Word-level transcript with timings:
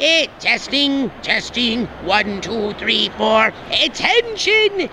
Eh, 0.00 0.26
testing, 0.38 1.10
testing. 1.22 1.86
One, 2.04 2.40
two, 2.40 2.72
three, 2.74 3.08
four. 3.10 3.52
Attention! 3.82 4.88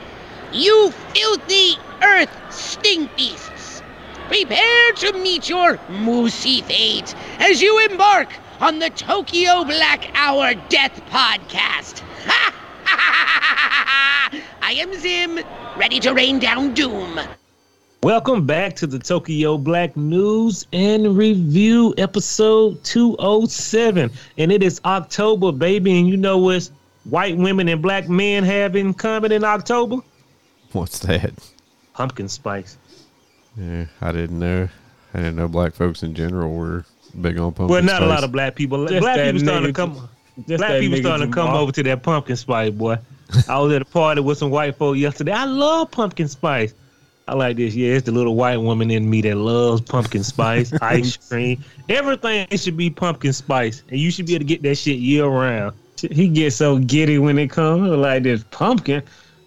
You 0.51 0.92
filthy 1.13 1.77
earth 2.01 2.35
stink 2.50 3.16
beasts! 3.16 3.83
Prepare 4.29 4.93
to 4.93 5.13
meet 5.13 5.48
your 5.48 5.77
moosey 5.90 6.63
fate 6.63 7.13
as 7.37 7.61
you 7.61 7.85
embark 7.85 8.29
on 8.59 8.79
the 8.79 8.89
Tokyo 8.89 9.64
Black 9.64 10.10
Hour 10.16 10.56
Death 10.70 11.00
Podcast. 11.12 12.00
Ha! 12.26 12.52
I 14.62 14.72
am 14.72 14.92
Zim, 14.96 15.40
ready 15.78 16.00
to 16.00 16.14
rain 16.14 16.40
down 16.40 16.74
doom. 16.74 17.20
Welcome 18.06 18.46
back 18.46 18.76
to 18.76 18.86
the 18.86 19.00
Tokyo 19.00 19.58
Black 19.58 19.98
News 19.98 20.68
and 20.71 21.18
Review 21.18 21.96
episode 21.98 22.84
207. 22.84 24.12
And 24.38 24.52
it 24.52 24.62
is 24.62 24.80
October, 24.86 25.52
baby. 25.52 25.98
And 25.98 26.07
you 26.07 26.15
know 26.15 26.38
what 26.38 26.70
white 27.06 27.36
women 27.36 27.68
and 27.68 27.82
black 27.82 28.07
men 28.07 28.43
have 28.43 28.76
in 28.76 28.93
common 28.93 29.32
in 29.32 29.43
October? 29.43 30.04
What's 30.71 31.00
that? 31.00 31.34
Pumpkin 31.96 32.29
spice. 32.29 32.77
Yeah, 33.57 33.85
I 34.02 34.12
didn't 34.12 34.37
know. 34.37 34.70
I 35.15 35.17
didn't 35.17 35.37
know 35.37 35.48
black 35.48 35.73
folks 35.73 36.03
in 36.03 36.13
general 36.13 36.53
were 36.53 36.85
big 37.20 37.40
on 37.40 37.53
pumpkin 37.53 37.70
Well, 37.70 37.81
not 37.81 38.03
a 38.03 38.05
lot 38.05 38.23
of 38.23 38.31
black 38.31 38.53
people. 38.53 38.85
Just 38.85 39.01
black 39.01 39.20
people 39.20 39.40
starting 39.40 39.67
to 39.70 39.73
come. 39.73 40.09
Just 40.48 40.59
Black 40.59 40.79
people 40.79 40.99
starting 40.99 41.31
to 41.31 41.34
come 41.34 41.48
Jamal. 41.48 41.63
over 41.63 41.71
to 41.71 41.81
that 41.81 42.03
pumpkin 42.03 42.35
spice, 42.35 42.70
boy. 42.70 42.99
I 43.49 43.57
was 43.57 43.73
at 43.73 43.81
a 43.81 43.85
party 43.85 44.21
with 44.21 44.37
some 44.37 44.51
white 44.51 44.76
folk 44.76 44.95
yesterday. 44.95 45.31
I 45.31 45.45
love 45.45 45.90
pumpkin 45.90 46.27
spice. 46.27 46.76
I 47.27 47.34
like 47.34 47.57
this. 47.57 47.73
Yeah, 47.73 47.93
it's 47.93 48.05
the 48.05 48.11
little 48.11 48.35
white 48.35 48.57
woman 48.57 48.91
in 48.91 49.09
me 49.09 49.21
that 49.21 49.35
loves 49.35 49.81
pumpkin 49.81 50.23
spice, 50.23 50.71
ice 50.81 51.17
cream. 51.17 51.63
Everything 51.89 52.48
should 52.55 52.77
be 52.77 52.89
pumpkin 52.89 53.34
spice, 53.34 53.81
and 53.89 53.99
you 53.99 54.11
should 54.11 54.27
be 54.27 54.35
able 54.35 54.41
to 54.41 54.48
get 54.48 54.61
that 54.61 54.75
shit 54.75 54.99
year 54.99 55.25
round. 55.25 55.75
He 55.99 56.27
gets 56.27 56.57
so 56.57 56.77
giddy 56.77 57.17
when 57.17 57.40
it 57.40 57.49
comes 57.49 57.90
like 57.90 58.23
this 58.23 58.43
pumpkin. 58.51 59.01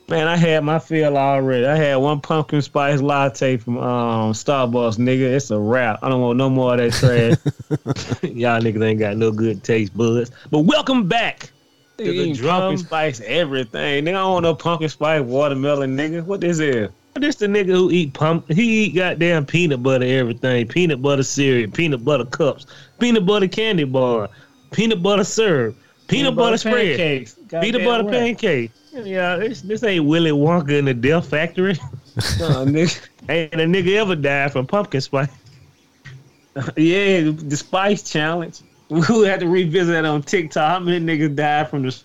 Man, 0.09 0.27
I 0.27 0.37
had 0.37 0.65
my 0.65 0.79
fill 0.79 1.19
already. 1.19 1.67
I 1.67 1.77
had 1.77 1.97
one 1.97 2.21
pumpkin 2.21 2.63
spice 2.63 3.01
latte 3.01 3.59
from 3.59 3.77
um, 3.77 4.33
Starbucks, 4.33 4.97
nigga. 4.97 5.35
It's 5.35 5.51
a 5.51 5.59
wrap. 5.59 5.99
I 6.03 6.09
don't 6.09 6.23
want 6.23 6.39
no 6.39 6.49
more 6.49 6.75
of 6.75 6.79
that 6.79 6.93
trash. 6.95 8.23
Y'all 8.33 8.61
niggas 8.61 8.83
ain't 8.83 8.99
got 8.99 9.19
no 9.19 9.31
good 9.31 9.63
taste 9.63 9.95
buds. 9.95 10.31
But 10.51 10.61
welcome 10.61 11.07
back 11.07 11.51
to 11.99 12.05
the 12.05 12.35
pumpkin 12.41 12.79
spice 12.79 13.21
everything. 13.21 14.07
Nigga, 14.07 14.09
I 14.09 14.13
don't 14.13 14.33
want 14.33 14.43
no 14.45 14.55
pumpkin 14.55 14.89
spice 14.89 15.21
watermelon, 15.21 15.95
nigga. 15.95 16.25
What 16.25 16.41
this 16.41 16.59
is? 16.59 16.89
This 17.19 17.37
the 17.37 17.47
nigga 17.47 17.69
who 17.71 17.91
eat 17.91 18.15
pump. 18.15 18.51
He 18.51 18.85
eat 18.85 18.95
goddamn 18.95 19.47
peanut 19.47 19.83
butter 19.83 20.05
everything. 20.05 20.69
Peanut 20.69 21.03
butter 21.03 21.23
cereal, 21.23 21.71
peanut 21.71 22.05
butter 22.05 22.25
cups, 22.25 22.67
peanut 22.99 23.27
butter 23.27 23.49
candy 23.49 23.85
bar, 23.85 24.29
peanut 24.71 25.03
butter 25.03 25.25
syrup, 25.25 25.77
peanut, 26.09 26.35
butter, 26.35 26.57
spread, 26.57 26.97
pancakes. 26.99 27.37
peanut 27.61 27.85
butter 27.85 28.05
right. 28.05 28.13
pancake. 28.13 28.71
Yeah, 28.93 29.37
this 29.37 29.63
this 29.63 29.83
ain't 29.85 30.05
Willy 30.07 30.31
Wonka 30.31 30.79
in 30.79 30.87
the 30.87 30.95
Death 30.95 31.29
Factory. 31.29 31.79
Nah, 32.41 32.65
nigga. 32.65 33.09
ain't 33.29 33.55
a 33.55 33.59
nigga 33.59 33.95
ever 33.95 34.17
died 34.17 34.51
from 34.51 34.67
pumpkin 34.67 35.01
spice. 35.01 35.29
Yeah, 36.77 37.31
the 37.31 37.57
spice 37.57 38.03
challenge. 38.03 38.63
We 38.89 39.25
had 39.25 39.39
to 39.39 39.47
revisit 39.47 39.93
that 39.93 40.05
on 40.05 40.23
TikTok. 40.23 40.69
How 40.69 40.81
many 40.81 40.99
niggas 40.99 41.37
died 41.37 41.71
from 41.71 41.85
this 41.85 42.03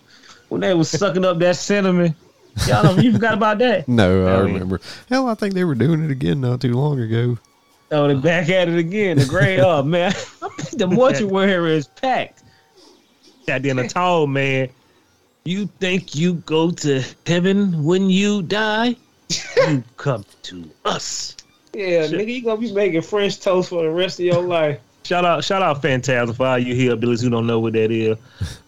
when 0.50 0.60
they 0.60 0.72
was 0.72 0.88
sucking 0.88 1.24
up 1.24 1.40
that 1.40 1.56
cinnamon? 1.56 2.14
Y'all 2.68 2.84
know 2.84 3.00
you 3.02 3.12
forgot 3.12 3.34
about 3.34 3.58
that? 3.58 3.88
No, 3.88 4.26
I 4.26 4.30
Hell 4.30 4.46
yeah. 4.48 4.52
remember. 4.54 4.80
Hell, 5.08 5.28
I 5.28 5.34
think 5.34 5.54
they 5.54 5.64
were 5.64 5.74
doing 5.74 6.04
it 6.04 6.10
again 6.10 6.40
not 6.40 6.60
too 6.60 6.74
long 6.74 7.00
ago. 7.00 7.38
Oh, 7.90 8.08
they're 8.08 8.16
back 8.16 8.48
at 8.48 8.68
it 8.68 8.78
again. 8.78 9.18
The 9.18 9.24
gray 9.26 9.58
up, 9.60 9.84
man. 9.86 10.12
the 10.72 10.86
mortuary 10.86 11.76
is 11.76 11.86
packed. 11.86 12.42
Goddamn 13.46 13.78
a 13.78 13.88
tall 13.88 14.26
man. 14.26 14.68
You 15.44 15.66
think 15.78 16.14
you 16.14 16.34
go 16.34 16.70
to 16.70 17.02
heaven 17.26 17.84
when 17.84 18.08
you 18.08 18.42
die? 18.42 18.96
You 19.56 19.84
come 19.98 20.24
to 20.44 20.70
us. 20.84 21.36
Yeah, 21.74 22.06
Shit. 22.06 22.18
nigga, 22.20 22.34
you 22.34 22.42
gonna 22.42 22.60
be 22.60 22.72
making 22.72 23.02
French 23.02 23.40
toast 23.40 23.68
for 23.68 23.82
the 23.82 23.90
rest 23.90 24.18
of 24.20 24.24
your 24.24 24.42
life. 24.42 24.80
Shout 25.04 25.24
out, 25.26 25.44
shout 25.44 25.60
out, 25.60 25.82
Phantasm 25.82 26.34
for 26.34 26.46
all 26.46 26.58
you 26.58 26.74
hillbillies 26.74 27.22
who 27.22 27.28
don't 27.28 27.46
know 27.46 27.60
what 27.60 27.74
that 27.74 27.90
is. 27.90 28.16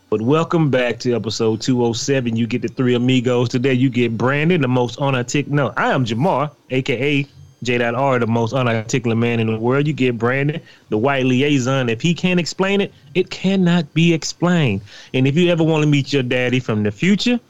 But 0.09 0.23
welcome 0.23 0.71
back 0.71 1.01
to 1.01 1.15
episode 1.15 1.61
207. 1.61 2.37
You 2.37 2.47
get 2.47 2.63
the 2.63 2.69
three 2.69 2.95
amigos 2.95 3.49
today. 3.49 3.73
You 3.73 3.91
get 3.91 4.17
Brandon, 4.17 4.61
the 4.61 4.69
most 4.69 5.01
unarticulate. 5.01 5.53
No, 5.53 5.73
I 5.77 5.91
am 5.91 6.05
Jamar, 6.05 6.53
aka 6.71 7.27
J.R, 7.65 8.19
the 8.21 8.27
most 8.29 8.53
unarticulate 8.53 9.19
man 9.19 9.41
in 9.41 9.49
the 9.49 9.59
world. 9.59 9.89
You 9.89 9.93
get 9.93 10.17
Brandon, 10.17 10.61
the 10.91 10.97
white 10.97 11.25
liaison. 11.25 11.89
If 11.89 12.01
he 12.01 12.15
can't 12.15 12.39
explain 12.39 12.81
it, 12.81 12.95
it 13.15 13.31
cannot 13.31 13.93
be 13.95 14.15
explained. 14.15 14.83
And 15.13 15.27
if 15.27 15.37
you 15.37 15.51
ever 15.51 15.65
want 15.65 15.83
to 15.83 15.89
meet 15.89 16.13
your 16.13 16.23
daddy 16.23 16.61
from 16.61 16.85
the 16.85 16.93
future, 16.93 17.41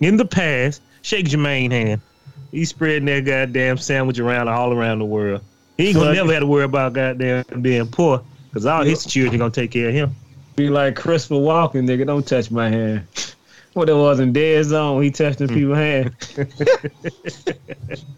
in 0.00 0.18
the 0.18 0.26
past, 0.26 0.82
shake 1.00 1.26
Jermaine 1.26 1.70
hand. 1.70 2.02
He's 2.50 2.68
spreading 2.68 3.06
that 3.06 3.24
goddamn 3.24 3.78
sandwich 3.78 4.18
around 4.18 4.48
all 4.48 4.74
around 4.74 4.98
the 4.98 5.06
world. 5.06 5.40
He 5.78 5.88
ain't 5.88 5.96
gonna 5.96 6.12
never 6.12 6.30
have 6.32 6.42
to 6.42 6.46
worry 6.46 6.64
about 6.64 6.92
goddamn 6.92 7.44
being 7.62 7.86
poor, 7.86 8.22
cause 8.52 8.66
all 8.66 8.84
his 8.84 9.06
children 9.06 9.38
gonna 9.38 9.50
take 9.50 9.70
care 9.70 9.88
of 9.88 9.94
him. 9.94 10.14
Be 10.56 10.68
like 10.68 10.96
Christopher 10.96 11.34
Walken, 11.36 11.88
nigga. 11.88 12.06
Don't 12.06 12.26
touch 12.26 12.50
my 12.50 12.68
hand. 12.68 13.06
What 13.74 13.88
it 13.88 13.94
was 13.94 14.20
in 14.20 14.34
Dead 14.34 14.62
Zone, 14.66 15.02
he 15.02 15.10
touching 15.10 15.48
hmm. 15.48 15.54
people's 15.54 15.78
hand. 15.78 16.14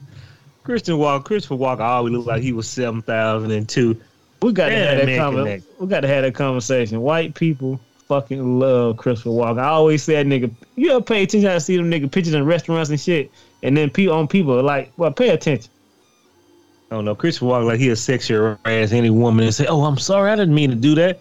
Christian 0.65 0.99
Walker, 0.99 1.23
Christopher 1.23 1.55
Walker 1.57 1.83
always 1.83 2.13
looked 2.13 2.27
like 2.27 2.43
he 2.43 2.53
was 2.53 2.69
seven 2.69 3.03
thousand 3.03 3.53
and 3.53 3.69
two. 3.69 4.01
We 4.43 4.53
got 4.53 4.71
to 4.71 4.75
have 4.75 5.07
that 5.07 5.33
man. 5.33 5.63
We 5.79 5.87
got 5.87 6.01
to 6.01 6.09
have 6.09 6.25
that 6.25 6.35
conversation. 6.35 7.01
White 7.03 7.35
people 7.35 7.79
fucking 8.09 8.59
love 8.59 8.97
Christopher 8.97 9.31
Walken. 9.31 9.61
I 9.61 9.69
always 9.69 10.03
say 10.03 10.15
that 10.15 10.27
nigga. 10.27 10.53
You 10.75 10.91
ever 10.91 11.03
pay 11.03 11.23
attention? 11.23 11.49
I 11.49 11.59
see 11.59 11.77
them 11.77 11.91
nigga 11.91 12.11
pictures 12.11 12.35
in 12.35 12.45
restaurants 12.45 12.91
and 12.91 12.99
shit, 12.99 13.31
and 13.63 13.77
then 13.77 13.91
people 13.91 14.15
on 14.17 14.27
people 14.27 14.59
are 14.59 14.63
like, 14.63 14.91
well, 14.97 15.13
pay 15.13 15.29
attention. 15.29 15.71
I 16.91 16.97
don't 16.97 17.05
know. 17.05 17.15
Christopher 17.15 17.47
Walker 17.47 17.65
like 17.65 17.81
he'll 17.81 17.95
sexual 17.97 18.59
harass 18.65 18.93
any 18.93 19.11
woman 19.11 19.45
and 19.45 19.55
say, 19.55 19.67
"Oh, 19.67 19.85
I'm 19.85 19.99
sorry, 19.99 20.31
I 20.31 20.37
didn't 20.37 20.55
mean 20.55 20.71
to 20.71 20.77
do 20.77 20.95
that." 20.97 21.21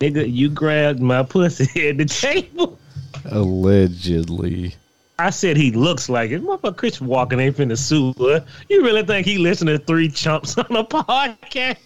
Nigga, 0.00 0.32
you 0.32 0.48
grabbed 0.48 1.00
my 1.00 1.22
pussy 1.22 1.88
at 1.88 1.98
the 1.98 2.06
table. 2.06 2.78
Allegedly. 3.26 4.74
I 5.18 5.28
said 5.28 5.58
he 5.58 5.72
looks 5.72 6.08
like 6.08 6.30
it. 6.30 6.42
Motherfucker, 6.42 6.76
Christopher 6.78 7.04
Walker 7.04 7.38
ain't 7.38 7.54
finna 7.54 7.76
sue 7.76 8.14
her. 8.18 8.42
You 8.70 8.82
really 8.82 9.02
think 9.02 9.26
he 9.26 9.36
listened 9.36 9.68
to 9.68 9.78
three 9.78 10.08
chumps 10.08 10.56
on 10.58 10.74
a 10.74 10.82
podcast? 10.82 11.76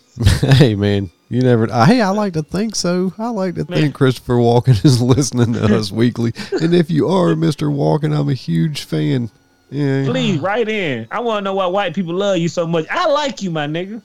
hey, 0.59 0.77
man. 0.77 1.11
You 1.29 1.43
never. 1.43 1.69
Uh, 1.69 1.85
hey, 1.87 2.01
I 2.01 2.11
like 2.11 2.35
to 2.35 2.45
think 2.45 2.77
so. 2.77 3.13
I 3.19 3.31
like 3.31 3.57
to 3.57 3.69
Man. 3.69 3.81
think 3.81 3.95
Christopher 3.97 4.35
Walken 4.35 4.85
is 4.85 5.03
listening 5.03 5.55
to 5.55 5.77
us 5.77 5.91
weekly. 5.91 6.33
And 6.53 6.73
if 6.73 6.93
you 6.93 7.09
are, 7.09 7.35
Mr. 7.35 7.75
Walken, 7.75 8.17
I'm 8.17 8.29
a 8.29 8.35
huge 8.35 8.85
fan. 8.85 9.29
Yeah. 9.71 10.05
Please, 10.05 10.39
right 10.39 10.69
in. 10.69 11.09
I 11.11 11.19
want 11.19 11.39
to 11.39 11.45
know 11.45 11.55
why 11.55 11.67
white 11.67 11.95
people 11.95 12.15
love 12.15 12.39
you 12.39 12.49
so 12.49 12.65
much. 12.65 12.87
I 12.89 13.09
like 13.09 13.43
you, 13.43 13.51
my 13.51 13.67
nigga. 13.67 14.01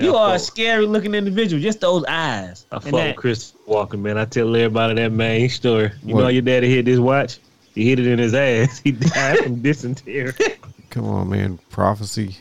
You 0.00 0.16
I 0.16 0.30
are 0.30 0.34
a 0.36 0.38
scary 0.38 0.86
looking 0.86 1.14
individual. 1.14 1.60
Just 1.62 1.80
those 1.80 2.04
eyes. 2.04 2.66
I 2.72 2.76
And 2.76 2.84
fuck 2.84 2.92
that- 2.92 3.16
Chris 3.16 3.52
Walker, 3.66 3.96
man. 3.96 4.16
I 4.18 4.24
tell 4.24 4.54
everybody 4.56 4.94
that 4.94 5.12
main 5.12 5.48
story. 5.50 5.90
You 6.04 6.14
What? 6.14 6.20
know 6.22 6.28
your 6.28 6.42
daddy 6.42 6.68
hit 6.74 6.84
this 6.86 6.98
watch? 6.98 7.38
He 7.74 7.88
hit 7.88 7.98
it 7.98 8.06
in 8.06 8.18
his 8.18 8.34
ass. 8.34 8.80
He 8.84 8.92
died 8.92 9.38
from 9.38 9.62
dysentery. 9.62 10.32
Come 10.90 11.06
on, 11.06 11.30
man. 11.30 11.58
Prophecy. 11.70 12.36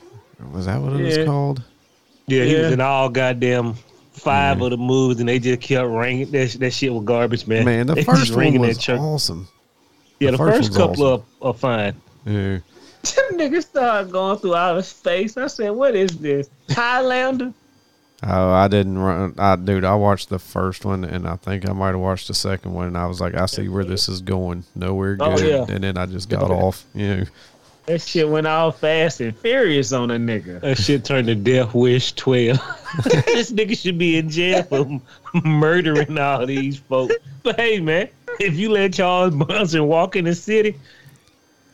Was 0.51 0.65
that 0.65 0.81
what 0.81 0.93
it 0.93 0.99
Yeah. 0.99 1.17
was 1.19 1.25
called? 1.27 1.63
Yeah, 2.27 2.43
he 2.45 2.55
was 2.55 2.71
in 2.71 2.81
all 2.81 3.09
goddamn 3.09 3.75
five 4.13 4.59
Yeah. 4.59 4.65
of 4.65 4.71
the 4.71 4.77
movies, 4.77 5.19
and 5.19 5.27
they 5.29 5.39
just 5.39 5.61
kept 5.61 5.87
ringing. 5.89 6.31
That, 6.31 6.51
that 6.59 6.71
shit 6.71 6.93
was 6.93 7.03
garbage, 7.03 7.47
man. 7.47 7.65
Man, 7.65 7.87
the 7.87 7.95
They 7.95 8.03
first 8.03 8.25
just 8.27 8.35
one 8.35 8.59
was 8.59 8.89
awesome. 8.89 9.47
Yeah, 10.19 10.31
the 10.31 10.31
the, 10.31 10.37
first 10.37 10.57
first, 10.57 10.79
one's 10.79 10.97
couple 10.97 11.07
of 11.07 11.23
are 11.41 11.53
fine. 11.53 11.95
Yeah. 12.25 12.59
Them 13.03 13.39
niggas 13.39 13.63
started 13.63 14.11
going 14.11 14.37
through 14.37 14.55
outer 14.55 14.81
space. 14.81 15.35
I 15.37 15.47
said, 15.47 15.71
what 15.71 15.95
is 15.95 16.17
this? 16.17 16.49
Highlander? 16.69 17.53
Oh, 18.23 18.51
I 18.51 18.67
didn't 18.67 18.99
run. 18.99 19.33
I 19.39 19.55
dude, 19.55 19.83
I 19.83 19.95
watched 19.95 20.29
the 20.29 20.37
first 20.37 20.85
one, 20.85 21.03
and 21.03 21.27
I 21.27 21.37
think 21.37 21.67
I 21.67 21.73
might 21.73 21.87
have 21.89 21.99
watched 21.99 22.27
the 22.27 22.35
second 22.35 22.71
one, 22.73 22.85
and 22.87 22.97
I 22.97 23.07
was 23.07 23.19
like, 23.19 23.33
I 23.33 23.47
see 23.47 23.67
where 23.67 23.83
this 23.83 24.07
is 24.07 24.21
going. 24.21 24.63
Nowhere 24.75 25.17
Oh, 25.19 25.35
good. 25.37 25.67
yeah. 25.69 25.73
And 25.75 25.83
then 25.83 25.97
I 25.97 26.05
just 26.05 26.29
got 26.29 26.51
off. 26.51 26.85
You 26.93 27.07
know, 27.15 27.23
That 27.87 27.99
shit 28.01 28.29
went 28.29 28.45
all 28.45 28.71
fast 28.71 29.21
and 29.21 29.35
furious 29.35 29.91
on 29.91 30.11
a 30.11 30.17
nigga. 30.17 30.61
That 30.61 30.77
shit 30.77 31.03
turned 31.03 31.27
to 31.27 31.35
Death 31.35 31.73
Wish 31.73 32.13
12. 32.13 32.57
this 33.25 33.51
nigga 33.51 33.75
should 33.75 33.97
be 33.97 34.17
in 34.17 34.29
jail 34.29 34.61
for 34.63 35.01
murdering 35.43 36.19
all 36.19 36.45
these 36.45 36.77
folks. 36.77 37.15
But 37.41 37.55
hey, 37.59 37.79
man, 37.79 38.07
if 38.39 38.55
you 38.55 38.69
let 38.69 38.93
Charles 38.93 39.33
Bronson 39.33 39.87
walk 39.87 40.15
in 40.15 40.25
the 40.25 40.35
city, 40.35 40.75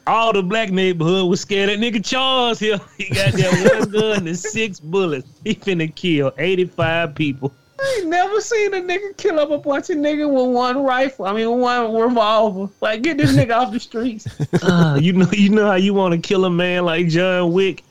all 0.07 0.33
the 0.33 0.41
black 0.41 0.71
neighborhood 0.71 1.29
was 1.29 1.41
scared 1.41 1.69
that 1.69 1.79
nigga 1.79 2.03
Charles 2.03 2.59
here. 2.59 2.79
He 2.97 3.09
got 3.13 3.33
that 3.33 3.79
one 3.79 3.89
gun 3.91 4.27
and 4.27 4.37
six 4.37 4.79
bullets. 4.79 5.27
He 5.43 5.55
finna 5.55 5.93
kill 5.93 6.33
85 6.37 7.15
people. 7.15 7.53
I 7.79 7.99
ain't 7.99 8.09
never 8.09 8.41
seen 8.41 8.73
a 8.73 8.77
nigga 8.77 9.15
kill 9.17 9.39
up 9.39 9.51
a 9.51 9.57
bunch 9.57 9.89
of 9.91 9.97
niggas 9.97 10.31
with 10.31 10.55
one 10.55 10.83
rifle. 10.83 11.25
I 11.25 11.33
mean, 11.33 11.59
one 11.59 11.93
revolver. 11.93 12.71
Like, 12.81 13.03
get 13.03 13.17
this 13.17 13.35
nigga 13.35 13.55
off 13.55 13.71
the 13.71 13.79
streets. 13.79 14.27
Uh, 14.63 14.97
you 15.01 15.13
know, 15.13 15.27
you 15.31 15.49
know 15.49 15.67
how 15.67 15.75
you 15.75 15.93
want 15.93 16.13
to 16.13 16.19
kill 16.19 16.45
a 16.45 16.49
man 16.49 16.83
like 16.83 17.07
John 17.07 17.53
Wick? 17.53 17.83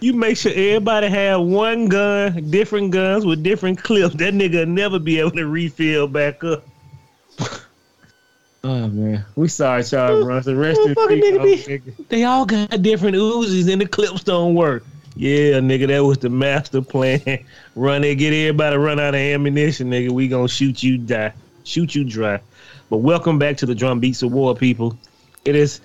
You 0.00 0.12
make 0.12 0.36
sure 0.36 0.52
everybody 0.52 1.08
have 1.08 1.42
one 1.42 1.88
gun, 1.88 2.50
different 2.50 2.90
guns 2.90 3.24
with 3.26 3.42
different 3.42 3.82
clips. 3.82 4.14
That 4.16 4.34
nigga 4.34 4.66
never 4.66 4.98
be 4.98 5.20
able 5.20 5.32
to 5.32 5.46
refill 5.46 6.08
back 6.08 6.42
up. 6.42 6.64
Oh 8.66 8.88
man, 8.88 9.24
we 9.36 9.46
sorry, 9.46 9.84
Charles 9.84 10.24
Bronson. 10.24 10.58
Rest 10.58 10.80
in 10.80 10.92
Motherfucker, 10.96 11.08
peace, 11.08 11.24
nigga, 11.24 11.38
old 11.38 11.44
be- 11.44 11.92
nigga. 11.92 12.08
They 12.08 12.24
all 12.24 12.44
got 12.44 12.82
different 12.82 13.14
Uzis 13.14 13.70
and 13.72 13.80
the 13.80 13.86
clips 13.86 14.24
don't 14.24 14.56
work. 14.56 14.84
Yeah, 15.14 15.60
nigga, 15.60 15.86
that 15.86 16.00
was 16.00 16.18
the 16.18 16.30
master 16.30 16.82
plan. 16.82 17.20
Run 17.76 18.02
it, 18.02 18.16
get 18.16 18.32
everybody 18.32 18.76
run 18.76 18.98
out 18.98 19.14
of 19.14 19.20
ammunition, 19.20 19.88
nigga. 19.88 20.10
We 20.10 20.26
gonna 20.26 20.48
shoot 20.48 20.82
you 20.82 20.98
die, 20.98 21.32
shoot 21.62 21.94
you 21.94 22.02
dry. 22.02 22.40
But 22.90 22.96
welcome 22.98 23.38
back 23.38 23.56
to 23.58 23.66
the 23.66 23.74
Drum 23.74 24.00
Beats 24.00 24.22
of 24.22 24.32
War, 24.32 24.56
people. 24.56 24.98
It 25.44 25.54
is 25.54 25.80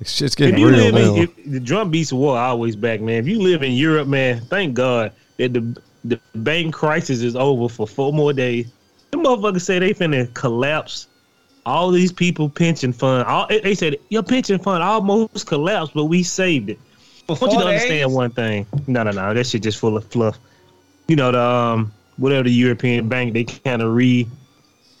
It's 0.00 0.10
shit's 0.10 0.34
if 0.34 0.38
getting 0.38 0.58
you 0.58 0.68
real 0.68 0.78
live 0.78 0.94
now. 0.94 1.14
in 1.14 1.22
if, 1.22 1.44
the 1.52 1.60
Drum 1.60 1.92
Beats 1.92 2.10
of 2.10 2.18
War 2.18 2.36
are 2.36 2.48
always 2.48 2.74
back, 2.74 3.00
man. 3.00 3.18
If 3.20 3.28
you 3.28 3.40
live 3.40 3.62
in 3.62 3.70
Europe, 3.70 4.08
man, 4.08 4.40
thank 4.46 4.74
God 4.74 5.12
that 5.36 5.52
the 5.52 5.80
the 6.04 6.20
bank 6.34 6.74
crisis 6.74 7.20
is 7.22 7.36
over 7.36 7.68
for 7.68 7.86
four 7.86 8.12
more 8.12 8.32
days. 8.32 8.72
The 9.12 9.18
motherfuckers 9.18 9.62
say 9.62 9.78
they 9.78 9.94
finna 9.94 10.34
collapse. 10.34 11.06
All 11.66 11.90
these 11.90 12.12
people 12.12 12.48
pension 12.48 12.92
fund. 12.92 13.26
All 13.26 13.48
they- 13.48 13.74
said 13.74 13.96
your 14.08 14.22
pension 14.22 14.60
fund 14.60 14.84
almost 14.84 15.46
collapsed, 15.46 15.94
but 15.94 16.04
we 16.04 16.22
saved 16.22 16.70
it. 16.70 16.78
I 17.28 17.32
want 17.32 17.52
you 17.52 17.58
to 17.58 17.66
understand 17.66 18.12
one 18.14 18.30
thing. 18.30 18.66
No, 18.86 19.02
no, 19.02 19.10
no. 19.10 19.34
That 19.34 19.44
shit 19.44 19.64
just 19.64 19.78
full 19.78 19.96
of 19.96 20.04
fluff. 20.04 20.38
You 21.08 21.16
know 21.16 21.32
the 21.32 21.40
um 21.40 21.92
whatever 22.18 22.44
the 22.44 22.52
European 22.52 23.08
bank 23.08 23.34
they 23.34 23.44
kind 23.44 23.82
of 23.82 23.94
re 23.94 24.28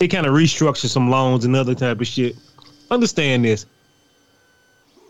they 0.00 0.08
kind 0.08 0.26
of 0.26 0.34
restructure 0.34 0.88
some 0.88 1.08
loans 1.08 1.44
and 1.44 1.54
other 1.54 1.74
type 1.74 2.00
of 2.00 2.06
shit. 2.06 2.36
Understand 2.90 3.44
this. 3.44 3.64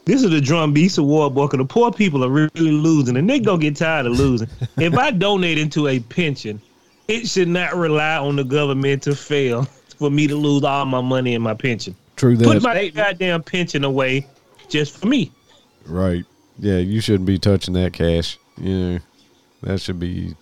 This 0.05 0.23
is 0.23 0.31
the 0.31 0.41
drum 0.43 0.73
beats 0.73 0.99
award 0.99 1.35
book, 1.35 1.55
and 1.55 1.61
the 1.61 1.65
poor 1.65 1.91
people 1.91 2.23
are 2.23 2.29
really 2.29 2.71
losing, 2.71 3.17
and 3.17 3.29
they 3.29 3.41
gonna 3.41 3.59
get 3.59 3.77
tired 3.77 4.05
of 4.05 4.13
losing. 4.13 4.49
if 4.77 4.95
I 4.95 5.11
donate 5.11 5.57
into 5.57 5.89
a 5.89 6.01
pension, 6.01 6.61
it 7.09 7.27
should 7.27 7.49
not 7.49 7.75
rely 7.75 8.19
on 8.19 8.37
the 8.37 8.45
government 8.45 9.03
to 9.05 9.17
fail 9.17 9.67
for 9.99 10.11
me 10.11 10.27
to 10.27 10.37
lose 10.37 10.63
all 10.65 10.85
my 10.85 11.01
money 11.01 11.35
and 11.35 11.43
my 11.45 11.55
pension. 11.55 11.95
True 12.17 12.37
that. 12.37 12.45
Put 12.45 12.63
my 12.63 12.89
goddamn 12.89 13.43
pension 13.43 13.85
away 13.85 14.27
just 14.69 14.97
for 14.99 15.07
me. 15.07 15.31
right. 15.87 16.25
Yeah, 16.59 16.79
you 16.79 17.01
shouldn't 17.03 17.27
be 17.27 17.39
touching 17.39 17.75
that 17.75 17.93
cash. 17.93 18.39
You 18.57 18.79
know, 18.79 18.99
that 19.63 19.79
should 19.81 20.01
be 20.01 20.35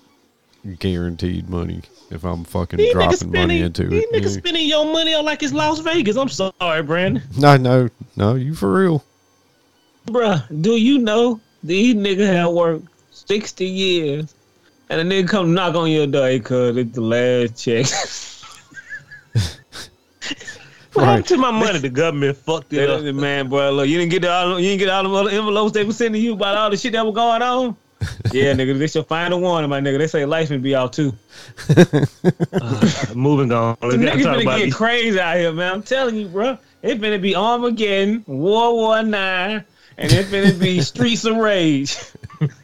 guaranteed 0.79 1.49
money 1.49 1.83
if 2.11 2.23
I'm 2.25 2.45
fucking 2.45 2.77
These 2.79 2.95
niggas 2.95 3.19
dropping 3.19 3.33
money 3.33 3.59
spending, 3.61 3.63
into 3.65 3.85
these 3.89 4.05
it. 4.05 4.13
niggas 4.13 4.23
Yeah. 4.35 4.39
spending 4.41 4.69
your 4.69 4.85
money 4.93 5.13
on 5.15 5.25
like 5.25 5.43
it's 5.43 5.53
Las 5.53 5.81
Vegas. 5.81 6.17
I'm 6.17 6.29
sorry, 6.29 6.83
Brandon. 6.83 7.23
No, 7.39 7.57
no, 7.57 7.89
no, 8.17 8.35
you 8.37 8.55
for 8.55 8.73
real. 8.73 9.05
Bruh, 10.07 10.45
do 10.63 10.73
you 10.77 10.99
know 10.99 11.41
these 11.65 11.95
niggas 11.97 12.27
have 12.33 12.53
worked 12.53 12.87
60 13.11 13.65
years 13.67 14.35
and 14.91 15.01
a 15.01 15.05
nigga 15.05 15.29
come 15.29 15.53
knock 15.53 15.75
on 15.75 15.91
your 15.91 16.07
door 16.07 16.29
because 16.29 16.77
it's 16.77 16.93
the 16.95 17.01
last 17.01 17.63
check? 17.63 17.87
what 20.95 21.05
happened 21.05 21.19
Right. 21.21 21.27
to 21.27 21.37
my 21.37 21.51
money? 21.51 21.79
The 21.79 21.89
government 21.91 22.37
fucked 22.37 22.73
it 22.73 22.89
up. 22.89 23.03
man, 23.15 23.49
boy, 23.49 23.71
look, 23.71 23.89
you 23.89 23.99
didn't 23.99 24.11
get 24.11 24.25
all, 24.25 24.59
you 24.59 24.69
didn't 24.71 24.79
get 24.81 24.89
all 24.89 25.03
the 25.03 25.11
other 25.15 25.31
envelopes 25.31 25.73
they 25.73 25.85
were 25.85 25.93
sending 25.93 26.23
you 26.23 26.33
about 26.35 26.57
all 26.57 26.71
the 26.71 26.77
shit 26.77 26.93
that 26.93 27.05
was 27.05 27.15
going 27.15 27.43
on. 27.43 27.77
yeah, 28.33 28.53
nigga, 28.53 28.79
this 28.79 28.95
your 28.95 29.05
final 29.05 29.41
warning, 29.41 29.71
my 29.71 29.81
nigga. 29.81 29.97
They 29.99 30.07
say 30.07 30.25
life 30.27 30.51
will 30.51 30.59
be 30.59 30.75
out 30.75 30.93
too. 30.93 31.13
Uh, 31.71 32.05
moving 33.15 33.51
on. 33.53 33.77
Let's 33.83 33.97
Niggas 33.97 34.23
talk 34.23 34.37
finna 34.39 34.45
get 34.59 34.65
these- 34.65 34.75
crazy 34.75 35.21
out 35.21 35.37
here, 35.37 35.53
man. 35.53 35.73
I'm 35.75 35.83
telling 35.83 36.17
you, 36.17 36.29
bro. 36.29 36.59
It 36.83 37.01
finna 37.01 37.21
be 37.21 37.35
Armageddon, 37.35 38.23
World 38.27 38.75
War 38.77 39.03
Nine, 39.03 39.65
and 39.97 40.13
it 40.13 40.27
finna 40.27 40.59
be 40.61 40.81
Streets 40.83 41.25
of 41.25 41.37
Rage. 41.37 41.97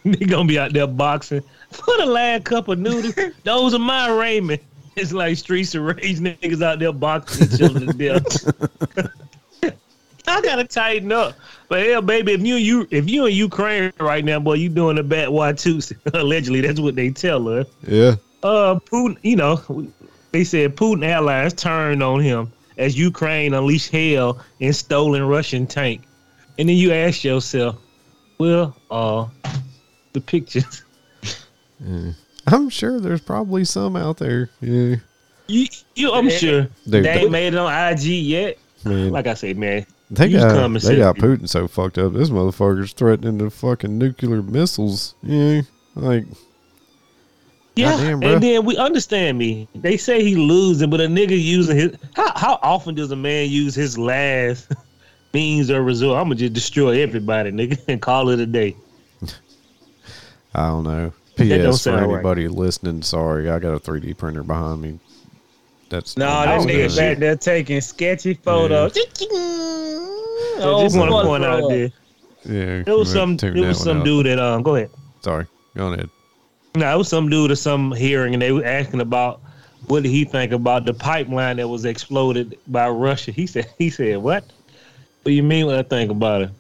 They 0.05 0.27
gonna 0.27 0.47
be 0.47 0.59
out 0.59 0.73
there 0.75 0.87
boxing 0.87 1.43
for 1.71 1.97
the 1.97 2.05
last 2.07 2.45
cup 2.45 2.69
of 2.69 2.79
noodles. 2.79 3.15
Those 3.45 3.73
are 3.73 3.79
my 3.79 4.11
raiment. 4.11 4.61
It's 4.97 5.13
like 5.13 5.37
streets 5.37 5.75
of 5.75 5.85
rage 5.85 6.19
niggas 6.19 6.63
out 6.63 6.81
there 6.81 6.93
boxing 6.93 7.47
each 7.47 7.63
other 7.63 7.81
to 7.81 7.93
death. 7.93 9.13
I 10.27 10.41
gotta 10.43 10.65
tighten 10.65 11.13
up. 11.13 11.35
But 11.69 11.87
hell, 11.87 12.03
baby, 12.03 12.33
if 12.33 12.43
you 12.43 12.57
you 12.57 12.89
if 12.91 13.09
you 13.09 13.27
in 13.27 13.35
Ukraine 13.35 13.93
right 13.99 14.25
now, 14.25 14.41
boy, 14.41 14.55
you 14.55 14.69
doing 14.69 14.99
a 14.99 15.03
bad 15.03 15.29
Y2. 15.29 16.15
Allegedly, 16.15 16.61
that's 16.61 16.81
what 16.81 16.97
they 16.97 17.11
tell 17.11 17.47
her. 17.47 17.67
Yeah. 17.87 18.17
Uh, 18.43 18.79
Putin, 18.81 19.17
you 19.23 19.37
know, 19.37 19.61
they 20.33 20.45
said 20.45 20.77
Putin 20.77 21.07
allies 21.07 21.53
turned 21.53 22.03
on 22.03 22.21
him 22.21 22.53
as 22.79 22.99
Ukraine 22.99 23.55
unleashed 23.55 23.91
hell 23.91 24.41
in 24.61 24.73
stolen 24.73 25.23
Russian 25.23 25.67
tank. 25.67 26.03
And 26.59 26.69
then 26.69 26.77
you 26.77 26.93
ask 26.93 27.25
yourself, 27.25 27.77
well, 28.39 28.77
uh, 28.91 29.27
the 30.13 30.21
pictures. 30.21 30.83
I'm 32.53 32.69
sure 32.69 33.01
there's 33.01 33.21
probably 33.21 33.65
some 33.65 33.97
out 33.97 34.19
there. 34.19 34.51
Yeah. 34.61 34.97
You, 35.49 35.67
you 35.95 36.13
I'm 36.13 36.29
Yeah. 36.29 36.37
sure 36.37 36.63
Dude, 36.89 37.05
They 37.05 37.11
ain't 37.11 37.31
made 37.31 37.55
it 37.55 37.57
on 37.57 37.73
IG 37.93 38.05
yet. 38.05 38.59
man, 38.85 39.11
like 39.11 39.27
I 39.27 39.35
say, 39.35 39.53
man. 39.55 39.85
they 40.11 40.29
you 40.29 40.39
got 40.39 40.69
they 40.73 40.79
say- 40.81 40.97
got 40.97 41.17
Putin 41.17 41.49
so 41.49 41.67
fucked 41.69 41.99
up. 41.99 42.13
This 42.13 42.31
motherfucker's 42.31 42.93
threatening 42.93 43.39
the 43.39 43.51
fucking 43.51 43.97
nuclear 43.99 44.43
missiles. 44.43 45.15
Yeah. 45.23 45.63
Like 45.97 46.25
Yeah, 47.77 47.93
Goddamn, 47.93 48.21
bruh. 48.21 48.35
and 48.35 48.43
then 48.43 48.65
we 48.65 48.77
understand 48.77 49.39
me. 49.39 49.67
They 49.75 49.97
say 49.97 50.23
he 50.23 50.35
losing, 50.37 50.91
but 50.91 51.01
a 51.01 51.05
nigga 51.07 51.41
using 51.41 51.77
his 51.77 51.97
how 52.15 52.33
how 52.37 52.59
often 52.63 52.95
does 52.95 53.11
a 53.11 53.17
man 53.17 53.49
use 53.51 53.75
his 53.75 53.97
last 53.99 54.71
means 55.35 55.71
or 55.71 55.83
resort? 55.83 56.17
I'm 56.19 56.25
gonna 56.27 56.37
just 56.37 56.53
destroy 56.53 57.01
everybody, 57.03 57.51
nigga, 57.53 57.79
and 57.89 58.01
call 58.01 58.29
it 58.31 58.39
a 58.41 58.47
day. 58.47 58.77
I 60.55 60.67
don't 60.67 60.85
know. 60.85 61.13
That 61.49 61.59
don't 61.59 61.65
P.S. 61.67 61.77
For 61.79 61.91
sound 61.91 62.03
right. 62.07 62.15
anybody 62.15 62.49
listening, 62.49 63.03
sorry, 63.03 63.49
I 63.51 63.59
got 63.59 63.75
a 63.75 63.79
3D 63.81 64.17
printer 64.17 64.43
behind 64.43 64.81
me. 64.83 64.99
That's 65.89 66.17
No, 66.17 66.29
I 66.29 66.47
that 66.47 66.61
nigga 66.69 66.97
back 66.97 67.19
there 67.19 67.37
taking 67.37 67.81
sketchy 67.81 68.35
photos. 68.35 68.97
I 68.97 70.57
Oh, 70.63 70.83
just 70.85 70.97
want 70.97 71.11
to 71.11 71.23
point 71.23 71.45
out 71.45 71.61
bro. 71.61 71.69
there. 71.69 71.91
Yeah, 72.45 72.83
It 72.87 72.97
was 72.97 73.15
I'm 73.15 73.39
some. 73.39 73.49
It 73.57 73.61
was 73.67 73.79
one 73.79 73.85
some 73.85 73.99
out. 73.99 74.05
dude 74.05 74.27
that 74.27 74.39
um. 74.39 74.63
Go 74.63 74.77
ahead. 74.77 74.91
Sorry, 75.23 75.47
go 75.77 75.93
ahead. 75.93 76.09
No, 76.77 76.95
it 76.95 76.99
was 76.99 77.09
some 77.09 77.29
dude 77.29 77.51
at 77.51 77.59
some 77.59 77.93
hearing, 77.93 78.35
and 78.35 78.43
they 78.43 78.53
were 78.53 78.65
asking 78.65 79.01
about 79.01 79.41
what 79.89 80.03
did 80.03 80.11
he 80.11 80.25
think 80.25 80.53
about 80.53 80.85
the 80.85 80.95
pipeline 80.95 81.57
that 81.57 81.69
was 81.69 81.85
exploded 81.85 82.59
by 82.69 82.89
Russia. 82.89 83.33
He 83.33 83.47
said, 83.47 83.67
he 83.79 83.91
said, 83.91 84.19
what? 84.19 84.45
What 84.45 85.25
do 85.25 85.33
you 85.33 85.43
mean 85.43 85.67
what 85.67 85.75
I 85.77 85.83
think 85.83 86.11
about 86.11 86.43
it? 86.43 86.51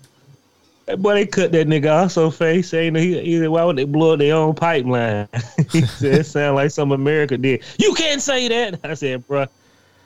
Boy, 0.96 1.14
they 1.14 1.26
cut 1.26 1.52
that 1.52 1.66
nigga 1.66 2.04
off 2.04 2.12
so 2.12 2.30
face 2.30 2.68
saying 2.70 2.94
he, 2.94 3.20
he 3.20 3.48
why 3.48 3.64
would 3.64 3.76
they 3.76 3.84
blow 3.84 4.12
up 4.12 4.18
their 4.18 4.34
own 4.34 4.54
pipeline? 4.54 5.28
he 5.70 5.82
said, 5.82 6.20
it 6.20 6.26
sound 6.26 6.56
like 6.56 6.70
some 6.70 6.92
America 6.92 7.36
did. 7.36 7.62
You 7.78 7.94
can't 7.94 8.22
say 8.22 8.48
that. 8.48 8.80
I 8.84 8.94
said, 8.94 9.26
bro, 9.26 9.46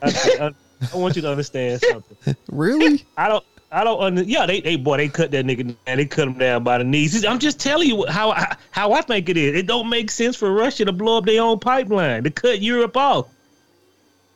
I, 0.01 0.09
I, 0.39 0.51
I 0.93 0.97
want 0.97 1.15
you 1.15 1.21
to 1.23 1.31
understand 1.31 1.81
something. 1.81 2.35
Really? 2.49 3.05
I 3.17 3.27
don't. 3.29 3.43
I 3.71 3.83
don't 3.83 4.01
under. 4.01 4.23
Yeah, 4.23 4.45
they, 4.45 4.61
they 4.61 4.77
boy, 4.77 4.97
they 4.97 5.09
cut 5.09 5.31
that 5.31 5.45
nigga 5.45 5.75
down. 5.85 5.97
They 5.97 6.05
cut 6.05 6.27
him 6.27 6.37
down 6.37 6.63
by 6.63 6.77
the 6.77 6.83
knees. 6.83 7.25
I'm 7.25 7.39
just 7.39 7.59
telling 7.59 7.89
you 7.89 8.05
how 8.07 8.31
I, 8.31 8.55
how 8.71 8.93
I 8.93 9.01
think 9.01 9.27
it 9.27 9.35
is. 9.35 9.55
It 9.55 9.67
don't 9.67 9.89
make 9.89 10.09
sense 10.11 10.35
for 10.35 10.53
Russia 10.53 10.85
to 10.85 10.93
blow 10.93 11.17
up 11.17 11.25
their 11.25 11.41
own 11.41 11.59
pipeline 11.59 12.23
to 12.23 12.29
cut 12.31 12.61
Europe 12.61 12.95
off. 12.95 13.27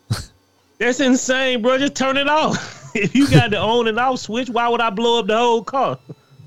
That's 0.78 1.00
insane, 1.00 1.62
bro. 1.62 1.78
Just 1.78 1.96
turn 1.96 2.18
it 2.18 2.28
off. 2.28 2.92
if 2.96 3.16
you 3.16 3.30
got 3.30 3.52
the 3.52 3.60
on 3.60 3.88
and 3.88 4.00
off 4.00 4.20
switch, 4.20 4.50
why 4.50 4.68
would 4.68 4.82
I 4.82 4.90
blow 4.90 5.20
up 5.20 5.28
the 5.28 5.38
whole 5.38 5.64
car? 5.64 6.00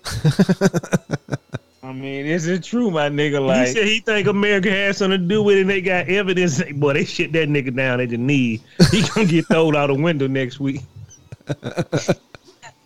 I 1.84 1.92
mean, 1.92 2.26
is 2.26 2.46
it 2.46 2.62
true, 2.62 2.90
my 2.90 3.08
nigga? 3.08 3.44
Like 3.44 3.66
he 3.66 3.72
said 3.72 3.84
he 3.86 4.00
think 4.00 4.28
America 4.28 4.70
has 4.70 4.98
something 4.98 5.20
to 5.20 5.26
do 5.26 5.42
with 5.42 5.58
it, 5.58 5.62
and 5.62 5.70
they 5.70 5.80
got 5.80 6.08
evidence. 6.08 6.56
Say, 6.58 6.72
Boy, 6.72 6.92
they 6.94 7.04
shit 7.04 7.32
that 7.32 7.48
nigga 7.48 7.74
down 7.74 8.00
at 8.00 8.10
the 8.10 8.16
knee. 8.16 8.60
He 8.90 9.02
gonna 9.14 9.26
get 9.26 9.46
thrown 9.46 9.74
out 9.76 9.90
of 9.90 9.96
the 9.96 10.02
window 10.02 10.26
next 10.28 10.60
week. 10.60 10.80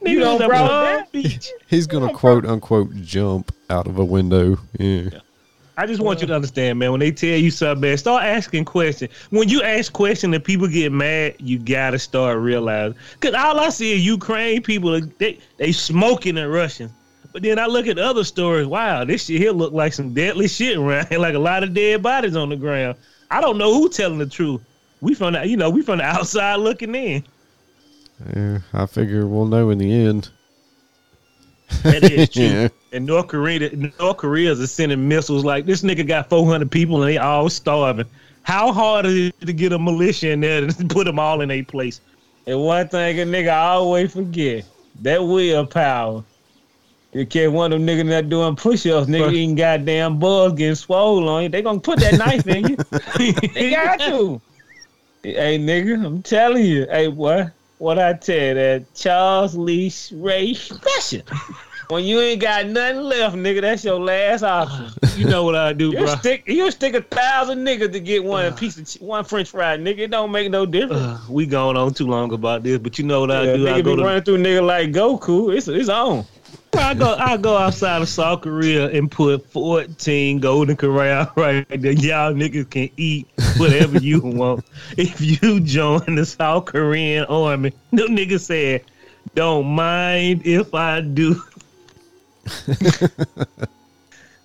You 0.03 0.19
Nigga 0.21 0.39
know, 0.41 0.47
bro, 0.49 0.59
on 0.59 0.85
that- 0.85 1.13
beach. 1.13 1.51
He's 1.69 1.87
gonna 1.87 2.13
quote 2.13 2.47
unquote 2.47 2.95
jump 2.97 3.53
out 3.71 3.87
of 3.87 3.99
a 3.99 4.05
window. 4.05 4.57
Yeah. 4.79 5.11
I 5.79 5.85
just 5.87 6.01
want 6.01 6.23
you 6.23 6.27
to 6.29 6.35
understand, 6.35 6.79
man. 6.79 6.91
When 6.93 7.01
they 7.01 7.11
tell 7.11 7.37
you 7.39 7.51
something, 7.51 7.83
man, 7.83 7.99
start 7.99 8.25
asking 8.25 8.65
questions. 8.65 9.13
When 9.29 9.49
you 9.51 9.63
ask 9.63 9.93
questions 9.93 10.35
and 10.35 10.43
people 10.43 10.69
get 10.69 10.91
mad, 10.91 11.35
you 11.39 11.59
gotta 11.59 11.99
start 11.99 12.39
realizing. 12.39 12.97
Cause 13.21 13.35
all 13.35 13.61
I 13.61 13.69
see 13.69 13.95
is 13.95 14.07
Ukraine 14.07 14.63
people, 14.63 14.99
they 15.19 15.39
they 15.59 15.73
smoking 15.73 16.39
and 16.39 16.51
Russians. 16.51 16.93
But 17.37 17.43
then 17.43 17.59
I 17.59 17.67
look 17.67 17.87
at 17.87 17.99
other 17.99 18.25
stories. 18.25 18.67
Wow, 18.67 19.05
this 19.05 19.27
shit 19.27 19.39
here 19.39 19.53
look 19.53 19.75
like 19.75 19.93
some 19.93 20.15
deadly 20.15 20.49
shit 20.49 20.79
around 20.79 21.09
here, 21.09 21.19
like 21.19 21.35
a 21.35 21.39
lot 21.39 21.63
of 21.63 21.75
dead 21.75 22.03
bodies 22.03 22.35
on 22.35 22.49
the 22.49 22.57
ground. 22.57 22.97
I 23.31 23.43
don't 23.43 23.59
know 23.59 23.75
who 23.75 23.91
telling 23.91 24.17
the 24.17 24.25
truth. 24.25 24.63
We 25.03 25.13
from 25.13 25.35
the, 25.35 25.47
you 25.47 25.59
know, 25.59 25.69
we 25.69 25.83
from 25.83 25.99
the 25.99 26.05
outside 26.17 26.57
looking 26.57 26.95
in. 26.95 27.25
Yeah, 28.35 28.61
I 28.73 28.87
figure 28.87 29.27
we'll 29.27 29.45
know 29.45 29.69
in 29.69 29.77
the 29.77 29.93
end. 29.93 30.31
That 31.83 32.05
is 32.05 32.29
true. 32.33 32.43
Yeah. 32.43 32.69
And 32.95 33.05
North 33.05 33.27
Korea, 33.29 33.69
North 34.01 34.17
Korea's 34.17 34.59
is 34.59 34.73
sending 34.73 35.07
missiles 35.07 35.45
like 35.45 35.67
this 35.67 35.83
nigga 35.83 36.09
got 36.09 36.31
400 36.31 36.71
people 36.71 37.03
and 37.03 37.13
they 37.13 37.19
all 37.19 37.51
starving. 37.51 38.07
How 38.45 38.73
hard 38.73 39.05
is 39.05 39.35
it 39.43 39.45
to 39.45 39.53
get 39.53 39.75
a 39.75 39.79
militia 39.79 40.31
in 40.31 40.41
there 40.41 40.67
to 40.67 40.85
put 40.87 41.05
them 41.05 41.19
all 41.19 41.43
in 41.43 41.51
a 41.51 41.61
place? 41.63 42.01
and 42.47 42.63
one 42.63 42.89
thing 42.89 43.21
a 43.21 43.25
nigga 43.25 43.55
always 43.55 44.11
forget 44.11 44.65
that 45.03 45.23
willpower 45.23 46.25
You 47.17 47.25
catch 47.25 47.51
one 47.51 47.73
of 47.73 47.81
them 47.81 47.89
niggas 47.89 48.11
that 48.11 48.29
doing 48.29 48.57
push-ups, 48.57 49.09
nigga 49.09 49.33
eating 49.33 49.55
goddamn 49.55 50.19
bugs, 50.19 50.53
getting 50.53 50.75
swole 50.75 51.27
on 51.31 51.45
you. 51.45 51.49
They 51.49 51.63
gonna 51.63 51.81
put 51.81 51.99
that 52.01 52.19
knife 52.19 52.47
in 52.47 52.69
you. 52.69 52.77
they 53.55 53.71
got 53.71 53.99
to. 54.01 54.39
Hey, 55.23 55.59
nigga, 55.59 56.05
I'm 56.05 56.23
telling 56.23 56.67
you. 56.67 56.87
Hey, 56.91 57.07
boy, 57.07 57.51
what 57.79 57.99
I 57.99 58.13
tell 58.13 58.37
you, 58.37 58.55
that 58.55 58.95
Charles 58.95 59.57
Lee 59.57 59.91
Ray 60.13 60.53
special. 60.53 61.23
When 61.89 62.05
you 62.05 62.21
ain't 62.21 62.41
got 62.41 62.67
nothing 62.67 63.03
left, 63.03 63.37
nigga, 63.37 63.61
that's 63.63 63.85
your 63.85 64.01
last 64.01 64.43
option. 64.43 64.91
You 65.17 65.27
know 65.27 65.45
what 65.45 65.55
I 65.55 65.73
do, 65.73 65.91
You 65.93 65.99
bro? 65.99 66.17
stick, 66.17 66.43
you 66.47 66.71
stick 66.71 66.95
a 66.95 67.01
thousand 67.01 67.65
niggas 67.65 67.93
to 67.93 68.01
get 68.01 68.25
one 68.25 68.53
piece 68.57 68.77
of 68.77 68.87
ch- 68.87 69.01
one 69.01 69.25
French 69.25 69.51
fry, 69.51 69.79
nigga. 69.79 70.01
It 70.01 70.11
don't 70.11 70.33
make 70.33 70.51
no 70.51 70.67
difference. 70.67 71.01
Uh, 71.01 71.21
we 71.31 71.47
going 71.47 71.77
on 71.77 71.95
too 71.95 72.09
long 72.09 72.33
about 72.33 72.65
this, 72.65 72.79
but 72.79 72.99
you 72.99 73.05
know 73.05 73.21
what 73.21 73.31
I 73.31 73.45
yeah, 73.45 73.57
do? 73.57 73.69
I 73.69 73.71
nigga 73.71 73.85
go 73.85 73.91
be 73.93 74.03
to 74.03 74.05
running 74.05 74.23
through 74.25 74.39
nigga 74.39 74.67
like 74.67 74.91
Goku. 74.91 75.57
It's 75.57 75.69
it's 75.69 75.89
on. 75.89 76.27
I 76.79 76.95
go 76.95 77.15
I 77.19 77.37
go 77.37 77.57
outside 77.57 78.03
of 78.03 78.09
South 78.09 78.43
Korea 78.43 78.89
and 78.91 79.11
put 79.11 79.47
14 79.51 80.39
golden 80.41 80.77
corral 80.77 81.31
right 81.37 81.67
there. 81.69 81.93
Y'all 81.93 82.33
niggas 82.33 82.71
can 82.71 82.91
eat 82.97 83.27
whatever 83.57 83.99
you 83.99 84.21
want. 84.25 84.65
If 84.97 85.21
you 85.21 85.61
join 85.61 86.15
the 86.15 86.25
South 86.27 86.67
Korean 86.67 87.25
army, 87.27 87.73
no 87.93 88.07
niggas 88.07 88.41
said, 88.41 88.83
don't 89.35 89.67
mind 89.67 90.43
if 90.47 90.75
I 90.75 91.01
do. 91.01 91.43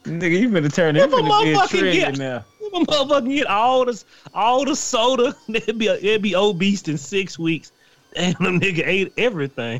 Nigga, 0.03 0.39
you 0.39 0.49
finna 0.49 0.73
turn 0.73 0.95
it 0.95 1.03
If 1.03 1.13
a 1.13 1.15
finna 1.17 1.43
be 1.43 1.51
a 1.51 1.55
motherfucker 1.55 1.69
trigger 1.69 1.91
get- 1.91 2.17
now. 2.17 2.43
If 2.59 2.73
a 2.73 2.85
motherfucker 2.91 3.29
get 3.35 3.45
all 3.47 3.85
this 3.85 4.05
all 4.33 4.65
the 4.65 4.75
soda, 4.75 5.35
they'd 5.47 5.77
be 5.77 5.87
they'd 5.87 6.21
be 6.21 6.35
obese 6.35 6.87
in 6.87 6.97
six 6.97 7.37
weeks. 7.37 7.71
And 8.15 8.35
them 8.37 8.59
nigga 8.59 8.81
ate 8.85 9.13
everything. 9.17 9.79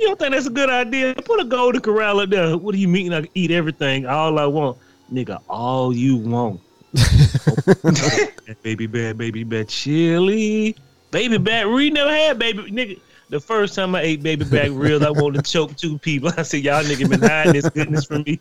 You 0.00 0.06
don't 0.06 0.18
think 0.18 0.32
that's 0.32 0.46
a 0.46 0.50
good 0.50 0.70
idea? 0.70 1.14
Put 1.14 1.40
a 1.40 1.44
golden 1.44 1.82
corral 1.82 2.20
up 2.20 2.30
there. 2.30 2.56
What 2.56 2.72
do 2.72 2.80
you 2.80 2.88
mean 2.88 3.12
I 3.12 3.20
can 3.20 3.30
eat 3.34 3.50
everything? 3.50 4.06
All 4.06 4.38
I 4.38 4.46
want, 4.46 4.78
nigga, 5.12 5.42
all 5.46 5.94
you 5.94 6.16
want. 6.16 6.62
baby 8.62 8.86
bad, 8.86 9.18
baby 9.18 9.44
bad 9.44 9.68
chili. 9.68 10.74
Baby 11.10 11.36
back 11.36 11.66
we 11.66 11.90
never 11.90 12.10
had 12.10 12.38
baby 12.38 12.62
nigga. 12.70 12.98
The 13.28 13.40
first 13.40 13.74
time 13.74 13.94
I 13.94 14.00
ate 14.00 14.22
baby 14.22 14.46
back 14.46 14.70
ribs, 14.72 15.04
I 15.04 15.10
wanted 15.10 15.44
to 15.44 15.52
choke 15.52 15.76
two 15.76 15.98
people. 15.98 16.32
I 16.38 16.44
said, 16.44 16.62
Y'all 16.64 16.82
nigga 16.82 17.08
been 17.08 17.20
hiding 17.20 17.52
this 17.52 17.68
goodness 17.68 18.06
from 18.06 18.22
me. 18.22 18.40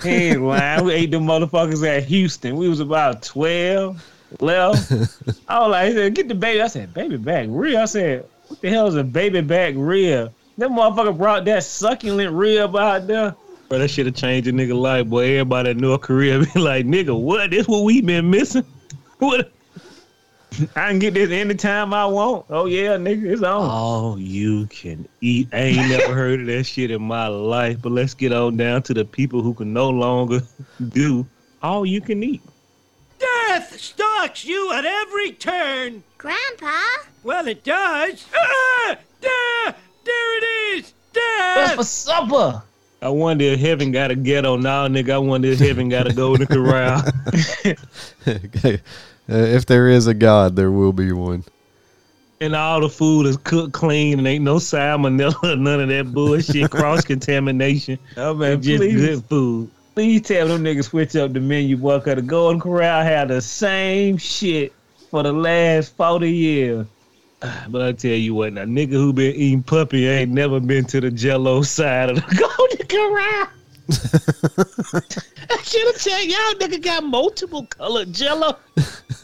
He 0.00 0.08
ain't 0.08 0.42
lying. 0.42 0.84
We 0.84 0.92
ate 0.92 1.10
them 1.10 1.24
motherfuckers 1.24 1.84
at 1.84 2.04
Houston. 2.04 2.54
We 2.54 2.68
was 2.68 2.78
about 2.78 3.24
12, 3.24 4.00
11. 4.40 5.08
I 5.48 5.58
was 5.58 5.70
like, 5.96 6.14
get 6.14 6.28
the 6.28 6.36
baby. 6.36 6.62
I 6.62 6.68
said, 6.68 6.94
baby 6.94 7.16
back 7.16 7.48
rib. 7.50 7.74
I 7.74 7.84
said, 7.86 8.26
what 8.46 8.60
the 8.60 8.70
hell 8.70 8.86
is 8.86 8.94
a 8.94 9.02
baby 9.02 9.40
back 9.40 9.74
rib? 9.76 10.32
That 10.58 10.70
motherfucker 10.70 11.16
brought 11.16 11.44
that 11.46 11.64
succulent 11.64 12.32
rib 12.32 12.76
out 12.76 13.06
there. 13.06 13.34
Bro, 13.68 13.78
that 13.78 13.88
should 13.88 14.06
have 14.06 14.14
changed 14.14 14.48
a 14.48 14.52
nigga 14.52 14.78
life, 14.78 15.06
boy. 15.06 15.24
Everybody 15.24 15.70
in 15.70 15.78
North 15.78 16.02
Korea 16.02 16.38
be 16.54 16.60
like, 16.60 16.86
nigga, 16.86 17.18
what? 17.18 17.50
This 17.50 17.66
what 17.66 17.84
we 17.84 18.00
been 18.00 18.30
missing? 18.30 18.64
What 19.18 19.52
I 20.76 20.88
can 20.88 20.98
get 20.98 21.14
this 21.14 21.30
anytime 21.30 21.94
I 21.94 22.04
want. 22.06 22.46
Oh, 22.50 22.66
yeah, 22.66 22.96
nigga, 22.96 23.24
it's 23.24 23.42
on. 23.42 23.68
all 23.70 24.18
you 24.18 24.66
can 24.66 25.08
eat. 25.20 25.48
I 25.52 25.56
ain't 25.58 25.88
never 25.88 26.14
heard 26.14 26.40
of 26.40 26.46
that 26.46 26.64
shit 26.64 26.90
in 26.90 27.00
my 27.02 27.28
life. 27.28 27.78
But 27.80 27.92
let's 27.92 28.12
get 28.12 28.32
on 28.32 28.56
down 28.56 28.82
to 28.84 28.94
the 28.94 29.04
people 29.04 29.40
who 29.40 29.54
can 29.54 29.72
no 29.72 29.88
longer 29.88 30.40
do 30.88 31.26
all 31.62 31.86
you 31.86 32.00
can 32.00 32.22
eat. 32.22 32.42
Death 33.18 33.80
stalks 33.80 34.44
you 34.44 34.72
at 34.72 34.84
every 34.84 35.32
turn. 35.32 36.02
Grandpa? 36.18 36.80
Well, 37.22 37.46
it 37.48 37.64
does. 37.64 38.26
Ah! 38.34 38.96
There, 39.20 39.74
there 40.04 40.38
it 40.38 40.44
is. 40.78 40.94
What's 41.12 41.68
Death. 41.70 41.74
for 41.76 41.84
supper? 41.84 42.62
I 43.02 43.08
wonder 43.08 43.44
if 43.44 43.60
heaven 43.60 43.92
got 43.92 44.10
a 44.10 44.14
ghetto 44.16 44.56
now, 44.56 44.88
nigga. 44.88 45.10
I 45.12 45.18
wonder 45.18 45.48
if 45.48 45.58
heaven 45.58 45.88
got 45.90 46.06
a 46.10 46.12
golden 46.14 46.46
corral. 46.46 47.02
Okay. 47.28 47.76
Uh, 49.26 49.36
if 49.36 49.64
there 49.66 49.88
is 49.88 50.06
a 50.06 50.12
God, 50.14 50.54
there 50.56 50.70
will 50.70 50.92
be 50.92 51.10
one. 51.12 51.44
and 52.40 52.54
all 52.54 52.80
the 52.80 52.88
food 52.90 53.24
is 53.26 53.36
cooked 53.38 53.72
clean 53.72 54.18
and 54.18 54.26
ain't 54.28 54.44
no 54.44 54.56
salmonella, 54.56 55.58
none 55.58 55.80
of 55.80 55.88
that 55.88 56.12
bullshit, 56.12 56.70
cross 56.70 57.02
contamination. 57.04 57.98
Oh, 58.18 58.34
man, 58.34 58.60
Just 58.60 58.80
please. 58.82 58.94
good 58.94 59.24
food. 59.26 59.70
Please 59.94 60.20
tell 60.22 60.48
them 60.48 60.62
niggas 60.64 60.84
switch 60.84 61.16
up 61.16 61.32
the 61.32 61.40
menu, 61.40 61.76
boy, 61.78 61.98
because 61.98 62.16
the 62.16 62.22
Golden 62.22 62.60
Corral 62.60 63.02
had 63.02 63.28
the 63.28 63.40
same 63.40 64.16
shit 64.18 64.72
for 65.10 65.22
the 65.22 65.32
last 65.32 65.96
40 65.96 66.30
years. 66.30 66.86
But 67.68 67.82
I 67.82 67.92
tell 67.92 68.12
you 68.12 68.34
what, 68.34 68.52
now 68.52 68.64
nigga 68.64 68.92
who 68.92 69.12
been 69.12 69.34
eating 69.34 69.62
puppy 69.62 70.06
ain't 70.08 70.30
never 70.30 70.60
been 70.60 70.84
to 70.86 71.00
the 71.00 71.10
Jello 71.10 71.62
side 71.62 72.10
of 72.10 72.16
the 72.16 72.22
Golden 72.58 72.86
Corral. 72.86 73.48
I 75.50 75.62
should 75.62 75.86
have 75.86 75.96
tell 76.00 76.24
y'all 76.24 76.54
nigga 76.54 76.82
got 76.82 77.04
multiple 77.04 77.66
colored 77.66 78.12
Jello. 78.12 78.58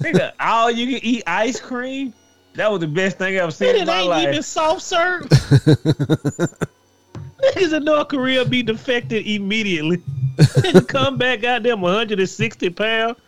Nigga, 0.01 0.33
all 0.39 0.71
you 0.71 0.87
can 0.99 1.05
eat 1.05 1.23
ice 1.27 1.61
cream? 1.61 2.13
That 2.55 2.71
was 2.71 2.81
the 2.81 2.89
best 2.89 3.19
thing 3.19 3.41
I've 3.41 3.55
seen 3.55 3.71
And 3.71 3.79
in 3.79 3.83
it 3.85 3.87
my 3.87 4.21
ain't 4.21 4.29
even 4.31 4.43
soft 4.43 4.83
serve. 4.83 5.23
Niggas 7.41 7.73
in 7.73 7.85
North 7.85 8.09
Korea 8.09 8.45
be 8.45 8.63
defected 8.63 9.27
immediately. 9.27 10.03
Come 10.89 11.17
back 11.17 11.41
goddamn 11.41 11.81
160 11.81 12.71
pounds. 12.71 13.19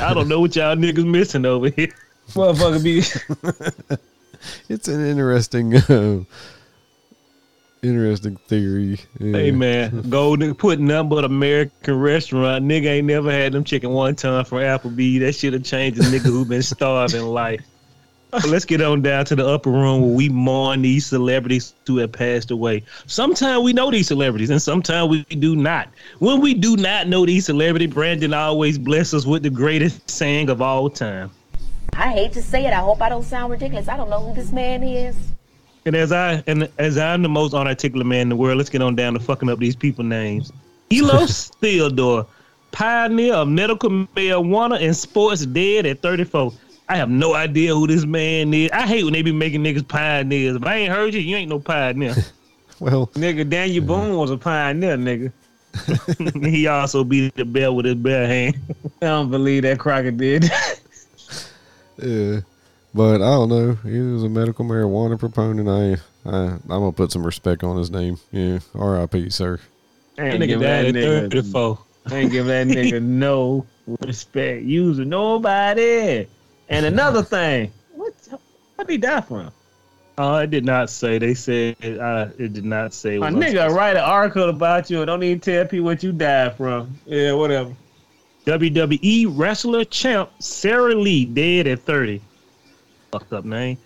I 0.00 0.14
don't 0.14 0.28
know 0.28 0.40
what 0.40 0.56
y'all 0.56 0.76
niggas 0.76 1.06
missing 1.06 1.44
over 1.44 1.68
here. 1.68 1.92
Motherfucker 2.32 2.82
be 2.82 3.02
It's 4.68 4.88
an 4.88 5.04
interesting, 5.04 5.76
uh, 5.76 6.24
interesting 7.82 8.36
theory. 8.36 9.00
Yeah. 9.18 9.36
Hey 9.36 9.50
man, 9.50 10.08
golden 10.08 10.54
put 10.54 10.78
nothing 10.78 11.08
but 11.08 11.24
American 11.24 11.98
restaurant. 11.98 12.64
Nigga 12.64 12.86
ain't 12.86 13.06
never 13.06 13.30
had 13.30 13.52
them 13.52 13.64
chicken 13.64 13.90
one 13.90 14.14
time 14.14 14.44
from 14.44 14.58
Applebee. 14.58 15.20
That 15.20 15.34
should 15.34 15.54
have 15.54 15.64
changed 15.64 15.98
a 16.00 16.02
nigga 16.04 16.26
who 16.26 16.44
been 16.44 16.62
starving 16.62 17.22
life. 17.22 17.60
Let's 18.46 18.66
get 18.66 18.82
on 18.82 19.00
down 19.00 19.24
to 19.26 19.36
the 19.36 19.46
upper 19.46 19.70
room 19.70 20.02
where 20.02 20.14
we 20.14 20.28
mourn 20.28 20.82
these 20.82 21.06
celebrities 21.06 21.72
who 21.86 21.96
have 21.96 22.12
passed 22.12 22.50
away. 22.50 22.84
Sometimes 23.06 23.62
we 23.62 23.72
know 23.72 23.90
these 23.90 24.06
celebrities, 24.06 24.50
and 24.50 24.60
sometimes 24.60 25.08
we 25.08 25.24
do 25.24 25.56
not. 25.56 25.88
When 26.18 26.42
we 26.42 26.52
do 26.52 26.76
not 26.76 27.08
know 27.08 27.24
these 27.24 27.46
celebrities, 27.46 27.88
Brandon 27.88 28.34
always 28.34 28.76
bless 28.76 29.14
us 29.14 29.24
with 29.24 29.44
the 29.44 29.50
greatest 29.50 30.10
saying 30.10 30.50
of 30.50 30.60
all 30.60 30.90
time. 30.90 31.30
I 31.94 32.12
hate 32.12 32.32
to 32.32 32.42
say 32.42 32.66
it. 32.66 32.72
I 32.72 32.80
hope 32.80 33.02
I 33.02 33.08
don't 33.08 33.24
sound 33.24 33.50
ridiculous. 33.50 33.88
I 33.88 33.96
don't 33.96 34.10
know 34.10 34.20
who 34.20 34.34
this 34.34 34.52
man 34.52 34.82
is. 34.82 35.16
And 35.84 35.96
as 35.96 36.12
I 36.12 36.42
and 36.46 36.68
as 36.78 36.98
I'm 36.98 37.22
the 37.22 37.28
most 37.28 37.54
unarticulate 37.54 38.06
man 38.06 38.22
in 38.22 38.28
the 38.28 38.36
world, 38.36 38.58
let's 38.58 38.70
get 38.70 38.82
on 38.82 38.94
down 38.94 39.14
to 39.14 39.20
fucking 39.20 39.48
up 39.48 39.58
these 39.58 39.76
people 39.76 40.04
names. 40.04 40.52
Elos 40.90 41.54
Theodore, 41.60 42.26
pioneer 42.72 43.34
of 43.34 43.48
medical 43.48 43.90
marijuana 43.90 44.82
and 44.82 44.96
sports, 44.96 45.46
dead 45.46 45.86
at 45.86 46.02
34. 46.02 46.52
I 46.90 46.96
have 46.96 47.10
no 47.10 47.34
idea 47.34 47.74
who 47.74 47.86
this 47.86 48.04
man 48.04 48.52
is. 48.54 48.70
I 48.70 48.86
hate 48.86 49.04
when 49.04 49.12
they 49.12 49.22
be 49.22 49.32
making 49.32 49.62
niggas 49.62 49.86
pioneers. 49.86 50.56
If 50.56 50.64
I 50.64 50.76
ain't 50.76 50.92
heard 50.92 51.14
you, 51.14 51.20
you 51.20 51.36
ain't 51.36 51.50
no 51.50 51.58
pioneer. 51.58 52.14
Well, 52.80 53.08
nigga 53.08 53.50
Daniel 53.50 53.84
Boone 53.84 54.16
was 54.16 54.30
a 54.30 54.36
pioneer, 54.36 54.96
nigga. 54.96 55.32
he 56.48 56.68
also 56.68 57.02
beat 57.02 57.34
the 57.34 57.44
bell 57.44 57.74
with 57.74 57.86
his 57.86 57.96
bare 57.96 58.28
hand. 58.28 58.56
I 59.02 59.06
don't 59.06 59.32
believe 59.32 59.62
that 59.62 59.80
Crockett 59.80 60.16
did. 60.16 60.48
Yeah, 61.98 62.40
but 62.94 63.16
I 63.16 63.30
don't 63.30 63.48
know. 63.48 63.72
He 63.88 63.98
was 64.00 64.24
a 64.24 64.28
medical 64.28 64.64
marijuana 64.64 65.18
proponent. 65.18 65.68
I, 65.68 66.28
I, 66.28 66.36
I'm 66.46 66.60
gonna 66.66 66.92
put 66.92 67.12
some 67.12 67.24
respect 67.24 67.62
on 67.64 67.76
his 67.76 67.90
name. 67.90 68.18
Yeah, 68.32 68.60
R.I.P. 68.74 69.30
Sir. 69.30 69.60
I 70.18 70.22
ain't 70.22 70.42
nigga 70.42 70.46
giving 70.46 70.60
that 70.60 70.84
at 70.86 70.94
nigga, 70.94 71.30
34. 71.30 71.78
I 72.06 72.14
ain't 72.16 72.32
giving 72.32 72.68
that 72.68 72.76
nigga 72.76 73.02
no 73.02 73.66
respect. 74.00 74.64
Using 74.64 75.08
nobody. 75.08 76.26
And 76.68 76.86
another 76.86 77.22
thing, 77.24 77.72
what 77.94 78.14
what 78.76 78.86
did 78.86 78.92
he 78.92 78.98
die 78.98 79.20
from? 79.20 79.52
Oh, 80.18 80.36
it 80.38 80.50
did 80.50 80.64
not 80.64 80.90
say. 80.90 81.18
They 81.18 81.34
said 81.34 81.76
uh, 81.82 82.28
it 82.38 82.52
did 82.52 82.64
not 82.64 82.92
say. 82.92 83.18
My 83.18 83.30
what- 83.30 83.42
nigga 83.42 83.70
write 83.70 83.96
an 83.96 84.02
article 84.02 84.48
about 84.48 84.90
you 84.90 84.98
and 84.98 85.06
don't 85.06 85.22
even 85.22 85.40
tell 85.40 85.64
people 85.64 85.86
what 85.86 86.02
you 86.02 86.12
died 86.12 86.56
from. 86.56 86.98
Yeah, 87.06 87.32
whatever. 87.34 87.74
WWE 88.48 89.26
wrestler 89.28 89.84
champ 89.84 90.30
Sara 90.38 90.94
Lee 90.94 91.26
dead 91.26 91.66
at 91.66 91.80
30. 91.80 92.18
Fucked 93.12 93.34
up 93.34 93.44
name. 93.44 93.76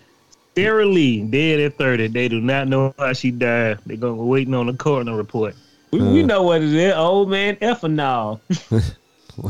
Sara 0.55 0.87
Lee 0.87 1.23
dead 1.23 1.59
at 1.59 1.77
30. 1.77 2.07
They 2.07 2.29
do 2.29 2.41
not 2.41 2.69
know 2.69 2.95
how 2.97 3.13
she 3.13 3.33
died. 3.33 3.81
They're 3.87 3.97
going 3.97 4.19
to 4.19 4.23
waiting 4.23 4.55
on 4.55 4.69
the 4.69 4.75
coroner 4.75 5.17
report. 5.17 5.57
We, 5.91 6.01
we 6.01 6.23
uh. 6.23 6.27
know 6.27 6.45
what 6.45 6.63
it 6.63 6.73
is. 6.73 6.95
Old 6.95 7.29
man 7.29 7.57
ethanol. 7.57 8.39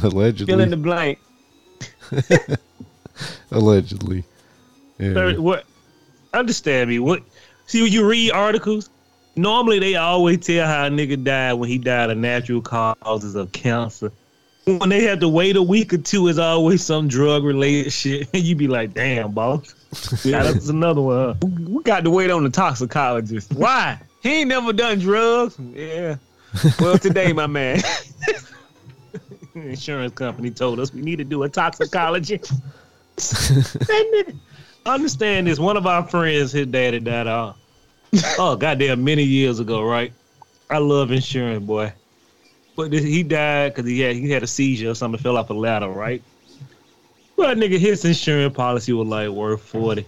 Allegedly. 0.03 0.47
Fill 0.51 0.61
in 0.61 0.71
the 0.71 0.79
blank. 0.79 1.19
Allegedly. 3.51 4.25
Yeah. 4.99 5.13
Thirty- 5.13 5.39
what? 5.39 5.67
Understand 6.33 6.89
me? 6.89 7.01
What? 7.01 7.23
See, 7.67 7.83
when 7.83 7.93
you 7.93 8.09
read 8.09 8.33
articles, 8.33 8.89
normally 9.37 9.79
they 9.79 9.97
always 9.97 10.39
tell 10.39 10.67
how 10.67 10.87
a 10.87 10.91
nigga 10.91 11.23
died 11.23 11.53
when 11.55 11.69
he 11.69 11.77
died 11.77 12.09
of 12.09 12.17
natural 12.17 12.63
causes 12.63 13.35
of 13.35 13.53
cancer. 13.53 14.11
When 14.65 14.89
they 14.89 15.03
have 15.05 15.21
to 15.21 15.29
wait 15.29 15.57
a 15.57 15.63
week 15.63 15.93
or 15.93 15.99
two, 15.99 16.29
it's 16.29 16.39
always 16.39 16.85
some 16.85 17.09
drug 17.09 17.45
related 17.45 17.93
shit. 17.93 18.29
And 18.35 18.43
you'd 18.43 18.59
be 18.59 18.69
like, 18.69 18.95
damn, 18.95 19.33
boss. 19.33 19.75
Yeah, 20.25 20.43
that's 20.43 20.71
another 20.71 21.03
one. 21.03 21.39
We 21.69 21.83
got 21.83 22.03
to 22.05 22.11
wait 22.11 22.31
on 22.31 22.45
the 22.45 22.51
toxicologist. 22.51 23.53
Why? 23.55 24.01
He 24.23 24.41
ain't 24.41 24.49
never 24.49 24.73
done 24.73 24.99
drugs. 25.01 25.59
Yeah. 25.59 26.17
Well, 26.81 26.97
today, 26.97 27.33
my 27.35 27.47
man. 27.47 27.83
Insurance 29.55 30.15
company 30.15 30.51
told 30.51 30.81
us 30.81 30.95
we 30.95 31.03
need 31.03 31.17
to 31.17 31.25
do 31.25 31.43
a 31.43 31.49
toxicology. 31.49 32.39
That 33.17 34.35
Understand 34.87 35.47
this. 35.47 35.59
One 35.59 35.77
of 35.77 35.87
our 35.87 36.09
friends, 36.09 36.53
his 36.53 36.67
daddy 36.69 36.99
died 36.99 37.27
out. 37.27 37.57
Oh, 38.39 38.57
goddamn, 38.57 39.05
many 39.05 39.25
years 39.25 39.61
ago, 39.61 39.83
right? 39.83 40.13
I 40.71 40.79
love 40.79 41.13
insurance, 41.13 41.65
boy. 41.65 41.93
But 42.77 42.93
he 42.93 43.23
died 43.23 43.75
because 43.75 43.89
he 43.89 44.01
had 44.01 44.17
he 44.17 44.31
had 44.31 44.43
a 44.43 44.47
seizure 44.47 44.91
or 44.91 44.95
something, 44.95 45.21
fell 45.21 45.37
off 45.37 45.51
a 45.51 45.55
ladder, 45.55 45.89
right? 45.89 46.23
Well, 47.37 47.55
nigga, 47.55 47.79
his 47.79 48.05
insurance 48.05 48.55
policy 48.55 48.93
was 48.93 49.09
like 49.09 49.29
worth 49.29 49.63
forty. 49.63 50.07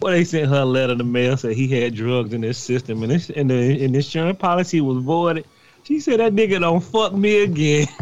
Well, 0.00 0.12
they 0.12 0.24
sent 0.24 0.48
her 0.48 0.60
a 0.60 0.64
letter 0.64 0.92
in 0.92 0.98
the 0.98 1.04
mail 1.04 1.36
said 1.36 1.56
he 1.56 1.68
had 1.68 1.94
drugs 1.94 2.34
in 2.34 2.42
his 2.42 2.58
system, 2.58 3.02
and 3.02 3.12
this 3.12 3.30
and 3.30 3.50
the, 3.50 3.84
and 3.84 3.94
the 3.94 3.98
insurance 3.98 4.38
policy 4.38 4.80
was 4.80 5.02
voided. 5.02 5.46
She 5.84 6.00
said 6.00 6.20
that 6.20 6.32
nigga 6.32 6.60
don't 6.60 6.80
fuck 6.82 7.12
me 7.14 7.42
again. 7.42 7.88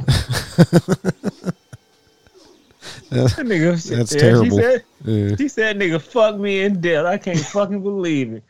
That 3.11 3.45
nigga, 3.45 3.89
That's 3.89 4.15
yeah, 4.15 4.21
terrible. 4.21 4.45
She 4.45 4.51
said, 4.51 4.85
Yeah. 5.05 5.37
she 5.37 5.49
said, 5.49 5.79
nigga, 5.79 6.01
fuck 6.01 6.39
me 6.39 6.63
in 6.63 6.81
death. 6.81 7.07
I 7.07 7.19
can't 7.19 7.41
fucking 7.41 7.83
believe 7.83 8.33
it. 8.35 8.45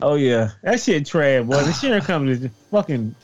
Oh, 0.00 0.14
yeah. 0.14 0.50
That 0.62 0.80
shit 0.80 1.06
trash, 1.06 1.44
boy. 1.44 1.56
The 1.56 1.66
insurance 1.66 2.06
company 2.06 2.32
is 2.32 2.48
fucking 2.70 3.14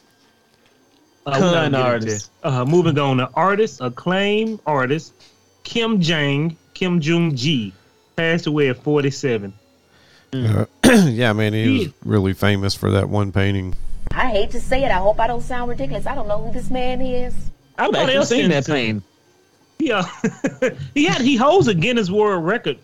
Uh, 1.27 1.39
Con 1.39 1.75
artist. 1.75 2.31
Uh, 2.43 2.65
moving 2.65 2.99
on 2.99 3.19
to 3.19 3.31
artist, 3.35 3.81
acclaimed 3.81 4.61
artist 4.67 5.13
Kim 5.65 6.01
Jang, 6.01 6.57
Kim 6.75 7.01
Jung 7.01 7.37
Ji, 7.37 7.73
passed 8.17 8.47
away 8.47 8.69
at 8.69 8.79
47. 8.79 9.53
Uh, 10.33 10.67
yeah, 10.85 11.33
man, 11.33 11.53
he 11.53 11.79
was 11.79 11.89
really 12.05 12.33
famous 12.33 12.75
for 12.75 12.91
that 12.93 13.09
one 13.09 13.33
painting. 13.33 13.75
I 14.11 14.31
hate 14.31 14.51
to 14.51 14.61
say 14.61 14.85
it. 14.85 14.91
I 14.91 14.99
hope 14.99 15.21
I 15.21 15.27
don't 15.27 15.43
sound 15.43 15.69
ridiculous. 15.69 16.07
I 16.07 16.15
don't 16.15 16.29
know 16.29 16.43
who 16.43 16.53
this 16.53 16.71
man 16.71 17.01
is. 17.01 17.35
I've 17.79 17.87
Somebody 17.87 18.17
actually 18.17 18.27
seen 18.27 18.51
that 18.51 18.65
sent 18.65 18.79
it 18.79 18.93
to 18.93 19.01
pain. 19.01 19.03
Yeah, 19.79 20.07
he 20.95 21.05
had 21.07 21.23
he 21.23 21.37
holds 21.37 21.69
a 21.69 21.75
Guinness 21.75 22.11
World 22.11 22.45
Record 22.45 22.79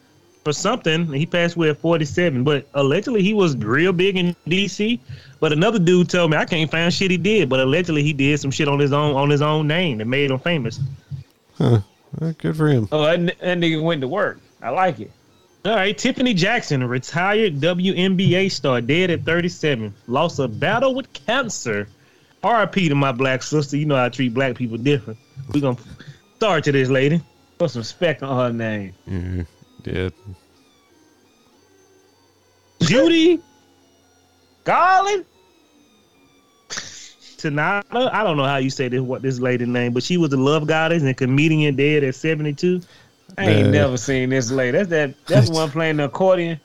for 0.47 0.53
something. 0.53 1.13
He 1.13 1.27
passed 1.27 1.57
away 1.57 1.71
at 1.71 1.79
47, 1.81 2.45
but 2.45 2.69
allegedly 2.75 3.21
he 3.21 3.35
was 3.35 3.57
real 3.57 3.93
big 3.93 4.17
in 4.17 4.37
DC. 4.47 5.01
But 5.41 5.53
another 5.53 5.81
dude 5.81 6.09
told 6.09 6.31
me 6.31 6.37
I 6.37 6.45
can't 6.45 6.71
find 6.71 6.95
shit 6.95 7.11
he 7.11 7.17
did, 7.17 7.49
but 7.49 7.59
allegedly 7.59 8.05
he 8.05 8.13
did 8.13 8.39
some 8.39 8.53
shit 8.53 8.69
on 8.69 8.79
his 8.79 8.93
own 8.93 9.17
on 9.17 9.29
his 9.29 9.43
own 9.43 9.67
name 9.67 9.99
that 9.99 10.05
made 10.05 10.31
him 10.31 10.39
famous. 10.39 10.79
Uh, 11.59 11.81
good 12.39 12.57
for 12.57 12.69
him. 12.69 12.89
Oh, 12.93 13.03
that, 13.03 13.19
n- 13.19 13.33
that 13.41 13.59
nigga 13.59 13.83
went 13.83 14.03
to 14.03 14.09
work. 14.09 14.39
I 14.63 14.71
like 14.71 15.01
it. 15.01 15.11
All 15.65 15.75
right, 15.75 15.99
Tiffany 15.99 16.33
Jackson, 16.33 16.81
a 16.81 16.87
retired 16.87 17.57
WNBA 17.57 18.53
star, 18.53 18.81
dead 18.81 19.11
at 19.11 19.25
37. 19.25 19.93
Lost 20.07 20.39
a 20.39 20.47
battle 20.47 20.95
with 20.95 21.13
cancer. 21.13 21.89
RIP 22.45 22.73
to 22.75 22.95
my 22.95 23.11
black 23.11 23.43
sister. 23.43 23.77
You 23.77 23.87
know 23.87 23.97
I 23.97 24.09
treat 24.11 24.33
black 24.33 24.55
people 24.55 24.77
different. 24.77 25.19
We 25.53 25.61
gonna 25.61 25.77
start 26.37 26.63
to 26.65 26.71
this 26.73 26.89
lady. 26.89 27.21
Put 27.59 27.73
some 27.73 27.81
respect 27.81 28.23
on 28.23 28.37
her 28.39 28.53
name. 28.57 28.93
Yeah, 29.09 29.43
yeah. 29.87 30.09
Judy 32.83 33.41
Garland. 34.65 35.25
Tanada. 37.39 38.11
I 38.13 38.25
don't 38.25 38.37
know 38.37 38.45
how 38.45 38.57
you 38.57 38.71
say 38.71 38.89
this 38.89 39.01
what 39.01 39.23
this 39.23 39.39
lady 39.41 39.67
name, 39.67 39.93
but 39.93 40.03
she 40.03 40.17
was 40.17 40.33
a 40.33 40.37
love 40.37 40.67
goddess 40.67 41.03
and 41.03 41.17
comedian 41.17 41.77
dead 41.77 42.03
at 42.03 42.15
72. 42.15 42.81
I 43.39 43.45
ain't 43.47 43.69
Uh, 43.69 43.71
never 43.71 43.97
seen 43.97 44.31
this 44.31 44.51
lady. 44.51 44.73
That's 44.79 44.89
that. 44.91 45.15
That's 45.27 45.51
one 45.51 45.71
playing 45.71 45.99
the 45.99 46.05
accordion. 46.05 46.61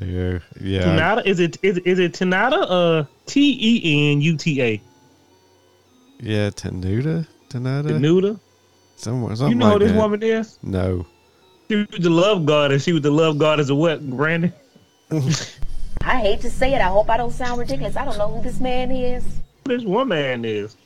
Yeah, 0.00 0.38
yeah. 0.60 0.82
Tanada 0.84 1.22
is 1.26 1.40
it 1.40 1.58
is, 1.62 1.78
is 1.78 1.98
it 1.98 2.12
Tanada 2.12 2.58
uh 2.70 3.04
T 3.26 3.58
E 3.60 4.12
N 4.12 4.20
U 4.20 4.36
T 4.36 4.62
A 4.62 4.80
Yeah, 6.20 6.50
Tenuta? 6.50 7.26
Tenuta? 7.50 7.88
Tanuda? 7.88 8.40
Somewhere, 8.96 9.34
You 9.48 9.54
know 9.56 9.66
like 9.66 9.72
who 9.74 9.78
this 9.80 9.92
that. 9.92 9.96
woman 9.98 10.22
is? 10.22 10.58
No. 10.62 11.04
She 11.68 11.76
was 11.76 11.86
the 12.00 12.10
love 12.10 12.46
goddess. 12.46 12.84
She 12.84 12.92
was 12.92 13.02
the 13.02 13.10
love 13.10 13.38
goddess 13.38 13.68
of 13.68 13.76
what, 13.76 14.08
Brandon? 14.08 14.52
I 16.02 16.16
hate 16.20 16.40
to 16.40 16.50
say 16.50 16.74
it. 16.74 16.80
I 16.80 16.88
hope 16.88 17.10
I 17.10 17.16
don't 17.16 17.30
sound 17.32 17.58
ridiculous. 17.58 17.96
I 17.96 18.04
don't 18.04 18.16
know 18.18 18.28
who 18.28 18.42
this 18.42 18.60
man 18.60 18.90
is. 18.90 19.24
This 19.64 19.82
woman 19.84 20.44
is. 20.44 20.76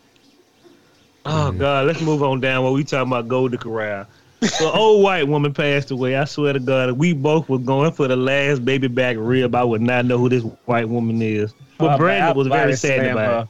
Oh 1.24 1.52
God, 1.52 1.86
let's 1.86 2.00
move 2.00 2.22
on 2.22 2.40
down 2.40 2.64
while 2.64 2.72
we 2.72 2.82
talking 2.82 3.12
about 3.12 3.28
Golden 3.28 3.58
Corral. 3.58 4.06
The 4.40 4.72
old 4.74 5.04
white 5.04 5.28
woman 5.28 5.54
passed 5.54 5.92
away. 5.92 6.16
I 6.16 6.24
swear 6.24 6.52
to 6.52 6.58
God, 6.58 6.90
if 6.90 6.96
we 6.96 7.12
both 7.12 7.48
were 7.48 7.58
going 7.58 7.92
for 7.92 8.08
the 8.08 8.16
last 8.16 8.64
baby 8.64 8.88
back 8.88 9.14
rib, 9.16 9.54
I 9.54 9.62
would 9.62 9.82
not 9.82 10.04
know 10.04 10.18
who 10.18 10.28
this 10.28 10.42
white 10.64 10.88
woman 10.88 11.22
is. 11.22 11.54
But 11.78 11.92
Uh, 11.92 11.98
Brandon 11.98 12.36
was 12.36 12.48
very 12.48 12.74
sad 12.74 13.06
about 13.06 13.46
her. 13.46 13.48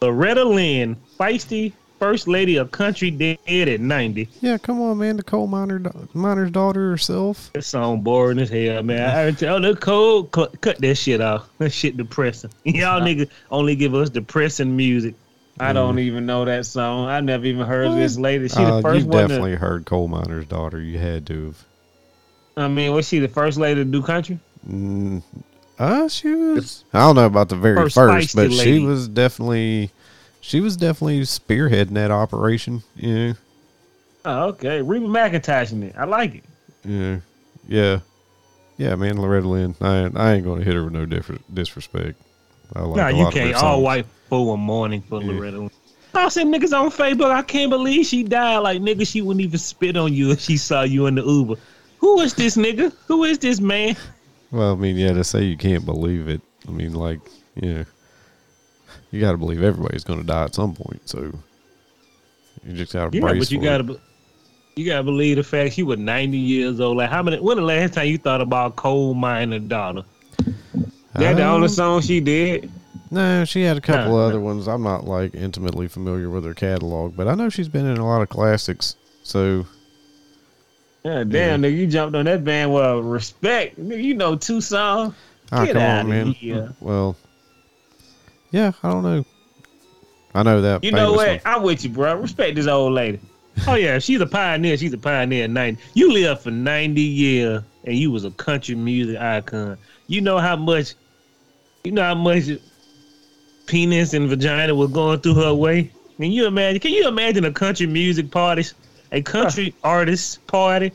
it. 0.00 0.04
Loretta 0.06 0.44
Lynn, 0.44 0.96
feisty 1.20 1.74
first 2.04 2.28
lady 2.28 2.56
of 2.56 2.70
country, 2.70 3.10
dead 3.10 3.38
at 3.48 3.80
90. 3.80 4.28
Yeah, 4.42 4.58
come 4.58 4.82
on, 4.82 4.98
man. 4.98 5.16
The 5.16 5.22
coal 5.22 5.46
miner, 5.46 5.80
miner's 6.12 6.50
daughter 6.50 6.90
herself. 6.90 7.50
That 7.54 7.64
song 7.64 8.02
boring 8.02 8.38
as 8.38 8.50
hell, 8.50 8.82
man. 8.82 9.08
I 9.16 9.30
tell 9.30 9.58
the 9.58 9.74
code, 9.74 10.30
cut, 10.30 10.60
cut 10.60 10.78
that 10.78 10.96
shit 10.96 11.20
off. 11.22 11.48
That 11.58 11.70
shit 11.70 11.96
depressing. 11.96 12.50
Y'all 12.64 13.00
niggas 13.00 13.30
only 13.50 13.74
give 13.74 13.94
us 13.94 14.10
depressing 14.10 14.76
music. 14.76 15.14
I 15.58 15.72
don't 15.72 15.98
even 15.98 16.26
know 16.26 16.44
that 16.44 16.66
song. 16.66 17.06
I 17.06 17.20
never 17.20 17.46
even 17.46 17.64
heard 17.64 17.86
of 17.86 17.94
this 17.94 18.18
lady. 18.18 18.48
She 18.48 18.56
Uh, 18.56 18.76
the 18.76 18.82
first 18.82 19.04
you 19.04 19.06
one. 19.06 19.22
To, 19.22 19.28
definitely 19.28 19.54
heard 19.54 19.86
coal 19.86 20.08
miner's 20.08 20.46
daughter. 20.46 20.80
You 20.80 20.98
had 20.98 21.26
to 21.28 21.46
have. 21.46 21.64
I 22.56 22.68
mean, 22.68 22.92
was 22.92 23.08
she 23.08 23.20
the 23.20 23.28
first 23.28 23.56
lady 23.56 23.80
to 23.80 23.84
do 23.84 24.02
country? 24.02 24.38
Mm, 24.68 25.22
uh, 25.78 26.08
she 26.08 26.34
was. 26.34 26.84
I 26.92 26.98
don't 26.98 27.14
know 27.14 27.26
about 27.26 27.48
the 27.48 27.56
very 27.56 27.76
First 27.76 27.94
first, 27.94 28.34
feisty 28.34 28.34
but 28.34 28.52
she 28.52 28.80
was 28.80 29.08
definitely. 29.08 29.90
She 30.46 30.60
was 30.60 30.76
definitely 30.76 31.20
spearheading 31.22 31.94
that 31.94 32.10
operation. 32.10 32.82
Yeah, 32.96 33.32
Oh, 34.26 34.48
okay. 34.48 34.82
Reba 34.82 35.06
McIntosh 35.06 35.72
in 35.72 35.84
it. 35.84 35.94
I 35.98 36.04
like 36.04 36.34
it. 36.34 36.44
yeah, 36.84 37.18
yeah, 37.66 38.00
yeah. 38.76 38.94
Man, 38.94 39.16
Loretta 39.16 39.48
Lynn. 39.48 39.74
I, 39.80 40.10
I 40.14 40.34
ain't 40.34 40.44
gonna 40.44 40.62
hit 40.62 40.74
her 40.74 40.84
with 40.84 40.92
no 40.92 41.06
differ, 41.06 41.38
disrespect. 41.52 42.20
I 42.76 42.80
like 42.82 42.96
nah, 42.96 43.08
you 43.08 43.24
lot 43.24 43.28
of 43.28 43.40
her 43.40 43.52
can't. 43.52 43.62
All 43.62 43.80
white 43.82 44.04
for 44.28 44.52
a 44.54 44.56
morning 44.58 45.00
for 45.00 45.22
Yeah. 45.22 45.32
Loretta. 45.32 45.58
Lynn. 45.60 45.70
I 46.14 46.28
seen 46.28 46.52
niggas 46.52 46.78
on 46.78 46.90
Facebook. 46.90 47.30
I 47.30 47.40
can't 47.42 47.70
believe 47.70 48.04
she 48.04 48.22
died. 48.22 48.58
Like 48.58 48.82
nigga, 48.82 49.06
she 49.10 49.22
wouldn't 49.22 49.42
even 49.44 49.58
spit 49.58 49.96
on 49.96 50.12
you 50.12 50.30
if 50.30 50.40
she 50.40 50.58
saw 50.58 50.82
you 50.82 51.06
in 51.06 51.14
the 51.14 51.22
Uber. 51.24 51.54
Who 51.98 52.20
is 52.20 52.34
this 52.34 52.56
nigga? 52.58 52.92
Who 53.08 53.24
is 53.24 53.38
this 53.38 53.60
man? 53.60 53.96
Well, 54.50 54.72
I 54.72 54.76
mean, 54.76 54.96
yeah, 54.96 55.14
to 55.14 55.24
say 55.24 55.42
you 55.44 55.56
can't 55.56 55.86
believe 55.86 56.28
it. 56.28 56.40
I 56.68 56.70
mean, 56.70 56.92
like, 56.92 57.18
yeah, 57.56 57.84
you 59.14 59.20
got 59.20 59.32
to 59.32 59.38
believe 59.38 59.62
everybody's 59.62 60.02
going 60.04 60.18
to 60.18 60.26
die 60.26 60.44
at 60.44 60.54
some 60.54 60.74
point. 60.74 61.08
So 61.08 61.32
you 62.66 62.72
just 62.74 62.92
got 62.92 63.10
to 63.12 63.16
Yeah, 63.16 63.20
brace 63.22 63.38
but 63.38 63.50
you 63.52 63.60
gotta, 63.60 63.84
be- 63.84 63.98
you 64.76 64.86
gotta 64.86 65.04
believe 65.04 65.36
the 65.36 65.44
fact 65.44 65.74
she 65.74 65.82
was 65.84 65.98
ninety 66.00 66.38
years 66.38 66.80
old. 66.80 66.96
Like 66.96 67.10
how 67.10 67.22
many? 67.22 67.38
When 67.40 67.56
the 67.56 67.62
last 67.62 67.94
time 67.94 68.08
you 68.08 68.18
thought 68.18 68.40
about 68.40 68.74
coal 68.76 69.14
miner 69.14 69.60
daughter? 69.60 70.02
That 71.14 71.36
the 71.36 71.44
only 71.44 71.66
Um, 71.66 71.68
song 71.68 72.00
she 72.00 72.18
did. 72.20 72.68
No, 73.12 73.44
she 73.44 73.62
had 73.62 73.76
a 73.76 73.80
couple 73.80 74.12
No, 74.16 74.18
other 74.18 74.40
ones. 74.40 74.66
I'm 74.66 74.82
not 74.82 75.04
like 75.04 75.32
intimately 75.36 75.86
familiar 75.86 76.28
with 76.28 76.44
her 76.44 76.54
catalog, 76.54 77.16
but 77.16 77.28
I 77.28 77.34
know 77.36 77.48
she's 77.48 77.68
been 77.68 77.86
in 77.86 77.98
a 77.98 78.04
lot 78.06 78.20
of 78.22 78.28
classics. 78.30 78.96
So 79.22 79.64
Yeah, 81.04 81.22
damn, 81.22 81.62
nigga, 81.62 81.76
you 81.76 81.86
jumped 81.86 82.16
on 82.16 82.24
that 82.24 82.42
band 82.42 82.74
with 82.74 83.04
respect. 83.04 83.78
Nigga, 83.78 84.02
you 84.02 84.14
know 84.14 84.34
two 84.34 84.60
songs. 84.60 85.14
ah, 85.52 85.64
Get 85.66 85.74
come 85.74 85.82
outta 85.82 86.00
on, 86.00 86.08
man. 86.08 86.26
here. 86.32 86.72
Well, 86.80 87.16
yeah, 88.54 88.70
I 88.84 88.90
don't 88.90 89.02
know. 89.02 89.24
I 90.32 90.44
know 90.44 90.60
that. 90.60 90.84
You 90.84 90.92
know 90.92 91.12
what? 91.12 91.28
one. 91.28 91.40
I'm 91.44 91.62
with 91.64 91.82
you, 91.82 91.90
bro. 91.90 92.14
Respect 92.14 92.54
this 92.54 92.68
old 92.68 92.92
lady. 92.92 93.20
Oh 93.68 93.76
yeah, 93.76 94.00
she's 94.00 94.20
a 94.20 94.26
pioneer. 94.26 94.76
She's 94.76 94.92
a 94.92 94.98
pioneer. 94.98 95.44
at 95.44 95.50
Ninety. 95.50 95.80
You 95.94 96.12
lived 96.12 96.40
for 96.42 96.50
ninety 96.50 97.02
years, 97.02 97.62
and 97.84 97.96
you 97.96 98.10
was 98.10 98.24
a 98.24 98.32
country 98.32 98.74
music 98.74 99.16
icon. 99.16 99.78
You 100.08 100.22
know 100.22 100.38
how 100.38 100.56
much, 100.56 100.94
you 101.84 101.92
know 101.92 102.02
how 102.02 102.16
much 102.16 102.48
penis 103.66 104.12
and 104.12 104.28
vagina 104.28 104.74
was 104.74 104.90
going 104.90 105.20
through 105.20 105.34
her 105.34 105.54
way. 105.54 105.92
Can 106.16 106.32
you 106.32 106.46
imagine? 106.46 106.80
Can 106.80 106.90
you 106.90 107.06
imagine 107.06 107.44
a 107.44 107.52
country 107.52 107.86
music 107.86 108.32
party, 108.32 108.64
a 109.12 109.22
country 109.22 109.72
artist 109.84 110.44
party? 110.48 110.90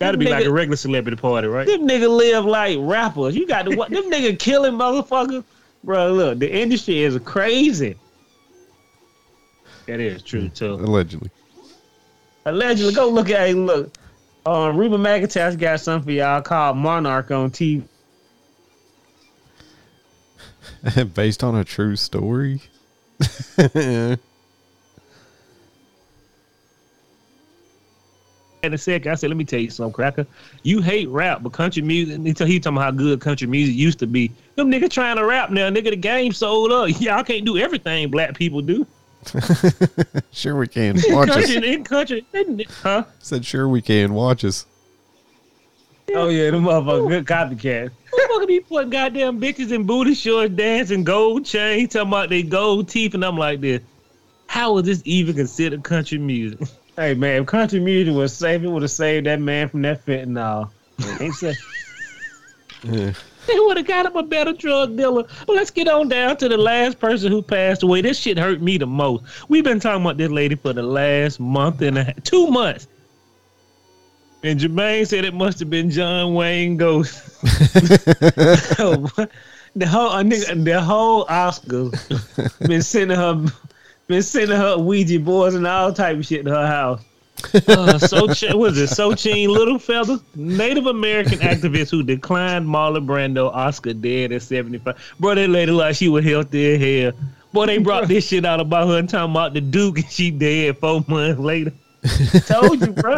Got 0.00 0.12
to 0.12 0.18
be 0.18 0.28
like 0.28 0.46
a 0.46 0.50
regular 0.50 0.76
celebrity 0.76 1.16
party, 1.16 1.46
right? 1.46 1.66
Them 1.66 1.86
nigga 1.86 2.08
live 2.08 2.44
like 2.44 2.76
rappers. 2.80 3.36
You 3.36 3.46
got 3.46 3.66
to 3.66 3.76
what? 3.76 3.90
Them 3.90 4.10
nigga 4.10 4.36
killing 4.36 4.72
motherfuckers. 4.72 5.44
Bro, 5.82 6.12
look, 6.12 6.38
the 6.38 6.52
industry 6.52 7.02
is 7.02 7.18
crazy. 7.24 7.96
That 9.86 10.00
is 10.00 10.22
true 10.22 10.48
too. 10.48 10.74
Allegedly. 10.74 11.30
Allegedly, 12.44 12.94
go 12.94 13.08
look 13.08 13.30
at 13.30 13.40
hey, 13.40 13.54
look. 13.54 13.96
Um, 14.46 14.76
Reba 14.76 14.96
McIntosh 14.96 15.58
got 15.58 15.80
something 15.80 16.06
for 16.06 16.12
y'all 16.12 16.40
called 16.42 16.76
Monarch 16.76 17.30
on 17.30 17.50
TV. 17.50 17.82
Based 21.14 21.44
on 21.44 21.56
a 21.56 21.64
true 21.64 21.96
story. 21.96 22.62
in 28.62 28.74
a 28.74 28.78
second. 28.78 29.10
I 29.10 29.14
said, 29.14 29.30
let 29.30 29.36
me 29.36 29.44
tell 29.44 29.60
you 29.60 29.70
something, 29.70 29.92
Cracker. 29.92 30.26
You 30.62 30.80
hate 30.80 31.08
rap, 31.08 31.42
but 31.42 31.52
country 31.52 31.82
music, 31.82 32.16
until 32.16 32.46
he 32.46 32.60
talking 32.60 32.76
about 32.76 32.84
how 32.84 32.90
good 32.90 33.20
country 33.20 33.46
music 33.46 33.74
used 33.74 33.98
to 34.00 34.06
be. 34.06 34.30
Them 34.56 34.70
niggas 34.70 34.90
trying 34.90 35.16
to 35.16 35.24
rap 35.24 35.50
now, 35.50 35.70
nigga, 35.70 35.90
the 35.90 35.96
game 35.96 36.32
sold 36.32 36.72
up. 36.72 36.88
Y'all 37.00 37.24
can't 37.24 37.44
do 37.44 37.58
everything 37.58 38.10
black 38.10 38.36
people 38.36 38.60
do. 38.60 38.86
Sure 40.32 40.56
we 40.56 40.66
can. 40.68 40.96
Watch 41.08 41.28
us. 41.30 41.34
country, 41.34 41.72
in 41.72 41.84
country, 41.84 42.24
huh? 42.82 43.04
Said 43.18 43.44
sure 43.44 43.68
we 43.68 43.82
can. 43.82 44.14
Watch 44.14 44.44
us. 44.44 44.64
Oh 46.14 46.28
yeah, 46.28 46.50
them 46.50 46.64
motherfuckers 46.64 47.08
good 47.08 47.26
copycat. 47.26 47.90
Motherfucker 48.12 48.46
be 48.46 48.60
putting 48.60 48.90
goddamn 48.90 49.40
bitches 49.40 49.70
in 49.70 49.84
booty 49.84 50.14
shorts, 50.14 50.54
dancing, 50.54 51.04
gold 51.04 51.44
chain, 51.44 51.88
talking 51.88 52.08
about 52.08 52.30
they 52.30 52.42
gold 52.42 52.88
teeth, 52.88 53.14
and 53.14 53.24
I'm 53.24 53.36
like 53.36 53.60
this. 53.60 53.82
How 54.46 54.78
is 54.78 54.86
this 54.86 55.02
even 55.04 55.34
considered 55.34 55.84
country 55.84 56.18
music? 56.18 56.60
Hey 57.00 57.14
man, 57.14 57.40
if 57.40 57.46
country 57.46 57.80
music 57.80 58.14
was 58.14 58.30
safe, 58.34 58.62
it 58.62 58.68
would 58.68 58.82
have 58.82 58.90
saved 58.90 59.24
that 59.24 59.40
man 59.40 59.70
from 59.70 59.80
that 59.82 60.04
fentanyl. 60.04 60.70
Ain't 61.18 61.34
so- 61.36 61.52
Yeah. 62.82 63.12
They 63.46 63.58
would 63.58 63.78
have 63.78 63.86
got 63.86 64.04
him 64.04 64.16
a 64.16 64.22
better 64.22 64.52
drug 64.52 64.98
dealer. 64.98 65.24
Well, 65.48 65.56
let's 65.56 65.70
get 65.70 65.88
on 65.88 66.08
down 66.10 66.36
to 66.36 66.48
the 66.50 66.58
last 66.58 67.00
person 67.00 67.32
who 67.32 67.40
passed 67.40 67.82
away. 67.82 68.02
This 68.02 68.18
shit 68.18 68.36
hurt 68.36 68.60
me 68.60 68.76
the 68.76 68.86
most. 68.86 69.24
We've 69.48 69.64
been 69.64 69.80
talking 69.80 70.02
about 70.02 70.18
this 70.18 70.30
lady 70.30 70.56
for 70.56 70.74
the 70.74 70.82
last 70.82 71.40
month 71.40 71.80
and 71.80 71.96
a 71.96 72.04
half, 72.04 72.22
two 72.22 72.48
months. 72.48 72.86
And 74.42 74.60
Jermaine 74.60 75.06
said 75.06 75.24
it 75.24 75.32
must 75.32 75.58
have 75.60 75.70
been 75.70 75.88
John 75.88 76.34
Wayne 76.34 76.76
Ghost. 76.76 77.40
the 79.74 79.86
whole 79.86 80.08
uh, 80.10 80.22
nigga, 80.22 80.64
the 80.64 80.82
whole 80.82 81.24
Oscars 81.26 82.68
been 82.68 82.82
sending 82.82 83.16
her, 83.16 83.46
been 84.10 84.22
sending 84.22 84.56
her 84.56 84.76
Ouija 84.76 85.20
boards 85.20 85.54
and 85.54 85.66
all 85.66 85.92
type 85.92 86.18
of 86.18 86.26
shit 86.26 86.44
to 86.44 86.50
her 86.50 86.66
house. 86.66 87.02
Uh, 87.68 87.96
so 87.96 88.26
was 88.26 88.76
it 88.78 88.90
Sochine 88.90 89.48
Littlefeather, 89.48 90.20
Native 90.34 90.84
American 90.84 91.38
activist 91.38 91.90
who 91.90 92.02
declined 92.02 92.66
Marlon 92.66 93.06
Brando 93.06 93.50
Oscar 93.50 93.94
dead 93.94 94.30
at 94.30 94.42
75. 94.42 95.14
Bro, 95.18 95.36
that 95.36 95.48
lady 95.48 95.72
like 95.72 95.96
she 95.96 96.10
was 96.10 96.22
healthy 96.22 96.74
as 96.74 97.14
hell. 97.14 97.30
Boy, 97.54 97.64
they 97.64 97.78
brought 97.78 98.08
this 98.08 98.28
shit 98.28 98.44
out 98.44 98.60
about 98.60 98.88
her 98.88 98.98
and 98.98 99.08
talking 99.08 99.30
about 99.30 99.54
the 99.54 99.62
Duke 99.62 99.98
and 99.98 100.10
she 100.10 100.30
dead 100.30 100.76
four 100.76 101.02
months 101.08 101.40
later. 101.40 101.72
Told 102.46 102.82
you, 102.82 102.92
bro. 102.92 103.16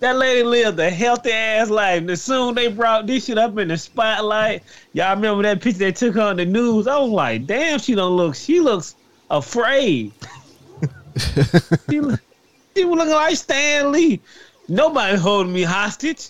That 0.00 0.16
lady 0.16 0.42
lived 0.42 0.80
a 0.80 0.90
healthy 0.90 1.30
ass 1.30 1.70
life. 1.70 1.98
And 1.98 2.10
as 2.10 2.22
soon 2.22 2.56
they 2.56 2.66
brought 2.66 3.06
this 3.06 3.26
shit 3.26 3.38
up 3.38 3.56
in 3.58 3.68
the 3.68 3.78
spotlight, 3.78 4.64
y'all 4.92 5.14
remember 5.14 5.44
that 5.44 5.62
picture 5.62 5.78
they 5.78 5.92
took 5.92 6.14
her 6.14 6.22
on 6.22 6.36
the 6.36 6.46
news? 6.46 6.88
I 6.88 6.98
was 6.98 7.10
like, 7.10 7.46
damn, 7.46 7.78
she 7.78 7.94
don't 7.94 8.16
look. 8.16 8.34
She 8.34 8.58
looks 8.58 8.96
afraid. 9.30 10.12
she, 11.88 12.00
look- 12.00 12.20
she 12.76 12.84
was 12.84 12.96
looking 12.98 13.12
like 13.14 13.36
Stan 13.36 13.92
Lee. 13.92 14.20
Nobody 14.68 15.16
holding 15.16 15.52
me 15.52 15.62
hostage. 15.62 16.28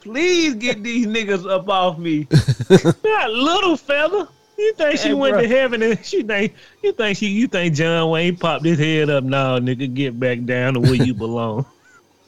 Please 0.00 0.54
get 0.54 0.82
these 0.82 1.06
niggas 1.06 1.48
up 1.50 1.68
off 1.68 1.98
me. 1.98 2.24
That 2.68 3.30
little 3.30 3.76
fella. 3.76 4.28
You 4.58 4.72
think 4.74 4.98
she 4.98 5.08
Hey, 5.08 5.14
went 5.14 5.34
bro. 5.34 5.42
to 5.42 5.48
heaven 5.48 5.82
and 5.82 6.04
she 6.04 6.22
think 6.22 6.54
you 6.82 6.92
think 6.92 7.16
she 7.16 7.28
you 7.28 7.46
think 7.46 7.74
John 7.74 8.10
Wayne 8.10 8.36
popped 8.36 8.64
his 8.64 8.78
head 8.78 9.08
up? 9.08 9.22
No, 9.24 9.58
nigga, 9.60 9.92
get 9.92 10.18
back 10.18 10.44
down 10.44 10.74
to 10.74 10.80
where 10.80 10.94
you 10.94 11.14
belong. 11.14 11.64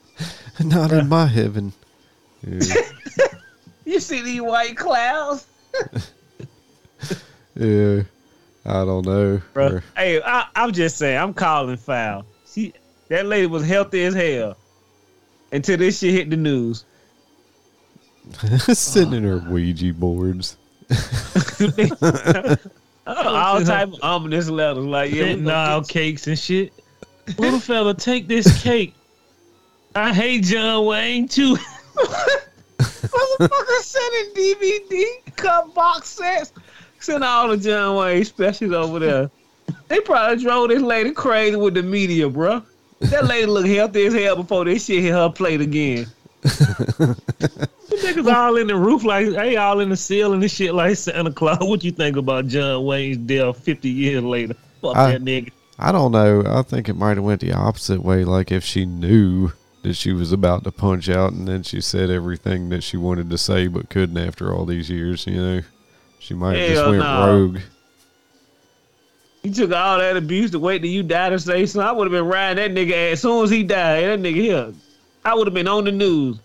Not 0.64 0.92
in 0.92 1.08
my 1.08 1.26
heaven. 1.26 1.72
Yeah. 2.46 2.60
You 3.84 3.98
see 3.98 4.22
these 4.22 4.40
white 4.40 4.76
clouds? 4.76 5.46
yeah. 7.56 8.02
I 8.70 8.84
don't 8.84 9.04
know. 9.04 9.40
bro. 9.52 9.66
Or- 9.66 9.84
Hey, 9.96 10.20
I, 10.22 10.46
I'm 10.54 10.72
just 10.72 10.96
saying, 10.96 11.18
I'm 11.18 11.34
calling 11.34 11.76
foul. 11.76 12.24
She, 12.52 12.72
that 13.08 13.26
lady 13.26 13.46
was 13.46 13.66
healthy 13.66 14.04
as 14.04 14.14
hell 14.14 14.56
until 15.52 15.76
this 15.76 15.98
shit 15.98 16.12
hit 16.14 16.30
the 16.30 16.36
news. 16.36 16.84
Sitting 18.72 19.14
in 19.14 19.24
her 19.24 19.38
Ouija 19.38 19.92
boards. 19.94 20.56
All 23.06 23.64
type 23.64 23.88
of 23.88 23.98
ominous 24.02 24.48
letters, 24.48 24.84
like 24.84 25.10
yeah, 25.12 25.24
we 25.24 25.34
gonna 25.36 25.50
Fentanyl 25.50 25.80
get 25.86 25.88
cakes 25.92 26.26
and 26.26 26.38
shit. 26.38 26.72
Little 27.38 27.58
fella, 27.60 27.94
take 27.94 28.28
this 28.28 28.62
cake. 28.62 28.94
I 29.94 30.12
hate 30.14 30.44
John 30.44 30.84
Wayne 30.86 31.26
too. 31.28 31.56
Motherfucker 32.78 33.80
sending 33.82 34.34
DVD 34.34 35.04
cut 35.36 35.74
box 35.74 36.08
sets, 36.10 36.52
send 37.00 37.24
all 37.24 37.48
the 37.48 37.56
John 37.56 37.96
Wayne 37.96 38.24
specials 38.24 38.72
over 38.72 38.98
there. 38.98 39.30
They 39.88 40.00
probably 40.00 40.42
drove 40.42 40.68
this 40.68 40.82
lady 40.82 41.12
crazy 41.12 41.56
with 41.56 41.74
the 41.74 41.82
media, 41.82 42.28
bro. 42.28 42.62
That 43.00 43.26
lady 43.26 43.46
look 43.46 43.66
healthy 43.66 44.06
as 44.06 44.14
hell 44.14 44.36
before 44.36 44.64
this 44.64 44.84
shit 44.84 45.02
hit 45.02 45.12
her 45.12 45.30
plate 45.30 45.60
again. 45.60 46.06
You 47.90 47.96
niggas 47.96 48.32
all 48.32 48.56
in 48.56 48.68
the 48.68 48.76
roof 48.76 49.02
like 49.02 49.26
hey, 49.26 49.56
all 49.56 49.80
in 49.80 49.88
the 49.88 49.96
ceiling 49.96 50.40
and 50.42 50.50
shit 50.50 50.72
like 50.74 50.96
Santa 50.96 51.32
Claus. 51.32 51.58
What 51.60 51.82
you 51.82 51.90
think 51.90 52.16
about 52.16 52.46
John 52.46 52.84
Wayne's 52.84 53.16
death 53.16 53.58
fifty 53.64 53.88
years 53.90 54.22
later? 54.22 54.54
Fuck 54.80 54.96
I- 54.96 55.12
that 55.12 55.22
nigga. 55.22 55.50
I 55.82 55.92
don't 55.92 56.12
know. 56.12 56.44
I 56.46 56.62
think 56.62 56.88
it 56.88 56.94
might 56.94 57.16
have 57.16 57.24
went 57.24 57.40
the 57.40 57.52
opposite 57.52 58.02
way. 58.02 58.22
Like 58.24 58.52
if 58.52 58.62
she 58.62 58.84
knew 58.86 59.50
that 59.82 59.94
she 59.94 60.12
was 60.12 60.30
about 60.30 60.62
to 60.64 60.70
punch 60.70 61.08
out, 61.08 61.32
and 61.32 61.48
then 61.48 61.62
she 61.62 61.80
said 61.80 62.10
everything 62.10 62.68
that 62.68 62.82
she 62.82 62.96
wanted 62.96 63.28
to 63.30 63.38
say 63.38 63.66
but 63.66 63.88
couldn't 63.88 64.18
after 64.18 64.54
all 64.54 64.66
these 64.66 64.88
years. 64.90 65.26
You 65.26 65.36
know, 65.42 65.60
she 66.30 66.34
might 66.34 66.56
have 66.56 66.68
just 66.68 66.86
went 66.88 67.02
no. 67.02 67.26
rogue. 67.26 67.58
You 69.42 69.52
took 69.52 69.72
all 69.72 69.98
that 69.98 70.16
abuse 70.16 70.52
to 70.52 70.60
wait 70.60 70.78
till 70.78 70.88
you 70.88 71.02
die 71.02 71.30
to 71.30 71.40
say 71.40 71.66
something. 71.66 71.88
I 71.88 71.90
would 71.90 72.04
have 72.04 72.12
been 72.12 72.24
riding 72.24 72.72
that 72.72 72.80
nigga 72.80 72.92
ass. 72.92 73.12
as 73.14 73.22
soon 73.22 73.42
as 73.42 73.50
he 73.50 73.64
died. 73.64 74.04
That 74.04 74.20
nigga 74.20 74.36
here, 74.36 74.72
I 75.24 75.34
would 75.34 75.48
have 75.48 75.54
been 75.54 75.66
on 75.66 75.82
the 75.82 75.90
news. 75.90 76.38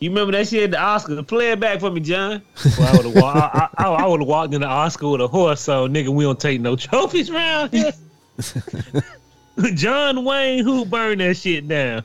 You 0.00 0.10
remember 0.10 0.32
that 0.32 0.48
shit 0.48 0.64
at 0.64 0.70
the 0.72 0.76
Oscars? 0.76 1.24
Play 1.28 1.52
it 1.52 1.60
back 1.60 1.78
for 1.78 1.88
me, 1.88 2.00
John. 2.00 2.42
Well, 2.76 2.88
I 2.88 2.96
would 2.96 3.06
have 3.06 3.22
walked. 3.22 3.56
I, 3.56 3.68
I, 3.78 3.84
I 3.84 4.06
would 4.08 4.18
have 4.18 4.28
walked 4.28 4.54
in 4.54 4.62
the 4.62 4.66
Oscar 4.66 5.08
with 5.08 5.20
a 5.20 5.28
horse. 5.28 5.60
So 5.60 5.86
nigga, 5.86 6.08
we 6.08 6.24
don't 6.24 6.40
take 6.40 6.60
no 6.60 6.74
trophies 6.74 7.30
around 7.30 7.70
here. 7.70 7.92
John 9.74 10.24
Wayne, 10.24 10.64
who 10.64 10.84
burned 10.84 11.20
that 11.20 11.36
shit 11.36 11.68
down? 11.68 12.02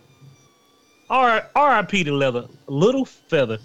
R. 1.09 1.49
R.I.P. 1.55 2.03
to 2.03 2.13
leather, 2.13 2.45
little 2.67 3.05
feather. 3.05 3.57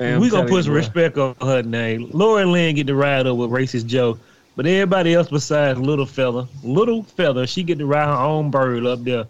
Man, 0.00 0.18
we 0.18 0.30
gonna 0.30 0.48
put 0.48 0.64
some 0.64 0.74
respect 0.74 1.16
on 1.16 1.36
her 1.40 1.62
name. 1.62 2.10
Lauren 2.12 2.50
Lynn 2.50 2.74
get 2.74 2.88
to 2.88 2.96
ride 2.96 3.28
up 3.28 3.36
with 3.36 3.50
racist 3.50 3.86
Joe, 3.86 4.18
but 4.56 4.66
everybody 4.66 5.14
else 5.14 5.28
besides 5.28 5.78
little 5.78 6.06
fella, 6.06 6.48
little 6.64 7.04
feather, 7.04 7.46
she 7.46 7.62
get 7.62 7.78
to 7.78 7.86
ride 7.86 8.06
her 8.06 8.12
own 8.20 8.50
bird 8.50 8.84
up 8.84 9.04
there. 9.04 9.26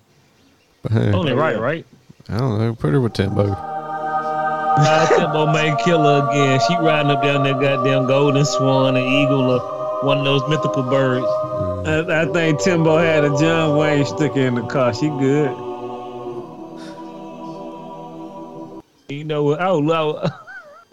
Hey, 0.91 1.13
Only 1.13 1.33
Oh, 1.33 1.37
right, 1.37 1.61
right? 1.61 1.87
I 2.31 2.39
don't 2.39 2.59
know. 2.59 2.75
Put 2.75 2.95
her 2.95 3.03
with 3.03 3.13
Timbo. 3.13 3.53
Uh, 3.53 5.07
Timbo 5.09 5.53
may 5.53 5.77
kill 5.85 6.03
her 6.03 6.31
again. 6.31 6.59
She 6.67 6.75
riding 6.77 7.11
up 7.11 7.23
down 7.23 7.43
that 7.45 7.61
goddamn 7.61 8.07
golden 8.07 8.47
swan, 8.47 8.97
an 8.97 9.05
eagle, 9.05 9.51
or 9.51 10.05
one 10.07 10.19
of 10.19 10.25
those 10.25 10.49
mythical 10.49 10.85
birds. 10.85 11.27
I, 11.87 12.23
I 12.23 12.33
think 12.33 12.63
Timbo 12.63 12.97
had 12.97 13.25
a 13.25 13.39
John 13.39 13.77
Wayne 13.77 14.07
sticker 14.07 14.41
in 14.41 14.55
the 14.55 14.67
car. 14.67 14.95
She 14.95 15.11
good. 15.11 15.51
You 19.09 19.25
know 19.25 19.43
what? 19.45 19.61
I 19.61 19.71
was, 19.71 20.31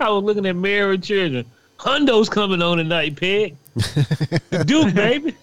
I 0.04 0.10
was, 0.10 0.24
looking 0.24 0.46
at 0.46 0.56
married 0.56 1.04
children. 1.04 1.46
Hondo's 1.78 2.30
coming 2.30 2.62
on 2.62 2.78
tonight, 2.78 3.16
Peg. 3.16 3.56
The 3.76 4.64
Duke, 4.68 4.94
baby. 4.94 5.36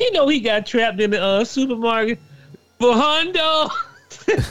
You 0.00 0.12
know 0.12 0.28
he 0.28 0.40
got 0.40 0.66
trapped 0.66 1.00
in 1.00 1.10
the 1.10 1.22
uh, 1.22 1.44
supermarket 1.44 2.18
for 2.78 2.94
Hondo. 2.94 3.68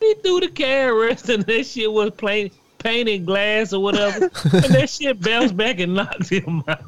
he 0.00 0.14
threw 0.14 0.40
the 0.40 0.50
carrot 0.52 1.28
and 1.28 1.42
that 1.44 1.66
shit 1.66 1.92
was 1.92 2.10
plain, 2.12 2.50
painted 2.78 3.26
glass 3.26 3.72
or 3.72 3.82
whatever. 3.82 4.24
and 4.52 4.64
that 4.64 4.90
shit 4.90 5.20
bounced 5.20 5.56
back 5.56 5.80
and 5.80 5.94
knocked 5.94 6.28
him 6.28 6.62
out. 6.68 6.82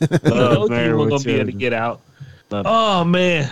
Love 0.00 0.22
Those 0.22 0.70
Married 0.70 0.90
people 0.90 1.08
gonna 1.08 1.24
be 1.24 1.34
able 1.34 1.46
to 1.46 1.52
get 1.52 1.72
out. 1.72 2.00
Love 2.50 2.66
Oh 2.68 3.04
man. 3.04 3.50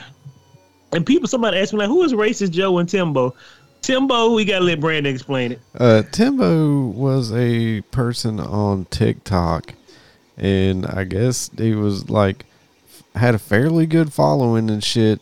And 0.93 1.07
people 1.07 1.29
somebody 1.29 1.59
asked 1.59 1.73
me 1.73 1.81
like, 1.81 1.89
who 1.89 2.03
is 2.03 2.13
racist 2.13 2.51
Joe 2.51 2.79
and 2.79 2.89
Timbo? 2.89 3.35
Timbo, 3.83 4.33
we 4.33 4.45
gotta 4.45 4.65
let 4.65 4.81
Brandon 4.81 5.13
explain 5.13 5.53
it. 5.53 5.61
Uh, 5.75 6.03
Timbo 6.03 6.87
was 6.87 7.33
a 7.33 7.81
person 7.91 8.39
on 8.39 8.85
TikTok, 8.87 9.75
and 10.37 10.87
I 10.87 11.05
guess 11.05 11.51
he 11.57 11.75
was 11.75 12.11
like 12.11 12.45
had 13.15 13.35
a 13.35 13.39
fairly 13.39 13.87
good 13.87 14.13
following 14.13 14.71
and 14.71 14.85
shit. 14.85 15.21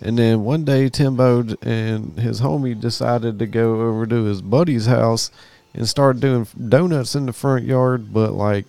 And 0.00 0.18
then 0.18 0.44
one 0.44 0.64
day, 0.64 0.88
Timbo 0.88 1.44
and 1.62 2.18
his 2.18 2.40
homie 2.40 2.78
decided 2.78 3.38
to 3.38 3.46
go 3.46 3.80
over 3.80 4.06
to 4.06 4.24
his 4.24 4.42
buddy's 4.42 4.86
house 4.86 5.30
and 5.72 5.88
start 5.88 6.20
doing 6.20 6.46
donuts 6.68 7.14
in 7.14 7.26
the 7.26 7.32
front 7.32 7.64
yard, 7.64 8.12
but 8.12 8.32
like 8.32 8.66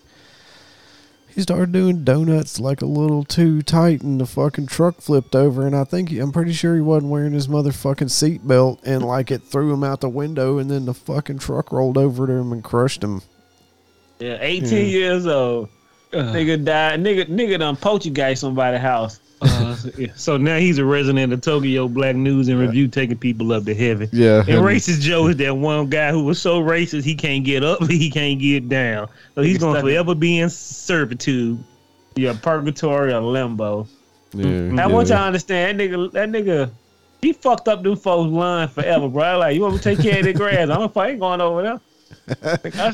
he 1.36 1.42
started 1.42 1.74
doing 1.74 2.04
donuts 2.06 2.60
like 2.62 2.82
a 2.82 2.86
little 2.86 3.24
too 3.26 3.62
tight, 3.62 4.02
and 4.02 4.20
the 4.22 4.26
fucking 4.26 4.68
truck 4.68 5.02
flipped 5.02 5.36
over. 5.36 5.68
And 5.68 5.76
I 5.76 5.84
think 5.84 6.10
he, 6.10 6.20
I'm 6.20 6.32
pretty 6.32 6.54
sure 6.54 6.76
he 6.76 6.82
wasn't 6.82 7.12
wearing 7.12 7.34
his 7.34 7.48
motherfucking 7.50 8.10
seatbelt, 8.10 8.80
and 8.86 9.04
like 9.04 9.32
it 9.32 9.44
threw 9.44 9.74
him 9.74 9.84
out 9.84 10.00
the 10.02 10.10
window, 10.10 10.58
and 10.58 10.72
then 10.72 10.86
the 10.86 10.94
fucking 10.94 11.40
truck 11.40 11.72
rolled 11.74 11.98
over 11.98 12.26
to 12.26 12.34
him 12.34 12.52
and 12.54 12.64
crushed 12.64 13.04
him. 13.04 13.22
Yeah, 14.20 14.38
18 14.40 14.70
Yeah. 14.72 14.84
years 14.84 15.28
old. 15.28 15.68
Nigga 16.14 16.64
died. 16.64 17.02
Nigga, 17.02 17.26
nigga 17.26 17.60
done 17.60 17.76
poltergeist 17.76 18.40
somebody's 18.40 18.80
house. 18.80 19.20
Uh, 19.46 19.76
so 20.16 20.38
now 20.38 20.58
he's 20.58 20.78
a 20.78 20.86
resident 20.86 21.32
of 21.32 21.42
Tokyo 21.42 21.88
Black 21.88 22.16
News 22.16 22.48
and 22.48 22.60
Review, 22.60 22.88
taking 22.88 23.18
people 23.18 23.52
up 23.54 23.66
to 23.66 23.76
heaven. 23.76 24.10
Yeah. 24.12 24.40
And 24.40 24.64
racist 24.64 25.02
Joe 25.02 25.28
is 25.28 25.38
that 25.38 25.56
one 25.56 25.90
guy 25.90 26.12
who 26.12 26.24
was 26.24 26.42
so 26.42 26.62
racist 26.62 27.04
he 27.04 27.16
can't 27.16 27.44
get 27.46 27.64
up, 27.64 27.84
he 27.90 28.10
can't 28.10 28.40
get 28.40 28.70
down. 28.70 29.08
So 29.36 29.42
he's 29.42 29.58
gonna 29.58 29.82
forever 29.82 30.16
be 30.16 30.40
in 30.40 30.50
servitude. 30.50 31.64
Yeah, 32.16 32.38
purgatory 32.42 33.14
or 33.14 33.22
limbo. 33.22 33.88
Yeah, 34.34 34.84
I 34.84 34.88
want 34.88 35.10
y'all 35.10 35.18
to 35.18 35.24
understand 35.24 35.80
that 35.80 35.90
nigga. 35.90 36.12
That 36.12 36.30
nigga, 36.30 36.72
he 37.22 37.34
fucked 37.34 37.68
up 37.68 37.84
them 37.84 37.96
folks' 37.96 38.32
line 38.32 38.68
forever, 38.68 39.08
bro. 39.08 39.38
Like 39.40 39.56
you 39.56 39.62
want 39.62 39.76
me 39.76 39.80
to 39.80 39.96
take 39.96 40.00
care 40.00 40.20
of 40.20 40.26
the 40.26 40.34
grass? 40.34 40.70
I'm 40.70 40.92
I 40.96 41.10
ain't 41.10 41.20
going 41.20 41.42
over 41.42 41.62
there. 41.62 42.94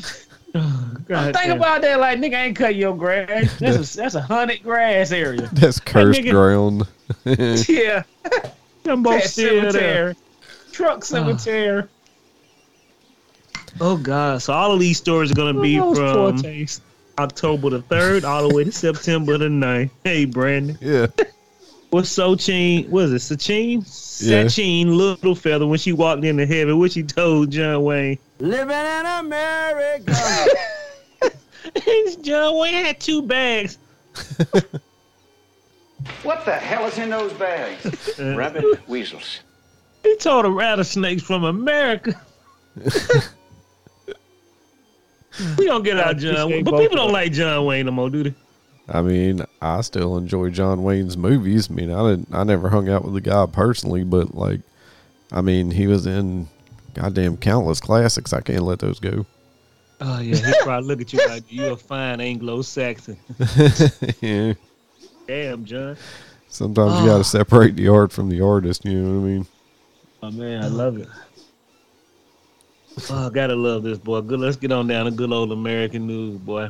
God 0.54 1.34
Think 1.34 1.34
damn. 1.34 1.56
about 1.56 1.82
that, 1.82 1.98
like 1.98 2.18
nigga 2.18 2.34
ain't 2.34 2.56
cut 2.56 2.74
your 2.74 2.96
grass. 2.96 3.56
That's 3.58 3.94
a 3.94 3.96
that's 3.96 4.14
a 4.14 4.20
hunted 4.20 4.62
grass 4.62 5.10
area. 5.12 5.48
That's 5.52 5.80
cursed 5.80 6.20
nigga- 6.20 6.30
ground. 6.30 6.86
Yeah, 7.68 8.02
Them 8.82 9.02
both 9.02 9.24
still 9.24 9.60
there. 9.62 9.72
cemetery, 9.72 10.16
truck 10.72 10.98
ah. 10.98 11.04
cemetery. 11.04 11.84
Oh 13.80 13.96
God! 13.96 14.42
So 14.42 14.52
all 14.52 14.72
of 14.72 14.80
these 14.80 14.98
stories 14.98 15.30
are 15.32 15.34
gonna 15.34 15.58
oh, 15.58 15.62
be 15.62 15.78
from. 15.78 16.66
October 17.18 17.70
the 17.70 17.82
third 17.82 18.24
all 18.24 18.48
the 18.48 18.54
way 18.54 18.64
to 18.64 18.72
September 18.72 19.36
the 19.36 19.44
9th. 19.46 19.90
Hey, 20.02 20.24
Brandon. 20.24 20.78
yeah. 20.80 21.06
What's 21.92 22.08
Sochin? 22.08 22.88
What 22.88 23.04
is 23.04 23.30
it? 23.30 23.38
Sachin? 23.38 23.80
Yeah. 24.26 24.44
Sachin 24.44 24.96
Little 24.96 25.34
Feather 25.34 25.66
when 25.66 25.78
she 25.78 25.92
walked 25.92 26.24
into 26.24 26.46
heaven, 26.46 26.78
what 26.78 26.92
she 26.92 27.02
told 27.02 27.50
John 27.50 27.82
Wayne? 27.84 28.18
Living 28.38 28.74
in 28.74 29.06
America. 29.06 30.16
John 32.22 32.58
Wayne 32.58 32.84
had 32.86 32.98
two 32.98 33.20
bags. 33.22 33.76
What 36.24 36.44
the 36.44 36.54
hell 36.54 36.86
is 36.86 36.98
in 36.98 37.10
those 37.10 37.32
bags? 37.34 38.18
Uh. 38.18 38.34
Rabbit 38.36 38.88
weasels. 38.88 39.40
He 40.02 40.16
told 40.16 40.44
her 40.44 40.50
rattlesnakes 40.50 41.22
from 41.22 41.44
America. 41.44 42.20
we 45.56 45.66
don't 45.66 45.84
get 45.84 45.98
out 45.98 46.16
John 46.16 46.50
Wayne, 46.50 46.64
but 46.64 46.80
people 46.80 46.96
don't 46.96 47.12
like 47.12 47.30
John 47.32 47.66
Wayne 47.66 47.86
no 47.86 47.92
more, 47.92 48.10
do 48.10 48.24
they? 48.24 48.34
I 48.88 49.02
mean, 49.02 49.44
I 49.60 49.80
still 49.82 50.16
enjoy 50.16 50.50
John 50.50 50.82
Wayne's 50.82 51.16
movies. 51.16 51.70
I 51.70 51.74
mean, 51.74 51.90
I 51.92 52.10
didn't, 52.10 52.28
I 52.32 52.44
never 52.44 52.68
hung 52.68 52.88
out 52.88 53.04
with 53.04 53.14
the 53.14 53.20
guy 53.20 53.46
personally, 53.46 54.04
but 54.04 54.34
like, 54.34 54.60
I 55.30 55.40
mean, 55.40 55.70
he 55.70 55.86
was 55.86 56.06
in 56.06 56.48
goddamn 56.94 57.36
countless 57.36 57.80
classics. 57.80 58.32
I 58.32 58.40
can't 58.40 58.62
let 58.62 58.80
those 58.80 58.98
go. 59.00 59.24
Oh 60.00 60.18
yeah, 60.20 60.36
he 60.36 60.52
probably 60.62 60.88
look 60.88 61.00
at 61.00 61.12
you 61.12 61.26
like 61.28 61.44
you're 61.48 61.72
a 61.72 61.76
fine 61.76 62.20
Anglo-Saxon. 62.20 63.16
yeah. 64.20 64.54
Damn, 65.28 65.64
John. 65.64 65.96
Sometimes 66.48 66.92
you 66.94 67.00
ah. 67.00 67.06
got 67.06 67.18
to 67.18 67.24
separate 67.24 67.76
the 67.76 67.88
art 67.88 68.12
from 68.12 68.28
the 68.28 68.40
artist. 68.40 68.84
You 68.84 69.00
know 69.00 69.20
what 69.20 69.24
I 69.24 69.30
mean? 69.30 69.46
Oh 70.24 70.30
man, 70.32 70.62
I 70.62 70.66
love 70.66 70.98
it. 70.98 71.08
Oh, 73.10 73.30
gotta 73.30 73.54
love 73.54 73.82
this 73.82 73.98
boy. 73.98 74.20
Good. 74.20 74.40
Let's 74.40 74.56
get 74.56 74.72
on 74.72 74.86
down 74.86 75.06
to 75.06 75.10
good 75.10 75.32
old 75.32 75.52
American 75.52 76.06
news, 76.06 76.38
boy. 76.38 76.68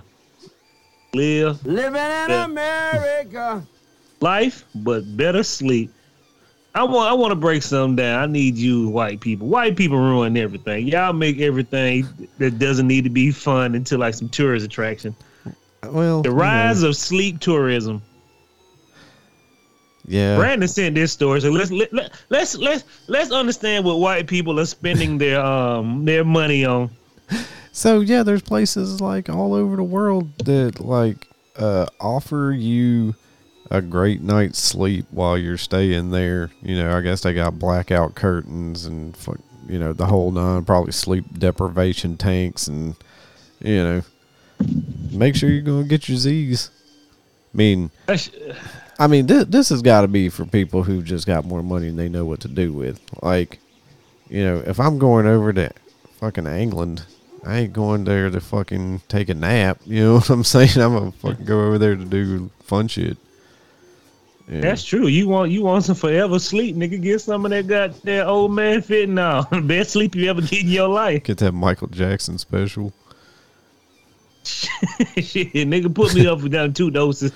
Live 1.22 1.64
Living 1.66 2.01
in 2.01 2.31
America. 2.31 3.66
life, 4.22 4.64
but 4.75 5.03
better 5.14 5.42
sleep. 5.42 5.90
I 6.75 6.85
want. 6.85 7.11
I 7.11 7.12
want 7.12 7.33
to 7.33 7.37
break 7.37 7.62
something 7.62 7.96
down. 7.96 8.22
I 8.22 8.25
need 8.33 8.57
you, 8.57 8.88
white 8.88 9.20
people. 9.20 9.46
White 9.46 9.77
people 9.77 9.98
ruin 9.98 10.38
everything. 10.38 10.88
Y'all 10.88 11.12
make 11.12 11.38
everything 11.40 12.09
that 12.38 12.59
doesn't 12.59 12.87
need 12.87 13.05
to 13.05 13.11
be 13.11 13.31
fun 13.31 13.75
into 13.75 13.98
like 13.98 14.14
some 14.14 14.31
tourist 14.31 14.64
attraction. 14.64 15.14
Well, 15.83 16.22
The 16.22 16.31
you 16.31 16.35
know, 16.35 16.40
rise 16.40 16.83
of 16.83 16.96
sleep 16.96 17.40
tourism. 17.40 18.01
yeah. 20.07 20.37
Brandon 20.38 20.66
sent 20.66 20.94
this 20.94 21.12
story, 21.12 21.42
so 21.42 21.51
let's 21.51 21.70
let, 21.70 21.92
let, 21.92 22.11
let's 22.31 22.57
let's 22.57 22.85
let's 23.09 23.31
understand 23.33 23.85
what 23.85 23.98
white 24.01 24.27
people 24.27 24.59
are 24.59 24.64
spending 24.64 25.18
their 25.18 25.44
um 25.44 26.07
their 26.07 26.25
money 26.25 26.64
on. 26.64 26.88
So 27.72 28.00
yeah, 28.00 28.22
there's 28.22 28.42
places 28.42 29.00
like 29.00 29.28
all 29.30 29.54
over 29.54 29.76
the 29.76 29.82
world 29.82 30.37
that 30.44 30.78
like 30.78 31.26
uh, 31.56 31.87
offer 31.98 32.54
you 32.56 33.14
a 33.70 33.80
great 33.80 34.20
night's 34.20 34.58
sleep 34.58 35.06
while 35.11 35.38
you're 35.38 35.56
staying 35.56 36.11
there. 36.11 36.50
You 36.62 36.76
know, 36.76 36.96
I 36.96 37.00
guess 37.00 37.22
they 37.22 37.32
got 37.32 37.58
blackout 37.58 38.14
curtains 38.14 38.85
and 38.85 39.16
you 39.66 39.78
know 39.78 39.94
the 39.94 40.06
whole 40.06 40.30
nine. 40.30 40.64
Probably 40.64 40.92
sleep 40.92 41.24
deprivation 41.38 42.18
tanks 42.18 42.66
and 42.66 42.94
you 43.61 43.82
know, 43.82 44.02
make 45.11 45.35
sure 45.35 45.48
you're 45.48 45.62
gonna 45.62 45.85
get 45.85 46.08
your 46.08 46.18
Z's. 46.18 46.70
I 47.54 47.56
mean, 47.56 47.90
I 48.98 49.06
mean, 49.06 49.26
this 49.26 49.46
this 49.46 49.68
has 49.70 49.80
got 49.82 50.02
to 50.02 50.08
be 50.08 50.28
for 50.28 50.44
people 50.44 50.82
who 50.82 51.02
just 51.02 51.26
got 51.26 51.44
more 51.44 51.62
money 51.62 51.88
and 51.88 51.98
they 51.98 52.08
know 52.08 52.24
what 52.24 52.40
to 52.40 52.48
do 52.48 52.72
with. 52.72 53.00
Like, 53.22 53.58
you 54.28 54.44
know, 54.44 54.62
if 54.66 54.78
I'm 54.78 54.98
going 54.98 55.26
over 55.26 55.52
to 55.54 55.70
fucking 56.18 56.46
England, 56.46 57.04
I 57.44 57.59
ain't 57.61 57.72
going 57.72 58.05
there 58.05 58.31
to 58.31 58.40
fucking 58.40 59.02
take 59.09 59.28
a 59.28 59.35
nap. 59.35 59.81
You 59.87 60.05
know 60.05 60.14
what 60.14 60.31
I'm 60.31 60.44
saying? 60.44 60.76
I'm 60.78 60.94
gonna 60.96 61.12
fucking 61.12 61.44
go 61.44 61.61
over 61.66 61.78
there 61.78 61.96
to 61.96 62.05
do 62.05 62.50
fun 62.61 62.88
shit. 62.88 63.16
Yeah. 64.48 64.61
That's 64.61 64.85
true. 64.85 65.07
You 65.07 65.28
want 65.28 65.50
you 65.50 65.62
want 65.62 65.85
some 65.85 65.94
forever 65.94 66.38
sleep, 66.38 66.76
nigga. 66.76 67.00
Get 67.00 67.20
some 67.20 67.44
of 67.44 67.50
that 67.50 67.66
goddamn 67.66 68.26
old 68.28 68.52
man 68.52 68.83
fit 68.83 69.09
now. 69.09 69.42
Best 69.62 69.90
sleep 69.90 70.14
you 70.14 70.28
ever 70.31 70.40
get 70.40 70.62
in 70.62 70.68
your 70.68 70.88
life. 70.88 71.24
Get 71.24 71.38
that 71.38 71.52
Michael 71.52 71.88
Jackson 71.88 72.38
special. 72.38 72.92
Shit, 74.44 75.52
nigga, 75.55 75.94
put 75.94 76.14
me 76.14 76.26
up 76.26 76.40
for 76.40 76.48
down 76.48 76.74
two 76.74 76.90
doses. 76.90 77.31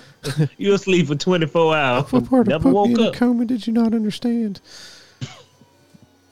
You'll 0.58 0.78
sleep 0.78 1.06
for 1.06 1.14
twenty 1.14 1.46
four 1.46 1.76
hours. 1.76 2.10
What 2.12 2.28
part 2.28 2.48
Never 2.48 2.70
woke 2.70 2.98
up. 2.98 3.14
coma 3.14 3.44
did 3.44 3.66
you 3.66 3.72
not 3.72 3.94
understand? 3.94 4.60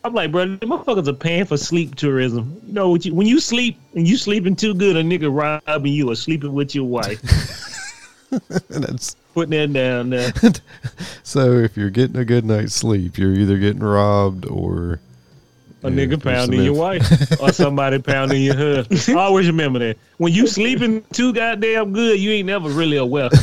I'm 0.04 0.12
like, 0.12 0.30
bro, 0.32 0.44
the 0.44 0.66
motherfuckers 0.66 1.08
are 1.08 1.14
paying 1.14 1.46
for 1.46 1.56
sleep 1.56 1.94
tourism. 1.94 2.60
You 2.66 2.74
know, 2.74 2.94
you, 2.94 3.14
when 3.14 3.26
you 3.26 3.40
sleep 3.40 3.78
and 3.94 4.06
you 4.06 4.18
sleeping 4.18 4.54
too 4.54 4.74
good, 4.74 4.96
a 4.96 5.02
nigga 5.02 5.34
robbing 5.66 5.94
you 5.94 6.10
or 6.10 6.14
sleeping 6.14 6.52
with 6.52 6.74
your 6.74 6.84
wife. 6.84 7.22
That's 8.68 9.16
Putting 9.32 9.50
that 9.50 9.72
down 9.72 10.10
there. 10.10 10.32
so. 11.22 11.52
If 11.54 11.76
you're 11.76 11.90
getting 11.90 12.16
a 12.16 12.24
good 12.24 12.44
night's 12.44 12.74
sleep, 12.74 13.18
you're 13.18 13.32
either 13.32 13.58
getting 13.58 13.82
robbed 13.82 14.46
or 14.46 15.00
A 15.84 15.90
Yeah, 15.90 16.06
nigga 16.06 16.22
pounding 16.22 16.62
your 16.62 16.74
wife 16.74 17.40
or 17.40 17.52
somebody 17.52 17.98
pounding 17.98 18.42
your 18.42 18.56
husband. 18.56 19.16
Always 19.18 19.46
remember 19.46 19.78
that. 19.80 19.98
When 20.16 20.32
you 20.32 20.46
sleeping 20.46 21.04
too 21.12 21.34
goddamn 21.34 21.92
good, 21.92 22.18
you 22.18 22.30
ain't 22.30 22.46
never 22.46 22.68
really 22.68 22.96
aware. 22.96 23.30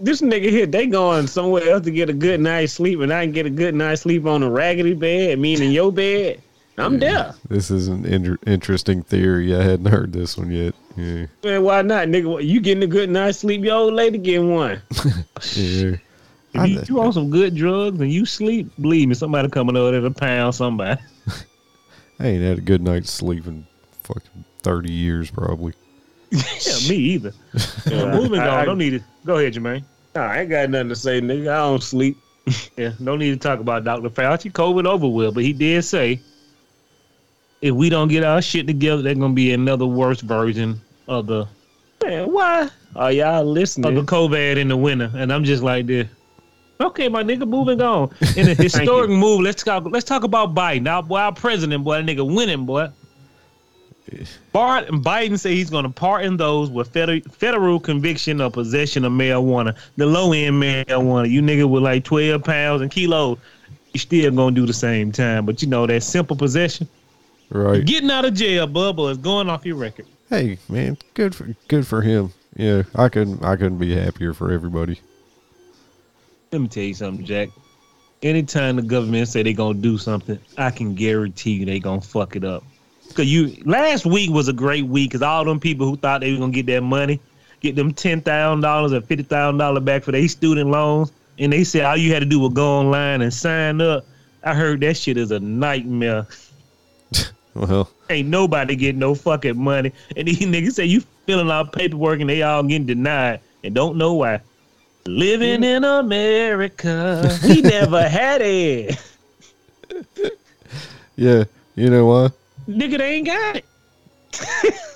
This 0.00 0.20
nigga 0.20 0.50
here, 0.50 0.66
they 0.66 0.88
going 0.88 1.28
somewhere 1.28 1.70
else 1.70 1.84
to 1.84 1.92
get 1.92 2.10
a 2.10 2.12
good 2.12 2.40
night's 2.40 2.72
sleep, 2.72 2.98
and 2.98 3.12
I 3.12 3.24
can 3.24 3.30
get 3.30 3.46
a 3.46 3.50
good 3.50 3.72
night's 3.72 4.00
sleep 4.00 4.26
on 4.26 4.42
a 4.42 4.50
raggedy 4.50 4.94
bed, 4.94 5.38
meaning 5.38 5.70
your 5.70 5.92
bed. 5.92 6.42
I'm 6.76 6.98
there. 6.98 7.32
This 7.48 7.70
is 7.70 7.86
an 7.86 8.04
inter- 8.04 8.38
interesting 8.44 9.04
theory. 9.04 9.54
I 9.54 9.62
hadn't 9.62 9.86
heard 9.86 10.12
this 10.12 10.36
one 10.36 10.50
yet. 10.50 10.74
Yeah. 10.96 11.26
Man, 11.44 11.62
why 11.62 11.82
not, 11.82 12.08
nigga? 12.08 12.44
You 12.44 12.60
getting 12.60 12.82
a 12.82 12.88
good 12.88 13.10
night's 13.10 13.38
sleep, 13.38 13.62
your 13.62 13.76
old 13.76 13.94
lady 13.94 14.18
getting 14.18 14.52
one. 14.52 14.82
Yeah. 15.54 15.96
If 16.54 16.68
you, 16.68 16.96
you 16.96 17.00
on 17.00 17.12
some 17.12 17.30
good 17.30 17.54
drugs 17.54 17.98
and 18.00 18.12
you 18.12 18.26
sleep, 18.26 18.70
believe 18.80 19.08
me, 19.08 19.14
somebody 19.14 19.48
coming 19.48 19.76
over 19.76 19.92
there 19.92 20.00
to 20.02 20.10
pound 20.10 20.54
somebody. 20.54 21.00
I 22.22 22.26
ain't 22.28 22.42
had 22.42 22.58
a 22.58 22.60
good 22.60 22.82
night's 22.82 23.10
sleep 23.10 23.46
in 23.46 23.66
fucking 24.02 24.44
30 24.60 24.92
years, 24.92 25.30
probably. 25.30 25.74
Yeah, 26.30 26.88
me 26.88 26.96
either. 26.96 27.32
Yeah, 27.86 28.14
moving 28.14 28.40
on. 28.40 28.48
I- 28.48 28.64
don't 28.64 28.78
need 28.78 28.94
it. 28.94 29.02
Go 29.26 29.36
ahead, 29.36 29.52
Jermaine. 29.54 29.84
Nah, 30.14 30.22
I 30.22 30.40
ain't 30.40 30.50
got 30.50 30.70
nothing 30.70 30.88
to 30.90 30.96
say, 30.96 31.20
nigga. 31.20 31.50
I 31.52 31.56
don't 31.58 31.82
sleep. 31.82 32.16
Yeah, 32.76 32.92
no 32.98 33.16
need 33.16 33.30
to 33.30 33.36
talk 33.36 33.60
about 33.60 33.84
Dr. 33.84 34.08
Fauci. 34.08 34.50
COVID 34.50 34.84
over 34.86 35.06
with, 35.08 35.34
but 35.34 35.42
he 35.44 35.52
did 35.52 35.84
say 35.84 36.20
if 37.60 37.72
we 37.74 37.88
don't 37.88 38.08
get 38.08 38.24
our 38.24 38.42
shit 38.42 38.66
together, 38.66 39.02
there's 39.02 39.18
gonna 39.18 39.34
be 39.34 39.52
another 39.52 39.86
worse 39.86 40.20
version 40.20 40.80
of 41.06 41.26
the 41.26 41.46
Man, 42.02 42.32
why? 42.32 42.68
Are 42.96 43.12
y'all 43.12 43.44
listening? 43.44 43.96
of 43.96 44.06
the? 44.06 44.12
COVID 44.12 44.56
in 44.56 44.68
the 44.68 44.76
winter. 44.76 45.10
And 45.14 45.32
I'm 45.32 45.44
just 45.44 45.62
like 45.62 45.86
this. 45.86 46.08
Okay, 46.82 47.08
my 47.08 47.22
nigga, 47.22 47.46
moving 47.48 47.80
on. 47.80 48.10
In 48.36 48.48
a 48.48 48.54
historic 48.62 49.08
move, 49.10 49.40
let's 49.40 49.62
talk. 49.62 49.84
Let's 49.86 50.04
talk 50.04 50.24
about 50.24 50.54
Biden. 50.54 50.82
Now, 50.82 51.00
boy, 51.02 51.18
our 51.18 51.32
president, 51.32 51.84
boy, 51.84 52.02
that 52.02 52.06
nigga 52.06 52.34
winning, 52.34 52.66
boy. 52.66 52.88
Bart 54.52 54.88
Biden 54.88 55.38
say 55.38 55.54
he's 55.54 55.70
going 55.70 55.84
to 55.84 55.90
pardon 55.90 56.36
those 56.36 56.68
with 56.68 56.88
federal, 56.92 57.20
federal 57.30 57.80
conviction 57.80 58.40
of 58.40 58.52
possession 58.52 59.04
of 59.04 59.12
marijuana, 59.12 59.76
the 59.96 60.04
low 60.06 60.32
end 60.32 60.62
marijuana. 60.62 61.30
You 61.30 61.40
nigga 61.40 61.68
with 61.68 61.82
like 61.82 62.04
12 62.04 62.42
pounds 62.44 62.82
and 62.82 62.90
kilos, 62.90 63.38
you 63.94 64.00
still 64.00 64.30
going 64.32 64.54
to 64.54 64.60
do 64.60 64.66
the 64.66 64.72
same 64.72 65.12
time. 65.12 65.46
But 65.46 65.62
you 65.62 65.68
know, 65.68 65.86
that 65.86 66.02
simple 66.02 66.36
possession, 66.36 66.88
Right. 67.48 67.84
getting 67.84 68.10
out 68.10 68.24
of 68.24 68.34
jail, 68.34 68.66
bubble 68.66 69.08
is 69.08 69.18
going 69.18 69.48
off 69.48 69.64
your 69.64 69.76
record. 69.76 70.06
Hey, 70.28 70.58
man, 70.68 70.98
good 71.14 71.34
for 71.34 71.54
good 71.68 71.86
for 71.86 72.02
him. 72.02 72.32
Yeah, 72.56 72.82
I 72.94 73.08
couldn't 73.08 73.42
I 73.44 73.56
couldn't 73.56 73.78
be 73.78 73.94
happier 73.94 74.34
for 74.34 74.50
everybody. 74.50 75.00
Let 76.52 76.60
me 76.60 76.68
tell 76.68 76.82
you 76.82 76.92
something, 76.92 77.24
Jack. 77.24 77.48
Anytime 78.22 78.76
the 78.76 78.82
government 78.82 79.26
say 79.26 79.42
they 79.42 79.54
gonna 79.54 79.78
do 79.78 79.96
something, 79.96 80.38
I 80.58 80.70
can 80.70 80.94
guarantee 80.94 81.52
you 81.52 81.64
they 81.64 81.80
gonna 81.80 82.02
fuck 82.02 82.36
it 82.36 82.44
up. 82.44 82.62
Cause 83.14 83.24
you 83.24 83.56
last 83.64 84.04
week 84.04 84.30
was 84.30 84.48
a 84.48 84.52
great 84.52 84.84
week 84.84 85.10
because 85.10 85.22
all 85.22 85.46
them 85.46 85.58
people 85.58 85.86
who 85.86 85.96
thought 85.96 86.20
they 86.20 86.30
were 86.32 86.38
gonna 86.38 86.52
get 86.52 86.66
that 86.66 86.82
money, 86.82 87.20
get 87.60 87.74
them 87.74 87.94
ten 87.94 88.20
thousand 88.20 88.60
dollars 88.60 88.92
or 88.92 89.00
fifty 89.00 89.24
thousand 89.24 89.58
dollars 89.58 89.82
back 89.82 90.02
for 90.02 90.12
their 90.12 90.28
student 90.28 90.68
loans, 90.68 91.10
and 91.38 91.54
they 91.54 91.64
said 91.64 91.86
all 91.86 91.96
you 91.96 92.12
had 92.12 92.20
to 92.20 92.26
do 92.26 92.38
was 92.38 92.52
go 92.52 92.80
online 92.80 93.22
and 93.22 93.32
sign 93.32 93.80
up. 93.80 94.04
I 94.44 94.54
heard 94.54 94.80
that 94.82 94.98
shit 94.98 95.16
is 95.16 95.30
a 95.30 95.40
nightmare. 95.40 96.26
Well, 97.54 97.90
Ain't 98.08 98.28
nobody 98.30 98.74
getting 98.76 98.98
no 98.98 99.14
fucking 99.14 99.58
money. 99.58 99.92
And 100.16 100.26
these 100.26 100.38
niggas 100.40 100.72
say 100.72 100.86
you 100.86 101.02
filling 101.26 101.50
out 101.50 101.74
paperwork 101.74 102.20
and 102.20 102.30
they 102.30 102.40
all 102.40 102.62
getting 102.62 102.86
denied 102.86 103.40
and 103.62 103.74
don't 103.74 103.98
know 103.98 104.14
why. 104.14 104.40
Living 105.06 105.64
in 105.64 105.84
America, 105.84 107.38
we 107.44 107.60
never 107.62 108.08
had 108.08 108.40
it. 108.40 108.96
yeah, 111.16 111.44
you 111.74 111.90
know 111.90 112.06
why? 112.06 112.28
Nigga, 112.68 112.98
they 112.98 113.14
ain't 113.14 113.26
got 113.26 113.56
it. 113.56 113.64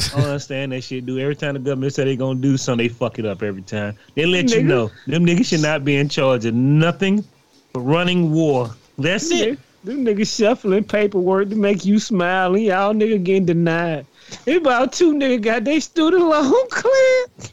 I 0.00 0.16
don't 0.16 0.24
understand 0.26 0.72
that 0.72 0.82
shit, 0.82 1.06
dude. 1.06 1.20
Every 1.20 1.34
time 1.34 1.54
the 1.54 1.60
government 1.60 1.92
say 1.92 2.04
they 2.04 2.16
gonna 2.16 2.38
do 2.38 2.56
something, 2.56 2.86
they 2.86 2.92
fuck 2.92 3.18
it 3.18 3.26
up 3.26 3.42
every 3.42 3.62
time. 3.62 3.96
They 4.14 4.26
let 4.26 4.50
you 4.50 4.62
know 4.62 4.90
them 5.06 5.24
niggas 5.24 5.46
should 5.46 5.62
not 5.62 5.84
be 5.84 5.96
in 5.96 6.08
charge 6.08 6.44
of 6.44 6.54
nothing 6.54 7.24
but 7.72 7.80
running 7.80 8.30
war. 8.32 8.70
That's 8.98 9.30
it. 9.30 9.58
Them 9.84 10.04
niggas 10.04 10.36
shuffling 10.36 10.84
paperwork 10.84 11.50
to 11.50 11.56
make 11.56 11.84
you 11.84 11.98
smile, 11.98 12.54
and 12.54 12.64
y'all 12.64 12.94
nigga 12.94 13.22
getting 13.22 13.46
denied. 13.46 14.06
It's 14.46 14.58
about 14.58 14.92
two 14.92 15.14
niggas 15.14 15.40
got 15.40 15.64
their 15.64 15.80
student 15.80 16.24
loan 16.24 16.68
cleared. 16.70 17.52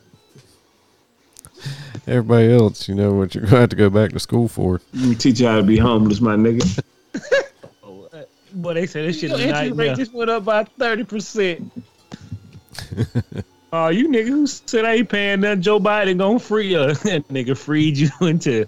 Everybody 2.08 2.54
else, 2.54 2.88
you 2.88 2.96
know 2.96 3.14
what 3.14 3.34
you're 3.34 3.46
gonna 3.46 3.62
have 3.62 3.70
to 3.70 3.76
go 3.76 3.90
back 3.90 4.12
to 4.12 4.20
school 4.20 4.48
for. 4.48 4.80
Let 4.94 5.10
me 5.10 5.16
teach 5.16 5.40
you 5.40 5.48
how 5.48 5.58
to 5.58 5.64
be 5.64 5.78
homeless, 5.78 6.22
my 6.22 6.36
nigga. 6.36 6.84
Boy, 8.54 8.74
they 8.74 8.86
say 8.86 9.06
this 9.06 9.20
shit 9.20 9.32
Your 9.32 9.40
is 9.40 9.46
a 9.46 9.48
interest 9.50 9.70
nightmare. 9.70 9.88
rate 9.90 9.98
just 9.98 10.14
went 10.14 10.30
up 10.30 10.46
by 10.46 10.64
thirty 10.64 11.04
percent. 11.04 11.72
Oh, 13.78 13.90
you 13.90 14.08
niggas 14.08 14.28
who 14.28 14.48
said 14.48 14.86
I 14.86 14.94
ain't 14.94 15.10
paying 15.10 15.42
nothing, 15.42 15.62
Joe 15.62 15.82
Biden 15.82 16.18
gonna 16.18 16.40
free 16.40 16.74
us. 16.78 17.00
That 17.04 17.28
nigga 17.28 17.58
freed 17.58 17.98
you 17.98 18.10
into 18.22 18.66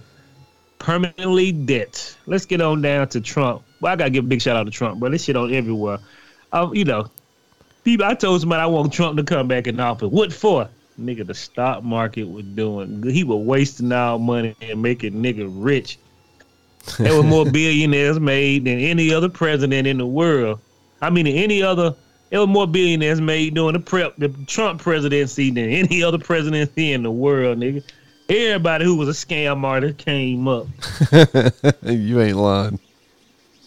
permanently 0.80 1.54
debt. 1.54 2.14
Let's 2.26 2.46
get 2.46 2.60
on 2.60 2.82
down 2.82 3.08
to 3.10 3.22
Trump. 3.22 3.62
Well, 3.80 3.94
I 3.94 3.96
gotta 3.96 4.10
give 4.10 4.26
a 4.26 4.28
big 4.28 4.42
shout 4.42 4.58
out 4.58 4.66
to 4.66 4.72
Trump, 4.72 5.00
bro. 5.00 5.10
This 5.10 5.24
shit 5.24 5.38
on 5.38 5.54
everywhere. 5.54 6.00
Um, 6.52 6.76
you 6.76 6.84
know, 6.84 7.10
people. 7.86 8.06
I 8.06 8.16
told 8.16 8.42
somebody 8.42 8.62
I 8.62 8.66
want 8.66 8.92
Trump 8.92 9.16
to 9.16 9.24
come 9.24 9.48
back 9.48 9.68
in 9.68 9.80
office. 9.80 10.10
What 10.10 10.34
for? 10.34 10.68
Nigga, 11.00 11.26
the 11.28 11.34
stock 11.34 11.84
market 11.84 12.24
was 12.24 12.44
doing. 12.44 13.04
He 13.04 13.24
was 13.24 13.46
wasting 13.46 13.92
our 13.92 14.18
money 14.18 14.56
and 14.62 14.82
making 14.82 15.14
nigga 15.14 15.48
rich. 15.52 16.00
There 16.98 17.16
were 17.16 17.24
more 17.24 17.46
billionaires 17.52 18.20
made 18.20 18.66
than 18.66 18.80
any 18.80 19.14
other 19.14 19.30
president 19.30 19.88
in 19.88 19.98
the 19.98 20.08
world. 20.08 20.60
I 21.02 21.10
mean, 21.10 21.28
any 21.28 21.62
other. 21.62 21.96
There 22.30 22.40
were 22.42 22.48
more 22.48 22.68
billionaires 22.68 23.22
made 23.22 23.54
during 23.54 23.74
the 23.74 23.80
prep, 23.80 24.16
the 24.18 24.30
Trump 24.48 24.82
presidency 24.82 25.50
than 25.50 25.70
any 25.70 26.04
other 26.04 26.18
presidency 26.18 26.92
in 26.92 27.04
the 27.04 27.12
world, 27.12 27.60
nigga. 27.60 27.84
Everybody 28.28 28.84
who 28.84 28.98
was 28.98 29.08
a 29.08 29.12
scam 29.12 29.64
artist 29.64 29.98
came 30.00 30.48
up. 30.48 30.68
you 31.84 32.20
ain't 32.20 32.36
lying. 32.36 32.80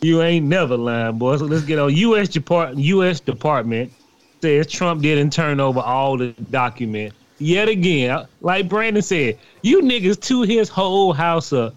You 0.03 0.21
ain't 0.21 0.47
never 0.47 0.77
lying, 0.77 1.19
boy. 1.19 1.37
So 1.39 1.47
let's 1.47 1.65
get 1.65 1.79
on. 1.79 1.95
U.S. 1.95 2.29
Depart 2.29 2.77
U.S. 2.77 3.21
Department 3.21 3.93
says 4.43 4.67
Trump 4.67 5.03
didn't 5.03 5.33
turn 5.33 5.61
over 5.61 5.81
all 5.81 6.19
the 6.19 6.33
documents. 6.51 7.17
Yet 7.41 7.69
again, 7.69 8.27
like 8.43 8.69
Brandon 8.69 9.03
said, 9.03 9.39
you 9.63 9.81
niggas 9.81 10.21
to 10.23 10.43
his 10.43 10.69
whole 10.69 11.15
house 11.15 11.55
up, 11.55 11.75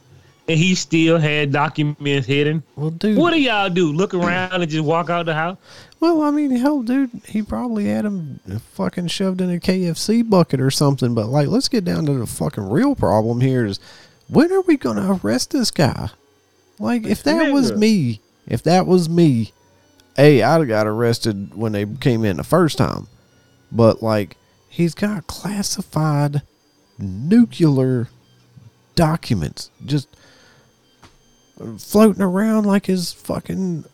and 0.49 0.59
he 0.59 0.75
still 0.75 1.17
had 1.17 1.53
documents 1.53 2.27
hidden. 2.27 2.61
Well, 2.75 2.89
dude. 2.89 3.17
What 3.17 3.31
do 3.31 3.41
y'all 3.41 3.69
do? 3.69 3.93
Look 3.93 4.13
around 4.13 4.61
and 4.61 4.69
just 4.69 4.83
walk 4.83 5.09
out 5.09 5.25
the 5.25 5.33
house? 5.33 5.57
Well, 6.01 6.21
I 6.21 6.31
mean, 6.31 6.51
hell, 6.51 6.81
dude, 6.81 7.11
he 7.25 7.41
probably 7.41 7.85
had 7.85 8.03
him 8.03 8.41
fucking 8.73 9.07
shoved 9.07 9.39
in 9.39 9.49
a 9.49 9.57
KFC 9.57 10.29
bucket 10.29 10.59
or 10.59 10.69
something. 10.69 11.15
But 11.15 11.27
like, 11.27 11.47
let's 11.47 11.69
get 11.69 11.85
down 11.85 12.05
to 12.07 12.13
the 12.13 12.27
fucking 12.27 12.69
real 12.69 12.93
problem 12.93 13.39
here: 13.39 13.65
is 13.65 13.79
when 14.27 14.51
are 14.51 14.61
we 14.61 14.75
gonna 14.75 15.17
arrest 15.23 15.51
this 15.51 15.71
guy? 15.71 16.09
Like, 16.77 17.05
if 17.05 17.23
that 17.23 17.53
was 17.53 17.71
me, 17.71 18.19
if 18.45 18.63
that 18.63 18.85
was 18.85 19.07
me, 19.07 19.53
hey, 20.17 20.43
I'd 20.43 20.59
have 20.59 20.67
got 20.67 20.87
arrested 20.87 21.55
when 21.55 21.71
they 21.71 21.85
came 21.85 22.25
in 22.25 22.35
the 22.35 22.43
first 22.43 22.77
time. 22.77 23.07
But 23.71 24.03
like, 24.03 24.35
he's 24.73 24.95
got 24.95 25.27
classified 25.27 26.41
nuclear 26.97 28.09
documents 28.95 29.69
just 29.85 30.07
floating 31.77 32.23
around 32.23 32.65
like 32.65 32.87
his 32.87 33.13
fucking 33.13 33.85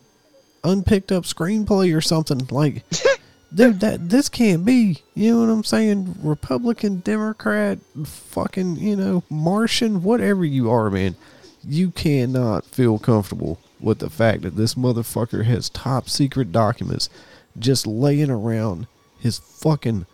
unpicked 0.64 1.12
up 1.12 1.26
screenplay 1.26 1.96
or 1.96 2.00
something. 2.00 2.40
Like, 2.50 2.86
dude, 3.54 3.82
that 3.82 4.08
this 4.08 4.30
can't 4.30 4.64
be. 4.64 5.00
You 5.16 5.34
know 5.34 5.40
what 5.42 5.50
I'm 5.54 5.64
saying? 5.66 6.16
Republican, 6.24 7.02
Democrat, 7.02 7.80
fucking, 8.06 8.78
you 8.78 8.96
know, 8.96 9.24
Martian, 9.30 10.02
whatever 10.02 10.46
you 10.46 10.72
are, 10.72 10.90
man. 10.90 11.16
You 11.62 11.92
cannot 11.92 12.64
feel 12.64 13.00
comfortable 13.00 13.60
with 13.82 14.00
the 14.00 14.10
fact 14.10 14.44
that 14.44 14.56
this 14.56 14.76
motherfucker 14.76 15.44
has 15.44 15.70
top 15.70 16.08
secret 16.08 16.54
documents 16.54 17.10
just 17.58 17.86
laying 17.86 18.30
around 18.30 18.88
his 19.20 19.40
fucking 19.40 20.06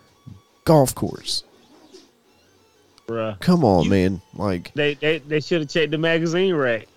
golf 0.66 0.94
course. 0.94 1.42
Bruh. 3.08 3.38
Come 3.40 3.64
on, 3.64 3.84
You- 3.84 3.90
man. 3.90 4.20
Like, 4.34 4.72
They 4.74 4.94
they, 4.94 5.18
they 5.18 5.40
should 5.40 5.60
have 5.60 5.70
checked 5.70 5.92
the 5.92 5.98
magazine 5.98 6.54
rack. 6.54 6.88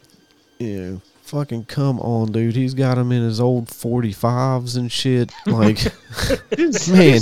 Yeah. 0.58 0.96
fucking 1.24 1.66
come 1.66 2.00
on, 2.00 2.32
dude. 2.32 2.56
He's 2.56 2.74
got 2.74 2.98
him 2.98 3.12
in 3.12 3.22
his 3.24 3.40
old 3.40 3.68
45s 3.68 4.76
and 4.76 4.92
shit. 4.92 5.32
Like, 5.46 5.78
man, 6.90 7.22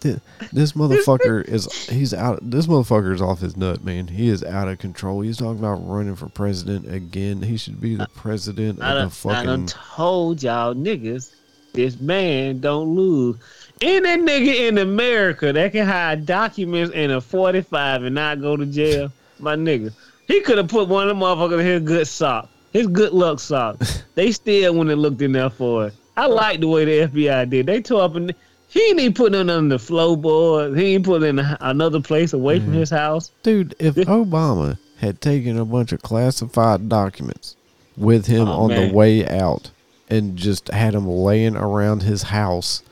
th- 0.00 0.20
this 0.52 0.72
motherfucker 0.72 1.46
is, 1.46 1.66
he's 1.88 2.14
out, 2.14 2.38
this 2.48 2.68
motherfucker 2.68 3.12
is 3.12 3.20
off 3.20 3.40
his 3.40 3.56
nut, 3.56 3.82
man. 3.84 4.06
He 4.06 4.28
is 4.28 4.44
out 4.44 4.68
of 4.68 4.78
control. 4.78 5.20
He's 5.22 5.38
talking 5.38 5.58
about 5.58 5.84
running 5.86 6.14
for 6.14 6.28
president 6.28 6.90
again. 6.90 7.42
He 7.42 7.56
should 7.56 7.80
be 7.80 7.96
the 7.96 8.06
president 8.14 8.80
I 8.80 8.92
of 9.00 9.20
the 9.22 9.28
done, 9.28 9.36
I 9.36 9.44
done 9.44 9.66
fucking. 9.66 9.82
told 9.96 10.42
y'all 10.44 10.74
niggas, 10.74 11.34
this 11.72 12.00
man 12.00 12.60
don't 12.60 12.94
lose. 12.94 13.36
That 13.80 14.20
nigga 14.20 14.68
in 14.68 14.78
America 14.78 15.52
that 15.52 15.72
can 15.72 15.86
hide 15.86 16.26
documents 16.26 16.94
in 16.94 17.10
a 17.10 17.20
45 17.20 18.04
and 18.04 18.14
not 18.14 18.40
go 18.40 18.56
to 18.56 18.66
jail? 18.66 19.12
My 19.38 19.54
nigga. 19.54 19.92
He 20.26 20.40
could 20.40 20.58
have 20.58 20.68
put 20.68 20.88
one 20.88 21.08
of 21.08 21.08
them 21.08 21.20
motherfuckers 21.20 21.60
in 21.60 21.66
his 21.66 21.82
good 21.82 22.06
sock. 22.06 22.48
His 22.72 22.86
good 22.86 23.12
luck 23.12 23.40
sock. 23.40 23.78
they 24.14 24.32
still 24.32 24.72
wouldn't 24.72 24.90
have 24.90 24.98
looked 24.98 25.22
in 25.22 25.32
there 25.32 25.50
for 25.50 25.86
it. 25.86 25.94
I 26.16 26.26
like 26.26 26.60
the 26.60 26.68
way 26.68 26.84
the 26.84 27.08
FBI 27.08 27.48
did. 27.48 27.66
They 27.66 27.80
tore 27.80 28.02
up 28.02 28.16
and 28.16 28.34
he 28.68 28.80
ain't 28.90 29.00
even 29.00 29.14
putting 29.14 29.40
it 29.40 29.50
on 29.50 29.68
the 29.68 29.76
floorboard. 29.76 30.78
He 30.78 30.94
ain't 30.94 31.04
put 31.04 31.22
it 31.22 31.26
in 31.26 31.38
another 31.38 32.00
place 32.00 32.32
away 32.32 32.58
from 32.60 32.72
mm. 32.72 32.76
his 32.76 32.90
house. 32.90 33.30
Dude, 33.42 33.74
if 33.78 33.94
Obama 33.94 34.78
had 34.98 35.20
taken 35.20 35.58
a 35.58 35.64
bunch 35.64 35.92
of 35.92 36.02
classified 36.02 36.88
documents 36.88 37.56
with 37.96 38.26
him 38.26 38.48
Oh, 38.48 38.64
on 38.64 38.68
man. 38.68 38.88
the 38.88 38.94
way 38.94 39.26
out 39.26 39.70
and 40.10 40.36
just 40.36 40.68
had 40.68 40.94
them 40.94 41.06
laying 41.06 41.56
around 41.56 42.02
his 42.02 42.24
house, 42.24 42.82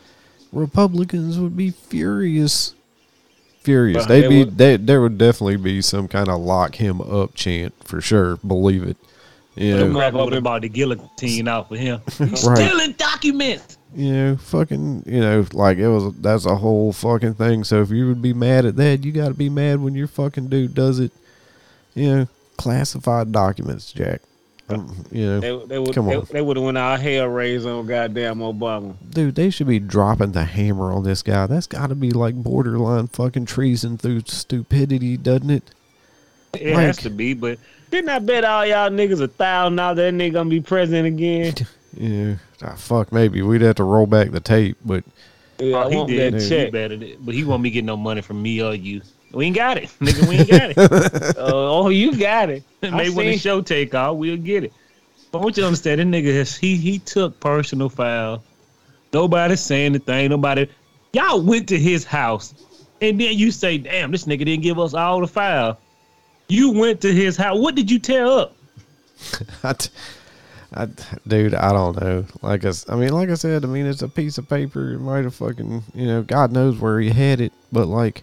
Republicans 0.57 1.39
would 1.39 1.57
be 1.57 1.71
furious. 1.71 2.75
Furious. 3.61 3.99
Well, 3.99 4.07
They'd 4.09 4.29
be 4.29 4.39
would- 4.45 4.59
they, 4.59 4.77
there 4.77 5.01
would 5.03 5.19
definitely 5.19 5.57
be 5.57 5.83
some 5.83 6.09
kind 6.09 6.29
of 6.29 6.41
lock 6.41 6.77
him 6.77 7.01
up 7.01 7.35
chant 7.35 7.75
for 7.85 8.01
sure. 8.01 8.37
Believe 8.39 8.83
it. 8.83 8.97
Yeah. 9.55 9.77
Them 9.79 9.93
know, 9.93 9.99
motherfuckers 10.01 10.25
would 10.25 10.33
have 10.35 10.43
bought 10.45 10.63
the 10.63 10.69
guillotine 10.69 11.49
out 11.49 11.69
for 11.69 11.77
him. 11.77 12.01
right. 12.21 12.39
Stealing 12.39 12.93
documents. 12.93 13.79
You 13.95 14.13
know, 14.13 14.37
fucking, 14.37 15.05
you 15.07 15.21
know, 15.21 15.47
like 15.53 15.79
it 15.79 15.89
was, 15.89 16.15
that's 16.19 16.45
a 16.45 16.57
whole 16.57 16.93
fucking 16.93 17.35
thing. 17.35 17.65
So 17.65 17.81
if 17.81 17.91
you 17.91 18.07
would 18.09 18.21
be 18.21 18.35
mad 18.35 18.67
at 18.67 18.77
that, 18.77 19.05
you 19.05 19.13
got 19.13 19.29
to 19.29 19.35
be 19.35 19.49
mad 19.49 19.81
when 19.81 19.95
your 19.95 20.09
fucking 20.09 20.49
dude 20.49 20.75
does 20.75 20.99
it. 20.99 21.13
You 21.95 22.15
know, 22.15 22.29
classified 22.59 23.33
documents, 23.33 23.93
Jack. 23.93 24.21
You 24.69 25.27
know, 25.27 25.41
They, 25.41 25.67
they 25.67 25.79
would 25.79 25.95
Come 25.95 26.07
they, 26.07 26.17
on. 26.17 26.27
they 26.33 26.41
would 26.43 26.57
have 26.57 26.65
went 26.67 26.77
out 26.79 27.01
hell 27.01 27.27
raised 27.29 27.67
on 27.67 27.87
goddamn 27.87 28.39
Obama. 28.39 28.95
dude, 29.11 29.35
they 29.37 29.51
should 29.51 29.69
be 29.69 29.79
dropping 29.79 30.33
the 30.33 30.45
hammer 30.45 30.91
on 30.93 31.05
this 31.05 31.23
guy. 31.23 31.47
That's 31.47 31.67
got 31.69 31.89
to 31.89 31.95
be 31.95 32.11
like 32.11 32.35
borderline 32.35 33.07
fucking 33.09 33.47
treason 33.47 33.97
through 33.97 34.23
stupidity, 34.27 35.17
doesn't 35.17 35.51
it? 35.51 35.71
It 36.55 36.75
Like- 36.75 36.85
has 36.87 36.97
to 36.99 37.11
be, 37.11 37.35
but 37.35 37.59
Didn't 37.91 38.11
I 38.11 38.19
bet 38.19 38.45
all 38.45 38.67
y'all 38.67 38.91
niggas 38.91 39.21
a 39.21 39.29
thousand 39.29 39.77
dollars 39.77 39.97
that 39.99 40.15
nigga 40.15 40.33
gonna 40.33 40.51
be 40.51 40.61
president 40.61 41.07
again? 41.07 41.55
Yeah, 41.99 42.35
ah, 42.63 42.75
fuck, 42.77 43.11
maybe 43.11 43.41
we'd 43.41 43.63
have 43.63 43.77
to 43.77 43.85
roll 43.85 44.05
back 44.07 44.31
the 44.31 44.39
tape, 44.41 44.77
but 44.85 45.03
Yeah, 45.59 45.77
I 45.79 45.85
oh, 45.85 45.89
he 45.89 45.97
want 45.97 46.09
did. 46.11 46.35
that 46.35 46.43
He 46.43 46.49
check. 46.49 46.71
better 46.73 46.95
than- 46.95 47.17
but 47.21 47.35
he 47.35 47.43
won't 47.43 47.63
be 47.63 47.71
getting 47.71 47.87
no 47.87 47.97
money 47.97 48.21
from 48.21 48.43
me 48.43 48.61
or 48.63 48.75
you. 48.75 49.01
We 49.37 49.45
ain't 49.45 49.57
got 49.57 49.77
it, 49.77 49.91
nigga. 50.01 50.27
We 50.27 50.37
ain't 50.37 50.49
got 50.49 50.71
it. 50.71 51.37
Uh, 51.37 51.43
oh, 51.45 51.91
you 51.91 52.17
got 52.17 52.49
it. 52.49 52.63
Maybe 52.83 53.11
when 53.11 53.27
the 53.27 53.37
show 53.37 53.61
take 53.61 53.95
off, 53.95 54.17
we'll 54.17 54.39
get 54.39 54.65
it. 54.65 54.73
But 55.31 55.41
I 55.41 55.43
want 55.43 55.59
you 55.59 55.61
to 55.61 55.67
understand, 55.67 56.01
this 56.01 56.07
nigga 56.07 56.35
has 56.35 56.57
he 56.57 56.77
he 56.77 56.99
took 57.01 57.39
personal 57.39 57.91
foul. 57.91 58.43
Nobody 59.13 59.57
saying 59.57 59.95
anything. 59.95 60.31
Nobody. 60.31 60.67
Y'all 61.13 61.43
went 61.43 61.69
to 61.69 61.79
his 61.79 62.03
house, 62.03 62.55
and 63.03 63.21
then 63.21 63.37
you 63.37 63.51
say, 63.51 63.77
"Damn, 63.77 64.11
this 64.11 64.25
nigga 64.25 64.47
didn't 64.47 64.63
give 64.63 64.79
us 64.79 64.95
all 64.95 65.21
the 65.21 65.27
file." 65.27 65.79
You 66.49 66.71
went 66.71 67.03
to 67.03 67.13
his 67.13 67.37
house. 67.37 67.59
What 67.59 67.75
did 67.75 67.91
you 67.91 67.99
tear 67.99 68.25
up? 68.25 68.57
I, 69.63 69.75
t- 69.75 69.91
I, 70.73 70.89
dude, 71.27 71.55
I 71.55 71.73
don't 71.73 72.01
know. 72.01 72.25
Like 72.41 72.65
I, 72.65 72.73
I 72.89 72.97
mean, 72.97 73.11
like 73.11 73.29
I 73.29 73.35
said, 73.35 73.67
I 73.67 73.69
mean, 73.69 73.85
it's 73.85 74.01
a 74.01 74.09
piece 74.09 74.39
of 74.39 74.49
paper. 74.49 74.93
It 74.93 75.01
might 75.01 75.25
have 75.25 75.35
fucking, 75.35 75.83
you 75.95 76.07
know, 76.07 76.23
God 76.23 76.53
knows 76.53 76.79
where 76.79 77.01
he 77.01 77.11
had 77.11 77.43
it, 77.43 77.53
but 77.71 77.87
like, 77.87 78.23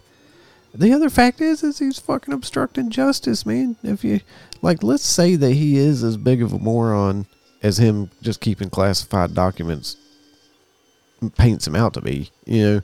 the 0.74 0.94
other 0.94 1.10
fact 1.10 1.42
is, 1.42 1.64
is 1.64 1.80
he's 1.80 2.00
fucking 2.00 2.34
obstructing 2.34 2.90
justice, 2.90 3.46
man. 3.46 3.76
If 3.84 4.04
you 4.04 4.22
like, 4.62 4.84
let's 4.84 5.06
say 5.06 5.36
that 5.36 5.54
he 5.54 5.78
is 5.78 6.04
as 6.04 6.18
big 6.18 6.42
of 6.42 6.54
a 6.54 6.60
moron 6.60 7.28
as 7.62 7.78
him 7.78 8.10
just 8.22 8.42
keeping 8.42 8.70
classified 8.70 9.34
documents 9.34 9.98
paints 11.38 11.68
him 11.68 11.76
out 11.76 11.94
to 11.94 12.02
be. 12.02 12.30
You 12.46 12.66
know, 12.66 12.82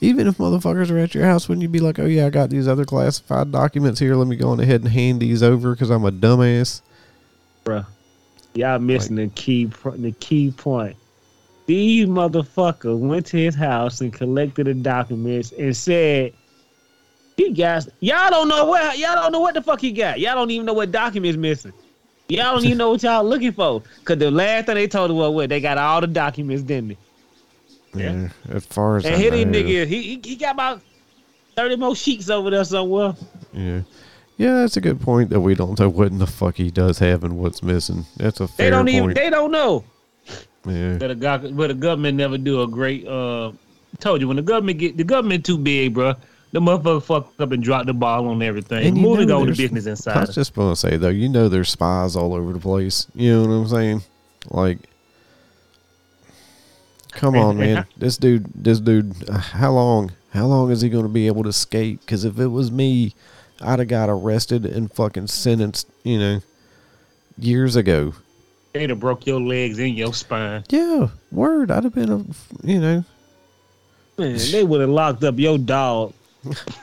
even 0.00 0.26
if 0.26 0.38
motherfuckers 0.38 0.90
are 0.90 0.98
at 0.98 1.14
your 1.14 1.24
house, 1.24 1.48
wouldn't 1.48 1.62
you 1.62 1.68
be 1.68 1.80
like, 1.80 1.98
oh 1.98 2.06
yeah, 2.06 2.26
I 2.26 2.30
got 2.30 2.50
these 2.50 2.68
other 2.68 2.84
classified 2.84 3.52
documents 3.52 4.00
here. 4.00 4.14
Let 4.14 4.28
me 4.28 4.36
go 4.36 4.50
on 4.50 4.60
ahead 4.60 4.82
and 4.82 4.90
hand 4.90 5.20
these 5.20 5.42
over 5.42 5.72
because 5.72 5.90
I'm 5.90 6.04
a 6.04 6.12
dumbass. 6.12 6.80
Bruh. 7.64 7.86
Y'all 8.54 8.78
missing 8.78 9.16
the 9.16 9.28
key 9.28 9.66
the 9.66 10.12
key 10.18 10.50
point. 10.50 10.96
These 11.66 12.06
motherfuckers 12.06 12.98
went 12.98 13.26
to 13.26 13.36
his 13.36 13.54
house 13.54 14.00
and 14.00 14.12
collected 14.12 14.66
the 14.66 14.74
documents 14.74 15.52
and 15.52 15.76
said, 15.76 16.32
"You 17.36 17.52
guys, 17.54 17.88
y'all 18.00 18.30
don't 18.30 18.48
know 18.48 18.64
what 18.66 18.98
y'all 18.98 19.14
don't 19.14 19.32
know 19.32 19.40
what 19.40 19.54
the 19.54 19.62
fuck 19.62 19.80
he 19.80 19.92
got. 19.92 20.18
Y'all 20.20 20.34
don't 20.34 20.50
even 20.50 20.66
know 20.66 20.72
what 20.72 20.90
documents 20.90 21.36
missing. 21.36 21.72
Y'all 22.28 22.54
don't 22.54 22.64
even 22.64 22.78
know 22.78 22.90
what 22.90 23.02
y'all 23.02 23.22
looking 23.24 23.52
for. 23.52 23.82
Cause 24.04 24.18
the 24.18 24.30
last 24.30 24.66
thing 24.66 24.74
they 24.74 24.88
told 24.88 25.10
us 25.10 25.14
was 25.14 25.32
what 25.32 25.48
they 25.48 25.60
got 25.60 25.78
all 25.78 26.00
the 26.00 26.06
documents, 26.08 26.62
didn't 26.62 26.88
they? 26.88 26.98
Yeah. 27.94 28.28
As 28.50 28.66
far 28.66 28.96
as 28.96 29.04
And 29.06 29.14
I 29.14 29.18
here 29.18 29.30
these 29.30 29.46
know, 29.46 29.52
niggas, 29.52 29.86
he, 29.86 30.02
he 30.02 30.20
he 30.24 30.36
got 30.36 30.54
about 30.54 30.80
thirty 31.54 31.76
more 31.76 31.94
sheets 31.94 32.28
over 32.28 32.50
there 32.50 32.64
somewhere. 32.64 33.14
Yeah. 33.52 33.82
Yeah, 34.38 34.54
that's 34.60 34.76
a 34.76 34.82
good 34.82 35.00
point 35.00 35.30
that 35.30 35.40
we 35.40 35.54
don't 35.54 35.78
know 35.78 35.88
what 35.88 36.08
in 36.08 36.18
the 36.18 36.26
fuck 36.26 36.56
he 36.56 36.70
does 36.70 36.98
have 36.98 37.24
and 37.24 37.38
what's 37.38 37.62
missing. 37.62 38.04
That's 38.18 38.40
a 38.40 38.48
fair 38.48 38.66
They 38.66 38.70
don't 38.70 38.84
point. 38.84 38.96
even 38.96 39.14
they 39.14 39.30
don't 39.30 39.50
know. 39.50 39.84
yeah. 40.66 40.96
But 40.98 41.08
the, 41.08 41.14
gov- 41.14 41.56
but 41.56 41.68
the 41.68 41.74
government 41.74 42.18
never 42.18 42.36
do 42.36 42.60
a 42.62 42.66
great. 42.68 43.06
Uh, 43.06 43.52
told 44.00 44.20
you 44.20 44.28
when 44.28 44.36
the 44.36 44.42
government 44.42 44.78
get 44.78 44.96
the 44.98 45.04
government 45.04 45.46
too 45.46 45.56
big, 45.56 45.94
bro. 45.94 46.14
The 46.56 46.62
motherfucker 46.62 47.02
fucked 47.02 47.38
up 47.38 47.52
and 47.52 47.62
dropped 47.62 47.84
the 47.84 47.92
ball 47.92 48.28
on 48.28 48.40
everything. 48.40 48.86
And 48.86 48.96
Moving 48.96 49.30
on 49.30 49.46
to 49.46 49.52
business 49.54 49.86
I 49.86 49.90
inside. 49.90 50.20
was 50.20 50.34
just 50.34 50.54
going 50.54 50.72
to 50.72 50.76
say 50.76 50.96
though, 50.96 51.10
you 51.10 51.28
know, 51.28 51.50
there's 51.50 51.68
spies 51.68 52.16
all 52.16 52.32
over 52.32 52.54
the 52.54 52.58
place. 52.58 53.06
You 53.14 53.34
know 53.34 53.42
what 53.42 53.54
I'm 53.56 53.68
saying? 53.68 54.02
Like, 54.48 54.78
come 57.10 57.36
on, 57.36 57.58
man. 57.58 57.84
This 57.98 58.16
dude, 58.16 58.46
this 58.54 58.80
dude. 58.80 59.28
Uh, 59.28 59.36
how 59.36 59.72
long? 59.72 60.12
How 60.32 60.46
long 60.46 60.70
is 60.70 60.80
he 60.80 60.88
going 60.88 61.02
to 61.02 61.10
be 61.10 61.26
able 61.26 61.42
to 61.42 61.50
escape? 61.50 62.00
Because 62.00 62.24
if 62.24 62.38
it 62.40 62.46
was 62.46 62.72
me, 62.72 63.14
I'd 63.60 63.80
have 63.80 63.88
got 63.88 64.08
arrested 64.08 64.64
and 64.64 64.90
fucking 64.90 65.26
sentenced. 65.26 65.86
You 66.04 66.18
know, 66.18 66.40
years 67.36 67.76
ago. 67.76 68.14
They'd 68.72 68.88
have 68.88 69.00
broke 69.00 69.26
your 69.26 69.42
legs 69.42 69.78
and 69.78 69.94
your 69.94 70.14
spine. 70.14 70.64
Yeah, 70.70 71.08
word. 71.30 71.70
I'd 71.70 71.84
have 71.84 71.94
been 71.94 72.10
a, 72.10 72.24
you 72.66 72.80
know, 72.80 73.04
Man, 74.16 74.38
they 74.50 74.64
would 74.64 74.80
have 74.80 74.88
locked 74.88 75.22
up 75.22 75.38
your 75.38 75.58
dog. 75.58 76.14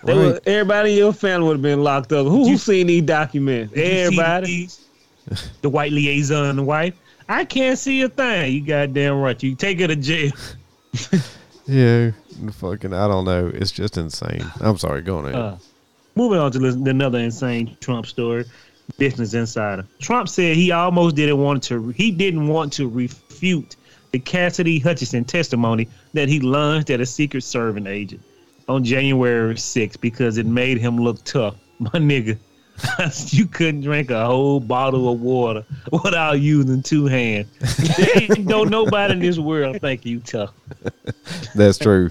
They 0.03 0.13
right. 0.13 0.15
would, 0.15 0.47
everybody 0.47 0.91
in 0.91 0.97
your 0.97 1.13
family 1.13 1.47
would 1.47 1.53
have 1.57 1.61
been 1.61 1.83
locked 1.83 2.11
up. 2.11 2.25
Who, 2.25 2.43
who 2.43 2.49
You- 2.51 2.57
seen 2.57 2.87
these 2.87 3.03
documents? 3.03 3.73
Did 3.73 3.79
you 3.79 3.85
see 3.85 4.01
Everybody. 4.01 4.47
these? 4.47 4.79
the 5.61 5.69
white 5.69 5.91
liaison 5.91 6.55
the 6.57 6.63
wife. 6.63 6.95
I 7.29 7.45
can't 7.45 7.79
see 7.79 8.01
a 8.01 8.09
thing. 8.09 8.53
You 8.53 8.61
goddamn 8.61 9.19
right. 9.21 9.41
You 9.41 9.55
take 9.55 9.79
her 9.79 9.87
to 9.87 9.95
jail. 9.95 10.31
Yeah, 11.65 12.11
fucking. 12.55 12.93
I 12.93 13.07
don't 13.07 13.23
know. 13.23 13.47
It's 13.53 13.71
just 13.71 13.97
insane. 13.97 14.43
I'm 14.59 14.77
sorry. 14.77 15.01
Go 15.01 15.19
on. 15.19 15.33
Uh, 15.33 15.57
moving 16.15 16.37
on 16.37 16.51
to 16.51 16.59
listen, 16.59 16.85
another 16.87 17.19
insane 17.19 17.77
Trump 17.79 18.05
story. 18.05 18.45
Business 18.97 19.33
Insider. 19.33 19.87
Trump 20.01 20.27
said 20.27 20.57
he 20.57 20.71
almost 20.73 21.15
didn't 21.15 21.37
want 21.37 21.63
to. 21.63 21.89
He 21.91 22.11
didn't 22.11 22.49
want 22.49 22.73
to 22.73 22.89
refute 22.89 23.77
the 24.11 24.19
Cassidy 24.19 24.77
Hutchinson 24.77 25.23
testimony 25.23 25.87
that 26.13 26.27
he 26.27 26.41
lunged 26.41 26.89
at 26.91 26.99
a 26.99 27.05
Secret 27.05 27.41
Service 27.45 27.85
agent 27.87 28.21
on 28.67 28.83
January 28.83 29.55
6th 29.55 29.99
because 30.01 30.37
it 30.37 30.45
made 30.45 30.77
him 30.77 30.97
look 30.97 31.23
tough. 31.23 31.55
My 31.79 31.89
nigga, 31.91 32.37
you 33.33 33.45
couldn't 33.45 33.81
drink 33.81 34.09
a 34.09 34.25
whole 34.25 34.59
bottle 34.59 35.11
of 35.11 35.19
water 35.21 35.65
without 35.91 36.39
using 36.39 36.81
two 36.81 37.05
hands. 37.05 37.47
There 37.97 38.21
ain't 38.23 38.45
no 38.45 38.63
nobody 38.63 39.13
in 39.13 39.19
this 39.19 39.37
world 39.39 39.79
think 39.81 40.05
you 40.05 40.19
tough. 40.19 40.51
That's 41.55 41.77
true. 41.77 42.09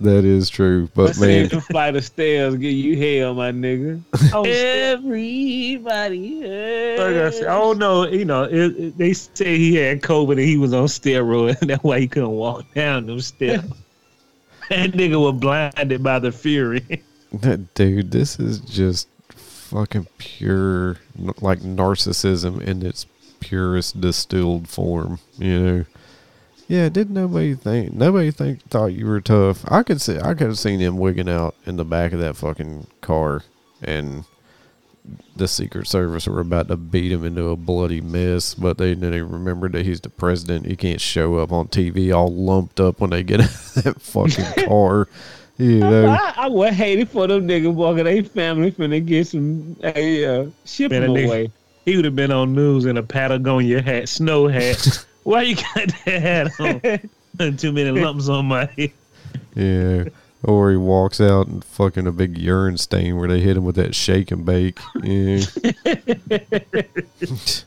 That 0.00 0.24
is 0.24 0.50
true. 0.50 0.88
But 0.94 1.16
man, 1.20 1.48
the 1.48 1.60
flight 1.60 1.94
of 1.94 2.04
stairs 2.04 2.56
give 2.56 2.72
you 2.72 2.96
hell, 3.20 3.32
my 3.34 3.52
nigga. 3.52 4.00
Oh, 4.32 4.42
Everybody. 4.44 6.40
Like 6.98 7.16
I 7.16 7.30
said, 7.30 7.46
I 7.46 7.56
don't 7.58 7.78
know. 7.78 8.04
You 8.06 8.24
know, 8.24 8.42
it, 8.44 8.52
it- 8.76 8.98
they 8.98 9.12
say 9.12 9.56
he 9.56 9.76
had 9.76 10.02
COVID 10.02 10.32
and 10.32 10.40
he 10.40 10.56
was 10.56 10.72
on 10.72 10.86
steroids, 10.86 11.60
that's 11.60 11.82
why 11.84 12.00
he 12.00 12.08
couldn't 12.08 12.30
walk 12.30 12.64
down 12.74 13.06
them 13.06 13.20
steps. 13.20 13.68
that 14.70 14.92
nigga 14.92 15.20
was 15.20 15.40
blinded 15.40 16.02
by 16.02 16.18
the 16.18 16.32
fury. 16.32 17.02
that 17.32 17.74
dude, 17.74 18.10
this 18.10 18.38
is 18.38 18.60
just 18.60 19.08
fucking 19.28 20.06
pure, 20.18 20.98
like 21.40 21.60
narcissism 21.60 22.60
in 22.60 22.84
its 22.84 23.06
purest 23.40 24.00
distilled 24.00 24.68
form. 24.68 25.18
You 25.38 25.60
know. 25.60 25.84
Yeah, 26.66 26.88
did 26.88 27.10
nobody 27.10 27.54
think? 27.54 27.92
Nobody 27.92 28.30
think 28.30 28.62
thought 28.68 28.86
you 28.86 29.06
were 29.06 29.20
tough. 29.20 29.70
I 29.70 29.82
could 29.82 30.00
see. 30.00 30.18
I 30.18 30.34
could 30.34 30.46
have 30.46 30.58
seen 30.58 30.80
him 30.80 30.96
wigging 30.96 31.28
out 31.28 31.54
in 31.66 31.76
the 31.76 31.84
back 31.84 32.12
of 32.12 32.20
that 32.20 32.36
fucking 32.36 32.86
car, 33.00 33.42
and 33.82 34.24
the 35.36 35.48
Secret 35.48 35.86
Service 35.86 36.26
were 36.26 36.40
about 36.40 36.68
to 36.68 36.76
beat 36.76 37.12
him 37.12 37.24
into 37.24 37.48
a 37.48 37.56
bloody 37.56 38.00
mess. 38.00 38.54
But 38.54 38.78
they 38.78 38.94
then 38.94 39.10
they 39.10 39.22
remembered 39.22 39.72
that 39.72 39.84
he's 39.84 40.00
the 40.00 40.10
president. 40.10 40.66
He 40.66 40.76
can't 40.76 41.00
show 41.00 41.36
up 41.36 41.52
on 41.52 41.68
TV 41.68 42.14
all 42.14 42.32
lumped 42.34 42.80
up 42.80 43.00
when 43.00 43.10
they 43.10 43.22
get 43.22 43.40
out 43.42 43.46
of 43.48 43.74
that 43.84 44.00
fucking 44.00 44.64
car. 44.68 45.08
You 45.56 45.78
know. 45.80 46.06
I, 46.08 46.34
I 46.36 46.48
would 46.48 46.72
hate 46.72 46.98
it 46.98 47.08
for 47.08 47.26
them 47.26 47.46
niggas 47.46 47.72
walking 47.72 48.04
their 48.04 48.24
family 48.24 48.72
finna 48.72 49.04
get 49.04 49.26
some 49.28 49.76
hey, 49.80 50.24
uh, 50.24 50.46
ship 50.64 50.90
Man, 50.90 51.02
them 51.02 51.14
that 51.14 51.20
nigga- 51.20 51.26
away. 51.26 51.50
He 51.84 51.96
would 51.96 52.06
have 52.06 52.16
been 52.16 52.32
on 52.32 52.54
news 52.54 52.86
in 52.86 52.96
a 52.96 53.02
Patagonia 53.02 53.82
hat, 53.82 54.08
snow 54.08 54.48
hat. 54.48 55.06
why 55.24 55.42
you 55.42 55.56
got 55.56 55.92
that 56.06 56.50
hat 56.58 57.08
on? 57.38 57.56
Too 57.58 57.72
many 57.72 57.90
lumps 57.90 58.28
on 58.28 58.46
my 58.46 58.64
head. 58.64 58.92
Yeah. 59.54 60.04
Or 60.44 60.70
he 60.70 60.76
walks 60.76 61.20
out 61.20 61.46
and 61.46 61.64
fucking 61.64 62.06
a 62.06 62.12
big 62.12 62.36
urine 62.36 62.76
stain 62.76 63.16
where 63.16 63.26
they 63.28 63.40
hit 63.40 63.56
him 63.56 63.64
with 63.64 63.76
that 63.76 63.94
shake 63.94 64.30
and 64.30 64.44
bake. 64.44 64.78
Yeah. 65.02 65.40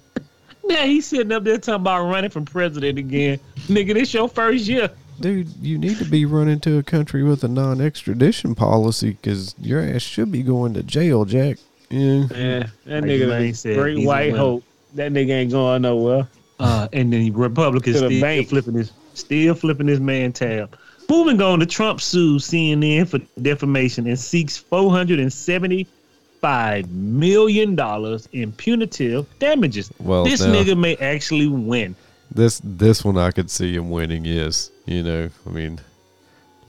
Now 0.67 0.83
he's 0.83 1.05
sitting 1.07 1.31
up 1.31 1.45
there 1.45 1.57
talking 1.57 1.75
about 1.81 2.09
running 2.09 2.29
for 2.29 2.41
president 2.41 2.99
again. 2.99 3.39
Nigga, 3.67 3.93
this 3.93 4.13
your 4.13 4.27
first 4.27 4.67
year. 4.67 4.91
Dude, 5.21 5.47
you 5.61 5.77
need 5.77 5.97
to 5.97 6.03
be 6.05 6.25
running 6.25 6.59
to 6.59 6.77
a 6.77 6.83
country 6.83 7.23
with 7.23 7.43
a 7.45 7.47
non 7.47 7.79
extradition 7.79 8.53
policy 8.53 9.11
because 9.11 9.55
your 9.61 9.79
ass 9.81 10.01
should 10.01 10.29
be 10.29 10.43
going 10.43 10.73
to 10.73 10.83
jail, 10.83 11.23
Jack. 11.23 11.57
Yeah. 11.89 12.25
Yeah, 12.29 12.67
that 12.85 13.01
Like 13.01 13.03
nigga 13.05 13.29
Lane 13.29 13.49
is 13.51 13.61
said, 13.61 13.77
great 13.77 13.97
he's 13.99 14.05
white 14.07 14.33
winner. 14.33 14.37
hope. 14.37 14.63
That 14.95 15.13
nigga 15.13 15.29
ain't 15.29 15.51
going 15.51 15.83
nowhere. 15.83 16.27
Uh, 16.59 16.89
and 16.91 17.13
then 17.13 17.31
Republicans 17.31 18.01
the 18.01 18.07
still 18.09 18.21
bank. 18.21 18.49
flipping 18.49 18.73
this, 18.73 18.91
still 19.13 19.55
flipping 19.55 19.85
this 19.87 19.99
man 19.99 20.33
tab. 20.33 20.77
Moving 21.09 21.41
on, 21.41 21.59
the 21.59 21.65
Trump 21.65 22.01
sues 22.01 22.47
CNN 22.47 23.07
for 23.07 23.19
defamation 23.41 24.07
and 24.07 24.19
seeks 24.19 24.57
four 24.57 24.91
hundred 24.91 25.19
and 25.19 25.31
seventy-five 25.31 26.89
million 26.91 27.75
dollars 27.75 28.27
in 28.33 28.51
punitive 28.51 29.25
damages. 29.39 29.91
Well, 29.99 30.25
this 30.25 30.41
now- 30.41 30.53
nigga 30.53 30.77
may 30.77 30.95
actually 30.97 31.47
win. 31.47 31.95
This 32.29 32.59
this 32.63 33.05
one 33.05 33.17
I 33.17 33.31
could 33.31 33.49
see 33.49 33.73
him 33.73 33.89
winning, 33.89 34.25
yes. 34.25 34.69
You 34.85 35.01
know, 35.03 35.29
I 35.45 35.49
mean, 35.49 35.79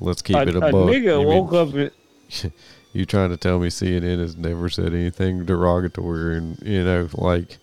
let's 0.01 0.22
keep 0.22 0.36
a, 0.36 0.43
it 0.43 0.55
a 0.55 0.59
a 0.59 0.72
nigga 0.72 1.20
You 1.20 1.26
mean, 1.26 1.26
woke 1.26 1.53
up 1.53 1.74
and 1.74 1.91
you 2.93 3.05
trying 3.05 3.30
to 3.30 3.36
tell 3.36 3.59
me 3.59 3.68
CNN 3.68 4.18
has 4.20 4.36
never 4.36 4.68
said 4.68 4.95
anything 4.95 5.45
derogatory 5.45 6.39
and, 6.39 6.61
you 6.62 6.84
know, 6.84 7.09
like, 7.14 7.59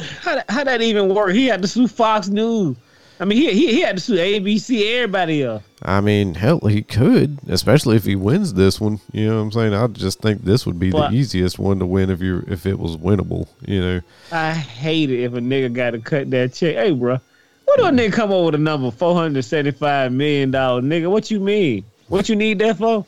how, 0.00 0.42
how 0.48 0.64
that 0.64 0.82
even 0.82 1.14
work? 1.14 1.32
He 1.32 1.46
had 1.46 1.62
to 1.62 1.68
sue 1.68 1.88
Fox 1.88 2.28
News. 2.28 2.76
I 3.18 3.24
mean, 3.24 3.38
he 3.38 3.52
he, 3.52 3.66
he 3.72 3.80
had 3.80 3.96
to 3.96 4.02
sue 4.02 4.16
ABC, 4.16 4.94
everybody 4.96 5.42
else. 5.42 5.62
I 5.82 6.00
mean, 6.00 6.34
hell, 6.34 6.60
he 6.60 6.82
could, 6.82 7.38
especially 7.48 7.96
if 7.96 8.04
he 8.04 8.14
wins 8.16 8.54
this 8.54 8.80
one. 8.80 9.00
You 9.12 9.28
know 9.28 9.36
what 9.36 9.42
I'm 9.42 9.52
saying? 9.52 9.74
I 9.74 9.86
just 9.88 10.20
think 10.20 10.42
this 10.42 10.66
would 10.66 10.78
be 10.78 10.90
But- 10.90 11.10
the 11.10 11.16
easiest 11.16 11.58
one 11.58 11.78
to 11.78 11.86
win 11.86 12.10
if 12.10 12.20
you 12.20 12.44
if 12.46 12.66
it 12.66 12.78
was 12.78 12.96
winnable. 12.96 13.48
You 13.66 13.80
know, 13.80 14.00
I 14.32 14.52
hate 14.52 15.10
it 15.10 15.22
if 15.22 15.32
a 15.34 15.38
nigga 15.38 15.72
got 15.72 15.90
to 15.90 15.98
cut 15.98 16.30
that 16.30 16.52
check. 16.52 16.76
Hey, 16.76 16.92
bro, 16.92 17.18
what 17.64 17.78
do 17.78 17.86
a 17.86 17.90
nigga 17.90 18.12
come 18.12 18.32
up 18.32 18.44
with 18.44 18.54
a 18.54 18.58
number 18.58 18.90
four 18.90 19.14
hundred 19.14 19.42
seventy 19.44 19.70
five 19.70 20.12
million 20.12 20.50
dollars? 20.50 20.84
Nigga, 20.84 21.10
what 21.10 21.30
you 21.30 21.40
mean? 21.40 21.84
What 22.08 22.28
you 22.28 22.36
need 22.36 22.58
that 22.60 22.76
for? 22.76 23.06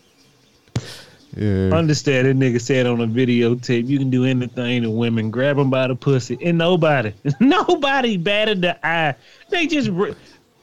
Yeah. 1.37 1.71
Understand 1.73 2.27
that 2.27 2.37
nigga 2.37 2.61
said 2.61 2.87
on 2.87 3.01
a 3.01 3.07
videotape, 3.07 3.87
you 3.87 3.99
can 3.99 4.11
do 4.11 4.25
anything 4.25 4.83
to 4.83 4.91
women, 4.91 5.31
grab 5.31 5.57
them 5.57 5.71
by 5.71 5.87
the 5.87 5.95
pussy, 5.95 6.39
and 6.43 6.59
nobody, 6.59 7.13
nobody 7.41 8.17
batted 8.17 8.63
the 8.63 8.87
eye. 8.87 9.15
They 9.51 9.67
just, 9.67 9.91
br- 9.93 10.13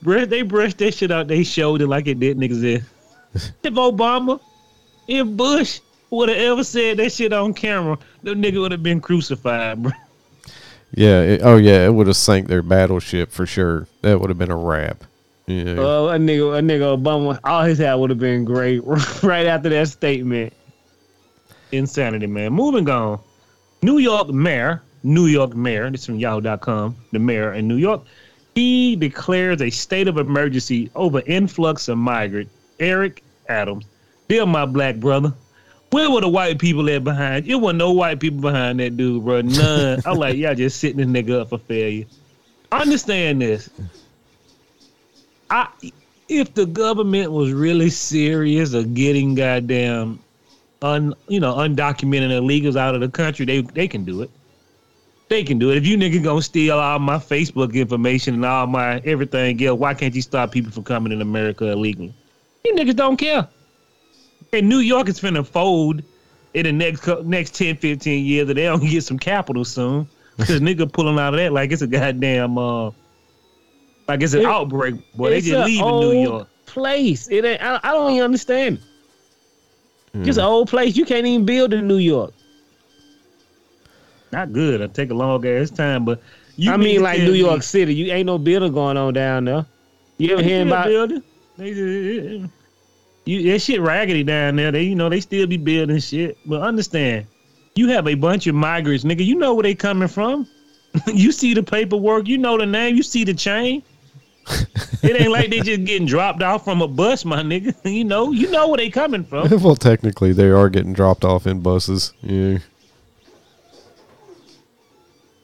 br- 0.01 0.25
they 0.25 0.41
brushed 0.41 0.79
that 0.79 0.93
shit 0.93 1.11
out 1.11 1.27
they 1.27 1.43
showed 1.43 1.81
it 1.81 1.87
like 1.87 2.07
it 2.07 2.19
didn't 2.19 2.43
exist. 2.43 2.87
if 3.33 3.73
Obama, 3.73 4.39
if 5.07 5.27
Bush 5.27 5.79
would 6.09 6.29
have 6.29 6.37
ever 6.37 6.63
said 6.63 6.97
that 6.97 7.11
shit 7.11 7.33
on 7.33 7.53
camera, 7.53 7.97
the 8.23 8.31
nigga 8.31 8.59
would 8.59 8.71
have 8.71 8.83
been 8.83 9.01
crucified, 9.01 9.83
bro. 9.83 9.91
Yeah. 10.93 11.21
It, 11.21 11.41
oh, 11.43 11.57
yeah. 11.57 11.85
It 11.85 11.93
would 11.93 12.07
have 12.07 12.15
sank 12.15 12.47
their 12.47 12.61
battleship 12.61 13.31
for 13.31 13.45
sure. 13.45 13.87
That 14.01 14.19
would 14.19 14.29
have 14.29 14.37
been 14.37 14.51
a 14.51 14.55
wrap. 14.55 15.03
Yeah. 15.47 15.75
Oh, 15.77 16.09
a 16.09 16.17
nigga, 16.17 16.57
a 16.57 16.61
nigga 16.61 16.97
Obama, 16.97 17.39
all 17.43 17.63
his 17.63 17.77
hat 17.77 17.99
would 17.99 18.09
have 18.09 18.19
been 18.19 18.45
great 18.45 18.83
right 19.23 19.45
after 19.45 19.69
that 19.69 19.87
statement. 19.89 20.53
Insanity, 21.71 22.27
man. 22.27 22.53
Moving 22.53 22.89
on. 22.89 23.19
New 23.81 23.99
York 23.99 24.29
mayor, 24.29 24.81
New 25.03 25.27
York 25.27 25.55
mayor, 25.55 25.91
this 25.91 26.01
is 26.01 26.05
from 26.07 26.17
yahoo.com, 26.17 26.95
the 27.11 27.19
mayor 27.19 27.53
in 27.53 27.67
New 27.67 27.75
York, 27.75 28.01
he 28.55 28.95
declares 28.95 29.61
a 29.61 29.69
state 29.69 30.07
of 30.07 30.17
emergency 30.17 30.89
over 30.95 31.21
influx 31.25 31.87
of 31.87 31.97
migrant. 31.97 32.49
Eric 32.79 33.23
Adams, 33.47 33.85
dear 34.27 34.45
my 34.45 34.65
black 34.65 34.95
brother, 34.95 35.33
where 35.91 36.09
were 36.09 36.21
the 36.21 36.29
white 36.29 36.57
people 36.57 36.89
at 36.89 37.03
behind? 37.03 37.47
It 37.47 37.55
wasn't 37.55 37.79
no 37.79 37.91
white 37.91 38.19
people 38.19 38.39
behind 38.39 38.79
that 38.79 38.97
dude, 38.97 39.23
bro. 39.23 39.41
None. 39.41 40.01
I'm 40.05 40.17
like, 40.17 40.37
y'all 40.37 40.55
just 40.55 40.79
sitting 40.79 40.97
this 40.97 41.23
nigga 41.23 41.41
up 41.41 41.49
for 41.49 41.59
failure. 41.59 42.05
Understand 42.71 43.41
this. 43.41 43.69
I 45.49 45.67
if 46.27 46.53
the 46.53 46.65
government 46.65 47.31
was 47.31 47.51
really 47.51 47.89
serious 47.89 48.73
of 48.73 48.93
getting 48.93 49.35
goddamn 49.35 50.19
un 50.81 51.13
you 51.27 51.39
know 51.39 51.55
undocumented 51.55 52.31
illegals 52.31 52.75
out 52.75 52.95
of 52.95 53.01
the 53.01 53.09
country, 53.09 53.45
they 53.45 53.61
they 53.61 53.87
can 53.87 54.03
do 54.03 54.21
it. 54.21 54.29
They 55.27 55.43
can 55.43 55.57
do 55.57 55.71
it. 55.71 55.77
If 55.77 55.87
you 55.87 55.97
nigga 55.97 56.23
gonna 56.23 56.41
steal 56.41 56.77
all 56.77 56.99
my 56.99 57.17
Facebook 57.17 57.73
information 57.73 58.35
and 58.35 58.45
all 58.45 58.67
my 58.67 58.99
everything 59.05 59.63
else, 59.63 59.79
why 59.79 59.93
can't 59.93 60.13
you 60.13 60.21
stop 60.21 60.51
people 60.51 60.71
from 60.71 60.83
coming 60.83 61.11
in 61.11 61.21
America 61.21 61.71
illegally? 61.71 62.13
You 62.63 62.75
niggas 62.75 62.95
don't 62.95 63.17
care. 63.17 63.47
And 64.53 64.69
New 64.69 64.79
York 64.79 65.09
is 65.09 65.19
finna 65.19 65.45
fold 65.45 66.03
in 66.53 66.63
the 66.63 66.71
next 66.71 67.07
next 67.25 67.55
10, 67.55 67.77
15 67.77 68.25
years 68.25 68.49
if 68.49 68.55
they 68.55 68.63
don't 68.63 68.83
get 68.89 69.03
some 69.03 69.19
capital 69.19 69.65
soon. 69.65 70.07
Because 70.37 70.59
nigga 70.59 70.91
pulling 70.91 71.17
out 71.17 71.33
of 71.33 71.39
that 71.39 71.53
like 71.53 71.71
it's 71.71 71.81
a 71.81 71.87
goddamn 71.87 72.57
uh 72.57 72.91
like 74.07 74.21
it's 74.21 74.33
an 74.33 74.41
It- 74.41 74.45
outbreak. 74.45 74.95
Boy, 75.15 75.29
they 75.31 75.41
just 75.41 75.65
leaving 75.65 75.99
New 75.99 76.11
York. 76.21 76.47
Place. 76.65 77.27
It 77.29 77.45
ain't. 77.45 77.61
I, 77.61 77.79
I 77.83 77.91
don't 77.93 78.11
even 78.11 78.23
understand. 78.23 78.79
Just 80.23 80.39
Mm. 80.39 80.43
an 80.43 80.47
old 80.47 80.69
place. 80.69 80.95
You 80.95 81.05
can't 81.05 81.25
even 81.25 81.45
build 81.45 81.73
in 81.73 81.87
New 81.87 81.97
York. 81.97 82.33
Not 84.31 84.51
good. 84.53 84.75
It'll 84.75 84.87
take 84.89 85.11
a 85.11 85.13
long 85.13 85.45
ass 85.45 85.69
time, 85.69 86.05
but 86.05 86.21
you 86.57 86.71
I 86.71 86.77
mean 86.77 87.01
like 87.01 87.19
New 87.21 87.33
me- 87.33 87.39
York 87.39 87.63
City. 87.63 87.93
You 87.93 88.11
ain't 88.11 88.25
no 88.25 88.37
building 88.37 88.73
going 88.73 88.97
on 88.97 89.13
down 89.13 89.45
there. 89.45 89.65
You 90.17 90.33
ever 90.33 90.41
hear 90.43 90.65
about? 90.65 90.87
building. 90.87 91.23
They, 91.57 91.69
you, 93.25 93.51
that 93.51 93.59
shit 93.59 93.81
raggedy 93.81 94.23
down 94.23 94.55
there. 94.55 94.71
They, 94.71 94.83
you 94.83 94.95
know, 94.95 95.09
they 95.09 95.19
still 95.21 95.47
be 95.47 95.57
building 95.57 95.99
shit. 95.99 96.37
But 96.45 96.61
understand, 96.61 97.25
you 97.75 97.89
have 97.89 98.07
a 98.07 98.15
bunch 98.15 98.47
of 98.47 98.55
migrants, 98.55 99.03
nigga. 99.03 99.25
You 99.25 99.35
know 99.35 99.53
where 99.53 99.63
they 99.63 99.75
coming 99.75 100.07
from. 100.07 100.47
you 101.07 101.31
see 101.31 101.53
the 101.53 101.63
paperwork. 101.63 102.27
You 102.27 102.37
know 102.37 102.57
the 102.57 102.65
name. 102.65 102.95
You 102.95 103.03
see 103.03 103.23
the 103.23 103.33
chain. 103.33 103.83
It 104.47 105.21
ain't 105.21 105.31
like 105.31 105.49
they 105.49 105.61
just 105.61 105.83
getting 105.85 106.07
dropped 106.07 106.41
off 106.41 106.63
from 106.63 106.81
a 106.81 106.87
bus, 106.87 107.25
my 107.25 107.41
nigga. 107.41 107.75
You 107.85 108.03
know, 108.03 108.31
you 108.31 108.49
know 108.51 108.67
where 108.67 108.77
they 108.77 108.89
coming 108.89 109.23
from. 109.23 109.49
well, 109.61 109.75
technically, 109.75 110.33
they 110.33 110.49
are 110.49 110.69
getting 110.69 110.93
dropped 110.93 111.23
off 111.23 111.47
in 111.47 111.61
buses. 111.61 112.13
Yeah. 112.21 112.59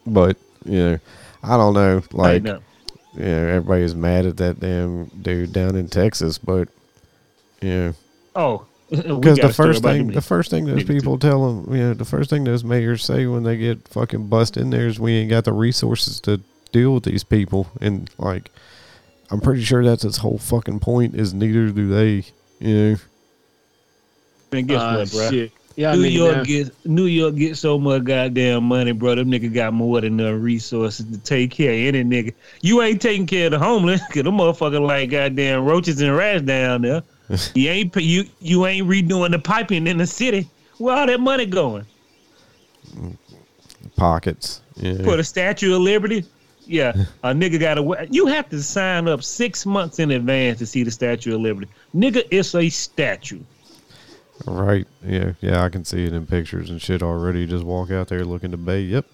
But 0.06 0.38
you 0.66 0.78
know, 0.78 1.00
I 1.44 1.58
don't 1.58 1.74
know. 1.74 2.04
Like, 2.12 2.44
Tighten 2.44 2.48
up. 2.48 2.64
yeah, 3.16 3.26
everybody's 3.26 3.96
mad 3.96 4.26
at 4.26 4.38
that 4.38 4.60
damn 4.60 5.06
dude 5.06 5.54
down 5.54 5.76
in 5.76 5.88
Texas, 5.88 6.38
but 6.38 6.68
yeah, 7.62 7.94
oh, 8.36 8.66
because 8.90 9.38
the 9.38 9.54
first 9.54 9.84
thing, 9.84 10.08
the 10.08 10.22
first 10.22 10.50
thing 10.50 10.66
those 10.66 10.84
people 10.84 11.18
tell 11.18 11.54
them, 11.54 11.74
you 11.74 11.82
know, 11.82 11.94
the 11.94 12.06
first 12.06 12.30
thing 12.30 12.44
those 12.44 12.64
mayors 12.64 13.06
say 13.06 13.26
when 13.26 13.44
they 13.44 13.56
get 13.56 13.88
fucking 13.88 14.28
bust 14.28 14.58
in 14.58 14.70
there 14.70 14.88
is 14.88 15.00
we 15.00 15.14
ain't 15.14 15.30
got 15.30 15.46
the 15.46 15.54
resources 15.54 16.20
to 16.22 16.42
deal 16.72 16.94
with 16.94 17.04
these 17.04 17.24
people, 17.24 17.68
and 17.80 18.10
like, 18.18 18.52
I'm 19.32 19.40
pretty 19.40 19.64
sure 19.64 19.84
that's 19.84 20.04
its 20.04 20.18
whole 20.18 20.38
fucking 20.38 20.80
point. 20.82 21.16
Is 21.16 21.34
neither 21.34 21.70
do 21.70 21.88
they. 21.90 22.26
You 22.60 22.76
know. 22.92 22.96
And 24.52 24.68
guess 24.68 24.82
Uh, 24.82 24.96
what, 24.98 25.12
bro? 25.12 25.30
shit. 25.30 25.52
Yeah, 25.78 25.96
New 25.96 26.02
nigga, 26.04 26.12
York 26.14 26.36
down- 26.36 26.44
gets 26.44 26.72
New 26.86 27.06
York 27.06 27.36
gets 27.36 27.60
so 27.62 27.80
much 27.80 28.04
goddamn 28.04 28.66
money, 28.66 28.92
bro. 28.92 29.16
Them 29.16 29.32
nigga 29.32 29.52
got 29.54 29.74
more 29.74 30.02
than 30.02 30.20
enough 30.20 30.42
resources 30.42 31.06
to 31.10 31.18
take 31.20 31.52
care 31.52 31.72
of 31.72 31.96
any 31.96 32.04
nigga. 32.04 32.34
You 32.62 32.82
ain't 32.82 33.02
taking 33.02 33.26
care 33.26 33.46
of 33.46 33.52
the 33.52 33.60
homeless, 33.60 34.02
cause 34.08 34.24
them 34.24 34.38
motherfucker 34.38 34.86
like 34.86 35.10
goddamn 35.12 35.64
roaches 35.64 36.02
and 36.02 36.16
rats 36.16 36.44
down 36.44 36.82
there. 36.82 37.02
you 37.56 37.70
ain't 37.70 37.96
you 37.96 38.26
you 38.42 38.66
ain't 38.66 38.86
redoing 38.88 39.32
the 39.32 39.40
piping 39.40 39.88
in 39.88 39.98
the 39.98 40.06
city. 40.06 40.50
Where 40.78 40.98
all 40.98 41.08
that 41.08 41.22
money 41.22 41.46
going? 41.46 41.86
pockets. 43.96 44.62
Yeah. 44.76 45.02
For 45.04 45.16
the 45.16 45.24
Statue 45.24 45.76
of 45.76 45.82
Liberty? 45.82 46.26
Yeah, 46.72 46.94
a 47.24 47.34
nigga 47.34 47.60
got 47.60 47.76
to. 47.76 48.08
You 48.10 48.28
have 48.28 48.50
to 48.50 48.62
sign 48.64 49.08
up 49.08 49.24
six 49.24 49.66
months 49.66 50.00
in 50.00 50.12
advance 50.12 50.60
to 50.60 50.66
see 50.66 50.84
the 50.84 50.92
Statue 50.92 51.36
of 51.36 51.42
Liberty. 51.42 51.68
Nigga, 51.96 52.26
it's 52.32 52.56
a 52.56 52.70
statue. 52.70 53.42
Right. 54.46 54.88
Yeah. 55.06 55.34
Yeah. 55.42 55.64
I 55.64 55.70
can 55.70 55.86
see 55.86 56.06
it 56.06 56.14
in 56.14 56.26
pictures 56.26 56.70
and 56.70 56.82
shit 56.82 57.04
already. 57.04 57.46
Just 57.46 57.64
walk 57.64 57.92
out 57.92 58.08
there 58.08 58.26
looking 58.26 58.52
to 58.52 58.58
bay. 58.58 58.82
Yep. 58.82 59.06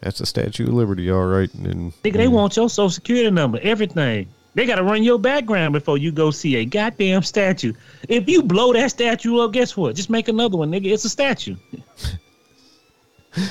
That's 0.00 0.18
the 0.18 0.26
Statue 0.26 0.64
of 0.64 0.74
Liberty, 0.74 1.10
all 1.10 1.26
right. 1.26 1.52
And 1.54 1.92
Nigga, 2.02 2.14
they 2.14 2.28
want 2.28 2.56
your 2.56 2.68
social 2.68 2.90
security 2.90 3.30
number, 3.30 3.60
everything. 3.62 4.26
They 4.54 4.66
gotta 4.66 4.82
run 4.82 5.04
your 5.04 5.18
background 5.18 5.72
before 5.72 5.96
you 5.96 6.10
go 6.10 6.30
see 6.30 6.56
a 6.56 6.64
goddamn 6.64 7.22
statue. 7.22 7.72
If 8.08 8.28
you 8.28 8.42
blow 8.42 8.72
that 8.72 8.90
statue 8.90 9.38
up, 9.38 9.52
guess 9.52 9.76
what? 9.76 9.94
Just 9.94 10.10
make 10.10 10.28
another 10.28 10.58
one, 10.58 10.70
nigga. 10.72 10.86
It's 10.86 11.04
a 11.04 11.08
statue. 11.08 11.56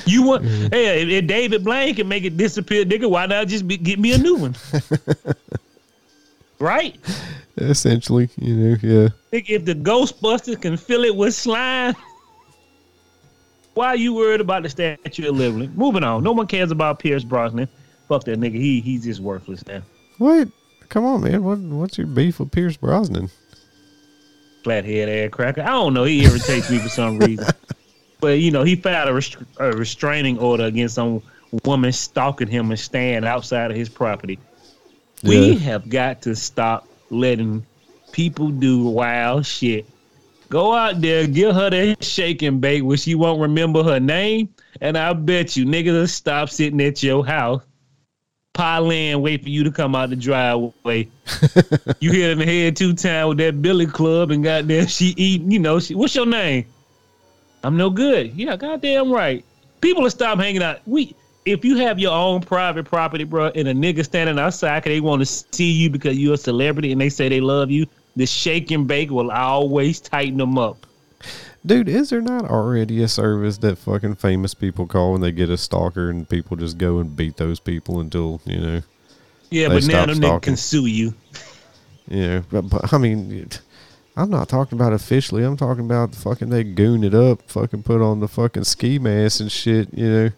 you 0.05 0.23
want? 0.23 0.43
Mm-hmm. 0.43 0.67
Hey, 0.71 1.17
if, 1.17 1.27
David 1.27 1.63
Blaine 1.63 1.95
can 1.95 2.07
make 2.07 2.23
it 2.23 2.37
disappear, 2.37 2.85
nigga, 2.85 3.09
why 3.09 3.25
not 3.25 3.47
just 3.47 3.67
be, 3.67 3.77
get 3.77 3.99
me 3.99 4.13
a 4.13 4.17
new 4.17 4.35
one? 4.35 4.55
right? 6.59 6.97
essentially, 7.57 8.29
you 8.37 8.55
know, 8.55 8.77
yeah. 8.81 9.09
If 9.31 9.65
the 9.65 9.75
Ghostbusters 9.75 10.61
can 10.61 10.77
fill 10.77 11.03
it 11.03 11.15
with 11.15 11.35
slime, 11.35 11.95
why 13.73 13.87
are 13.87 13.95
you 13.95 14.13
worried 14.13 14.41
about 14.41 14.63
the 14.63 14.69
Statue 14.69 15.29
of 15.29 15.37
Liberty? 15.37 15.69
Moving 15.75 16.03
on. 16.03 16.23
No 16.23 16.31
one 16.31 16.47
cares 16.47 16.71
about 16.71 16.99
Pierce 16.99 17.23
Brosnan. 17.23 17.67
Fuck 18.07 18.23
that 18.25 18.39
nigga. 18.39 18.55
He 18.55 18.81
he's 18.81 19.03
just 19.03 19.19
worthless 19.19 19.65
now. 19.67 19.81
What? 20.17 20.49
Come 20.89 21.05
on, 21.05 21.21
man. 21.21 21.43
What? 21.43 21.59
What's 21.59 21.97
your 21.97 22.07
beef 22.07 22.39
with 22.39 22.51
Pierce 22.51 22.77
Brosnan? 22.77 23.29
flathead 24.63 25.09
ass 25.09 25.29
cracker. 25.31 25.61
I 25.61 25.71
don't 25.71 25.93
know. 25.93 26.03
He 26.03 26.23
irritates 26.23 26.69
me 26.69 26.79
for 26.79 26.89
some 26.89 27.17
reason. 27.19 27.47
But 28.21 28.39
you 28.39 28.51
know, 28.51 28.63
he 28.63 28.75
filed 28.77 29.09
a, 29.09 29.13
rest- 29.13 29.37
a 29.57 29.71
restraining 29.71 30.37
order 30.39 30.63
against 30.63 30.95
some 30.95 31.21
woman 31.65 31.91
stalking 31.91 32.47
him 32.47 32.69
and 32.69 32.79
staying 32.79 33.25
outside 33.25 33.71
of 33.71 33.75
his 33.75 33.89
property. 33.89 34.39
We 35.23 35.57
have 35.57 35.89
got 35.89 36.21
to 36.23 36.35
stop 36.35 36.87
letting 37.09 37.65
people 38.11 38.49
do 38.49 38.85
wild 38.85 39.45
shit. 39.45 39.85
Go 40.49 40.73
out 40.73 41.01
there, 41.01 41.27
give 41.27 41.55
her 41.55 41.69
that 41.69 42.03
shake 42.03 42.41
and 42.41 42.59
bake 42.59 42.83
where 42.83 42.97
she 42.97 43.15
won't 43.15 43.39
remember 43.39 43.83
her 43.83 43.99
name, 43.99 44.49
and 44.81 44.97
I 44.97 45.13
bet 45.13 45.55
you 45.55 45.65
niggas 45.65 45.93
will 45.93 46.07
stop 46.07 46.49
sitting 46.49 46.81
at 46.81 47.01
your 47.01 47.25
house, 47.25 47.61
pile 48.53 48.91
in, 48.91 49.21
wait 49.21 49.43
for 49.43 49.49
you 49.49 49.63
to 49.63 49.71
come 49.71 49.95
out 49.95 50.09
the 50.09 50.15
driveway. 50.15 51.07
you 51.99 52.11
hit 52.11 52.31
in 52.31 52.39
the 52.39 52.45
head 52.45 52.75
two 52.75 52.93
times 52.93 53.29
with 53.29 53.37
that 53.37 53.61
Billy 53.61 53.85
Club, 53.85 54.31
and 54.31 54.43
goddamn, 54.43 54.87
she 54.87 55.13
eat. 55.17 55.41
You 55.43 55.59
know, 55.59 55.79
she, 55.79 55.95
what's 55.95 56.15
your 56.15 56.25
name? 56.25 56.65
I'm 57.63 57.77
no 57.77 57.89
good. 57.89 58.33
Yeah, 58.33 58.55
goddamn 58.55 59.11
right. 59.11 59.45
People 59.81 60.03
will 60.03 60.09
stop 60.09 60.39
hanging 60.39 60.63
out. 60.63 60.79
We, 60.85 61.15
if 61.45 61.63
you 61.65 61.77
have 61.77 61.99
your 61.99 62.13
own 62.13 62.41
private 62.41 62.85
property, 62.85 63.23
bro, 63.23 63.47
and 63.47 63.67
a 63.67 63.73
nigga 63.73 64.03
standing 64.03 64.37
outside 64.39 64.83
'cause 64.83 64.91
they 64.91 64.99
want 65.01 65.21
to 65.21 65.25
see 65.25 65.71
you 65.71 65.89
because 65.89 66.17
you're 66.17 66.35
a 66.35 66.37
celebrity 66.37 66.91
and 66.91 66.99
they 67.01 67.09
say 67.09 67.29
they 67.29 67.41
love 67.41 67.71
you, 67.71 67.85
the 68.15 68.25
shake 68.25 68.71
and 68.71 68.87
bake 68.87 69.09
will 69.09 69.31
always 69.31 69.99
tighten 69.99 70.37
them 70.37 70.57
up. 70.57 70.85
Dude, 71.65 71.87
is 71.87 72.09
there 72.09 72.21
not 72.21 72.45
already 72.49 73.03
a 73.03 73.07
service 73.07 73.59
that 73.59 73.77
fucking 73.77 74.15
famous 74.15 74.55
people 74.55 74.87
call 74.87 75.11
when 75.11 75.21
they 75.21 75.31
get 75.31 75.49
a 75.49 75.57
stalker 75.57 76.09
and 76.09 76.27
people 76.27 76.57
just 76.57 76.79
go 76.79 76.97
and 76.97 77.15
beat 77.15 77.37
those 77.37 77.59
people 77.59 77.99
until, 77.99 78.41
you 78.45 78.59
know, 78.59 78.81
Yeah, 79.51 79.67
but 79.67 79.85
now 79.85 80.07
them 80.07 80.19
niggas 80.19 80.41
can 80.41 80.57
sue 80.57 80.87
you. 80.87 81.13
know, 82.07 82.43
but, 82.49 82.63
but 82.63 82.91
I 82.93 82.97
mean, 82.97 83.47
I'm 84.17 84.29
not 84.29 84.49
talking 84.49 84.77
about 84.77 84.91
officially. 84.93 85.43
I'm 85.43 85.55
talking 85.57 85.85
about 85.85 86.11
the 86.11 86.17
fucking 86.17 86.49
they 86.49 86.63
goon 86.63 87.03
it 87.03 87.13
up, 87.13 87.41
fucking 87.49 87.83
put 87.83 88.01
on 88.01 88.19
the 88.19 88.27
fucking 88.27 88.65
ski 88.65 88.99
mask 88.99 89.39
and 89.39 89.51
shit, 89.51 89.87
you 89.93 90.09
know. 90.09 90.29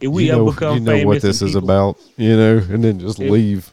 If 0.00 0.10
we 0.10 0.24
you 0.26 0.32
ever 0.32 0.44
know, 0.44 0.52
become 0.52 0.74
you 0.74 0.80
know 0.80 0.92
famous 0.92 1.06
what 1.06 1.22
this 1.22 1.42
is 1.42 1.52
people- 1.52 1.64
about, 1.64 1.98
you 2.16 2.36
know, 2.36 2.58
and 2.70 2.84
then 2.84 2.98
just 3.00 3.18
If- 3.20 3.30
leave. 3.30 3.72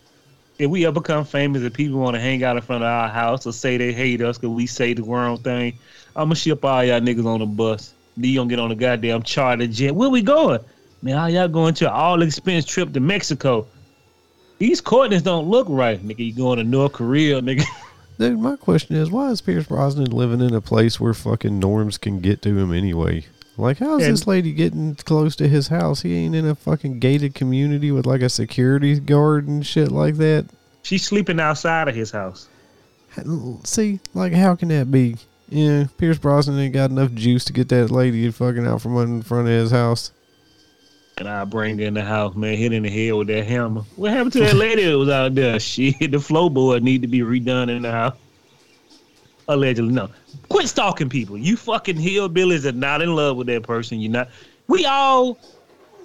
if 0.58 0.70
we 0.70 0.86
ever 0.86 1.00
become 1.02 1.26
famous 1.26 1.62
and 1.64 1.74
people 1.74 2.00
want 2.00 2.16
to 2.16 2.20
hang 2.22 2.44
out 2.44 2.56
in 2.56 2.62
front 2.62 2.84
of 2.84 2.88
our 2.88 3.10
house 3.10 3.46
or 3.46 3.52
say 3.52 3.78
they 3.78 3.92
hate 3.92 4.22
us 4.22 4.38
because 4.38 4.52
we 4.56 4.68
say 4.68 4.94
the 4.94 5.04
wrong 5.04 5.38
thing, 5.40 5.74
I'm 6.16 6.26
gonna 6.26 6.36
ship 6.36 6.64
all 6.64 6.84
y'all 6.84 7.02
niggas 7.02 7.26
on 7.26 7.40
the 7.42 7.46
bus. 7.46 7.94
Then 8.16 8.30
you 8.30 8.40
gonna 8.40 8.50
get 8.50 8.60
on 8.60 8.70
the 8.70 8.76
goddamn 8.76 9.24
charter 9.24 9.68
jet. 9.68 9.94
Where 9.94 10.10
we 10.10 10.22
going? 10.22 10.60
Man, 11.02 11.18
all 11.18 11.30
y'all 11.30 11.48
going 11.50 11.74
to 11.76 11.88
an 11.88 11.94
all 11.94 12.22
expense 12.22 12.64
trip 12.66 12.94
to 12.94 13.00
Mexico. 13.02 13.68
These 14.60 14.80
coordinates 14.80 15.24
don't 15.24 15.48
look 15.50 15.68
right, 15.70 16.02
nigga. 16.02 16.26
You 16.26 16.34
going 16.34 16.58
to 16.60 16.64
North 16.64 16.94
Korea, 16.94 17.42
nigga? 17.42 17.66
Dude, 18.20 18.40
my 18.40 18.56
question 18.56 18.96
is, 18.96 19.10
why 19.10 19.30
is 19.32 19.42
Pierce 19.42 19.66
Brosnan 19.66 20.12
living 20.12 20.42
in 20.42 20.54
a 20.54 20.62
place 20.62 21.00
where 21.00 21.14
fucking 21.14 21.60
norms 21.60 21.98
can 21.98 22.20
get 22.20 22.42
to 22.44 22.58
him 22.58 22.72
anyway? 22.72 23.26
Like, 23.58 23.78
how's 23.80 24.04
And- 24.04 24.14
this 24.14 24.28
lady 24.28 24.52
getting 24.54 24.96
close 24.96 25.36
to 25.38 25.48
his 25.48 25.68
house? 25.68 26.02
He 26.02 26.16
ain't 26.16 26.36
in 26.36 26.48
a 26.48 26.56
fucking 26.56 27.00
gated 27.00 27.36
community 27.36 27.92
with 27.92 28.06
like 28.06 28.22
a 28.22 28.30
security 28.30 29.00
guard 29.00 29.48
and 29.48 29.66
shit 29.66 29.92
like 29.92 30.16
that. 30.18 30.46
She's 30.84 31.04
sleeping 31.04 31.40
outside 31.40 31.88
of 31.88 31.96
his 31.96 32.12
house. 32.12 32.48
See, 33.64 34.00
like, 34.14 34.34
how 34.34 34.56
can 34.56 34.70
that 34.70 34.92
be? 34.92 35.18
Yeah, 35.50 35.86
Pierce 35.98 36.18
Brosnan 36.18 36.58
ain't 36.58 36.74
got 36.74 36.90
enough 36.90 37.14
juice 37.14 37.46
to 37.46 37.54
get 37.54 37.70
that 37.70 37.92
lady 37.92 38.30
fucking 38.32 38.66
out 38.66 38.82
from 38.82 38.98
in 38.98 39.22
front 39.22 39.48
of 39.48 39.54
his 39.54 39.70
house. 39.72 40.12
And 41.18 41.30
I 41.30 41.46
bring 41.46 41.78
her 41.78 41.86
in 41.86 41.94
the 41.94 42.04
house, 42.04 42.36
man, 42.36 42.58
hit 42.58 42.74
in 42.74 42.84
the 42.84 42.90
head 42.90 43.14
with 43.14 43.28
that 43.28 43.46
hammer. 43.46 43.82
What 43.96 44.12
happened 44.12 44.34
to 44.34 44.40
that 44.40 44.56
lady 44.56 44.86
that 44.86 44.98
was 44.98 45.10
out 45.10 45.36
there? 45.36 45.60
Shit, 45.60 46.00
the 46.00 46.18
floorboard 46.18 46.82
need 46.82 47.02
to 47.04 47.08
be 47.08 47.20
redone 47.20 47.70
in 47.70 47.84
the 47.84 47.92
house. 47.92 48.18
Allegedly, 49.48 49.94
no. 49.94 50.10
Quit 50.50 50.70
stalking 50.70 51.10
people. 51.10 51.38
You 51.38 51.58
fucking 51.58 51.98
hillbillies 51.98 52.66
are 52.66 52.72
not 52.72 53.02
in 53.02 53.16
love 53.16 53.38
with 53.38 53.48
that 53.48 53.64
person. 53.64 54.00
You're 54.00 54.12
not. 54.12 54.30
We 54.68 54.86
all 54.86 55.38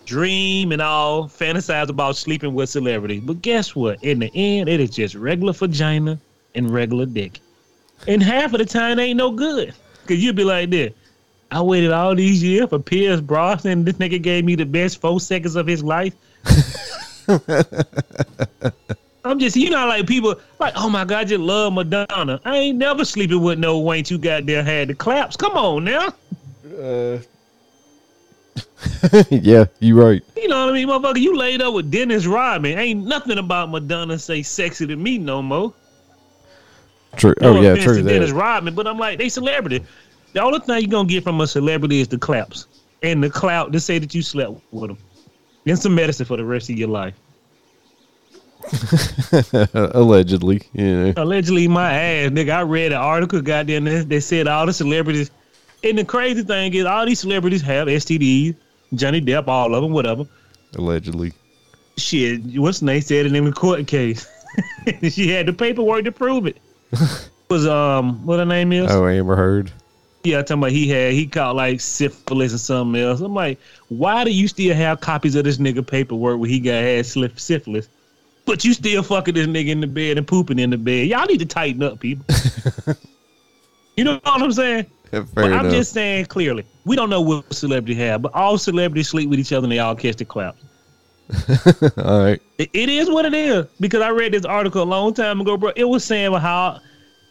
dream 0.05 0.73
and 0.73 0.83
all 0.83 1.25
fantasize 1.25 1.89
about 1.89 2.17
sleeping 2.17 2.55
with 2.55 2.69
celebrities. 2.69 3.23
But 3.23 3.43
guess 3.43 3.77
what? 3.77 4.03
In 4.03 4.19
the 4.19 4.31
end, 4.35 4.69
it 4.69 4.81
is 4.81 4.91
just 4.91 5.15
regular 5.15 5.53
vagina 5.53 6.19
and 6.55 6.71
regular 6.71 7.07
dick. 7.07 7.41
And 8.07 8.23
half 8.23 8.53
of 8.53 8.59
the 8.59 8.65
time, 8.65 8.99
ain't 8.99 9.17
no 9.17 9.31
good. 9.31 9.75
Because 10.03 10.23
you'll 10.23 10.35
be 10.35 10.45
like 10.45 10.71
this. 10.71 10.93
I 11.51 11.63
waited 11.63 11.93
all 11.93 12.15
these 12.15 12.43
years 12.43 12.69
for 12.69 12.79
Pierce 12.79 13.21
Brosnan. 13.21 13.85
This 13.85 13.97
nigga 13.97 14.21
gave 14.21 14.45
me 14.45 14.55
the 14.55 14.67
best 14.67 15.01
four 15.01 15.19
seconds 15.21 15.57
of 15.57 15.67
his 15.67 15.83
life. 15.83 16.15
I'm 19.25 19.39
just, 19.39 19.57
you 19.57 19.71
know, 19.71 19.87
like 19.87 20.07
people 20.07 20.35
like, 20.59 20.75
oh 20.77 20.89
my 20.89 21.05
God, 21.05 21.29
just 21.29 21.41
love 21.41 21.73
Madonna. 21.73 22.41
I 22.45 22.57
ain't 22.57 22.79
never 22.79 23.05
sleeping 23.05 23.43
with 23.43 23.59
no 23.59 23.79
Wayne 23.79 24.05
too 24.05 24.19
goddamn 24.19 24.65
had 24.65 24.89
the 24.89 24.95
claps. 24.95 25.37
Come 25.37 25.53
on 25.53 25.85
now. 25.85 26.09
Uh, 26.79 27.19
yeah, 29.31 29.67
you 29.81 30.01
right. 30.01 30.23
You 30.37 30.49
know 30.49 30.67
what 30.67 30.71
I 30.71 30.73
mean, 30.73 30.89
motherfucker? 30.89 31.21
You 31.21 31.37
laid 31.37 31.63
up 31.63 31.75
with 31.75 31.91
Dennis 31.91 32.27
Rodman. 32.27 32.79
Ain't 32.79 33.07
nothing 33.07 33.39
about 33.39 33.71
Madonna 33.71 34.19
say 34.19 34.43
sexy 34.43 34.87
to 34.87 34.97
me 34.97 35.19
no 35.19 35.43
more. 35.43 35.75
True. 37.17 37.35
No 37.41 37.57
oh 37.57 37.61
yeah, 37.61 37.75
true 37.75 38.03
Dennis 38.03 38.31
that. 38.31 38.37
Rodman, 38.37 38.75
but 38.75 38.87
I'm 38.87 38.99
like, 38.99 39.19
they 39.19 39.29
celebrity. 39.29 39.85
The 40.33 40.43
only 40.43 40.61
thing 40.61 40.81
you're 40.83 40.91
gonna 40.91 41.09
get 41.09 41.25
from 41.25 41.41
a 41.41 41.47
celebrity 41.47 42.01
is 42.01 42.09
the 42.09 42.19
claps 42.19 42.67
and 43.03 43.23
the 43.23 43.31
clout 43.31 43.73
to 43.73 43.81
say 43.81 43.99
that 43.99 44.15
you 44.15 44.23
slept 44.23 44.61
with 44.71 44.89
them. 44.89 44.99
And 45.67 45.79
some 45.79 45.95
medicine 45.95 46.27
for 46.27 46.37
the 46.37 46.45
rest 46.45 46.71
of 46.71 46.79
your 46.79 46.89
life. 46.89 47.15
Allegedly, 49.75 50.63
yeah. 50.73 51.13
Allegedly, 51.17 51.69
my 51.69 51.93
ass, 51.93 52.31
nigga. 52.31 52.51
I 52.51 52.63
read 52.63 52.93
an 52.93 52.99
article, 52.99 53.41
goddamn, 53.41 53.85
they, 53.85 54.03
they 54.03 54.21
said 54.21 54.47
all 54.47 54.67
the 54.67 54.73
celebrities. 54.73 55.31
And 55.85 55.99
the 55.99 56.05
crazy 56.05 56.43
thing 56.43 56.75
is, 56.75 56.85
all 56.85 57.07
these 57.07 57.21
celebrities 57.21 57.63
have 57.63 57.87
STDs. 57.87 58.57
Johnny 58.95 59.21
Depp, 59.21 59.49
all 59.49 59.75
of 59.75 59.83
them, 59.83 59.93
whatever. 59.93 60.25
Allegedly. 60.77 61.33
Shit, 61.97 62.41
what's 62.59 62.83
name 62.83 63.01
said 63.01 63.27
it 63.27 63.35
in 63.35 63.45
the 63.45 63.53
court 63.53 63.87
case. 63.87 64.27
she 65.11 65.29
had 65.29 65.47
the 65.47 65.53
paperwork 65.53 66.05
to 66.05 66.13
prove 66.13 66.47
it. 66.47 66.59
Was 67.51 67.67
um, 67.67 68.25
what 68.27 68.39
her 68.39 68.45
name 68.45 68.73
is? 68.73 68.91
Oh, 68.91 69.07
Amber 69.07 69.37
Heard. 69.37 69.73
Yeah, 70.29 70.43
talking 70.43 70.59
about 70.59 70.73
he 70.73 70.87
had 70.89 71.15
he 71.15 71.27
caught 71.27 71.57
like 71.57 71.81
syphilis 71.81 72.53
or 72.53 72.59
something 72.59 73.01
else. 73.01 73.21
I'm 73.21 73.33
like, 73.33 73.59
why 73.89 74.25
do 74.25 74.31
you 74.31 74.47
still 74.47 74.75
have 74.75 75.01
copies 75.01 75.35
of 75.37 75.45
this 75.45 75.57
nigga 75.57 75.87
paperwork 75.87 76.39
where 76.39 76.51
he 76.51 76.61
got 76.61 76.83
had 76.83 77.07
syphilis, 77.07 77.89
but 78.45 78.63
you 78.63 78.75
still 78.75 79.03
fucking 79.03 79.35
this 79.35 79.47
nigga 79.47 79.69
in 79.69 79.81
the 79.81 79.87
bed 79.87 80.19
and 80.19 80.27
pooping 80.27 80.59
in 80.59 80.69
the 80.69 80.77
bed? 80.77 81.09
Y'all 81.09 81.25
need 81.25 81.39
to 81.39 81.47
tighten 81.47 81.83
up, 81.83 81.99
people. 81.99 82.27
you 83.97 84.05
know 84.05 84.21
what 84.23 84.43
I'm 84.43 84.53
saying? 84.53 84.85
Fair 85.11 85.23
But 85.35 85.53
I'm 85.55 85.71
just 85.71 85.95
saying 85.95 86.27
clearly, 86.27 86.67
we 86.85 86.95
don't 86.95 87.09
know 87.09 87.23
what 87.23 87.51
celebrity 87.55 87.95
have, 87.95 88.21
but 88.21 88.35
all 88.35 88.59
celebrities 88.59 89.09
sleep 89.09 89.31
with 89.31 89.39
each 89.39 89.55
other 89.55 89.65
and 89.65 89.73
they 89.73 89.79
all 89.79 89.97
catch 89.97 90.17
the 90.17 90.27
claps. 90.27 90.63
All 91.99 92.23
right. 92.23 92.41
It, 92.57 92.71
it 92.73 92.89
is 92.89 93.11
what 93.11 93.27
it 93.27 93.35
is 93.35 93.67
because 93.81 94.01
I 94.01 94.09
read 94.09 94.33
this 94.33 94.47
article 94.47 94.83
a 94.83 94.85
long 94.85 95.13
time 95.13 95.43
ago, 95.43 95.59
bro. 95.59 95.73
It 95.77 95.85
was 95.85 96.03
saying 96.03 96.33
how 96.33 96.81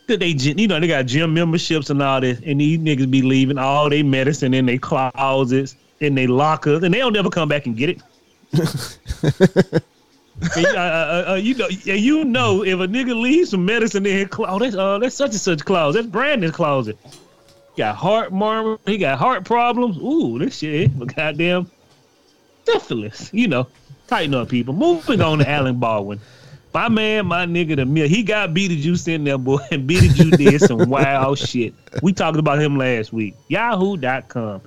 that 0.08 0.20
they, 0.20 0.28
you 0.30 0.68
know, 0.68 0.80
they 0.80 0.88
got 0.88 1.06
gym 1.06 1.34
memberships 1.34 1.90
and 1.90 2.02
all 2.02 2.22
this, 2.22 2.40
and 2.46 2.60
these 2.60 2.80
niggas 2.80 3.10
be 3.10 3.22
leaving 3.22 3.58
all 3.58 3.90
their 3.90 4.04
medicine 4.04 4.54
in 4.54 4.66
their 4.66 4.78
closets, 4.78 5.76
in 6.00 6.16
their 6.16 6.28
lockers, 6.28 6.84
and 6.84 6.94
they 6.94 7.00
don't 7.00 7.14
never 7.14 7.30
come 7.30 7.50
back 7.50 7.66
and 7.66 7.78
get 7.78 7.90
it. 7.90 9.84
And, 10.56 10.66
uh, 10.68 10.80
uh, 10.80 11.26
uh, 11.30 11.36
you 11.36 11.56
know, 11.56 11.68
you 11.68 12.24
know, 12.24 12.64
if 12.64 12.80
a 12.80 12.88
nigga 12.88 13.20
leaves 13.20 13.50
some 13.50 13.66
medicine 13.66 14.06
in 14.06 14.18
his 14.18 14.28
closet, 14.28 14.54
oh, 14.54 14.60
that's 14.60 14.76
uh, 14.76 15.00
that's 15.00 15.16
such 15.16 15.32
and 15.32 15.40
such 15.40 15.66
closet. 15.66 15.98
That's 15.98 16.12
Brandon's 16.12 16.56
closet. 16.56 16.98
Got 17.76 17.96
heart 17.96 18.32
murmur. 18.32 18.78
He 18.86 19.00
got 19.00 19.18
heart 19.18 19.46
problems. 19.46 19.98
Ooh, 19.98 20.38
this 20.38 20.58
shit, 20.58 20.98
but 20.98 21.16
goddamn 21.16 21.72
syphilis. 22.66 23.32
You 23.34 23.48
know, 23.48 23.68
tighten 24.08 24.36
up, 24.36 24.50
people. 24.50 24.76
Moving 24.76 25.22
on 25.22 25.40
to 25.40 25.50
Alan 25.50 25.80
Baldwin. 25.80 26.20
My 26.78 26.90
man, 26.90 27.26
my 27.26 27.48
nigga, 27.48 27.76
the 27.76 27.88
mill. 27.88 28.08
He 28.08 28.22
got 28.22 28.52
Beetlejuice 28.52 29.08
in 29.08 29.24
there, 29.24 29.40
boy, 29.40 29.58
and 29.72 29.90
Beetlejuice 29.90 30.38
did 30.38 30.62
some 30.62 30.88
wild 30.92 31.40
shit. 31.40 31.74
We 32.04 32.14
talked 32.14 32.38
about 32.38 32.62
him 32.62 32.78
last 32.78 33.12
week. 33.12 33.36
Yahoo.com. 33.48 34.62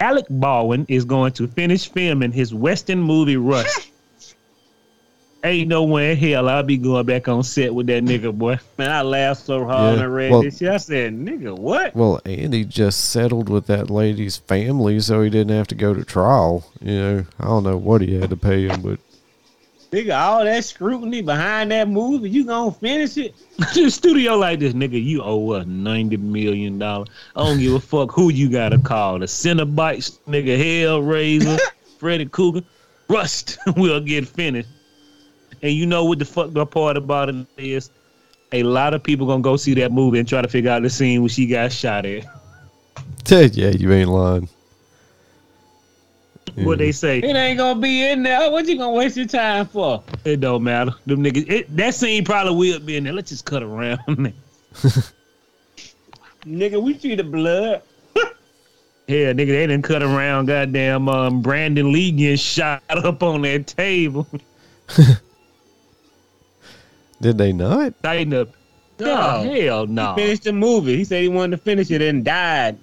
Alec 0.00 0.24
Baldwin 0.30 0.86
is 0.88 1.04
going 1.04 1.32
to 1.32 1.46
finish 1.46 1.90
filming 1.90 2.32
his 2.32 2.54
Western 2.54 3.02
movie 3.02 3.36
Rust. 3.36 3.90
Ain't 5.44 5.68
no 5.68 5.84
way 5.84 6.12
in 6.12 6.16
hell 6.16 6.48
I'll 6.48 6.62
be 6.62 6.78
going 6.78 7.04
back 7.04 7.28
on 7.28 7.42
set 7.42 7.74
with 7.74 7.88
that 7.88 8.04
nigga, 8.04 8.32
boy. 8.32 8.58
Man, 8.78 8.90
I 8.90 9.02
laughed 9.02 9.42
so 9.44 9.66
hard 9.66 9.82
Yeah, 9.82 9.90
when 9.90 9.98
I 10.02 10.04
read 10.06 10.30
well- 10.30 10.42
this 10.42 10.56
shit. 10.56 10.70
I 10.70 10.78
said, 10.78 11.12
nigga, 11.12 11.54
what? 11.58 11.94
Well, 11.94 12.22
Andy 12.24 12.64
just 12.64 13.10
settled 13.10 13.50
with 13.50 13.66
that 13.66 13.90
lady's 13.90 14.38
family, 14.38 14.98
so 15.00 15.20
he 15.20 15.28
didn't 15.28 15.54
have 15.54 15.66
to 15.66 15.74
go 15.74 15.92
to 15.92 16.06
trial. 16.06 16.64
You 16.80 16.94
know, 16.98 17.24
I 17.38 17.44
don't 17.44 17.64
know 17.64 17.76
what 17.76 18.00
he 18.00 18.18
had 18.18 18.30
to 18.30 18.36
pay 18.36 18.66
him, 18.66 18.80
but 18.80 18.98
Nigga, 19.90 20.16
all 20.16 20.44
that 20.44 20.64
scrutiny 20.64 21.20
behind 21.20 21.72
that 21.72 21.88
movie, 21.88 22.30
you 22.30 22.44
gonna 22.44 22.70
finish 22.70 23.16
it? 23.16 23.34
the 23.74 23.90
studio 23.90 24.36
like 24.36 24.60
this, 24.60 24.72
nigga, 24.72 25.02
you 25.02 25.20
owe 25.20 25.50
us 25.50 25.66
ninety 25.66 26.16
million 26.16 26.78
dollars. 26.78 27.08
I 27.34 27.44
don't 27.44 27.58
give 27.58 27.74
a 27.74 27.80
fuck 27.80 28.12
who 28.12 28.30
you 28.30 28.48
gotta 28.48 28.78
call. 28.78 29.18
The 29.18 29.26
Cenobites, 29.26 30.20
nigga, 30.28 30.56
Hellraiser, 30.56 31.58
Freddy 31.98 32.26
Cougar, 32.26 32.62
Rust 33.08 33.58
will 33.76 34.00
get 34.00 34.28
finished. 34.28 34.68
And 35.60 35.72
you 35.72 35.86
know 35.86 36.04
what 36.04 36.20
the 36.20 36.24
fucked 36.24 36.56
up 36.56 36.70
part 36.70 36.96
about 36.96 37.28
it 37.28 37.46
is? 37.58 37.90
A 38.52 38.62
lot 38.62 38.94
of 38.94 39.02
people 39.02 39.26
gonna 39.26 39.42
go 39.42 39.56
see 39.56 39.74
that 39.74 39.90
movie 39.90 40.20
and 40.20 40.28
try 40.28 40.40
to 40.40 40.48
figure 40.48 40.70
out 40.70 40.82
the 40.82 40.90
scene 40.90 41.20
where 41.20 41.28
she 41.28 41.48
got 41.48 41.72
shot 41.72 42.06
at. 42.06 42.24
yeah, 43.28 43.70
you 43.70 43.92
ain't 43.92 44.08
lying. 44.08 44.48
What 46.56 46.78
they 46.78 46.92
say? 46.92 47.18
It 47.18 47.36
ain't 47.36 47.58
gonna 47.58 47.80
be 47.80 48.08
in 48.10 48.22
there. 48.22 48.50
What 48.50 48.66
you 48.66 48.76
gonna 48.78 48.92
waste 48.92 49.16
your 49.16 49.26
time 49.26 49.66
for? 49.66 50.02
It 50.24 50.40
don't 50.40 50.62
matter. 50.62 50.92
Them 51.06 51.22
niggas. 51.22 51.48
It, 51.50 51.76
that 51.76 51.94
scene 51.94 52.24
probably 52.24 52.54
will 52.54 52.80
be 52.80 52.96
in 52.96 53.04
there. 53.04 53.12
Let's 53.12 53.30
just 53.30 53.44
cut 53.44 53.62
around. 53.62 53.98
nigga, 56.44 56.82
we 56.82 56.98
see 56.98 57.14
the 57.14 57.24
blood. 57.24 57.82
Yeah, 59.06 59.32
nigga, 59.32 59.48
they 59.48 59.66
didn't 59.66 59.82
cut 59.82 60.04
around. 60.04 60.46
Goddamn, 60.46 61.08
um, 61.08 61.42
Brandon 61.42 61.90
Lee 61.92 62.12
getting 62.12 62.36
shot 62.36 62.80
up 62.90 63.24
on 63.24 63.42
that 63.42 63.66
table. 63.66 64.24
Did 67.20 67.36
they 67.36 67.52
not? 67.52 68.00
Tighten 68.04 68.32
up. 68.34 68.50
No. 69.00 69.16
Oh, 69.42 69.52
hell 69.52 69.86
no. 69.88 70.14
He 70.14 70.20
finished 70.22 70.44
the 70.44 70.52
movie. 70.52 70.96
He 70.96 71.02
said 71.04 71.22
he 71.22 71.28
wanted 71.28 71.56
to 71.56 71.62
finish 71.62 71.90
it 71.90 72.00
and 72.02 72.24
died. 72.24 72.78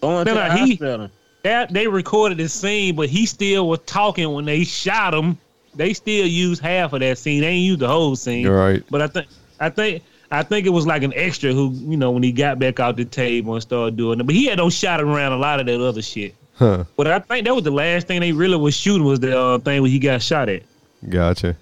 Going 0.00 0.24
No, 0.24 0.32
to 0.34 0.34
the 0.34 0.48
no, 0.48 0.54
he- 0.54 0.70
hospital. 0.74 1.10
That 1.42 1.72
they 1.72 1.86
recorded 1.86 2.38
the 2.38 2.48
scene, 2.48 2.94
but 2.94 3.08
he 3.08 3.26
still 3.26 3.68
was 3.68 3.80
talking 3.86 4.32
when 4.32 4.44
they 4.44 4.64
shot 4.64 5.14
him. 5.14 5.38
They 5.74 5.94
still 5.94 6.26
used 6.26 6.62
half 6.62 6.92
of 6.92 7.00
that 7.00 7.18
scene. 7.18 7.40
They 7.40 7.48
ain't 7.48 7.66
used 7.66 7.80
the 7.80 7.88
whole 7.88 8.14
scene. 8.16 8.42
You're 8.42 8.58
right. 8.58 8.82
But 8.90 9.02
I 9.02 9.06
think 9.06 9.26
I 9.58 9.70
think 9.70 10.02
I 10.30 10.42
think 10.42 10.66
it 10.66 10.70
was 10.70 10.86
like 10.86 11.02
an 11.02 11.12
extra 11.14 11.52
who, 11.52 11.70
you 11.72 11.96
know, 11.96 12.10
when 12.10 12.22
he 12.22 12.32
got 12.32 12.58
back 12.58 12.80
out 12.80 12.96
the 12.96 13.04
table 13.04 13.54
and 13.54 13.62
started 13.62 13.96
doing 13.96 14.20
it. 14.20 14.24
But 14.24 14.34
he 14.34 14.46
had 14.46 14.58
no 14.58 14.70
shot 14.70 15.00
around 15.00 15.32
a 15.32 15.36
lot 15.36 15.60
of 15.60 15.66
that 15.66 15.80
other 15.80 16.02
shit. 16.02 16.34
Huh. 16.54 16.84
But 16.96 17.06
I 17.06 17.18
think 17.18 17.46
that 17.46 17.54
was 17.54 17.64
the 17.64 17.70
last 17.70 18.06
thing 18.06 18.20
they 18.20 18.32
really 18.32 18.56
was 18.56 18.74
shooting 18.76 19.04
was 19.04 19.20
the 19.20 19.38
uh, 19.38 19.58
thing 19.58 19.82
where 19.82 19.90
he 19.90 19.98
got 19.98 20.22
shot 20.22 20.48
at. 20.48 20.62
Gotcha. 21.08 21.56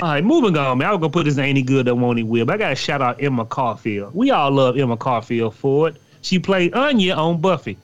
All 0.00 0.10
right, 0.10 0.24
moving 0.24 0.56
on, 0.56 0.78
man. 0.78 0.88
I 0.88 0.92
was 0.92 1.00
gonna 1.00 1.10
put 1.10 1.24
this 1.24 1.38
ain't 1.38 1.48
any 1.48 1.62
good 1.62 1.86
that 1.86 1.94
won't 1.94 2.18
he 2.18 2.24
will. 2.24 2.46
But 2.46 2.54
I 2.54 2.58
gotta 2.58 2.76
shout 2.76 3.02
out 3.02 3.22
Emma 3.22 3.44
Caulfield. 3.44 4.14
We 4.14 4.30
all 4.30 4.50
love 4.50 4.78
Emma 4.78 4.96
Caulfield 4.96 5.56
for 5.56 5.88
it. 5.88 5.96
She 6.22 6.38
played 6.38 6.74
Anya 6.74 7.14
on 7.14 7.40
Buffy. 7.40 7.76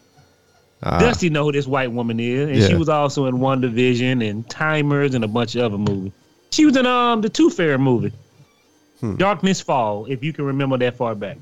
Ah, 0.87 0.99
Dusty 0.99 1.31
know 1.31 1.45
who 1.45 1.53
this 1.53 1.67
white 1.67 1.91
woman 1.91 2.21
is, 2.21 2.49
and 2.51 2.71
she 2.71 2.77
was 2.77 2.89
also 2.91 3.25
in 3.27 3.37
WandaVision 3.37 4.29
and 4.29 4.49
Timers 4.51 5.15
and 5.15 5.25
a 5.25 5.29
bunch 5.29 5.55
of 5.55 5.63
other 5.65 5.79
movies. 5.79 6.13
She 6.53 6.67
was 6.67 6.77
in 6.77 6.85
um 6.87 7.21
the 7.23 7.29
Tooth 7.31 7.57
Fairy 7.57 7.79
movie, 7.79 8.13
Hmm. 9.01 9.17
Darkness 9.17 9.61
Fall, 9.61 10.07
if 10.07 10.23
you 10.23 10.33
can 10.33 10.45
remember 10.45 10.77
that 10.79 10.97
far 10.97 11.15
back. 11.15 11.39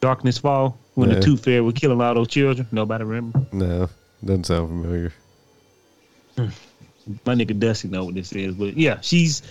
Darkness 0.00 0.38
Fall, 0.38 0.78
when 0.94 1.10
Yeah. 1.10 1.16
the 1.16 1.20
Tooth 1.22 1.44
Fairy 1.44 1.60
was 1.60 1.74
killing 1.74 2.00
all 2.00 2.14
those 2.14 2.28
children. 2.28 2.66
Nobody 2.72 3.04
remember. 3.04 3.44
no, 3.52 3.88
doesn't 4.24 4.44
sound 4.44 4.68
familiar. 4.68 5.12
My 7.24 7.34
nigga 7.34 7.58
Dusty 7.58 7.88
know 7.88 8.04
what 8.04 8.14
this 8.14 8.32
is, 8.32 8.54
but 8.54 8.76
yeah, 8.76 8.98
she's 9.00 9.42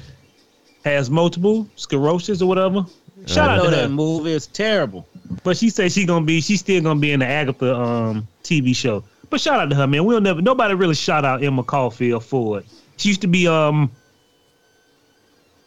has 0.85 1.09
multiple 1.09 1.67
sclerosis 1.75 2.41
or 2.41 2.47
whatever. 2.47 2.85
Shout 3.27 3.49
I 3.49 3.53
out 3.53 3.57
know 3.57 3.65
to 3.65 3.71
that 3.71 3.81
her. 3.83 3.89
movie 3.89 4.31
is 4.31 4.47
terrible. 4.47 5.07
But 5.43 5.57
she 5.57 5.69
said 5.69 5.91
she 5.91 6.05
gonna 6.05 6.25
be, 6.25 6.41
she's 6.41 6.59
still 6.61 6.81
gonna 6.81 6.99
be 6.99 7.11
in 7.11 7.19
the 7.19 7.27
Agatha 7.27 7.75
um 7.75 8.27
TV 8.43 8.75
show. 8.75 9.03
But 9.29 9.41
shout 9.41 9.59
out 9.59 9.69
to 9.69 9.75
her, 9.75 9.87
man. 9.87 10.05
We'll 10.05 10.21
never, 10.21 10.41
nobody 10.41 10.73
really 10.73 10.95
shout 10.95 11.25
out 11.25 11.43
Emma 11.43 11.63
Caulfield 11.63 12.23
Ford. 12.23 12.63
She 12.97 13.09
used 13.09 13.21
to 13.21 13.27
be 13.27 13.47
um 13.47 13.91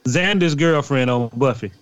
Xander's 0.05 0.55
girlfriend 0.55 1.11
on 1.11 1.31
Buffy. 1.37 1.73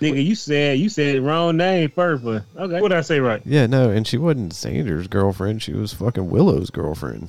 Nigga, 0.00 0.24
you 0.24 0.34
said 0.34 0.78
you 0.80 0.88
said 0.88 1.20
wrong 1.20 1.56
name 1.56 1.88
first, 1.90 2.24
but 2.24 2.42
okay. 2.56 2.80
What 2.80 2.88
did 2.88 2.98
I 2.98 3.02
say 3.02 3.20
right? 3.20 3.40
Yeah, 3.44 3.66
no, 3.66 3.90
and 3.90 4.04
she 4.06 4.18
wasn't 4.18 4.52
Xander's 4.52 5.06
girlfriend. 5.06 5.62
She 5.62 5.72
was 5.72 5.92
fucking 5.92 6.28
Willow's 6.28 6.70
girlfriend. 6.70 7.28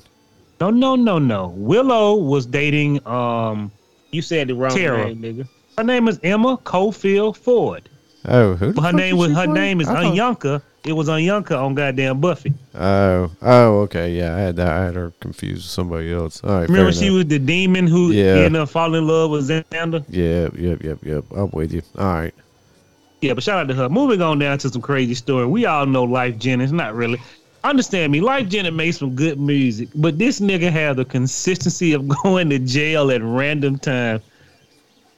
No, 0.60 0.72
no, 0.72 0.96
no, 0.96 1.20
no. 1.20 1.50
Willow 1.56 2.16
was 2.16 2.46
dating 2.48 3.06
um 3.08 3.72
You 4.12 4.24
said 4.24 4.48
the 4.48 4.56
wrong 4.56 4.76
Tara. 4.76 5.06
name, 5.14 5.22
nigga. 5.22 5.48
Her 5.78 5.84
name 5.84 6.08
is 6.08 6.20
Emma 6.24 6.58
Caulfield 6.58 7.38
Ford. 7.38 7.90
Oh, 8.26 8.56
who? 8.56 8.72
her 8.82 8.94
name 8.94 9.16
is 9.16 9.20
was 9.20 9.32
her 9.38 9.48
name 9.48 9.82
is 9.82 9.88
thought- 9.88 9.98
Anyanka. 10.04 10.62
It 10.86 10.94
was 10.94 11.08
Anyanka 11.08 11.58
on 11.58 11.76
goddamn 11.76 12.20
Buffy. 12.20 12.54
Oh, 12.76 13.32
oh, 13.42 13.80
okay, 13.84 14.12
yeah, 14.18 14.36
I 14.36 14.40
had 14.40 14.56
that. 14.58 14.68
I 14.68 14.84
had 14.86 14.96
her 14.96 15.14
confused 15.22 15.56
with 15.64 15.64
somebody 15.64 16.12
else. 16.12 16.44
All 16.44 16.60
right, 16.60 16.68
Remember 16.68 16.92
she 16.92 17.06
enough. 17.08 17.16
was 17.20 17.26
the 17.28 17.40
demon 17.40 17.88
who 17.88 18.12
Yeah. 18.12 18.36
ended 18.36 18.62
up 18.62 18.68
falling 18.70 19.02
in 19.04 19.08
love 19.08 19.32
with 19.32 19.48
Xander? 19.48 20.04
Yep, 20.10 20.54
yep, 20.58 20.84
yep, 20.84 20.98
yep. 21.04 21.24
I'm 21.32 21.50
with 21.52 21.74
you. 21.74 21.84
All 21.98 22.06
right. 22.06 22.34
Yeah, 23.22 23.34
but 23.34 23.44
shout 23.44 23.60
out 23.60 23.70
to 23.70 23.74
her. 23.76 23.88
Moving 23.88 24.22
on 24.22 24.40
down 24.40 24.58
to 24.58 24.70
some 24.70 24.82
crazy 24.82 25.14
story. 25.16 25.46
We 25.46 25.66
all 25.66 25.86
know 25.86 26.04
Life 26.04 26.38
Jennings, 26.38 26.74
not 26.74 26.94
really. 26.96 27.22
Understand 27.64 28.12
me, 28.12 28.20
Life 28.20 28.50
Jennings 28.50 28.76
made 28.76 28.92
some 28.92 29.16
good 29.16 29.40
music, 29.40 29.88
but 29.96 30.18
this 30.18 30.42
nigga 30.42 30.70
had 30.70 30.98
the 30.98 31.06
consistency 31.06 31.94
of 31.94 32.06
going 32.24 32.50
to 32.50 32.60
jail 32.60 33.10
at 33.12 33.24
random 33.24 33.80
times. 33.80 34.22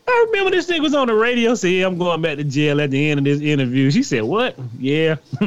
I 0.07 0.25
remember 0.27 0.51
this 0.51 0.69
nigga 0.69 0.81
was 0.81 0.93
on 0.93 1.07
the 1.07 1.13
radio 1.13 1.55
saying, 1.55 1.79
yeah, 1.79 1.87
I'm 1.87 1.97
going 1.97 2.21
back 2.21 2.37
to 2.37 2.43
jail 2.43 2.79
at 2.81 2.91
the 2.91 3.09
end 3.09 3.19
of 3.19 3.23
this 3.25 3.41
interview. 3.41 3.89
She 3.91 4.03
said, 4.03 4.23
What? 4.23 4.55
Yeah. 4.79 5.15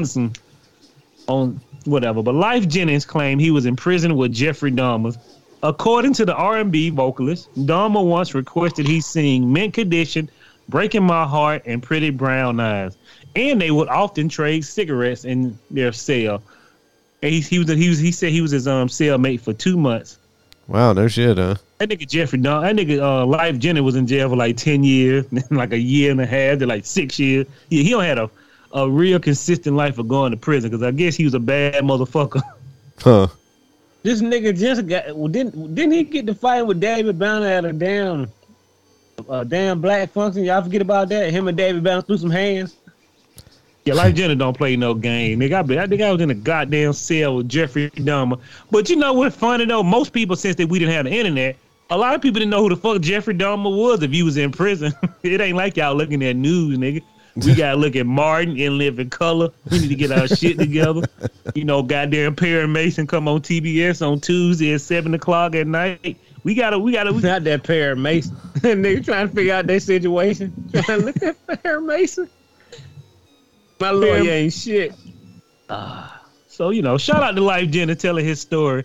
On 1.28 1.60
whatever. 1.84 2.22
But 2.22 2.34
Life 2.34 2.66
Jennings 2.68 3.04
claimed 3.04 3.40
he 3.40 3.50
was 3.50 3.66
in 3.66 3.76
prison 3.76 4.16
with 4.16 4.32
Jeffrey 4.32 4.72
Dahmer. 4.72 5.16
According 5.62 6.14
to 6.14 6.24
the 6.24 6.34
R&B 6.34 6.90
vocalist, 6.90 7.52
Dahmer 7.54 8.04
once 8.04 8.34
requested 8.34 8.86
he 8.86 9.00
sing 9.00 9.52
Mint 9.52 9.74
Condition, 9.74 10.30
Breaking 10.68 11.02
My 11.02 11.26
Heart, 11.26 11.62
and 11.66 11.82
Pretty 11.82 12.10
Brown 12.10 12.60
Eyes. 12.60 12.96
And 13.34 13.60
they 13.60 13.70
would 13.70 13.88
often 13.88 14.28
trade 14.28 14.64
cigarettes 14.64 15.24
in 15.24 15.58
their 15.70 15.92
cell. 15.92 16.42
And 17.22 17.32
he, 17.32 17.40
he 17.40 17.58
was 17.58 17.68
he 17.68 17.88
was 17.88 17.98
he 17.98 18.12
said 18.12 18.30
he 18.32 18.40
was 18.40 18.52
his 18.52 18.68
um 18.68 18.88
cellmate 18.88 19.40
for 19.40 19.52
two 19.52 19.76
months. 19.76 20.18
Wow, 20.68 20.92
no 20.92 21.08
shit, 21.08 21.38
huh? 21.38 21.54
That 21.78 21.88
nigga 21.88 22.06
Jeffrey 22.06 22.38
Dahmer, 22.38 22.62
that 22.62 22.76
nigga 22.76 23.00
uh, 23.00 23.24
Life 23.24 23.58
Jennings 23.58 23.84
was 23.84 23.96
in 23.96 24.06
jail 24.06 24.28
for 24.28 24.36
like 24.36 24.58
ten 24.58 24.84
years, 24.84 25.24
like 25.50 25.72
a 25.72 25.78
year 25.78 26.10
and 26.10 26.20
a 26.20 26.26
half 26.26 26.58
to 26.58 26.66
like 26.66 26.84
six 26.84 27.18
years. 27.18 27.46
Yeah, 27.70 27.82
he 27.82 27.90
don't 27.90 28.04
had 28.04 28.18
a 28.18 28.30
a 28.72 28.88
real 28.88 29.18
consistent 29.18 29.76
life 29.76 29.98
of 29.98 30.08
going 30.08 30.30
to 30.30 30.36
prison 30.36 30.70
because 30.70 30.82
I 30.82 30.90
guess 30.90 31.16
he 31.16 31.24
was 31.24 31.34
a 31.34 31.40
bad 31.40 31.82
motherfucker. 31.82 32.42
Huh. 33.00 33.28
This 34.02 34.20
nigga 34.20 34.58
just 34.58 34.88
got 34.88 35.16
well, 35.16 35.28
didn't 35.28 35.76
didn't 35.76 35.92
he 35.92 36.02
get 36.02 36.26
to 36.26 36.34
fight 36.34 36.62
with 36.62 36.80
David 36.80 37.16
Banner 37.16 37.46
at 37.46 37.64
a 37.64 37.72
damn 37.72 38.26
a 39.28 39.44
damn 39.44 39.80
black 39.80 40.10
function? 40.10 40.42
Y'all 40.42 40.64
forget 40.64 40.82
about 40.82 41.08
that? 41.10 41.30
Him 41.30 41.46
and 41.46 41.56
David 41.56 41.84
Banner 41.84 42.02
threw 42.02 42.18
some 42.18 42.28
hands. 42.28 42.74
Yeah, 43.88 43.94
Life 43.94 44.14
Jennings 44.16 44.38
don't 44.38 44.56
play 44.56 44.76
no 44.76 44.92
game. 44.92 45.40
Nigga, 45.40 45.54
I, 45.54 45.62
be, 45.62 45.78
I 45.78 45.86
think 45.86 46.02
I 46.02 46.12
was 46.12 46.20
in 46.20 46.28
a 46.28 46.34
goddamn 46.34 46.92
cell 46.92 47.36
with 47.36 47.48
Jeffrey 47.48 47.88
Dahmer. 47.90 48.38
But 48.70 48.90
you 48.90 48.96
know 48.96 49.14
what's 49.14 49.34
funny 49.34 49.64
though? 49.64 49.82
Most 49.82 50.12
people, 50.12 50.36
since 50.36 50.56
that 50.56 50.68
we 50.68 50.78
didn't 50.78 50.92
have 50.92 51.06
the 51.06 51.12
internet, 51.12 51.56
a 51.88 51.96
lot 51.96 52.14
of 52.14 52.20
people 52.20 52.38
didn't 52.38 52.50
know 52.50 52.62
who 52.62 52.68
the 52.68 52.76
fuck 52.76 53.00
Jeffrey 53.00 53.34
Dahmer 53.34 53.74
was 53.74 54.02
if 54.02 54.10
he 54.10 54.22
was 54.22 54.36
in 54.36 54.52
prison. 54.52 54.92
it 55.22 55.40
ain't 55.40 55.56
like 55.56 55.78
y'all 55.78 55.94
looking 55.94 56.22
at 56.22 56.36
news, 56.36 56.76
nigga. 56.76 57.02
We 57.36 57.54
gotta 57.54 57.76
look 57.76 57.96
at 57.96 58.04
Martin 58.04 58.58
and 58.60 58.76
Live 58.76 58.98
in 58.98 59.08
Color. 59.08 59.50
We 59.70 59.78
need 59.78 59.88
to 59.88 59.94
get 59.94 60.10
our 60.10 60.26
shit 60.26 60.58
together. 60.58 61.02
You 61.54 61.64
know, 61.64 61.82
goddamn 61.82 62.34
Perry 62.34 62.66
Mason 62.66 63.06
come 63.06 63.26
on 63.28 63.40
TBS 63.40 64.06
on 64.06 64.20
Tuesday 64.20 64.74
at 64.74 64.80
seven 64.80 65.14
o'clock 65.14 65.54
at 65.54 65.66
night. 65.66 66.18
We 66.42 66.54
gotta, 66.54 66.78
we 66.78 66.92
gotta, 66.92 67.12
we 67.12 67.22
Not 67.22 67.44
that 67.44 67.62
Perry 67.62 67.96
Mason. 67.96 68.36
and 68.64 68.84
they 68.84 69.00
trying 69.00 69.28
to 69.28 69.34
figure 69.34 69.54
out 69.54 69.66
their 69.66 69.80
situation. 69.80 70.52
Trying 70.72 71.00
to 71.00 71.06
look 71.06 71.22
at 71.22 71.62
Perry 71.62 71.80
Mason. 71.80 72.28
My 73.80 73.90
lawyer 73.90 74.30
ain't 74.30 74.52
shit. 74.52 74.92
So, 76.46 76.70
you 76.70 76.82
know, 76.82 76.98
shout 76.98 77.22
out 77.22 77.36
to 77.36 77.40
Life 77.40 77.70
Jennings 77.70 78.02
telling 78.02 78.24
his 78.24 78.40
story. 78.40 78.84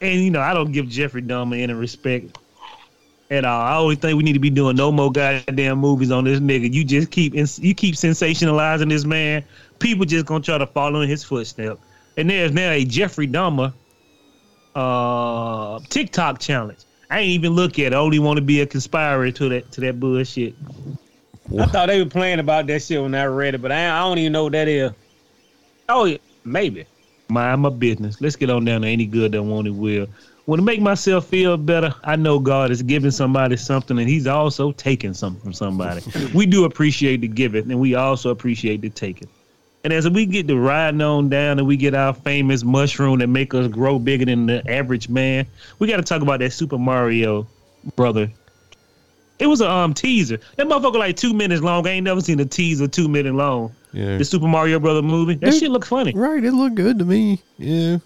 And, 0.00 0.20
you 0.22 0.30
know, 0.30 0.40
I 0.40 0.54
don't 0.54 0.72
give 0.72 0.88
Jeffrey 0.88 1.22
Dahmer 1.22 1.60
any 1.60 1.74
respect 1.74 2.38
at 3.30 3.44
all. 3.44 3.60
I 3.60 3.72
always 3.72 3.98
think 3.98 4.16
we 4.16 4.22
need 4.22 4.32
to 4.34 4.38
be 4.38 4.50
doing 4.50 4.76
no 4.76 4.90
more 4.90 5.12
goddamn 5.12 5.78
movies 5.78 6.10
on 6.10 6.24
this 6.24 6.40
nigga. 6.40 6.72
You 6.72 6.84
just 6.84 7.10
keep 7.10 7.34
you 7.34 7.74
keep 7.74 7.94
sensationalizing 7.94 8.88
this 8.88 9.04
man. 9.04 9.44
People 9.78 10.04
just 10.04 10.26
gonna 10.26 10.42
try 10.42 10.58
to 10.58 10.66
follow 10.66 11.00
in 11.00 11.08
his 11.08 11.24
footsteps. 11.24 11.80
And 12.16 12.30
there's 12.30 12.52
now 12.52 12.70
a 12.70 12.84
Jeffrey 12.84 13.28
Dahmer 13.28 13.72
uh 14.74 15.80
TikTok 15.90 16.40
challenge. 16.40 16.80
I 17.10 17.20
ain't 17.20 17.30
even 17.30 17.52
look 17.52 17.78
at 17.78 17.86
it. 17.86 17.94
I 17.94 17.96
only 17.98 18.18
want 18.18 18.36
to 18.38 18.42
be 18.42 18.60
a 18.60 18.66
conspirator 18.66 19.36
to 19.38 19.48
that 19.50 19.72
to 19.72 19.80
that 19.82 20.00
bullshit. 20.00 20.54
I 21.56 21.66
thought 21.66 21.86
they 21.86 22.02
were 22.02 22.10
playing 22.10 22.40
about 22.40 22.66
that 22.66 22.82
shit 22.82 23.00
when 23.00 23.14
I 23.14 23.24
read 23.24 23.54
it, 23.54 23.62
but 23.62 23.72
I, 23.72 23.88
I 23.88 24.00
don't 24.00 24.18
even 24.18 24.32
know 24.32 24.44
what 24.44 24.52
that 24.52 24.68
is. 24.68 24.92
Oh, 25.88 26.04
yeah, 26.04 26.18
maybe. 26.44 26.86
Mind 27.30 27.62
my 27.62 27.70
business. 27.70 28.20
Let's 28.20 28.36
get 28.36 28.50
on 28.50 28.64
down 28.64 28.82
to 28.82 28.88
any 28.88 29.06
good 29.06 29.32
that 29.32 29.42
want 29.42 29.66
it 29.66 29.72
will. 29.72 30.06
When 30.44 30.58
to 30.58 30.64
make 30.64 30.80
myself 30.80 31.26
feel 31.26 31.56
better, 31.56 31.94
I 32.04 32.16
know 32.16 32.38
God 32.38 32.70
is 32.70 32.82
giving 32.82 33.10
somebody 33.10 33.56
something 33.56 33.98
and 33.98 34.08
he's 34.08 34.26
also 34.26 34.72
taking 34.72 35.12
something 35.12 35.42
from 35.42 35.52
somebody. 35.52 36.02
we 36.34 36.46
do 36.46 36.64
appreciate 36.64 37.20
the 37.20 37.28
giving 37.28 37.70
and 37.70 37.78
we 37.78 37.94
also 37.94 38.30
appreciate 38.30 38.80
the 38.80 38.88
taking. 38.88 39.28
And 39.84 39.92
as 39.92 40.08
we 40.08 40.26
get 40.26 40.48
to 40.48 40.56
riding 40.58 41.02
on 41.02 41.28
down 41.28 41.58
and 41.58 41.68
we 41.68 41.76
get 41.76 41.94
our 41.94 42.14
famous 42.14 42.64
mushroom 42.64 43.18
that 43.18 43.28
make 43.28 43.54
us 43.54 43.68
grow 43.68 43.98
bigger 43.98 44.24
than 44.24 44.46
the 44.46 44.68
average 44.70 45.08
man, 45.08 45.46
we 45.78 45.86
got 45.86 45.98
to 45.98 46.02
talk 46.02 46.22
about 46.22 46.40
that 46.40 46.52
Super 46.52 46.78
Mario 46.78 47.46
brother. 47.94 48.30
It 49.38 49.46
was 49.46 49.60
a 49.60 49.70
um 49.70 49.94
teaser. 49.94 50.38
That 50.56 50.66
motherfucker 50.66 50.98
like 50.98 51.16
two 51.16 51.32
minutes 51.32 51.62
long. 51.62 51.86
I 51.86 51.90
ain't 51.90 52.04
never 52.04 52.20
seen 52.20 52.40
a 52.40 52.44
teaser 52.44 52.88
two 52.88 53.08
minutes 53.08 53.34
long. 53.34 53.72
Yeah. 53.92 54.18
The 54.18 54.24
Super 54.24 54.48
Mario 54.48 54.78
brother 54.78 55.02
movie. 55.02 55.34
That 55.34 55.52
Dude. 55.52 55.60
shit 55.60 55.70
looks 55.70 55.88
funny. 55.88 56.12
Right, 56.14 56.42
it 56.42 56.52
looked 56.52 56.74
good 56.74 56.98
to 56.98 57.04
me. 57.04 57.40
Yeah. 57.56 57.98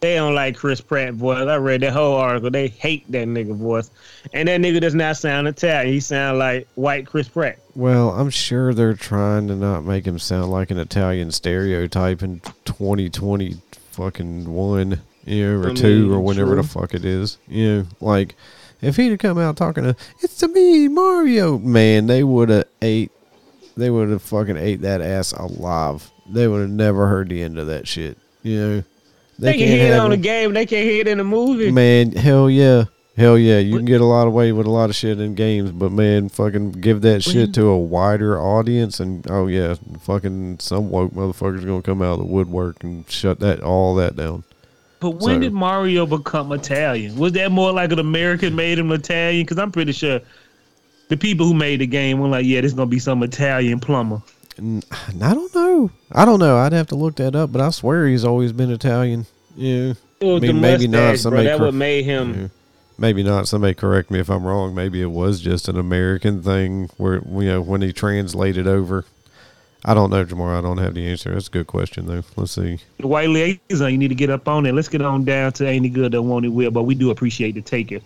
They 0.00 0.14
don't 0.14 0.34
like 0.34 0.56
Chris 0.56 0.80
Pratt 0.80 1.12
voice. 1.12 1.46
I 1.46 1.56
read 1.56 1.82
that 1.82 1.92
whole 1.92 2.14
article. 2.14 2.50
They 2.50 2.68
hate 2.68 3.04
that 3.12 3.28
nigga 3.28 3.54
voice. 3.54 3.90
And 4.32 4.48
that 4.48 4.60
nigga 4.60 4.80
does 4.80 4.94
not 4.94 5.18
sound 5.18 5.46
Italian. 5.46 5.92
He 5.92 6.00
sound 6.00 6.38
like 6.38 6.66
white 6.74 7.06
Chris 7.06 7.28
Pratt. 7.28 7.58
Well, 7.74 8.10
I'm 8.10 8.30
sure 8.30 8.72
they're 8.72 8.94
trying 8.94 9.48
to 9.48 9.56
not 9.56 9.84
make 9.84 10.06
him 10.06 10.18
sound 10.18 10.50
like 10.50 10.70
an 10.70 10.78
Italian 10.78 11.30
stereotype 11.32 12.22
in 12.22 12.40
2020 12.64 13.56
fucking 13.90 14.50
one, 14.50 15.02
you 15.26 15.44
know, 15.46 15.68
or 15.68 15.70
I 15.72 15.74
two, 15.74 16.12
or 16.12 16.20
whenever 16.20 16.54
true. 16.54 16.62
the 16.62 16.68
fuck 16.68 16.94
it 16.94 17.04
is. 17.04 17.36
You 17.46 17.68
know, 17.68 17.86
like 18.00 18.36
if 18.82 18.96
he'd 18.96 19.10
have 19.10 19.18
come 19.18 19.38
out 19.38 19.56
talking 19.56 19.84
to 19.84 19.96
"It's 20.20 20.36
to 20.38 20.48
me, 20.48 20.88
Mario," 20.88 21.58
man, 21.58 22.06
they 22.06 22.22
would 22.24 22.48
have 22.48 22.64
ate. 22.82 23.12
They 23.76 23.90
would 23.90 24.10
have 24.10 24.22
fucking 24.22 24.56
ate 24.56 24.82
that 24.82 25.00
ass 25.00 25.32
alive. 25.32 26.10
They 26.28 26.46
would 26.48 26.60
have 26.60 26.70
never 26.70 27.06
heard 27.06 27.28
the 27.28 27.42
end 27.42 27.58
of 27.58 27.66
that 27.68 27.88
shit. 27.88 28.18
You 28.42 28.56
know, 28.58 28.84
They, 29.38 29.52
can 29.52 29.60
can't 29.68 29.80
hear 29.80 29.94
it 29.94 29.98
on 29.98 30.10
the 30.10 30.16
game. 30.16 30.52
They 30.52 30.66
can't 30.66 30.84
hear 30.88 31.00
it 31.00 31.08
in 31.08 31.18
the 31.18 31.24
movie. 31.24 31.70
Man, 31.70 32.12
hell 32.12 32.48
yeah. 32.50 32.84
Hell 33.16 33.36
yeah. 33.36 33.58
You 33.58 33.76
can 33.76 33.84
get 33.84 34.00
a 34.00 34.04
lot 34.06 34.26
away 34.26 34.52
with 34.52 34.66
a 34.66 34.70
lot 34.70 34.88
of 34.88 34.96
shit 34.96 35.20
in 35.20 35.34
games, 35.34 35.72
but 35.72 35.92
man, 35.92 36.28
fucking 36.28 36.72
give 36.72 37.02
that 37.02 37.22
shit 37.22 37.52
to 37.54 37.66
a 37.66 37.78
wider 37.78 38.40
audience 38.40 38.98
and 39.00 39.28
oh 39.30 39.46
yeah, 39.46 39.74
fucking 40.02 40.58
some 40.60 40.90
woke 40.90 41.12
motherfuckers 41.12 41.66
gonna 41.66 41.82
come 41.82 42.00
out 42.00 42.14
of 42.14 42.18
the 42.20 42.24
woodwork 42.24 42.82
and 42.82 43.10
shut 43.10 43.40
that 43.40 43.60
all 43.62 43.94
that 43.96 44.16
down. 44.16 44.44
But 45.00 45.12
when 45.12 45.36
So- 45.36 45.40
did 45.40 45.52
Mario 45.52 46.06
become 46.06 46.52
Italian? 46.52 47.16
Was 47.16 47.32
that 47.32 47.50
more 47.50 47.72
like 47.72 47.90
an 47.92 47.98
American 47.98 48.54
made 48.54 48.78
him 48.78 48.92
Italian? 48.92 49.44
Because 49.44 49.58
I'm 49.58 49.72
pretty 49.72 49.92
sure 49.92 50.20
the 51.08 51.16
people 51.16 51.46
who 51.46 51.54
made 51.54 51.80
the 51.80 51.86
game 51.86 52.18
were 52.20 52.28
like, 52.28 52.44
yeah, 52.46 52.60
this 52.60 52.72
is 52.72 52.76
gonna 52.76 52.90
be 52.90 52.98
some 52.98 53.22
Italian 53.22 53.80
plumber. 53.80 54.20
And 54.58 54.84
I 55.22 55.34
don't 55.34 55.54
know. 55.54 55.90
I 56.12 56.24
don't 56.24 56.38
know. 56.38 56.56
I'd 56.58 56.72
have 56.72 56.88
to 56.88 56.96
look 56.96 57.16
that 57.16 57.34
up, 57.34 57.50
but 57.52 57.60
I 57.60 57.70
swear 57.70 58.06
he's 58.06 58.24
always 58.24 58.52
been 58.52 58.70
Italian. 58.70 59.26
Yeah. 59.56 59.94
I 60.22 60.38
mean, 60.38 60.60
maybe 60.60 60.86
not. 60.86 60.98
bro. 60.98 61.16
Somebody 61.16 61.44
That 61.46 61.56
cor- 61.56 61.66
what 61.66 61.74
made 61.74 62.04
him. 62.04 62.34
Yeah. 62.40 62.48
Maybe 62.98 63.22
not. 63.22 63.48
Somebody 63.48 63.72
correct 63.72 64.10
me 64.10 64.18
if 64.18 64.28
I'm 64.28 64.44
wrong. 64.44 64.74
Maybe 64.74 65.00
it 65.00 65.10
was 65.10 65.40
just 65.40 65.68
an 65.68 65.78
American 65.78 66.42
thing 66.42 66.90
where 66.98 67.22
you 67.26 67.44
know 67.46 67.62
when 67.62 67.80
he 67.80 67.94
translated 67.94 68.66
over. 68.68 69.06
I 69.84 69.94
don't 69.94 70.10
know, 70.10 70.24
Jamar. 70.24 70.58
I 70.58 70.60
don't 70.60 70.78
have 70.78 70.94
the 70.94 71.06
answer. 71.08 71.32
That's 71.32 71.48
a 71.48 71.50
good 71.50 71.66
question 71.66 72.06
though. 72.06 72.22
Let's 72.36 72.52
see. 72.52 72.78
The 72.98 73.06
white 73.06 73.30
liaison, 73.30 73.90
you 73.90 73.98
need 73.98 74.08
to 74.08 74.14
get 74.14 74.30
up 74.30 74.46
on 74.46 74.66
it. 74.66 74.72
Let's 74.72 74.88
get 74.88 75.00
on 75.00 75.24
down 75.24 75.52
to 75.54 75.66
It 75.66 75.88
Good 75.88 76.12
That 76.12 76.22
Won't 76.22 76.44
It 76.44 76.50
Will, 76.50 76.70
but 76.70 76.82
we 76.82 76.94
do 76.94 77.10
appreciate 77.10 77.54
the 77.54 77.62
taker. 77.62 78.00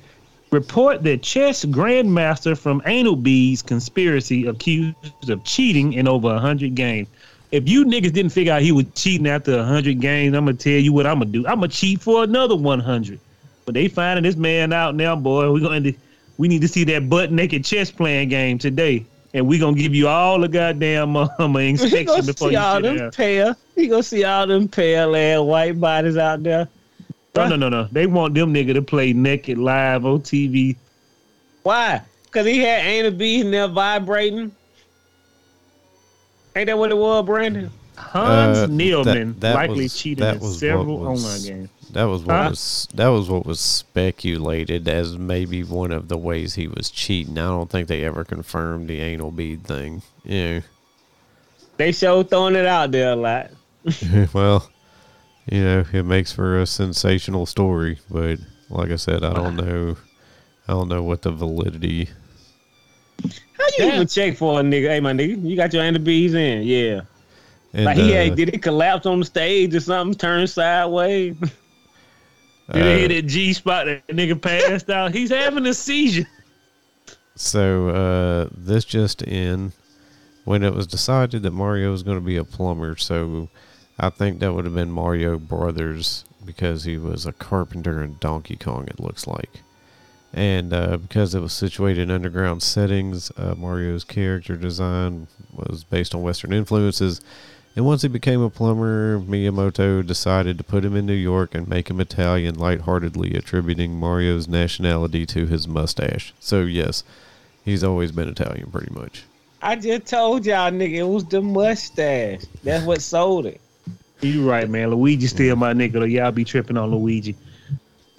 Report 0.50 1.02
that 1.02 1.22
chess 1.22 1.64
grandmaster 1.64 2.56
from 2.56 2.80
Anal 2.86 3.16
Bees 3.16 3.60
conspiracy 3.60 4.46
accused 4.46 5.28
of 5.28 5.42
cheating 5.42 5.94
in 5.94 6.06
over 6.06 6.28
100 6.28 6.76
games. 6.76 7.08
If 7.50 7.68
you 7.68 7.84
niggas 7.84 8.12
didn't 8.12 8.30
figure 8.30 8.52
out 8.52 8.62
he 8.62 8.70
was 8.70 8.86
cheating 8.94 9.26
after 9.26 9.56
100 9.56 10.00
games, 10.00 10.36
I'm 10.36 10.44
going 10.44 10.56
to 10.56 10.62
tell 10.62 10.80
you 10.80 10.92
what 10.92 11.06
I'm 11.06 11.18
going 11.18 11.32
to 11.32 11.38
do. 11.40 11.46
I'm 11.46 11.58
going 11.58 11.70
to 11.70 11.76
cheat 11.76 12.00
for 12.00 12.22
another 12.22 12.54
100. 12.54 13.18
But 13.64 13.74
they 13.74 13.88
finding 13.88 14.22
this 14.22 14.36
man 14.36 14.72
out 14.72 14.94
now, 14.94 15.16
boy. 15.16 15.50
We're 15.50 15.60
going 15.60 15.82
to 15.84 15.94
we 16.36 16.48
need 16.48 16.62
to 16.62 16.68
see 16.68 16.84
that 16.84 17.08
butt 17.08 17.32
naked 17.32 17.64
chess 17.64 17.90
playing 17.90 18.28
game 18.28 18.58
today. 18.58 19.06
And 19.34 19.48
we 19.48 19.58
gonna 19.58 19.76
give 19.76 19.94
you 19.94 20.06
all 20.08 20.38
the 20.40 20.48
goddamn 20.48 21.16
um, 21.16 21.54
He 21.56 21.68
inspection 21.70 22.06
gonna 22.06 22.22
before 22.22 22.48
see 22.48 22.54
you 22.54 22.58
all 22.60 22.76
sit 22.76 22.82
them 22.84 22.96
down. 22.96 23.10
pale. 23.10 23.56
He 23.74 23.88
gonna 23.88 24.02
see 24.04 24.24
all 24.24 24.46
them 24.46 24.68
pale 24.68 25.14
ass 25.16 25.40
white 25.40 25.80
bodies 25.80 26.16
out 26.16 26.42
there. 26.44 26.68
No, 27.34 27.48
no, 27.48 27.56
no, 27.56 27.68
no. 27.68 27.88
They 27.90 28.06
want 28.06 28.34
them 28.34 28.54
nigga 28.54 28.74
to 28.74 28.82
play 28.82 29.12
naked 29.12 29.58
live 29.58 30.06
on 30.06 30.20
TV. 30.20 30.76
Why? 31.64 32.00
Cause 32.30 32.46
he 32.46 32.60
had 32.60 32.84
anal 32.84 33.10
beads 33.10 33.44
and 33.44 33.52
they're 33.52 33.66
vibrating. 33.68 34.54
Ain't 36.56 36.66
that 36.66 36.78
what 36.78 36.90
it 36.92 36.96
was, 36.96 37.26
Brandon? 37.26 37.70
Hans 37.96 38.58
Uh, 38.58 38.66
Niemann 38.66 39.30
that- 39.34 39.40
that 39.40 39.54
likely 39.56 39.84
was- 39.84 39.98
cheated 39.98 40.24
in 40.24 40.40
several 40.52 41.06
online 41.08 41.42
games. 41.42 41.68
That 41.94 42.04
was 42.04 42.24
what 42.24 42.34
Huh? 42.34 42.50
was 42.50 42.88
that 42.94 43.06
was 43.06 43.30
what 43.30 43.46
was 43.46 43.60
speculated 43.60 44.88
as 44.88 45.16
maybe 45.16 45.62
one 45.62 45.92
of 45.92 46.08
the 46.08 46.18
ways 46.18 46.54
he 46.54 46.66
was 46.66 46.90
cheating. 46.90 47.38
I 47.38 47.46
don't 47.46 47.70
think 47.70 47.86
they 47.86 48.02
ever 48.02 48.24
confirmed 48.24 48.88
the 48.88 48.98
anal 48.98 49.30
bead 49.30 49.64
thing. 49.64 50.02
Yeah. 50.24 50.62
They 51.76 51.92
show 51.92 52.24
throwing 52.24 52.56
it 52.56 52.66
out 52.66 52.90
there 52.90 53.12
a 53.12 53.16
lot. 53.16 53.50
well, 54.32 54.68
you 55.48 55.62
know, 55.62 55.84
it 55.92 56.02
makes 56.02 56.32
for 56.32 56.60
a 56.60 56.66
sensational 56.66 57.46
story, 57.46 58.00
but 58.10 58.40
like 58.70 58.90
I 58.90 58.96
said, 58.96 59.22
I 59.22 59.32
don't 59.32 59.54
know 59.54 59.96
I 60.66 60.72
don't 60.72 60.88
know 60.88 61.04
what 61.04 61.22
the 61.22 61.30
validity 61.30 62.08
How 63.22 63.66
you 63.78 63.84
even 63.84 64.08
check 64.08 64.36
for 64.36 64.58
a 64.58 64.64
nigga? 64.64 64.88
Hey, 64.88 64.98
my 64.98 65.12
nigga, 65.12 65.48
you 65.48 65.54
got 65.54 65.72
your 65.72 65.84
anal 65.84 66.02
beads 66.02 66.34
in? 66.34 66.64
Yeah. 66.64 67.02
and 67.72 67.84
Like 67.84 67.98
he 67.98 68.16
uh, 68.16 68.24
had, 68.24 68.36
did 68.36 68.48
it 68.48 68.62
collapse 68.62 69.06
on 69.06 69.20
the 69.20 69.26
stage 69.26 69.76
or 69.76 69.80
something? 69.80 70.18
Turn 70.18 70.44
sideways? 70.48 71.36
Did 72.72 72.82
uh, 72.82 72.86
hit 72.86 73.08
that 73.08 73.26
G 73.26 73.52
spot 73.52 73.86
that 73.86 74.06
nigga 74.08 74.40
passed 74.40 74.88
out? 74.88 75.12
He's 75.12 75.30
having 75.30 75.66
a 75.66 75.74
seizure. 75.74 76.26
So 77.36 77.88
uh, 77.88 78.48
this 78.56 78.84
just 78.84 79.22
in, 79.22 79.72
when 80.44 80.62
it 80.62 80.72
was 80.72 80.86
decided 80.86 81.42
that 81.42 81.50
Mario 81.50 81.90
was 81.90 82.02
going 82.02 82.18
to 82.18 82.24
be 82.24 82.36
a 82.36 82.44
plumber, 82.44 82.96
so 82.96 83.48
I 83.98 84.10
think 84.10 84.38
that 84.38 84.54
would 84.54 84.64
have 84.64 84.74
been 84.74 84.92
Mario 84.92 85.38
Brothers 85.38 86.24
because 86.44 86.84
he 86.84 86.96
was 86.96 87.26
a 87.26 87.32
carpenter 87.32 88.02
in 88.02 88.16
Donkey 88.20 88.56
Kong. 88.56 88.86
It 88.86 89.00
looks 89.00 89.26
like, 89.26 89.50
and 90.32 90.72
uh, 90.72 90.96
because 90.98 91.34
it 91.34 91.40
was 91.40 91.52
situated 91.52 92.02
in 92.02 92.10
underground 92.10 92.62
settings, 92.62 93.30
uh, 93.36 93.54
Mario's 93.56 94.04
character 94.04 94.56
design 94.56 95.26
was 95.52 95.84
based 95.84 96.14
on 96.14 96.22
Western 96.22 96.52
influences. 96.52 97.20
And 97.76 97.84
once 97.84 98.02
he 98.02 98.08
became 98.08 98.40
a 98.40 98.50
plumber, 98.50 99.18
Miyamoto 99.18 100.06
decided 100.06 100.58
to 100.58 100.64
put 100.64 100.84
him 100.84 100.94
in 100.94 101.06
New 101.06 101.12
York 101.12 101.54
and 101.54 101.66
make 101.66 101.90
him 101.90 102.00
Italian, 102.00 102.56
lightheartedly 102.56 103.34
attributing 103.34 103.98
Mario's 103.98 104.46
nationality 104.46 105.26
to 105.26 105.46
his 105.46 105.66
mustache. 105.66 106.32
So 106.38 106.60
yes, 106.62 107.02
he's 107.64 107.82
always 107.82 108.12
been 108.12 108.28
Italian, 108.28 108.70
pretty 108.70 108.94
much. 108.94 109.24
I 109.60 109.74
just 109.76 110.06
told 110.06 110.46
y'all, 110.46 110.70
nigga, 110.70 110.94
it 110.94 111.02
was 111.04 111.24
the 111.24 111.40
mustache. 111.40 112.42
That's 112.62 112.84
what 112.84 113.02
sold 113.02 113.46
it. 113.46 113.60
You 114.20 114.48
right, 114.48 114.70
man. 114.70 114.90
Luigi 114.90 115.26
still 115.26 115.56
my 115.56 115.72
nigga. 115.72 116.08
Y'all 116.10 116.30
be 116.30 116.44
tripping 116.44 116.76
on 116.76 116.90
Luigi. 116.90 117.34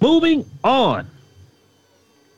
Moving 0.00 0.44
on. 0.64 1.08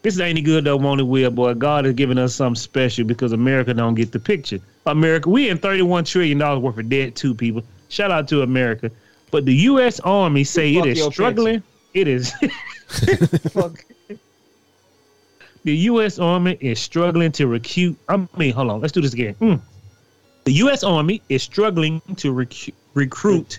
This 0.03 0.19
ain't 0.21 0.31
any 0.31 0.43
good 0.43 0.65
though, 0.65 0.77
won't 0.77 1.01
it, 1.01 1.05
Will? 1.05 1.31
Boy, 1.31 1.55
God 1.55 1.87
is 1.87 1.95
giving 1.95 2.19
us 2.19 2.35
something 2.35 2.61
special 2.61 3.05
because 3.05 3.33
America 3.33 3.75
don't 3.75 3.95
get 3.95 4.13
the 4.13 4.21
picture. 4.21 4.61
America, 4.87 5.29
we 5.29 5.49
in 5.49 5.59
thirty-one 5.59 6.05
trillion 6.05 6.39
dollars 6.39 6.63
worth 6.63 6.79
of 6.79 6.89
debt 6.89 7.17
too, 7.17 7.35
people. 7.35 7.63
Shout 7.89 8.11
out 8.11 8.29
to 8.29 8.43
America. 8.43 8.91
But 9.31 9.45
the 9.45 9.55
U.S. 9.55 10.01
Army 10.01 10.45
say 10.45 10.75
Fuck 10.75 10.87
it 10.87 10.91
is 10.91 11.05
struggling. 11.05 11.63
It 11.95 12.09
is. 12.09 12.33
Fuck. 13.51 13.85
the 15.65 15.77
U.S. 15.77 16.19
Army 16.19 16.57
is 16.61 16.79
struggling 16.79 17.33
to 17.33 17.47
recruit. 17.47 17.97
I 18.09 18.27
mean, 18.37 18.53
hold 18.53 18.71
on. 18.71 18.81
Let's 18.81 18.93
do 18.93 19.01
this 19.01 19.13
again. 19.13 19.35
Mm. 19.41 19.61
The 20.45 20.53
U.S. 20.53 20.85
Army 20.85 21.21
is 21.29 21.43
struggling 21.43 22.01
to 22.17 22.33
recruit 22.95 23.59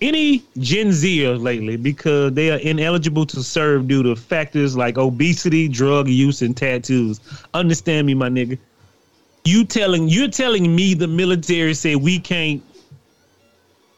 any 0.00 0.44
Gen 0.58 0.88
Zers 0.88 1.42
lately 1.42 1.76
because 1.76 2.32
they 2.32 2.50
are 2.50 2.58
ineligible 2.58 3.26
to 3.26 3.42
serve 3.42 3.88
due 3.88 4.02
to 4.02 4.14
factors 4.16 4.76
like 4.76 4.98
obesity, 4.98 5.68
drug 5.68 6.08
use, 6.08 6.42
and 6.42 6.56
tattoos. 6.56 7.20
Understand 7.54 8.06
me, 8.06 8.14
my 8.14 8.28
nigga. 8.28 8.58
You 9.44 9.64
telling 9.64 10.08
you're 10.08 10.28
telling 10.28 10.74
me 10.74 10.94
the 10.94 11.08
military 11.08 11.74
say 11.74 11.96
we 11.96 12.18
can't 12.18 12.62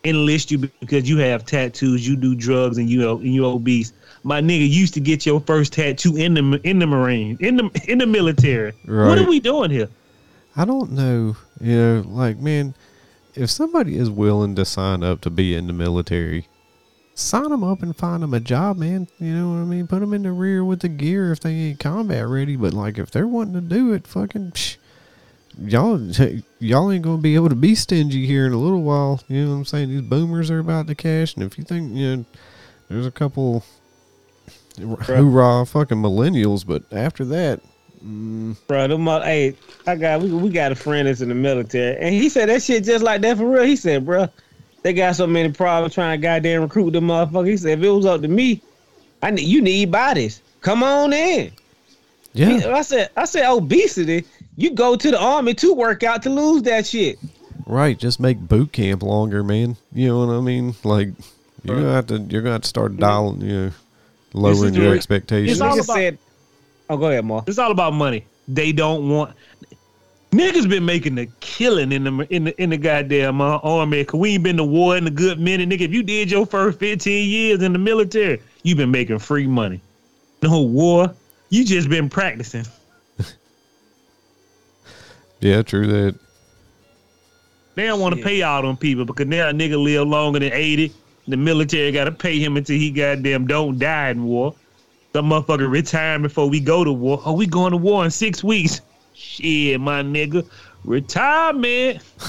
enlist 0.05 0.51
you 0.51 0.59
because 0.59 1.09
you 1.09 1.19
have 1.19 1.45
tattoos, 1.45 2.07
you 2.07 2.17
do 2.17 2.35
drugs, 2.35 2.79
and 2.79 2.89
you 2.89 3.11
and 3.11 3.35
you 3.35 3.45
obese. 3.45 3.93
My 4.23 4.41
nigga 4.41 4.69
used 4.69 4.95
to 4.95 5.01
get 5.01 5.27
your 5.27 5.41
first 5.41 5.73
tattoo 5.73 6.17
in 6.17 6.35
the 6.35 6.61
in 6.65 6.79
the 6.79 6.87
Marine, 6.87 7.37
in 7.41 7.57
the 7.57 7.85
in 7.89 7.99
the 7.99 8.07
military. 8.07 8.73
What 8.87 9.19
are 9.19 9.29
we 9.29 9.41
doing 9.41 9.71
here? 9.71 9.89
I 10.57 10.65
don't 10.65 10.93
know, 10.93 11.37
you 11.61 11.77
know, 11.77 12.05
like 12.09 12.39
man, 12.39 12.75
if 13.35 13.51
somebody 13.51 13.97
is 13.97 14.11
willing 14.11 14.55
to 14.57 14.65
sign 14.65 15.03
up 15.03 15.21
to 15.23 15.31
be 15.31 15.55
in 15.55 15.67
the 15.67 15.73
military, 15.73 16.49
sign 17.15 17.51
them 17.51 17.65
up 17.65 17.83
and 17.83 17.97
find 17.97 18.23
them 18.23 18.35
a 18.35 18.41
job, 18.41 18.77
man. 18.77 19.09
You 19.19 19.35
know 19.35 19.51
what 19.51 19.61
I 19.61 19.65
mean? 19.65 19.87
Put 19.87 20.01
them 20.01 20.15
in 20.15 20.23
the 20.23 20.33
rear 20.33 20.65
with 20.65 20.81
the 20.81 20.89
gear 20.89 21.33
if 21.33 21.41
they 21.41 21.53
ain't 21.53 21.81
combat 21.81 22.27
ready. 22.27 22.57
But 22.57 22.75
like 22.75 22.99
if 22.99 23.11
they're 23.11 23.27
wanting 23.27 23.55
to 23.55 23.61
do 23.61 23.93
it, 23.93 24.07
fucking. 24.07 24.53
Psh, 24.53 24.77
Y'all, 25.59 26.01
y'all 26.59 26.91
ain't 26.91 27.03
gonna 27.03 27.21
be 27.21 27.35
able 27.35 27.49
to 27.49 27.55
be 27.55 27.75
stingy 27.75 28.27
here 28.27 28.47
in 28.47 28.53
a 28.53 28.59
little 28.59 28.83
while. 28.83 29.21
You 29.29 29.45
know 29.45 29.51
what 29.51 29.57
I'm 29.57 29.65
saying? 29.65 29.89
These 29.89 30.03
boomers 30.03 30.51
are 30.51 30.61
about 30.61 30.87
to 30.87 30.95
cash, 30.95 31.35
and 31.35 31.45
if 31.45 31.59
you 31.59 31.65
think 31.65 31.93
you 31.93 32.17
know, 32.17 32.25
there's 32.89 33.07
a 33.07 33.11
couple 33.11 33.65
hoorah 34.79 35.67
fucking 35.67 35.99
millennials, 35.99 36.67
but 36.67 36.85
after 36.93 37.25
that, 37.27 37.61
mm, 38.05 38.57
Bro, 38.67 38.89
them 38.89 39.03
mo- 39.03 39.21
hey, 39.23 39.55
I 39.87 39.97
got 39.97 40.21
we, 40.21 40.31
we 40.33 40.51
got 40.51 40.73
a 40.73 40.75
friend 40.75 41.07
that's 41.09 41.21
in 41.21 41.29
the 41.29 41.35
military, 41.35 41.97
and 41.99 42.15
he 42.15 42.29
said 42.29 42.49
that 42.49 42.63
shit 42.63 42.85
just 42.85 43.05
like 43.05 43.21
that 43.23 43.37
for 43.37 43.47
real. 43.49 43.63
He 43.65 43.77
said, 43.77 44.05
bro, 44.07 44.29
they 44.83 44.93
got 44.93 45.17
so 45.17 45.27
many 45.27 45.51
problems 45.53 45.95
trying 45.95 46.19
to 46.21 46.23
goddamn 46.23 46.63
recruit 46.63 46.93
them 46.93 47.09
motherfuckers. 47.09 47.49
He 47.49 47.57
said, 47.57 47.79
if 47.79 47.85
it 47.85 47.91
was 47.91 48.07
up 48.07 48.23
to 48.23 48.29
me, 48.29 48.63
I 49.23 49.31
need 49.31 49.45
you 49.47 49.61
need 49.61 49.91
bodies. 49.91 50.43
Come 50.61 50.83
on 50.83 51.13
in. 51.13 51.53
yeah, 52.33 52.73
I 52.75 52.83
said, 52.83 53.11
I 53.17 53.25
said 53.25 53.51
obesity. 53.51 54.25
You 54.57 54.71
go 54.73 54.95
to 54.97 55.11
the 55.11 55.19
army 55.21 55.55
to 55.55 55.73
work 55.75 56.03
out 56.03 56.23
to 56.25 56.31
lose 56.31 56.63
that 56.63 56.87
shit. 56.87 57.19
Right, 57.67 57.99
just 57.99 58.21
make 58.21 58.39
boot 58.39 58.73
camp 58.73 59.03
longer, 59.03 59.43
man. 59.45 59.77
You 59.93 60.09
know 60.09 60.27
what 60.27 60.35
I 60.35 60.41
mean? 60.41 60.75
Like 60.85 61.09
you're 61.63 61.77
gonna 61.77 61.93
have 61.93 62.07
to 62.09 62.19
you're 62.19 62.43
gonna 62.43 62.55
have 62.55 62.63
to 62.63 62.69
start 62.69 62.97
dialing, 62.97 63.41
you 63.43 63.49
know, 63.49 63.71
lowering 64.33 64.75
your 64.75 64.91
the- 64.91 64.97
expectations. 64.97 65.53
It's 65.53 65.61
all 65.61 65.75
about- 65.75 65.85
said, 65.97 66.19
oh, 66.91 66.97
go 66.97 67.07
ahead, 67.07 67.25
Ma. 67.25 67.43
It's 67.47 67.59
all 67.59 67.71
about 67.71 67.95
money. 67.95 68.27
They 68.49 68.73
don't 68.73 69.09
want 69.09 69.35
niggas 70.33 70.69
been 70.69 70.85
making 70.85 71.19
a 71.19 71.27
killing 71.41 71.93
in 71.93 72.05
the 72.05 72.27
in 72.31 72.45
the 72.45 72.63
in 72.63 72.71
the 72.71 72.77
goddamn 72.77 73.41
uh, 73.41 73.59
army. 73.59 74.05
Cause 74.05 74.21
we 74.21 74.35
ain't 74.35 74.45
been 74.45 74.57
to 74.57 74.65
war 74.65 74.97
in 74.97 75.07
a 75.07 75.11
good 75.11 75.39
minute, 75.41 75.69
nigga. 75.69 75.83
If 75.83 75.93
you 75.93 76.03
did 76.03 76.31
your 76.31 76.47
first 76.47 76.79
fifteen 76.79 77.29
years 77.29 77.63
in 77.63 77.73
the 77.73 77.79
military, 77.79 78.43
you've 78.63 78.79
been 78.79 78.91
making 78.91 79.19
free 79.19 79.47
money. 79.47 79.81
No 80.43 80.63
war. 80.63 81.15
You 81.51 81.65
just 81.65 81.89
been 81.89 82.09
practicing. 82.09 82.65
yeah, 85.41 85.63
true 85.63 85.87
that. 85.87 86.19
They 87.75 87.87
don't 87.87 88.01
want 88.01 88.15
to 88.15 88.19
Shit. 88.19 88.27
pay 88.27 88.43
all 88.43 88.63
them 88.63 88.77
people 88.77 89.05
because 89.05 89.27
now 89.27 89.49
a 89.49 89.53
nigga 89.53 89.83
live 89.83 90.07
longer 90.07 90.39
than 90.39 90.53
eighty. 90.53 90.93
The 91.29 91.37
military 91.37 91.93
got 91.93 92.05
to 92.05 92.13
pay 92.13 92.39
him 92.39 92.57
until 92.57 92.77
he 92.77 92.91
goddamn 92.91 93.47
don't 93.47 93.79
die 93.79 94.11
in 94.11 94.25
war. 94.25 94.55
Some 95.13 95.29
motherfucker 95.31 95.71
retire 95.71 96.19
before 96.19 96.49
we 96.49 96.61
go 96.61 96.85
to 96.85 96.93
war. 96.93 97.21
Oh, 97.25 97.33
we 97.33 97.47
going 97.47 97.73
to 97.73 97.77
war 97.77 98.05
in 98.05 98.11
six 98.11 98.45
weeks. 98.45 98.81
Shit, 99.15 99.81
my 99.81 100.03
nigga. 100.03 100.49
Retirement. 100.85 102.01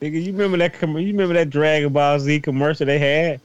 Nigga, 0.00 0.22
you 0.24 0.32
remember 0.32 0.56
that? 0.58 0.72
Com- 0.74 0.96
you 0.98 1.08
remember 1.08 1.34
that 1.34 1.50
Dragon 1.50 1.92
Ball 1.92 2.18
Z 2.18 2.40
commercial 2.40 2.86
they 2.86 2.98
had? 2.98 3.40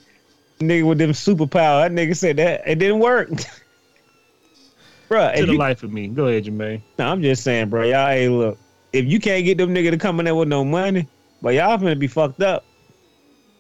Nigga 0.60 0.88
with 0.88 0.98
them 1.00 1.12
superpower. 1.12 1.84
That 1.84 1.92
nigga 1.92 2.16
said 2.16 2.38
that 2.38 2.62
it 2.66 2.80
didn't 2.80 3.00
work. 3.00 3.30
Bruh, 5.10 5.36
To 5.36 5.46
the 5.46 5.52
you, 5.52 5.58
life 5.58 5.84
of 5.84 5.92
me. 5.92 6.08
Go 6.08 6.28
ahead, 6.28 6.46
Jermaine. 6.46 6.82
no, 6.98 7.08
I'm 7.08 7.22
just 7.22 7.44
saying, 7.44 7.70
bro. 7.70 7.84
Y'all, 7.84 8.08
hey, 8.08 8.30
look. 8.30 8.58
If 8.94 9.06
you 9.06 9.20
can't 9.20 9.44
get 9.44 9.58
them 9.58 9.76
nigga 9.76 9.92
to 9.92 9.98
come 9.98 10.20
in 10.20 10.26
there 10.26 10.34
with 10.36 10.48
no 10.48 10.64
money, 10.64 11.08
but 11.42 11.54
y'all 11.54 11.78
finna 11.78 12.00
be 12.00 12.08
fucked 12.08 12.42
up. 12.42 12.64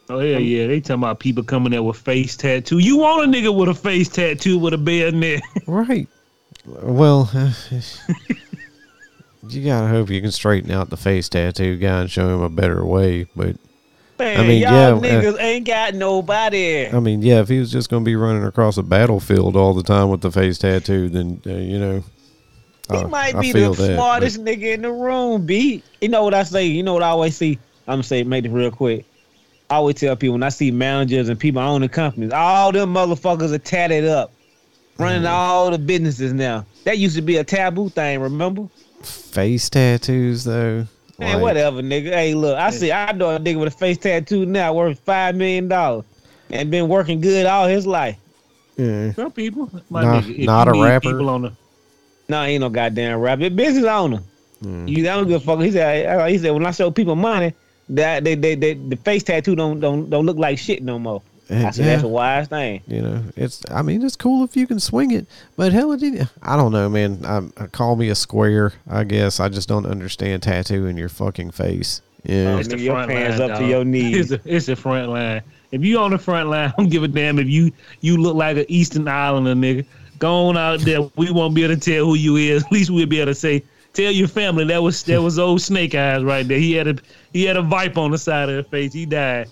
Oh 0.10 0.20
yeah, 0.20 0.38
yeah, 0.38 0.68
they 0.68 0.82
talking 0.82 1.01
about 1.01 1.20
people 1.20 1.43
coming 1.43 1.72
there 1.72 1.82
with 1.82 1.97
face 1.97 2.38
tattoo. 2.38 2.78
You 2.78 2.97
want 2.97 3.26
a 3.26 3.38
nigga 3.38 3.56
with 3.56 3.70
a 3.70 3.74
face 3.74 4.08
tattoo 4.08 4.60
with 4.60 4.74
a 4.74 4.78
bayonet? 4.78 5.41
Right. 5.68 6.08
Well, 6.66 7.30
you 9.49 9.66
gotta 9.66 9.88
hope 9.88 10.10
you 10.10 10.22
can 10.22 10.32
straighten 10.32 10.72
out 10.72 10.89
the 10.89 10.97
face 10.97 11.30
tattoo 11.30 11.78
guy 11.78 12.01
and 12.01 12.12
show 12.12 12.34
him 12.34 12.41
a 12.41 12.49
better 12.49 12.84
way. 12.86 13.28
But 13.36 13.58
Man, 14.18 14.47
mean, 14.47 14.62
y'all 14.62 14.72
yeah, 14.72 14.88
uh, 14.88 14.99
niggas 14.99 15.39
ain't 15.41 15.66
got 15.66 15.93
nobody. 15.93 16.88
I 16.88 16.99
mean, 16.99 17.22
yeah, 17.22 17.41
if 17.41 17.49
he 17.49 17.60
was 17.60 17.72
just 17.72 17.89
gonna 17.89 18.06
be 18.06 18.16
running 18.16 18.45
across 18.45 18.78
a 18.78 18.84
battlefield 18.84 19.56
all 19.58 19.74
the 19.74 19.84
time 19.84 20.10
with 20.10 20.22
the 20.22 20.32
face 20.32 20.58
tattoo, 20.58 21.10
then 21.10 21.41
uh, 21.45 21.49
you 21.51 21.80
know, 21.80 22.03
He 22.89 22.97
uh, 22.97 23.08
might 23.08 23.39
be 23.39 23.51
the 23.51 23.72
that, 23.72 23.95
smartest 23.95 24.43
nigga 24.43 24.74
in 24.74 24.84
the 24.84 24.91
room, 24.91 25.45
B. 25.45 25.84
You 25.99 26.10
know 26.10 26.24
what 26.24 26.34
I 26.34 26.43
say? 26.43 26.66
You 26.66 26.84
know 26.84 26.93
what 26.93 27.03
I 27.03 27.10
always 27.10 27.36
see? 27.36 27.60
I'm 27.88 27.95
gonna 27.95 28.03
say, 28.03 28.24
make 28.24 28.45
it 28.45 28.51
real 28.51 28.72
quick. 28.72 29.06
I 29.76 29.78
always 29.80 29.95
tell 29.95 30.15
people 30.15 30.36
when 30.36 30.43
I 30.43 30.47
see 30.49 30.71
managers 30.71 31.28
and 31.28 31.38
people 31.38 31.61
owning 31.61 31.89
companies, 31.89 32.32
all 32.32 32.71
them 32.71 32.93
motherfuckers 32.93 33.51
are 33.51 33.57
tatted 33.57 34.05
up, 34.05 34.32
running 34.97 35.23
Mm. 35.23 35.30
all 35.30 35.69
the 35.69 35.78
businesses 35.78 36.32
now. 36.32 36.65
That 36.86 36.97
used 36.97 37.17
to 37.17 37.21
be 37.21 37.36
a 37.36 37.43
taboo 37.43 37.89
thing, 37.89 38.21
remember? 38.21 38.67
face 39.03 39.69
tattoos 39.69 40.45
though. 40.45 40.88
Man, 41.19 41.34
like- 41.34 41.41
whatever, 41.41 41.82
nigga. 41.82 42.09
Hey, 42.13 42.34
look, 42.36 42.57
I 42.57 42.69
see. 42.69 42.89
I 42.93 43.11
know 43.11 43.36
a 43.36 43.39
nigga 43.39 43.59
with 43.59 43.73
a 43.73 43.78
face 43.78 43.97
tattoo 43.97 44.45
now 44.45 44.73
worth 44.73 44.97
five 45.05 45.36
million 45.36 45.67
dollars 45.67 46.05
and 46.49 46.71
been 46.71 46.88
working 46.88 47.19
good 47.19 47.45
all 47.45 47.67
his 47.67 47.86
life. 47.86 48.15
Yeah. 48.78 49.11
Some 49.11 49.32
people, 49.32 49.69
my 49.89 50.03
Nah, 50.03 50.21
nigga, 50.21 50.45
not 50.45 50.69
a 50.69 50.71
rapper. 50.82 51.09
People 51.11 51.30
on 51.30 51.41
the, 51.43 51.51
No, 52.30 52.41
ain't 52.43 52.61
no 52.61 52.69
goddamn 52.69 53.19
rapper. 53.19 53.49
Business 53.49 53.84
owner. 53.86 54.21
Mm. 54.63 54.88
You 54.88 55.03
don't 55.03 55.28
give 55.28 55.41
a 55.41 55.45
fuck. 55.45 55.59
He 55.59 55.71
said. 55.71 56.30
He 56.32 56.38
said 56.38 56.51
when 56.51 56.65
I 56.65 56.71
show 56.71 56.89
people 56.91 57.15
money, 57.17 57.53
that 57.89 58.23
they, 58.23 58.36
they, 58.36 58.55
they 58.55 58.73
the 58.73 58.95
face 58.97 59.23
tattoo 59.23 59.55
don't 59.55 59.79
don't 59.79 60.09
don't 60.09 60.25
look 60.25 60.38
like 60.38 60.57
shit 60.57 60.83
no 60.83 60.97
more. 60.99 61.21
I 61.49 61.69
said 61.69 61.86
Yeah. 61.86 61.91
that's 61.91 62.03
a 62.03 62.07
wise 62.07 62.47
thing. 62.47 62.81
You 62.88 63.01
know, 63.03 63.23
it's. 63.36 63.61
I 63.69 63.83
mean, 63.83 64.03
it's 64.03 64.15
cool 64.15 64.43
if 64.43 64.57
you 64.57 64.65
can 64.65 64.79
swing 64.79 65.11
it, 65.11 65.27
but 65.55 65.71
hell, 65.73 65.91
it 65.91 65.99
did. 65.99 66.27
I 66.41 66.57
don't 66.57 66.71
know, 66.71 66.89
man. 66.89 67.19
Um 67.23 67.51
call 67.71 67.95
me 67.95 68.09
a 68.09 68.15
square. 68.15 68.73
I 68.89 69.03
guess 69.03 69.39
I 69.39 69.49
just 69.49 69.69
don't 69.69 69.86
understand 69.86 70.41
tattooing 70.43 70.97
your 70.97 71.09
fucking 71.09 71.51
face. 71.51 72.01
Yeah. 72.23 72.57
it's 72.57 72.67
the 72.69 72.79
your 72.79 72.95
front 72.95 73.11
pants 73.11 73.38
line, 73.39 73.51
up 73.51 73.59
to 73.59 73.67
your 73.67 73.86
knees. 73.86 74.31
It's 74.31 74.43
the, 74.43 74.55
it's 74.55 74.65
the 74.65 74.75
front 74.75 75.09
line. 75.11 75.43
If 75.71 75.83
you 75.83 75.99
on 75.99 76.09
the 76.09 76.17
front 76.17 76.49
line, 76.49 76.69
I 76.77 76.81
don't 76.81 76.89
give 76.89 77.03
a 77.03 77.07
damn 77.07 77.38
if 77.38 77.47
you 77.47 77.71
you 78.01 78.17
look 78.17 78.36
like 78.36 78.57
an 78.57 78.65
Eastern 78.67 79.07
Islander 79.07 79.53
nigga. 79.53 79.86
Go 80.17 80.47
on 80.47 80.57
out 80.57 80.79
there. 80.79 81.01
We 81.17 81.29
won't 81.29 81.53
be 81.53 81.63
able 81.63 81.75
to 81.75 81.79
tell 81.79 82.05
who 82.05 82.15
you 82.15 82.38
is. 82.38 82.63
At 82.65 82.71
least 82.71 82.89
we'll 82.89 83.05
be 83.05 83.19
able 83.19 83.31
to 83.31 83.36
say, 83.36 83.63
tell 83.96 84.12
your 84.12 84.28
family 84.28 84.66
that 84.66 84.82
was 84.84 85.02
that 85.04 85.22
was 85.22 85.39
old 85.39 85.62
Snake 85.62 85.96
Eyes 85.96 86.24
right 86.24 86.48
there. 86.48 86.60
He 86.60 86.74
had 86.74 86.88
a 86.88 86.96
he 87.34 87.43
had 87.46 87.58
a 87.58 87.62
vipe 87.62 87.98
on 87.98 88.12
the 88.12 88.18
side 88.18 88.50
of 88.50 88.56
his 88.58 88.68
face. 88.68 88.93
He 88.93 89.06
died. 89.06 89.48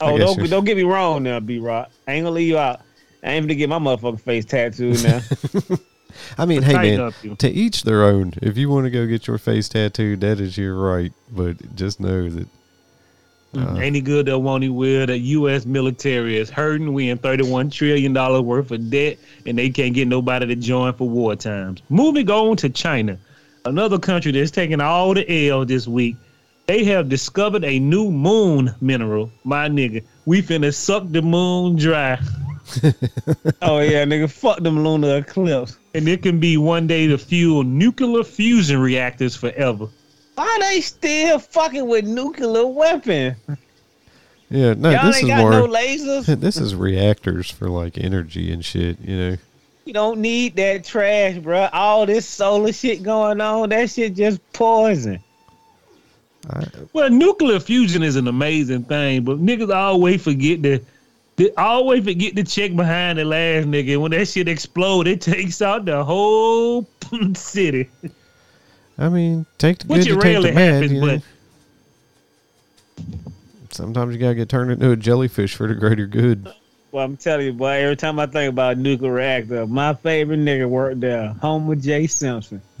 Oh, 0.00 0.16
don't 0.18 0.36
you're- 0.36 0.48
don't 0.48 0.64
get 0.64 0.76
me 0.76 0.82
wrong 0.84 1.22
now, 1.22 1.40
B 1.40 1.58
Rock. 1.58 1.90
I 2.08 2.12
ain't 2.14 2.24
gonna 2.24 2.34
leave 2.34 2.48
you 2.48 2.58
out. 2.58 2.80
I 3.22 3.32
ain't 3.32 3.44
gonna 3.44 3.54
get 3.54 3.68
my 3.68 3.78
motherfucking 3.78 4.20
face 4.20 4.44
tattooed 4.46 5.02
now. 5.04 5.20
I 6.38 6.44
mean, 6.46 6.62
hey 6.62 6.72
man, 6.72 7.00
up, 7.00 7.14
to 7.38 7.48
each 7.50 7.82
their 7.84 8.02
own. 8.04 8.32
If 8.42 8.56
you 8.56 8.68
want 8.68 8.84
to 8.86 8.90
go 8.90 9.06
get 9.06 9.26
your 9.26 9.38
face 9.38 9.68
tattooed, 9.68 10.20
that 10.22 10.40
is 10.40 10.56
your 10.58 10.74
right. 10.74 11.12
But 11.30 11.76
just 11.76 12.00
know 12.00 12.28
that 12.30 12.48
Uh. 13.56 13.76
Ain't 13.78 13.94
he 13.94 14.00
good 14.00 14.26
that 14.26 14.38
won't 14.38 14.62
he 14.62 14.68
will? 14.68 15.06
The 15.06 15.18
U.S. 15.18 15.66
military 15.66 16.36
is 16.36 16.50
hurting. 16.50 16.92
We 16.92 17.10
in 17.10 17.18
$31 17.18 17.70
trillion 17.72 18.12
worth 18.44 18.70
of 18.70 18.90
debt, 18.90 19.18
and 19.46 19.58
they 19.58 19.70
can't 19.70 19.92
get 19.94 20.08
nobody 20.08 20.46
to 20.46 20.56
join 20.56 20.92
for 20.94 21.08
war 21.08 21.34
times. 21.36 21.82
Moving 21.88 22.30
on 22.30 22.56
to 22.58 22.68
China, 22.68 23.18
another 23.70 23.98
country 23.98 24.32
that's 24.32 24.50
taking 24.50 24.80
all 24.80 25.14
the 25.14 25.48
L 25.48 25.64
this 25.64 25.86
week. 25.88 26.16
They 26.66 26.84
have 26.84 27.08
discovered 27.08 27.64
a 27.64 27.78
new 27.78 28.10
moon 28.10 28.74
mineral. 28.80 29.30
My 29.44 29.68
nigga, 29.68 30.04
we 30.26 30.42
finna 30.42 30.74
suck 30.74 31.04
the 31.08 31.22
moon 31.22 31.76
dry. 31.76 32.14
oh 33.62 33.78
yeah, 33.80 34.04
nigga, 34.04 34.30
fuck 34.30 34.60
them 34.60 34.84
lunar 34.84 35.16
eclipse. 35.18 35.78
And 35.94 36.06
it 36.08 36.22
can 36.22 36.38
be 36.38 36.56
one 36.56 36.86
day 36.86 37.06
to 37.08 37.18
fuel 37.18 37.64
nuclear 37.64 38.22
fusion 38.22 38.78
reactors 38.78 39.34
forever. 39.34 39.88
Why 40.34 40.58
they 40.60 40.80
still 40.80 41.38
fucking 41.38 41.88
with 41.88 42.06
nuclear 42.06 42.66
weapons? 42.66 43.36
yeah, 44.48 44.74
no, 44.74 44.90
Y'all 44.90 45.06
this 45.06 45.16
ain't 45.16 45.24
is 45.24 45.28
got 45.30 45.40
more. 45.40 45.50
no 45.52 45.66
lasers. 45.66 46.40
this 46.40 46.56
is 46.56 46.74
reactors 46.74 47.50
for 47.50 47.68
like 47.68 47.98
energy 47.98 48.52
and 48.52 48.64
shit. 48.64 49.00
You 49.00 49.16
know. 49.16 49.36
You 49.90 49.94
don't 49.94 50.20
need 50.20 50.54
that 50.54 50.84
trash, 50.84 51.38
bro. 51.38 51.68
All 51.72 52.06
this 52.06 52.24
solar 52.24 52.72
shit 52.72 53.02
going 53.02 53.40
on, 53.40 53.70
that 53.70 53.90
shit 53.90 54.14
just 54.14 54.40
poison. 54.52 55.18
I, 56.48 56.64
Well, 56.92 57.10
nuclear 57.10 57.58
fusion 57.58 58.04
is 58.04 58.14
an 58.14 58.28
amazing 58.28 58.84
thing, 58.84 59.24
but 59.24 59.38
niggas 59.44 59.74
always 59.74 60.22
forget 60.22 60.62
to, 60.62 60.78
they 61.34 61.50
always 61.54 62.04
forget 62.04 62.36
to 62.36 62.44
check 62.44 62.76
behind 62.76 63.18
the 63.18 63.24
last 63.24 63.66
nigga. 63.66 64.00
When 64.00 64.12
that 64.12 64.28
shit 64.28 64.46
explode, 64.46 65.08
it 65.08 65.20
takes 65.22 65.60
out 65.60 65.86
the 65.86 66.04
whole 66.04 66.86
city. 67.34 67.90
I 68.96 69.08
mean, 69.08 69.44
take 69.58 69.80
the 69.80 69.88
Which 69.88 70.04
good 70.06 70.12
it 70.12 70.14
to 70.14 70.20
take 70.20 70.22
rarely 70.22 70.50
the 70.50 70.54
bad. 70.54 70.72
happens, 70.74 70.92
you 70.92 71.00
know? 71.00 71.20
but 73.58 73.74
Sometimes 73.74 74.14
you 74.14 74.20
gotta 74.20 74.36
get 74.36 74.48
turned 74.48 74.70
into 74.70 74.92
a 74.92 74.96
jellyfish 74.96 75.56
for 75.56 75.66
the 75.66 75.74
greater 75.74 76.06
good. 76.06 76.48
Well, 76.92 77.04
I'm 77.04 77.16
telling 77.16 77.46
you, 77.46 77.52
boy, 77.52 77.68
every 77.68 77.96
time 77.96 78.18
I 78.18 78.26
think 78.26 78.52
about 78.52 78.78
nuclear 78.78 79.12
reactor, 79.12 79.66
my 79.66 79.94
favorite 79.94 80.40
nigga 80.40 80.68
worked 80.68 81.00
there, 81.00 81.28
Homer 81.40 81.76
J. 81.76 82.06
Simpson. 82.08 82.60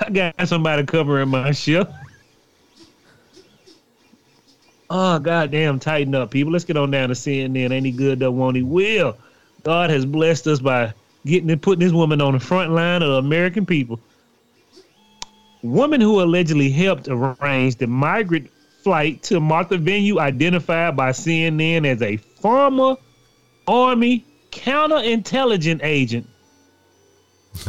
I 0.00 0.10
got 0.12 0.48
somebody 0.48 0.84
covering 0.84 1.28
my 1.28 1.50
ship. 1.52 1.90
Oh 4.88 5.18
goddamn! 5.18 5.80
Tighten 5.80 6.14
up, 6.14 6.30
people. 6.30 6.52
Let's 6.52 6.64
get 6.64 6.76
on 6.76 6.92
down 6.92 7.08
to 7.08 7.14
CNN. 7.14 7.72
Ain't 7.72 7.86
he 7.86 7.92
good? 7.92 8.20
Though 8.20 8.30
won't 8.30 8.56
he? 8.56 8.62
Will 8.62 9.16
God 9.66 9.90
has 9.90 10.06
blessed 10.06 10.46
us 10.46 10.60
by 10.60 10.94
getting 11.26 11.50
and 11.50 11.60
putting 11.60 11.80
this 11.80 11.92
woman 11.92 12.20
on 12.20 12.34
the 12.34 12.40
front 12.40 12.70
line 12.70 13.02
of 13.02 13.10
American 13.10 13.66
people. 13.66 13.98
Woman 15.62 16.00
who 16.00 16.22
allegedly 16.22 16.70
helped 16.70 17.08
arrange 17.08 17.74
the 17.74 17.88
migrant 17.88 18.48
flight 18.86 19.20
to 19.20 19.40
Martha's 19.40 19.80
Vineyard, 19.80 20.20
identified 20.20 20.94
by 20.96 21.10
CNN 21.10 21.84
as 21.84 22.00
a 22.02 22.16
former 22.16 22.94
Army 23.66 24.24
counterintelligence 24.52 25.82
agent. 25.82 26.24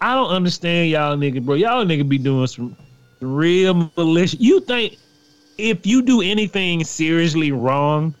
I 0.00 0.16
don't 0.16 0.30
understand 0.30 0.90
y'all 0.90 1.16
nigga, 1.16 1.40
bro. 1.40 1.54
Y'all 1.54 1.84
nigga 1.84 2.08
be 2.08 2.18
doing 2.18 2.48
some 2.48 2.76
real 3.20 3.92
malicious. 3.96 4.40
You 4.40 4.58
think 4.58 4.96
if 5.56 5.86
you 5.86 6.02
do 6.02 6.20
anything 6.20 6.82
seriously 6.82 7.52
wrong, 7.52 8.12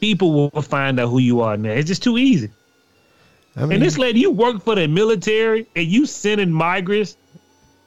people 0.00 0.32
will 0.32 0.62
find 0.62 1.00
out 1.00 1.08
who 1.08 1.18
you 1.18 1.40
are 1.40 1.56
now. 1.56 1.72
It's 1.72 1.88
just 1.88 2.04
too 2.04 2.18
easy. 2.18 2.52
I 3.56 3.62
mean, 3.62 3.72
And 3.72 3.82
this 3.82 3.98
lady, 3.98 4.20
you 4.20 4.30
work 4.30 4.62
for 4.62 4.76
the 4.76 4.86
military 4.86 5.66
and 5.74 5.88
you 5.88 6.06
sending 6.06 6.52
migrants 6.52 7.16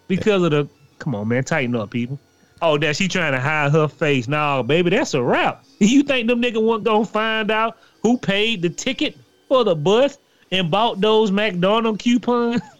because 0.09 0.43
of 0.43 0.51
the 0.51 0.67
come 0.99 1.15
on, 1.15 1.27
man, 1.27 1.43
tighten 1.43 1.75
up, 1.75 1.91
people. 1.91 2.19
Oh, 2.61 2.77
that 2.77 2.95
she 2.95 3.07
trying 3.07 3.33
to 3.33 3.39
hide 3.39 3.71
her 3.71 3.87
face. 3.87 4.27
No, 4.27 4.63
baby, 4.63 4.89
that's 4.89 5.13
a 5.13 5.21
wrap. 5.21 5.63
You 5.79 6.03
think 6.03 6.29
them 6.29 6.41
nigga 6.41 6.61
won't 6.63 6.85
gonna 6.85 7.05
find 7.05 7.51
out 7.51 7.77
who 8.01 8.17
paid 8.17 8.61
the 8.61 8.69
ticket 8.69 9.17
for 9.49 9.65
the 9.65 9.75
bus 9.75 10.17
and 10.51 10.71
bought 10.71 11.01
those 11.01 11.31
McDonald 11.31 11.99
coupons? 11.99 12.61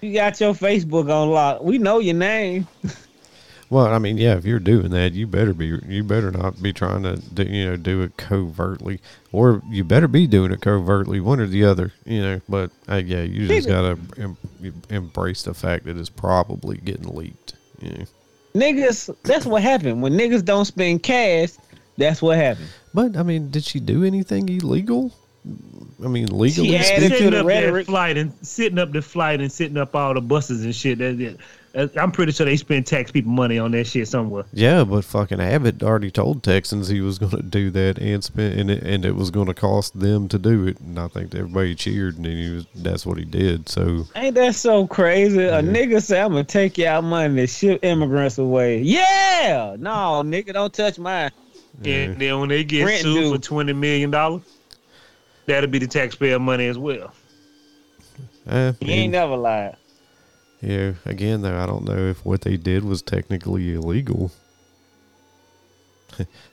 You 0.00 0.14
got 0.14 0.40
your 0.40 0.54
Facebook 0.54 1.12
on 1.12 1.30
lock. 1.30 1.60
We 1.60 1.76
know 1.78 1.98
your 1.98 2.14
name. 2.14 2.68
well, 3.70 3.86
I 3.86 3.98
mean, 3.98 4.16
yeah, 4.16 4.36
if 4.36 4.44
you're 4.44 4.58
doing 4.58 4.90
that, 4.92 5.12
you 5.12 5.26
better 5.26 5.52
be, 5.52 5.78
you 5.86 6.02
better 6.02 6.30
not 6.30 6.62
be 6.62 6.72
trying 6.72 7.02
to, 7.02 7.16
do, 7.16 7.42
you 7.42 7.66
know, 7.66 7.76
do 7.76 8.00
it 8.02 8.16
covertly, 8.16 9.00
or 9.30 9.62
you 9.68 9.84
better 9.84 10.08
be 10.08 10.26
doing 10.26 10.52
it 10.52 10.60
covertly, 10.60 11.20
one 11.20 11.38
or 11.38 11.46
the 11.46 11.64
other, 11.64 11.92
you 12.06 12.22
know. 12.22 12.40
But 12.48 12.70
uh, 12.88 12.96
yeah, 12.96 13.22
you 13.22 13.46
just 13.46 13.68
gotta 13.68 13.98
em- 14.16 14.36
embrace 14.88 15.42
the 15.42 15.54
fact 15.54 15.84
that 15.84 15.96
it's 15.96 16.08
probably 16.08 16.78
getting 16.78 17.14
leaked. 17.14 17.54
You 17.80 17.90
know? 17.90 18.04
Niggas, 18.54 19.14
that's 19.22 19.44
what 19.44 19.62
happened. 19.62 20.00
When 20.02 20.14
niggas 20.14 20.44
don't 20.44 20.64
spend 20.64 21.02
cash, 21.02 21.50
that's 21.98 22.22
what 22.22 22.38
happened. 22.38 22.68
But 22.94 23.16
I 23.16 23.22
mean, 23.22 23.50
did 23.50 23.64
she 23.64 23.80
do 23.80 24.02
anything 24.02 24.48
illegal? 24.48 25.12
I 26.02 26.08
mean, 26.08 26.26
legally 26.26 26.76
added 26.76 26.86
speaking. 26.86 27.10
sitting 27.10 27.34
up 27.34 27.46
rhetoric. 27.46 27.86
that 27.86 27.90
flight 27.90 28.16
and 28.16 28.32
sitting 28.42 28.78
up 28.78 28.92
the 28.92 29.02
flight 29.02 29.40
and 29.40 29.50
sitting 29.50 29.76
up 29.76 29.94
all 29.94 30.14
the 30.14 30.20
buses 30.20 30.64
and 30.64 30.74
shit. 30.74 30.98
That, 30.98 31.18
that- 31.18 31.38
that- 31.38 31.44
I'm 31.96 32.10
pretty 32.12 32.32
sure 32.32 32.44
they 32.46 32.56
spend 32.56 32.86
tax 32.86 33.10
people 33.12 33.30
money 33.30 33.58
on 33.58 33.70
that 33.72 33.86
shit 33.86 34.08
somewhere. 34.08 34.44
Yeah, 34.52 34.84
but 34.84 35.04
fucking 35.04 35.40
Abbott 35.40 35.82
already 35.82 36.10
told 36.10 36.42
Texans 36.42 36.88
he 36.88 37.00
was 37.00 37.18
going 37.18 37.36
to 37.36 37.42
do 37.42 37.70
that 37.70 37.98
and 37.98 38.24
spend 38.24 38.58
and 38.58 38.70
it, 38.70 38.82
and 38.82 39.04
it 39.04 39.14
was 39.14 39.30
going 39.30 39.46
to 39.46 39.54
cost 39.54 39.98
them 39.98 40.28
to 40.28 40.38
do 40.38 40.66
it. 40.66 40.80
And 40.80 40.98
I 40.98 41.08
think 41.08 41.34
everybody 41.34 41.74
cheered, 41.74 42.16
and 42.16 42.26
he 42.26 42.50
was 42.50 42.66
that's 42.74 43.06
what 43.06 43.18
he 43.18 43.24
did. 43.24 43.68
So 43.68 44.04
Ain't 44.16 44.34
that 44.34 44.54
so 44.54 44.86
crazy? 44.86 45.44
A 45.44 45.62
nigga 45.62 46.02
say, 46.02 46.20
I'm 46.20 46.32
gonna 46.32 46.44
take 46.44 46.78
y'all 46.78 47.02
money 47.02 47.36
to 47.36 47.46
ship 47.46 47.84
immigrants 47.84 48.38
away. 48.38 48.80
Yeah! 48.80 49.76
No, 49.78 50.22
nigga, 50.24 50.52
don't 50.52 50.72
touch 50.72 50.98
mine. 50.98 51.30
And 51.84 52.18
then 52.18 52.40
when 52.40 52.48
they 52.48 52.64
get 52.64 52.84
Rent 52.86 53.02
sued 53.02 53.14
due. 53.22 53.32
for 53.34 53.38
twenty 53.40 53.72
million 53.72 54.10
dollars, 54.10 54.42
that'll 55.46 55.70
be 55.70 55.78
the 55.78 55.86
taxpayer 55.86 56.38
money 56.38 56.66
as 56.66 56.76
well. 56.76 57.12
uh, 58.48 58.72
You 58.80 58.92
ain't 58.92 59.12
never 59.12 59.36
lied. 59.36 59.76
Yeah, 60.60 60.92
again 61.04 61.42
though, 61.42 61.58
I 61.58 61.66
don't 61.66 61.84
know 61.84 61.96
if 62.08 62.24
what 62.24 62.42
they 62.42 62.56
did 62.56 62.84
was 62.84 63.02
technically 63.02 63.72
illegal. 63.74 64.30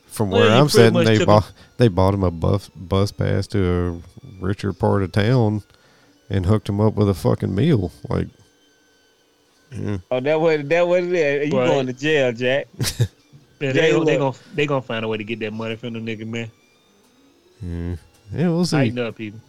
From 0.08 0.32
where 0.32 0.46
you 0.46 0.52
I'm 0.52 0.70
sitting, 0.70 1.04
they 1.04 1.18
took 1.18 1.28
bought 1.28 1.52
they 1.78 1.88
bought 1.88 2.14
him 2.14 2.24
a 2.24 2.32
bus 2.32 2.70
bus 2.70 3.12
pass 3.12 3.48
to 3.48 4.02
a 4.40 4.44
richer 4.44 4.72
part 4.74 5.04
of 5.04 5.12
town, 5.12 5.64
and 6.30 6.46
hooked 6.46 6.70
him 6.70 6.80
up 6.80 6.94
with 6.96 7.10
a 7.10 7.14
fucking 7.14 7.54
meal. 7.54 7.92
Like, 8.10 8.28
yeah. 9.72 9.98
Oh, 10.12 10.20
that 10.22 10.40
what 10.40 10.70
that 10.70 10.88
what 10.88 11.04
it 11.04 11.12
is. 11.14 11.52
You 11.52 11.60
Right. 11.60 11.68
going 11.68 11.88
to 11.88 11.94
jail, 11.94 12.32
Jack. 12.32 12.68
Yeah, 13.62 13.72
Jay, 13.72 13.80
they, 13.84 13.92
gon- 13.94 14.06
they 14.06 14.18
look. 14.18 14.36
gonna 14.36 14.46
they 14.56 14.66
gonna 14.68 14.82
find 14.82 15.06
a 15.06 15.08
way 15.08 15.18
to 15.18 15.24
get 15.24 15.40
that 15.40 15.54
money 15.54 15.78
from 15.78 15.94
them 15.94 16.06
nigga 16.06 16.28
man. 16.28 16.52
yeah, 17.62 17.96
yeah, 18.38 18.50
we'll 18.50 18.66
see. 18.66 18.76
Tighten 18.76 19.00
up, 19.00 19.16
people. 19.16 19.40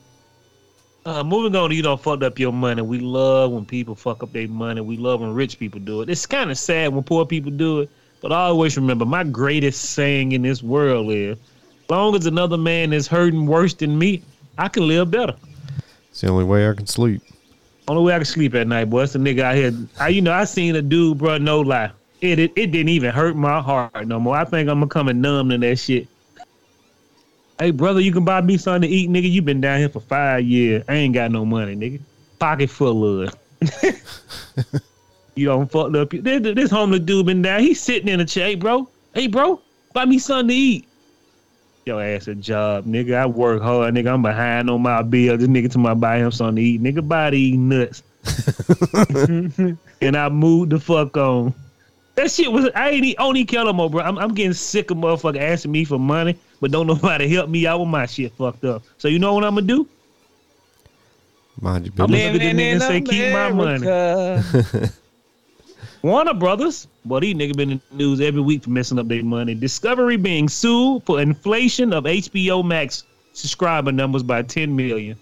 Uh, 1.07 1.22
moving 1.22 1.54
on, 1.54 1.70
to 1.70 1.76
you 1.76 1.82
don't 1.82 2.02
fucked 2.02 2.24
up 2.24 2.36
your 2.36 2.52
money. 2.52 2.82
We 2.82 2.98
love 2.98 3.52
when 3.52 3.64
people 3.64 3.94
fuck 3.94 4.24
up 4.24 4.32
their 4.32 4.48
money. 4.48 4.80
We 4.80 4.96
love 4.96 5.20
when 5.20 5.32
rich 5.34 5.57
people 5.57 5.78
do 5.78 6.02
it. 6.02 6.11
It's 6.11 6.26
kind 6.26 6.50
of 6.50 6.59
sad 6.59 6.92
when 6.92 7.04
poor 7.04 7.24
people 7.24 7.52
do 7.52 7.82
it, 7.82 7.90
but 8.20 8.32
I 8.32 8.40
always 8.40 8.76
remember 8.76 9.04
my 9.04 9.22
greatest 9.22 9.90
saying 9.90 10.32
in 10.32 10.42
this 10.42 10.64
world 10.64 11.12
is, 11.12 11.38
"Long 11.88 12.16
as 12.16 12.26
another 12.26 12.57
man 12.57 12.92
is 12.92 13.07
hurting 13.07 13.46
worse 13.46 13.72
than 13.72 13.96
me, 13.96 14.20
I 14.59 14.66
can 14.66 14.88
live 14.88 15.12
better." 15.12 15.36
It's 16.11 16.22
the 16.22 16.28
only 16.28 16.42
way 16.42 16.68
I 16.68 16.74
can 16.74 16.88
sleep. 16.88 17.22
Only 17.86 18.02
way 18.02 18.14
I 18.14 18.18
can 18.18 18.24
sleep 18.24 18.57
at 18.57 18.66
night, 18.66 18.90
boy. 18.90 19.04
It's 19.04 19.14
a 19.14 19.18
nigga 19.18 19.42
out 19.42 19.54
here. 19.54 19.72
I, 20.00 20.09
you 20.09 20.20
know, 20.20 20.32
I 20.32 20.42
seen 20.42 20.74
a 20.74 20.82
dude, 20.82 21.18
bro. 21.18 21.38
No 21.38 21.61
lie, 21.61 21.92
it, 22.20 22.40
it 22.40 22.52
it 22.57 22.72
didn't 22.72 22.88
even 22.88 23.12
hurt 23.12 23.36
my 23.36 23.61
heart 23.61 24.09
no 24.09 24.18
more. 24.18 24.36
I 24.36 24.44
think 24.44 24.68
I'm 24.68 24.80
gonna 24.80 24.88
come 24.88 25.07
and 25.07 25.22
numb 25.22 25.50
to 25.50 25.59
that 25.59 25.78
shit. 25.78 26.09
Hey, 27.59 27.70
brother, 27.70 28.00
you 28.00 28.12
can 28.12 28.24
buy 28.24 28.42
me 28.42 28.59
something 28.59 28.88
to 28.88 28.94
eat, 28.94 29.09
nigga. 29.09 29.30
You 29.30 29.40
been 29.40 29.62
down 29.62 29.78
here 29.78 29.88
for 29.88 30.00
five 30.00 30.44
years. 30.44 30.84
I 30.88 30.94
ain't 30.94 31.14
got 31.14 31.30
no 31.30 31.46
money, 31.46 31.74
nigga. 31.74 32.00
Pocket 32.38 32.68
full 32.68 33.22
of. 33.22 33.34
you 35.34 35.46
don't 35.46 35.70
fucked 35.70 35.96
up. 35.96 36.11
This, 36.11 36.54
this 36.54 36.70
homeless 36.70 37.00
dude 37.00 37.24
been 37.24 37.40
down. 37.40 37.61
He's 37.61 37.80
sitting 37.80 38.09
in 38.09 38.20
a 38.20 38.26
chair, 38.26 38.48
hey, 38.48 38.54
bro. 38.57 38.88
Hey, 39.14 39.26
bro, 39.26 39.62
buy 39.94 40.04
me 40.04 40.18
something 40.18 40.48
to 40.48 40.54
eat. 40.54 40.88
Yo 41.86 41.98
ass 41.98 42.28
a 42.28 42.34
job, 42.34 42.84
nigga. 42.84 43.14
I 43.14 43.26
work 43.26 43.62
hard, 43.62 43.94
nigga. 43.94 44.12
I'm 44.12 44.20
behind 44.20 44.68
on 44.68 44.82
my 44.82 45.00
bill. 45.02 45.38
This 45.38 45.48
nigga 45.48 45.70
to 45.72 45.78
my 45.78 45.94
buy 45.94 46.18
him 46.18 46.32
something 46.32 46.57
to 46.57 46.62
eat. 46.62 46.82
Nigga, 46.82 47.07
body 47.07 47.38
eat 47.38 47.57
nuts. 47.57 48.02
and 50.02 50.16
I 50.16 50.28
moved 50.28 50.70
the 50.70 50.80
fuck 50.80 51.16
on. 51.16 51.54
That 52.16 52.30
shit 52.30 52.50
was 52.50 52.68
I 52.74 52.90
ain't 52.90 53.16
only 53.18 53.46
no 53.50 53.72
more, 53.72 53.88
bro. 53.88 54.02
I'm, 54.02 54.18
I'm 54.18 54.34
getting 54.34 54.52
sick 54.52 54.90
of 54.90 54.98
motherfucker 54.98 55.38
asking 55.38 55.72
me 55.72 55.84
for 55.84 55.98
money, 55.98 56.36
but 56.61 56.70
don't 56.70 56.86
nobody 56.86 57.28
help 57.34 57.48
me 57.48 57.66
out 57.66 57.80
with 57.80 57.88
my 57.88 58.07
shit 58.07 58.32
fucked 58.32 58.64
up. 58.64 58.82
So 58.98 59.09
you 59.09 59.18
know 59.18 59.34
what 59.34 59.44
I'm 59.44 59.54
gonna 59.54 59.66
do? 59.66 59.88
Mind 61.61 61.86
your 61.86 61.94
I'm 61.98 62.11
business. 62.11 62.22
gonna 62.22 62.32
look 62.32 62.42
at 62.42 62.57
the 62.57 62.62
nigga 62.62 62.72
and 62.72 62.82
say, 62.82 63.00
keep 63.00 63.32
my 63.32 63.50
money. 63.52 63.86
America. 63.86 64.92
Warner 66.02 66.34
Brothers, 66.34 66.86
well, 67.04 67.20
these 67.20 67.34
niggas 67.34 67.57
been 67.57 67.70
in 67.72 67.80
the 67.90 67.96
news 67.96 68.20
every 68.20 68.40
week 68.42 68.62
for 68.62 68.70
messing 68.70 68.98
up 68.98 69.09
their 69.09 69.24
money. 69.24 69.54
Discovery 69.54 70.16
being 70.16 70.48
sued 70.48 71.02
for 71.04 71.20
inflation 71.20 71.92
of 71.92 72.04
HBO 72.04 72.64
Max 72.64 73.04
subscriber 73.32 73.90
numbers 73.92 74.22
by 74.22 74.42
10 74.42 74.76
million. 74.76 75.18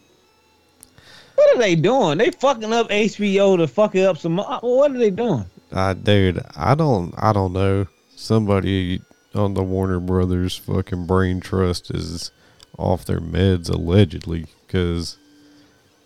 What 1.36 1.56
are 1.56 1.58
they 1.58 1.74
doing? 1.74 2.18
They 2.18 2.30
fucking 2.30 2.72
up 2.72 2.88
HBO 2.90 3.56
to 3.56 3.66
fuck 3.66 3.94
it 3.94 4.02
up 4.02 4.18
some. 4.18 4.36
What 4.36 4.90
are 4.90 4.98
they 4.98 5.10
doing? 5.10 5.44
I 5.72 5.94
dude, 5.94 6.40
I 6.56 6.74
don't 6.74 7.14
I 7.16 7.32
don't 7.32 7.52
know. 7.52 7.86
Somebody 8.14 9.00
on 9.34 9.54
the 9.54 9.62
Warner 9.62 10.00
Brothers 10.00 10.56
fucking 10.56 11.06
brain 11.06 11.40
trust 11.40 11.90
is 11.90 12.30
off 12.78 13.04
their 13.04 13.20
meds 13.20 13.70
allegedly 13.70 14.46
because 14.66 15.16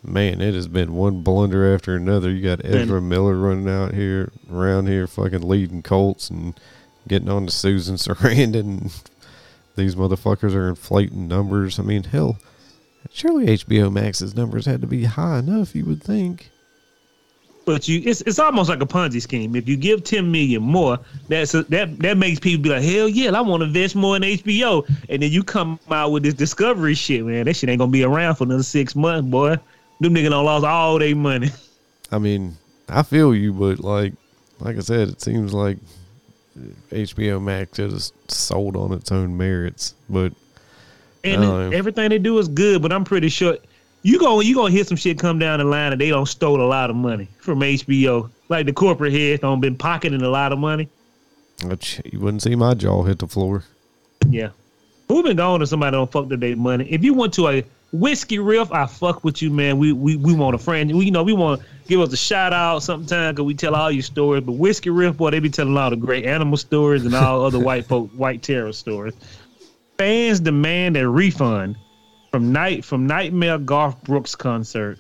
man, 0.03 0.41
it 0.41 0.55
has 0.55 0.69
been 0.69 0.95
one 0.95 1.23
blunder 1.23 1.75
after 1.75 1.95
another. 1.95 2.31
You 2.31 2.43
got 2.43 2.65
Ezra 2.65 3.01
Miller 3.01 3.37
running 3.37 3.69
out 3.69 3.95
here 3.95 4.31
around 4.51 4.87
here 4.87 5.07
fucking 5.07 5.47
leading 5.47 5.83
Colts 5.83 6.31
and 6.31 6.59
getting 7.07 7.29
on 7.29 7.47
to 7.47 7.53
Susan 7.53 7.97
Sarandon. 7.97 8.55
And 8.55 9.03
these 9.77 9.95
motherfuckers 9.95 10.55
are 10.55 10.69
inflating 10.69 11.29
numbers. 11.29 11.79
I 11.79 11.83
mean, 11.83 12.05
hell, 12.05 12.39
surely 13.11 13.47
HBO 13.47 13.93
Max's 13.93 14.35
numbers 14.35 14.67
had 14.67 14.81
to 14.81 14.87
be 14.87 15.05
high 15.05 15.39
enough, 15.39 15.75
you 15.75 15.85
would 15.85 16.03
think. 16.03 16.51
But 17.69 17.87
you, 17.87 18.01
it's 18.03 18.23
it's 18.23 18.39
almost 18.39 18.71
like 18.71 18.81
a 18.81 18.87
Ponzi 18.87 19.21
scheme. 19.21 19.55
If 19.55 19.69
you 19.69 19.77
give 19.77 20.03
10 20.03 20.33
million 20.33 20.63
more, 20.63 20.99
that's 21.29 21.53
a, 21.53 21.65
that 21.65 21.99
that 21.99 22.17
makes 22.17 22.41
people 22.41 22.63
be 22.63 22.71
like, 22.71 22.83
hell 22.83 23.07
yeah, 23.07 23.31
I 23.31 23.43
want 23.43 23.61
to 23.61 23.67
invest 23.67 23.95
more 23.95 24.17
in 24.17 24.23
HBO. 24.23 24.89
And 25.11 25.23
then 25.23 25.31
you 25.31 25.45
come 25.45 25.79
out 25.91 26.11
with 26.11 26.23
this 26.23 26.33
Discovery 26.33 26.95
shit, 26.95 27.27
man. 27.27 27.45
That 27.45 27.57
shit 27.57 27.69
ain't 27.69 27.79
gonna 27.79 27.93
be 27.93 28.05
around 28.05 28.37
for 28.37 28.45
another 28.45 28.63
six 28.63 28.97
months, 28.97 29.29
boy. 29.29 29.59
Them 30.01 30.15
niggas 30.15 30.31
don't 30.31 30.47
lost 30.47 30.65
all 30.65 30.99
their 30.99 31.15
money. 31.15 31.51
I 32.11 32.19
mean, 32.19 32.57
I 32.89 33.03
feel 33.03 33.35
you, 33.35 33.53
but 33.53 33.81
like, 33.81 34.15
like 34.61 34.79
I 34.79 34.81
said, 34.81 35.09
it 35.09 35.21
seems 35.21 35.53
like 35.53 35.77
HBO 36.91 37.43
Max 37.43 37.77
just 37.77 38.15
sold 38.31 38.77
on 38.77 38.95
its 38.95 39.13
own 39.13 39.37
merits. 39.37 39.95
But 40.09 40.33
And 41.23 41.45
Oh. 41.45 41.71
everything 41.71 42.09
they 42.09 42.19
do 42.19 42.39
is 42.39 42.49
good, 42.49 42.81
but 42.81 42.93
I'm 42.95 43.05
pretty 43.05 43.29
sure 43.29 43.59
you 44.03 44.19
go 44.19 44.41
you 44.41 44.55
gonna 44.55 44.71
hear 44.71 44.85
some 44.85 44.97
shit 44.97 45.19
come 45.19 45.39
down 45.39 45.59
the 45.59 45.65
line 45.65 45.93
and 45.93 46.01
they 46.01 46.09
don't 46.09 46.27
stole 46.27 46.61
a 46.61 46.69
lot 46.69 46.91
of 46.91 46.97
money 46.97 47.29
from 47.41 47.61
HBO. 47.61 48.31
Like 48.49 48.67
the 48.67 48.73
corporate 48.73 49.13
heads 49.13 49.43
don't 49.43 49.61
been 49.61 49.77
pocketing 49.77 50.23
a 50.23 50.29
lot 50.29 50.53
of 50.53 50.59
money. 50.59 50.89
which 51.65 52.01
you 52.05 52.21
wouldn't 52.21 52.43
see 52.43 52.55
my 52.55 52.75
jaw 52.75 53.03
hit 53.03 53.19
the 53.19 53.27
floor. 53.27 53.65
Yeah. 54.29 54.51
Who 55.09 55.23
been 55.23 55.37
going 55.37 55.61
to 55.61 55.67
somebody 55.67 55.93
don't 55.93 56.11
fuck 56.11 56.29
their 56.29 56.57
money? 56.57 56.87
If 56.91 57.03
you 57.03 57.15
went 57.15 57.33
to 57.35 57.49
a 57.49 57.65
whiskey 57.93 58.39
riff, 58.39 58.71
I 58.73 58.87
fuck 58.87 59.25
with 59.25 59.41
you, 59.43 59.51
man. 59.51 59.79
We 59.79 59.93
we, 59.93 60.17
we 60.17 60.35
want 60.35 60.55
a 60.55 60.59
friend. 60.59 60.95
We 60.97 61.07
you 61.07 61.11
know 61.11 61.23
we 61.23 61.33
want 61.33 61.61
to 61.61 61.67
give 61.89 62.01
us 62.01 62.13
a 62.13 62.17
shout 62.17 62.53
out 62.53 62.83
sometime 62.83 63.35
because 63.35 63.47
we 63.47 63.55
tell 63.55 63.75
all 63.75 63.91
your 63.91 64.03
stories. 64.03 64.45
But 64.45 64.53
whiskey 64.53 64.91
riff, 64.91 65.17
boy, 65.17 65.31
they 65.31 65.41
be 65.41 65.51
telling 65.51 65.77
all 65.77 65.91
the 65.91 65.97
great 65.97 66.27
animal 66.27 66.57
stories 66.57 67.05
and 67.05 67.15
all 67.15 67.45
other 67.45 67.59
white 67.59 67.87
folk 67.87 68.11
white 68.11 68.43
terror 68.43 68.73
stories. 68.73 69.15
Fans 69.97 70.41
demand 70.41 70.97
a 70.97 71.09
refund 71.09 71.77
from 72.31 72.53
night 72.53 72.85
from 72.85 73.07
Nightmare 73.07 73.59
Garth 73.59 74.03
Brooks 74.05 74.35
concert 74.35 74.99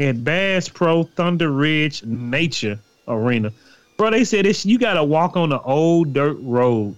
at 0.00 0.24
Bass 0.24 0.68
Pro 0.68 1.04
Thunder 1.04 1.50
Ridge 1.50 2.04
Nature 2.04 2.78
Arena. 3.06 3.52
Bro, 3.96 4.10
they 4.10 4.24
said 4.24 4.44
this 4.44 4.64
you 4.64 4.78
gotta 4.78 5.04
walk 5.04 5.36
on 5.36 5.50
the 5.50 5.60
old 5.60 6.12
dirt 6.12 6.38
road 6.40 6.96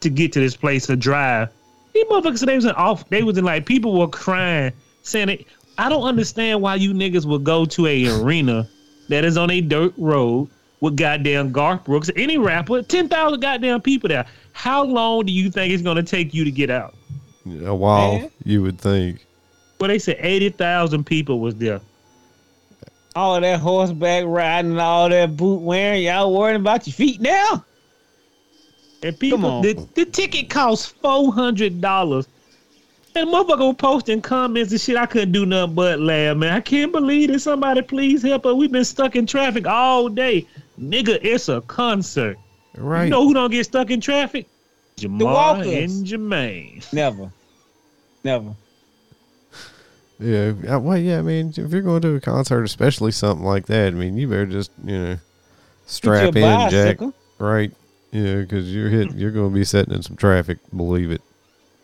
to 0.00 0.10
get 0.10 0.32
to 0.32 0.40
this 0.40 0.56
place 0.56 0.86
to 0.86 0.96
drive. 0.96 1.48
These 1.94 2.04
motherfuckers 2.06 2.44
they 2.44 2.56
was 2.56 2.64
in 2.64 2.72
off. 2.72 3.08
They 3.08 3.22
was 3.22 3.38
in 3.38 3.44
like 3.44 3.66
people 3.66 3.98
were 3.98 4.08
crying, 4.08 4.72
saying 5.02 5.28
it. 5.30 5.46
I 5.78 5.88
don't 5.88 6.04
understand 6.04 6.60
why 6.60 6.74
you 6.74 6.92
niggas 6.92 7.24
would 7.24 7.44
go 7.44 7.64
to 7.64 7.86
a 7.86 8.06
arena 8.20 8.68
that 9.08 9.24
is 9.24 9.36
on 9.36 9.50
a 9.50 9.60
dirt 9.60 9.94
road 9.96 10.48
with 10.80 10.96
goddamn 10.96 11.52
Garth 11.52 11.84
Brooks, 11.84 12.10
any 12.16 12.38
rapper, 12.38 12.82
ten 12.82 13.08
thousand 13.08 13.40
goddamn 13.40 13.80
people 13.80 14.08
there. 14.08 14.26
How 14.52 14.84
long 14.84 15.24
do 15.24 15.32
you 15.32 15.50
think 15.50 15.72
it's 15.72 15.82
gonna 15.82 16.02
take 16.02 16.34
you 16.34 16.44
to 16.44 16.50
get 16.50 16.70
out? 16.70 16.94
A 17.46 17.74
while, 17.74 18.18
Man. 18.18 18.30
you 18.44 18.62
would 18.62 18.78
think. 18.78 19.26
Well, 19.80 19.88
they 19.88 19.98
said 19.98 20.16
eighty 20.20 20.50
thousand 20.50 21.04
people 21.04 21.40
was 21.40 21.56
there. 21.56 21.80
All 23.14 23.36
of 23.36 23.42
that 23.42 23.60
horseback 23.60 24.24
riding, 24.26 24.78
all 24.78 25.08
that 25.08 25.36
boot 25.36 25.60
wearing. 25.60 26.04
Y'all 26.04 26.34
worrying 26.34 26.60
about 26.60 26.86
your 26.86 26.94
feet 26.94 27.20
now? 27.20 27.64
And 29.02 29.18
people, 29.18 29.38
Come 29.38 29.44
on. 29.44 29.62
The, 29.62 29.74
the 29.94 30.04
ticket 30.06 30.48
cost 30.48 30.94
four 31.02 31.32
hundred 31.32 31.80
dollars. 31.80 32.28
And 33.14 33.28
motherfucker 33.28 33.66
was 33.66 33.76
posting 33.76 34.22
comments 34.22 34.72
and 34.72 34.80
shit. 34.80 34.96
I 34.96 35.04
couldn't 35.04 35.32
do 35.32 35.44
nothing 35.44 35.74
but 35.74 36.00
laugh, 36.00 36.34
man. 36.36 36.52
I 36.54 36.60
can't 36.60 36.92
believe 36.92 37.28
it. 37.28 37.40
Somebody 37.40 37.82
please 37.82 38.22
help 38.22 38.46
us. 38.46 38.54
We've 38.54 38.72
been 38.72 38.86
stuck 38.86 39.16
in 39.16 39.26
traffic 39.26 39.66
all 39.66 40.08
day. 40.08 40.46
Nigga, 40.80 41.18
it's 41.20 41.50
a 41.50 41.60
concert. 41.62 42.38
Right. 42.74 43.04
You 43.04 43.10
know 43.10 43.24
who 43.24 43.34
don't 43.34 43.50
get 43.50 43.64
stuck 43.64 43.90
in 43.90 44.00
traffic? 44.00 44.48
Jamar 44.96 45.22
walkers. 45.24 45.66
and 45.66 46.06
Jermaine. 46.06 46.92
Never, 46.92 47.32
never. 48.24 48.54
Yeah. 50.18 50.52
uh, 50.68 50.78
Well, 50.78 50.98
yeah. 50.98 51.18
I 51.18 51.22
mean, 51.22 51.52
if 51.56 51.72
you're 51.72 51.82
going 51.82 52.02
to 52.02 52.14
a 52.14 52.20
concert, 52.20 52.62
especially 52.62 53.10
something 53.12 53.44
like 53.44 53.66
that, 53.66 53.88
I 53.88 53.96
mean, 53.96 54.16
you 54.16 54.28
better 54.28 54.46
just 54.46 54.70
you 54.84 54.98
know 54.98 55.18
strap 55.86 56.34
Get 56.34 56.40
your 56.40 56.60
in, 56.64 56.70
Jack. 56.70 56.98
Right. 57.38 57.72
Yeah, 58.12 58.36
because 58.36 58.72
you're 58.72 58.88
hit. 58.90 59.14
You're 59.14 59.30
going 59.30 59.50
to 59.50 59.54
be 59.54 59.64
sitting 59.64 59.94
in 59.94 60.02
some 60.02 60.16
traffic. 60.16 60.58
Believe 60.76 61.10
it. 61.10 61.22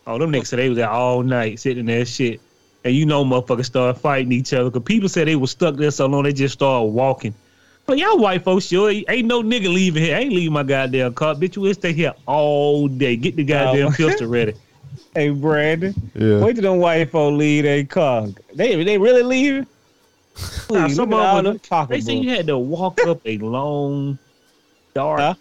Oh, 0.06 0.18
them 0.18 0.30
niggas 0.30 0.46
said 0.46 0.58
they 0.58 0.68
was 0.68 0.76
there 0.76 0.88
all 0.88 1.22
night 1.22 1.58
sitting 1.58 1.86
there 1.86 2.04
shit. 2.04 2.40
And 2.84 2.94
you 2.94 3.04
know 3.06 3.24
motherfuckers 3.24 3.64
started 3.66 3.98
fighting 4.00 4.30
each 4.32 4.52
other. 4.52 4.70
Cause 4.70 4.82
people 4.84 5.08
said 5.08 5.26
they 5.26 5.36
were 5.36 5.46
stuck 5.48 5.76
there 5.76 5.90
so 5.90 6.06
long 6.06 6.22
they 6.22 6.32
just 6.32 6.54
started 6.54 6.86
walking. 6.86 7.34
But 7.88 7.96
y'all 7.96 8.18
white 8.18 8.44
folks 8.44 8.66
sure 8.66 8.90
ain't 8.90 9.26
no 9.26 9.42
nigga 9.42 9.72
leaving 9.72 10.02
here. 10.02 10.14
I 10.14 10.20
ain't 10.20 10.32
leaving 10.34 10.52
my 10.52 10.62
goddamn 10.62 11.14
car. 11.14 11.34
Bitch, 11.34 11.56
you 11.56 11.62
will 11.62 11.72
stay 11.72 11.94
here 11.94 12.12
all 12.26 12.86
day. 12.86 13.16
Get 13.16 13.34
the 13.34 13.44
goddamn 13.44 13.86
Oh. 13.88 13.90
pistol 13.92 14.26
ready. 14.26 14.52
Hey, 15.14 15.30
Brandon. 15.30 15.94
Yeah. 16.14 16.40
Wait 16.44 16.52
till 16.56 16.64
them 16.64 16.80
white 16.80 17.10
folks 17.10 17.38
leave 17.38 17.64
their 17.64 17.84
car. 17.86 18.26
They 18.54 18.84
they 18.84 18.98
really 18.98 19.22
leaving? 19.22 19.60
Nah, 19.62 19.66
Please, 20.68 20.96
some 20.96 21.08
look 21.08 21.18
at 21.18 21.26
all 21.26 21.38
of 21.38 21.44
them, 21.44 21.58
them 21.70 21.86
they 21.88 22.00
said 22.02 22.12
you 22.22 22.28
had 22.28 22.46
to 22.48 22.58
walk 22.58 23.00
up 23.06 23.22
a 23.24 23.38
long, 23.38 24.18
dark, 24.94 25.20
Huh? 25.20 25.34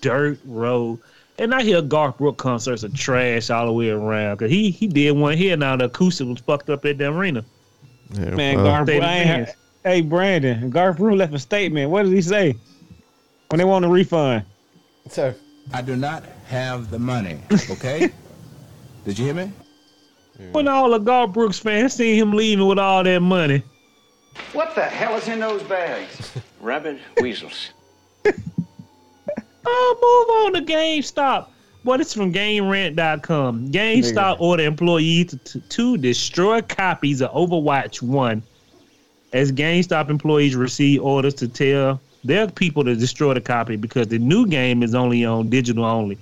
dirt 0.00 0.38
road. 0.44 1.00
And 1.40 1.52
I 1.52 1.64
hear 1.64 1.82
Garth 1.82 2.18
Brooks 2.18 2.40
concerts 2.40 2.84
are 2.84 2.88
trash 2.90 3.50
all 3.50 3.66
the 3.66 3.72
way 3.72 3.90
around. 3.90 4.36
Cause 4.36 4.48
he 4.48 4.70
he 4.70 4.86
did 4.86 5.10
one 5.10 5.36
here 5.36 5.56
now. 5.56 5.76
The 5.76 5.86
acoustic 5.86 6.28
was 6.28 6.38
fucked 6.38 6.70
up 6.70 6.84
at 6.84 6.98
the 6.98 7.08
arena. 7.08 7.44
yeah 8.14 8.30
Man, 8.30 8.56
well, 8.62 8.64
Garth 8.64 8.86
Brooks. 8.86 9.56
Of 9.86 9.92
I 9.92 9.94
ain't 9.94 10.04
heard- 10.04 10.10
Fans. 10.10 10.42
Hey, 10.44 10.48
Brandon. 10.48 10.70
Garth 10.70 10.96
Brooks 10.98 11.18
left 11.18 11.34
a 11.34 11.38
statement. 11.38 11.90
What 11.90 12.04
did 12.04 12.12
he 12.12 12.22
say? 12.22 12.56
When 13.48 13.58
they 13.58 13.64
want 13.64 13.84
a 13.84 13.88
refund. 13.88 14.44
Sir. 15.08 15.34
I 15.72 15.82
do 15.82 15.96
not 15.96 16.24
have 16.46 16.90
the 16.90 16.98
money, 16.98 17.40
okay? 17.70 18.10
Did 19.04 19.18
you 19.18 19.24
hear 19.26 19.34
me? 19.34 19.50
When 20.52 20.68
all 20.68 20.90
the 20.90 20.98
Garth 20.98 21.32
Brooks 21.32 21.58
fans 21.58 21.94
seen 21.94 22.16
him 22.16 22.32
leaving 22.32 22.66
with 22.66 22.78
all 22.78 23.02
that 23.02 23.20
money. 23.20 23.62
What 24.52 24.74
the 24.74 24.82
hell 24.84 25.16
is 25.16 25.26
in 25.28 25.40
those 25.40 25.62
bags? 25.62 26.32
Rabbit 26.60 26.98
weasels. 27.20 27.70
Oh, 29.68 30.46
move 30.52 30.56
on 30.56 30.64
to 30.66 30.72
GameStop. 30.72 31.48
Boy, 31.82 31.96
this 31.96 32.08
is 32.08 32.14
from 32.14 32.32
GameRant.com. 32.32 33.68
GameStop 33.72 34.36
order 34.40 34.62
employees 34.64 35.30
to, 35.30 35.38
to, 35.38 35.60
to 35.60 35.96
destroy 35.96 36.62
copies 36.62 37.20
of 37.20 37.32
Overwatch 37.32 38.00
1 38.00 38.42
as 39.36 39.52
GameStop 39.52 40.08
employees 40.08 40.56
receive 40.56 41.02
orders 41.02 41.34
to 41.34 41.46
tell 41.46 42.00
their 42.24 42.48
people 42.48 42.82
to 42.84 42.96
destroy 42.96 43.34
the 43.34 43.40
copy 43.40 43.76
because 43.76 44.08
the 44.08 44.18
new 44.18 44.46
game 44.46 44.82
is 44.82 44.94
only 44.94 45.26
on 45.26 45.50
digital 45.50 45.84
only. 45.84 46.16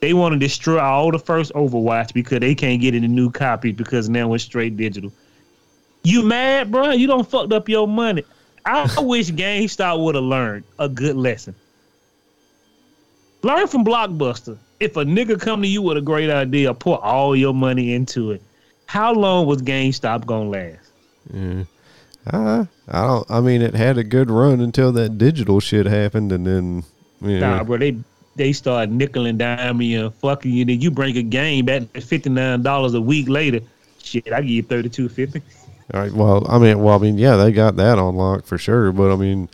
They 0.00 0.14
want 0.14 0.32
to 0.32 0.38
destroy 0.38 0.80
all 0.80 1.10
the 1.10 1.18
first 1.18 1.52
Overwatch 1.52 2.14
because 2.14 2.40
they 2.40 2.54
can't 2.54 2.80
get 2.80 2.94
any 2.94 3.06
new 3.06 3.30
copies 3.30 3.76
because 3.76 4.08
now 4.08 4.32
it's 4.32 4.44
straight 4.44 4.78
digital. 4.78 5.12
You 6.04 6.22
mad, 6.22 6.70
bro? 6.70 6.92
You 6.92 7.06
don't 7.06 7.28
fucked 7.28 7.52
up 7.52 7.68
your 7.68 7.86
money. 7.86 8.24
I 8.64 8.90
wish 9.00 9.30
GameStop 9.30 10.02
would 10.02 10.14
have 10.14 10.24
learned 10.24 10.64
a 10.78 10.88
good 10.88 11.16
lesson. 11.16 11.54
Learn 13.42 13.66
from 13.66 13.84
Blockbuster. 13.84 14.56
If 14.80 14.96
a 14.96 15.04
nigga 15.04 15.38
come 15.38 15.60
to 15.60 15.68
you 15.68 15.82
with 15.82 15.98
a 15.98 16.00
great 16.00 16.30
idea, 16.30 16.72
put 16.72 17.00
all 17.02 17.36
your 17.36 17.52
money 17.52 17.92
into 17.92 18.30
it. 18.30 18.42
How 18.86 19.12
long 19.12 19.46
was 19.46 19.60
GameStop 19.60 20.24
gonna 20.24 20.48
last? 20.48 20.87
Yeah. 21.32 21.64
Uh, 22.26 22.64
I 22.88 23.06
don't. 23.06 23.30
I 23.30 23.40
mean, 23.40 23.62
it 23.62 23.74
had 23.74 23.96
a 23.96 24.04
good 24.04 24.30
run 24.30 24.60
until 24.60 24.92
that 24.92 25.16
digital 25.18 25.60
shit 25.60 25.86
happened, 25.86 26.30
and 26.32 26.46
then 26.46 26.84
yeah. 27.20 27.38
Nah, 27.40 27.64
bro, 27.64 27.78
they 27.78 27.96
they 28.36 28.52
start 28.52 28.90
nickel 28.90 29.26
and 29.26 29.38
diming 29.40 29.86
you 29.86 30.06
and 30.06 30.14
fucking 30.16 30.50
you. 30.52 30.64
Then 30.64 30.80
you 30.80 30.90
bring 30.90 31.16
a 31.16 31.22
game 31.22 31.64
back 31.64 31.82
at 31.94 32.02
fifty 32.02 32.28
nine 32.30 32.62
dollars 32.62 32.94
a 32.94 33.00
week 33.00 33.28
later. 33.28 33.60
Shit, 34.02 34.30
I 34.32 34.40
give 34.42 34.50
you 34.50 34.62
thirty 34.62 34.88
two 34.88 35.08
fifty. 35.08 35.40
All 35.94 36.00
right. 36.00 36.12
Well, 36.12 36.46
I 36.50 36.58
mean, 36.58 36.80
well, 36.82 36.96
I 36.96 36.98
mean, 36.98 37.16
yeah, 37.16 37.36
they 37.36 37.50
got 37.50 37.76
that 37.76 37.98
on 37.98 38.14
lock 38.16 38.44
for 38.44 38.58
sure. 38.58 38.92
But 38.92 39.10
I 39.10 39.16
mean, 39.16 39.40
you 39.40 39.48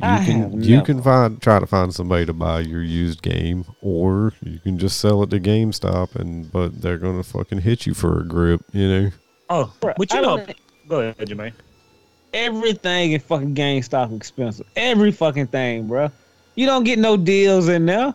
I 0.00 0.24
can 0.24 0.62
you 0.62 0.82
can 0.82 1.02
find 1.02 1.42
try 1.42 1.58
to 1.58 1.66
find 1.66 1.92
somebody 1.92 2.24
to 2.26 2.32
buy 2.32 2.60
your 2.60 2.82
used 2.82 3.22
game, 3.22 3.64
or 3.80 4.32
you 4.42 4.60
can 4.60 4.78
just 4.78 5.00
sell 5.00 5.24
it 5.24 5.30
to 5.30 5.40
GameStop, 5.40 6.14
and 6.14 6.52
but 6.52 6.80
they're 6.82 6.98
gonna 6.98 7.24
fucking 7.24 7.62
hit 7.62 7.84
you 7.86 7.94
for 7.94 8.20
a 8.20 8.24
grip, 8.24 8.62
you 8.72 8.88
know. 8.88 9.10
Oh, 9.50 9.72
Bro, 9.80 9.94
but 9.98 10.12
you 10.12 10.18
I 10.18 10.22
know, 10.22 10.36
don't- 10.38 10.56
go 10.92 11.00
ahead, 11.00 11.16
Jermaine. 11.16 11.54
Everything 12.34 13.12
in 13.12 13.20
fucking 13.20 13.54
GameStop 13.54 14.14
expensive. 14.14 14.66
Every 14.76 15.10
fucking 15.10 15.46
thing, 15.46 15.86
bro. 15.86 16.10
You 16.54 16.66
don't 16.66 16.84
get 16.84 16.98
no 16.98 17.16
deals 17.16 17.68
in 17.68 17.86
there. 17.86 18.14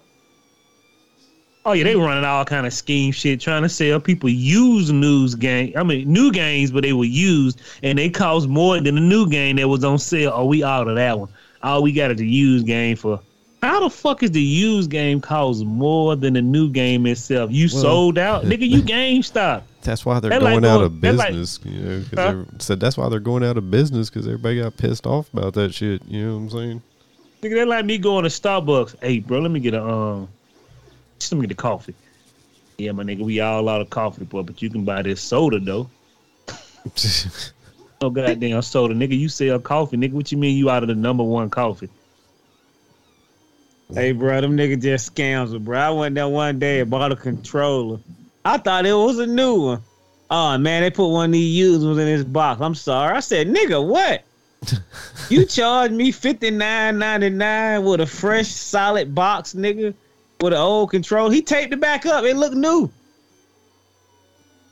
Oh 1.66 1.74
yeah, 1.74 1.84
they 1.84 1.96
running 1.96 2.24
all 2.24 2.46
kind 2.46 2.66
of 2.66 2.74
scheme 2.74 3.12
shit, 3.12 3.42
trying 3.42 3.64
to 3.64 3.70
sell 3.70 4.00
people 4.00 4.30
used 4.30 4.94
news 4.94 5.36
game. 5.36 5.74
I 5.76 5.84
mean, 5.84 6.12
new 6.12 6.32
games, 6.32 6.72
but 6.72 6.84
they 6.84 6.94
were 6.94 7.04
used, 7.04 7.62
and 7.84 7.98
they 7.98 8.10
cost 8.10 8.48
more 8.48 8.80
than 8.80 8.96
the 8.96 9.02
new 9.02 9.28
game 9.28 9.58
that 9.58 9.68
was 9.68 9.84
on 9.84 9.98
sale. 9.98 10.32
Oh, 10.34 10.46
we 10.46 10.64
out 10.64 10.88
of 10.88 10.96
that 10.96 11.20
one. 11.20 11.30
All 11.64 11.84
we 11.84 11.92
got 11.92 12.12
is 12.12 12.18
the 12.18 12.28
used 12.28 12.66
game 12.66 12.96
for. 12.96 13.20
How 13.64 13.80
the 13.80 13.90
fuck 13.90 14.22
is 14.22 14.32
the 14.32 14.42
used 14.42 14.92
game 14.92 15.20
cost 15.20 15.66
more 15.66 16.16
than 16.16 16.36
the 16.36 16.42
new 16.44 16.70
game 16.70 17.08
itself? 17.08 17.52
You 17.52 17.68
Well, 17.74 17.82
sold 17.82 18.18
out, 18.18 18.44
nigga. 18.46 18.70
You 18.70 18.82
GameStop. 18.84 19.64
That's 19.88 20.06
why 20.06 20.20
they're 20.20 20.30
They're 20.32 20.40
going 20.42 20.64
like 20.64 20.70
out 20.72 20.84
of 20.84 21.00
they're 21.00 21.14
like- 21.14 21.30
business, 21.34 21.60
you 21.64 21.80
know. 21.80 22.00
Cause 22.02 22.10
Huh? 22.20 22.32
they're 22.34 22.46
said 22.60 22.80
that's 22.82 22.98
why 22.98 23.08
they're 23.08 23.22
going 23.22 23.42
out 23.44 23.56
of 23.58 23.72
business 23.72 24.10
because 24.10 24.28
everybody 24.28 24.60
got 24.60 24.76
pissed 24.76 25.08
off 25.08 25.32
about 25.34 25.54
that 25.54 25.74
shit. 25.74 26.02
You 26.08 26.26
know 26.26 26.34
what 26.36 26.42
I'm 26.42 26.50
saying? 26.50 26.82
Nigga, 27.42 27.54
they 27.56 27.66
like 27.66 27.86
me 27.86 27.98
going 27.98 28.24
to 28.24 28.30
Starbucks. 28.30 28.96
Hey, 29.02 29.20
bro, 29.20 29.40
let 29.40 29.50
me 29.50 29.62
get 29.62 29.74
a 29.74 29.82
um, 29.84 30.28
just 31.20 31.32
let 31.32 31.40
me 31.40 31.48
get 31.48 31.54
a 31.54 31.56
coffee. 31.62 31.96
Yeah, 32.78 32.92
my 32.92 33.04
nigga, 33.04 33.22
we 33.22 33.40
all 33.40 33.70
out 33.70 33.80
of 33.80 33.90
coffee, 33.90 34.26
boy, 34.26 34.42
but 34.44 34.62
you 34.62 34.70
can 34.70 34.84
buy 34.84 35.02
this 35.04 35.22
soda 35.22 35.60
though. 35.60 35.90
No 38.02 38.10
goddamn 38.10 38.62
soda, 38.64 38.94
nigga. 38.94 39.18
You 39.18 39.30
sell 39.30 39.58
coffee, 39.60 39.96
nigga. 39.96 40.12
What 40.12 40.32
you 40.34 40.38
mean 40.38 40.58
you 40.58 40.70
out 40.70 40.84
of 40.84 40.90
the 40.90 40.96
number 40.96 41.24
one 41.24 41.50
coffee? 41.50 41.90
Hey, 43.94 44.12
bro, 44.12 44.42
them 44.42 44.58
niggas 44.58 44.82
just 44.82 45.16
scams, 45.16 45.58
bro. 45.64 45.80
I 45.80 45.90
went 45.92 46.16
there 46.16 46.28
one 46.28 46.60
day 46.60 46.82
and 46.82 46.90
bought 46.90 47.14
a 47.14 47.16
controller. 47.16 48.00
I 48.48 48.58
thought 48.58 48.86
it 48.86 48.94
was 48.94 49.20
a 49.20 49.28
new 49.28 49.56
one. 49.62 49.82
Oh 50.30 50.58
man, 50.58 50.82
they 50.84 50.90
put 50.90 51.08
one 51.10 51.26
of 51.30 51.32
these 51.34 51.56
used 51.56 51.86
ones 51.86 51.98
in 51.98 52.06
this 52.06 52.24
box. 52.24 52.62
I'm 52.62 52.76
sorry. 52.76 53.16
I 53.16 53.20
said, 53.20 53.48
nigga, 53.48 53.86
what? 53.86 54.24
you 55.30 55.46
charged 55.46 55.94
me 55.94 56.12
fifty 56.12 56.50
nine 56.50 56.98
ninety 56.98 57.30
nine 57.30 57.84
with 57.84 58.02
a 58.02 58.06
fresh 58.06 58.48
solid 58.48 59.14
box, 59.14 59.54
nigga, 59.54 59.94
with 60.42 60.54
an 60.54 60.60
old 60.60 60.90
control. 60.92 61.30
He 61.30 61.42
taped 61.42 61.74
it 61.74 61.80
back 61.80 62.06
up. 62.06 62.24
It 62.24 62.36
looked 62.36 62.56
new. 62.56 62.90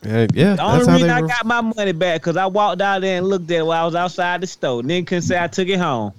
Yeah, 0.04 0.28
yeah 0.34 0.56
The 0.56 0.64
only 0.64 0.86
how 0.86 0.92
reason 0.94 1.08
they 1.08 1.14
I 1.14 1.22
were- 1.22 1.28
got 1.28 1.46
my 1.46 1.62
money 1.62 1.92
back 1.92 2.22
because 2.22 2.38
I 2.38 2.46
walked 2.46 2.82
out 2.82 3.02
there 3.02 3.18
and 3.18 3.28
looked 3.28 3.50
at 3.52 3.58
it 3.60 3.66
while 3.66 3.82
I 3.82 3.86
was 3.86 3.96
outside 3.96 4.42
the 4.42 4.48
store. 4.48 4.84
Then 4.84 5.04
couldn't 5.06 5.24
say 5.24 5.42
I 5.42 5.48
took 5.48 5.68
it 5.68 5.80
home. 5.80 6.14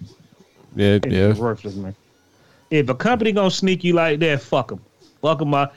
Yeah, 0.75 0.99
It's 1.03 1.07
yeah. 1.07 1.33
worthless, 1.35 1.75
man. 1.75 1.95
If 2.71 2.89
a 2.89 2.95
company 2.95 3.33
gonna 3.33 3.51
sneak 3.51 3.85
you 3.85 3.93
like 3.95 4.19
that, 4.21 4.43
fuck 4.43 4.69
them. 4.69 4.81
Fuck 5.23 5.39
them 5.39 5.55
out. 5.55 5.73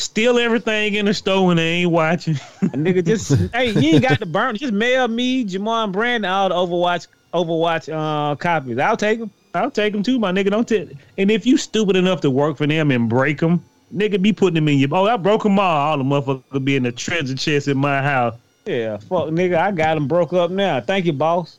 Steal 0.00 0.38
everything 0.38 0.94
in 0.94 1.04
the 1.04 1.12
store 1.12 1.46
when 1.46 1.58
they 1.58 1.68
ain't 1.82 1.90
watching. 1.90 2.34
Nigga 2.62 3.04
just 3.04 3.34
hey, 3.54 3.70
you 3.70 3.96
ain't 3.96 4.02
got 4.02 4.18
to 4.18 4.26
burn. 4.26 4.56
Just 4.56 4.72
mail 4.72 5.06
me, 5.08 5.44
Jamar 5.44 5.84
and 5.84 5.92
Brandon 5.92 6.30
all 6.30 6.48
the 6.48 6.54
Overwatch 6.54 7.06
Overwatch 7.34 7.92
uh 7.92 8.34
copies. 8.36 8.78
I'll 8.78 8.96
take 8.96 9.18
them. 9.18 9.30
I'll 9.54 9.70
take 9.70 9.92
them 9.92 10.02
too, 10.02 10.18
my 10.18 10.32
nigga. 10.32 10.50
Don't 10.50 10.66
tell. 10.66 10.86
And 11.18 11.30
if 11.30 11.44
you 11.44 11.58
stupid 11.58 11.96
enough 11.96 12.22
to 12.22 12.30
work 12.30 12.56
for 12.56 12.66
them 12.66 12.90
and 12.90 13.10
break 13.10 13.40
them, 13.40 13.62
nigga, 13.94 14.20
be 14.20 14.32
putting 14.32 14.54
them 14.54 14.68
in 14.68 14.78
your. 14.78 14.88
Oh, 14.92 15.06
I 15.06 15.18
broke 15.18 15.42
them 15.42 15.58
all. 15.58 15.76
All 15.76 15.98
the 15.98 16.04
motherfucker 16.04 16.64
be 16.64 16.76
in 16.76 16.84
the 16.84 16.92
treasure 16.92 17.34
chest 17.34 17.68
in 17.68 17.76
my 17.76 18.00
house. 18.00 18.36
Yeah, 18.64 18.96
fuck 18.96 19.28
nigga, 19.28 19.58
I 19.58 19.70
got 19.70 19.94
them 19.96 20.08
broke 20.08 20.32
up 20.32 20.50
now. 20.50 20.80
Thank 20.80 21.04
you, 21.04 21.12
boss. 21.12 21.58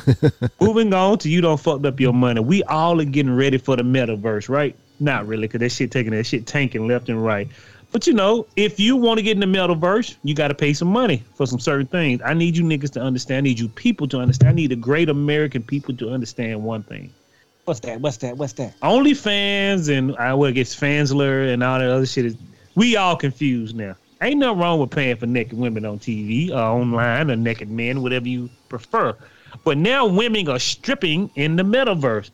Moving 0.60 0.92
on 0.92 1.18
to 1.18 1.28
you 1.28 1.40
don't 1.40 1.60
fucked 1.60 1.84
up 1.84 2.00
your 2.00 2.12
money. 2.12 2.40
We 2.40 2.64
all 2.64 3.00
are 3.00 3.04
getting 3.04 3.36
ready 3.36 3.58
for 3.58 3.76
the 3.76 3.84
metaverse, 3.84 4.48
right? 4.48 4.74
Not 5.00 5.26
really, 5.26 5.46
because 5.46 5.60
that 5.60 5.70
shit 5.70 5.90
taking 5.90 6.12
that 6.12 6.24
shit 6.24 6.46
tanking 6.46 6.86
left 6.86 7.08
and 7.08 7.24
right. 7.24 7.48
But 7.90 8.06
you 8.06 8.12
know, 8.12 8.46
if 8.56 8.78
you 8.78 8.96
want 8.96 9.18
to 9.18 9.22
get 9.22 9.32
in 9.32 9.40
the 9.40 9.58
metaverse, 9.58 10.16
you 10.22 10.34
got 10.34 10.48
to 10.48 10.54
pay 10.54 10.74
some 10.74 10.88
money 10.88 11.22
for 11.34 11.46
some 11.46 11.58
certain 11.58 11.86
things. 11.86 12.20
I 12.24 12.34
need 12.34 12.56
you 12.56 12.64
niggas 12.64 12.90
to 12.92 13.00
understand. 13.00 13.38
I 13.38 13.40
need 13.42 13.58
you 13.58 13.68
people 13.68 14.06
to 14.08 14.18
understand. 14.18 14.50
I 14.50 14.52
need 14.54 14.70
the 14.70 14.76
great 14.76 15.08
American 15.08 15.62
people 15.62 15.96
to 15.96 16.10
understand 16.10 16.62
one 16.62 16.82
thing. 16.82 17.12
What's 17.64 17.80
that? 17.80 18.00
What's 18.00 18.18
that? 18.18 18.36
What's 18.36 18.54
that? 18.54 18.78
OnlyFans 18.80 19.96
and 19.96 20.16
I 20.16 20.34
well, 20.34 20.48
I 20.48 20.52
guess 20.52 20.74
Fansly 20.74 21.52
and 21.52 21.62
all 21.62 21.78
that 21.78 21.90
other 21.90 22.06
shit 22.06 22.26
is 22.26 22.36
we 22.74 22.96
all 22.96 23.16
confused 23.16 23.76
now. 23.76 23.94
Ain't 24.20 24.38
nothing 24.38 24.58
wrong 24.58 24.80
with 24.80 24.90
paying 24.90 25.16
for 25.16 25.26
naked 25.26 25.56
women 25.56 25.84
on 25.84 25.98
TV 25.98 26.50
or 26.50 26.54
uh, 26.54 26.72
online 26.72 27.30
or 27.30 27.36
naked 27.36 27.70
men, 27.70 28.02
whatever 28.02 28.26
you 28.26 28.50
prefer. 28.68 29.16
But 29.64 29.78
now 29.78 30.06
women 30.06 30.48
are 30.48 30.58
stripping 30.58 31.30
in 31.36 31.56
the 31.56 31.62
metaverse. 31.62 32.30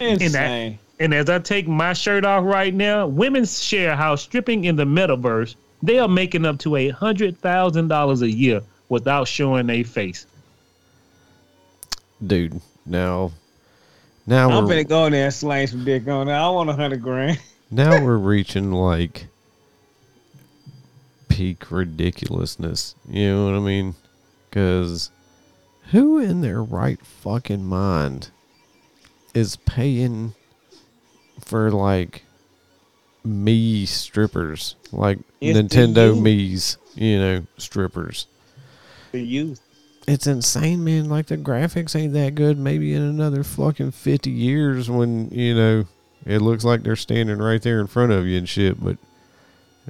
Insane. 0.00 0.34
And 0.36 0.78
as 1.00 1.30
I 1.30 1.38
take 1.38 1.68
my 1.68 1.92
shirt 1.92 2.24
off 2.24 2.44
right 2.44 2.74
now, 2.74 3.06
women 3.06 3.44
share 3.44 3.94
how 3.94 4.16
stripping 4.16 4.64
in 4.64 4.76
the 4.76 4.84
metaverse, 4.84 5.54
they 5.82 5.98
are 5.98 6.08
making 6.08 6.44
up 6.44 6.58
to 6.60 6.76
a 6.76 6.88
hundred 6.90 7.38
thousand 7.40 7.88
dollars 7.88 8.22
a 8.22 8.30
year 8.30 8.62
without 8.88 9.28
showing 9.28 9.66
their 9.66 9.84
face. 9.84 10.26
dude. 12.26 12.60
Now, 12.84 13.32
now 14.26 14.50
I'm 14.50 14.64
we're 14.64 14.74
finna 14.74 14.88
go 14.88 15.04
in 15.06 15.12
there 15.12 15.26
and 15.26 15.34
slang 15.34 15.66
some 15.66 15.84
dick 15.84 16.08
on 16.08 16.26
there. 16.26 16.36
I 16.36 16.48
want 16.48 16.70
a 16.70 16.72
hundred 16.72 17.02
grand. 17.02 17.38
now 17.70 18.02
we're 18.04 18.16
reaching 18.16 18.72
like 18.72 19.26
peak 21.28 21.70
ridiculousness. 21.70 22.94
You 23.08 23.30
know 23.30 23.44
what 23.44 23.54
I 23.54 23.60
mean? 23.60 23.94
Because 24.48 25.10
who 25.90 26.18
in 26.18 26.40
their 26.40 26.62
right 26.62 26.98
fucking 27.04 27.64
mind 27.64 28.30
is 29.34 29.56
paying 29.56 30.34
for 31.48 31.70
like 31.70 32.24
me 33.24 33.86
strippers, 33.86 34.76
like 34.92 35.18
It's 35.40 35.58
Nintendo. 35.58 36.16
Mii's, 36.16 36.78
you 36.94 37.18
know, 37.18 37.46
strippers? 37.56 38.26
The 39.12 39.20
youth. 39.20 39.60
It's 40.06 40.26
insane, 40.26 40.84
man. 40.84 41.08
Like 41.08 41.26
the 41.26 41.36
graphics 41.36 41.94
ain't 41.94 42.12
that 42.14 42.34
good. 42.34 42.58
Maybe 42.58 42.94
in 42.94 43.02
another 43.02 43.42
fucking 43.42 43.90
fifty 43.90 44.30
years, 44.30 44.88
when 44.88 45.30
you 45.30 45.54
know 45.54 45.84
it 46.24 46.40
looks 46.40 46.64
like 46.64 46.82
they're 46.82 46.96
standing 46.96 47.38
right 47.38 47.60
there 47.60 47.80
in 47.80 47.86
front 47.86 48.12
of 48.12 48.26
you 48.26 48.38
and 48.38 48.48
shit. 48.48 48.82
But 48.82 48.96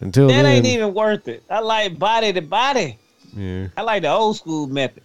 until 0.01 0.28
That 0.28 0.43
then, 0.43 0.47
ain't 0.47 0.66
even 0.66 0.94
worth 0.94 1.28
it. 1.28 1.44
I 1.48 1.60
like 1.60 1.98
body 1.98 2.32
to 2.32 2.40
body. 2.40 2.98
yeah, 3.32 3.68
I 3.76 3.82
like 3.82 4.02
the 4.02 4.10
old 4.10 4.36
school 4.36 4.66
method. 4.66 5.02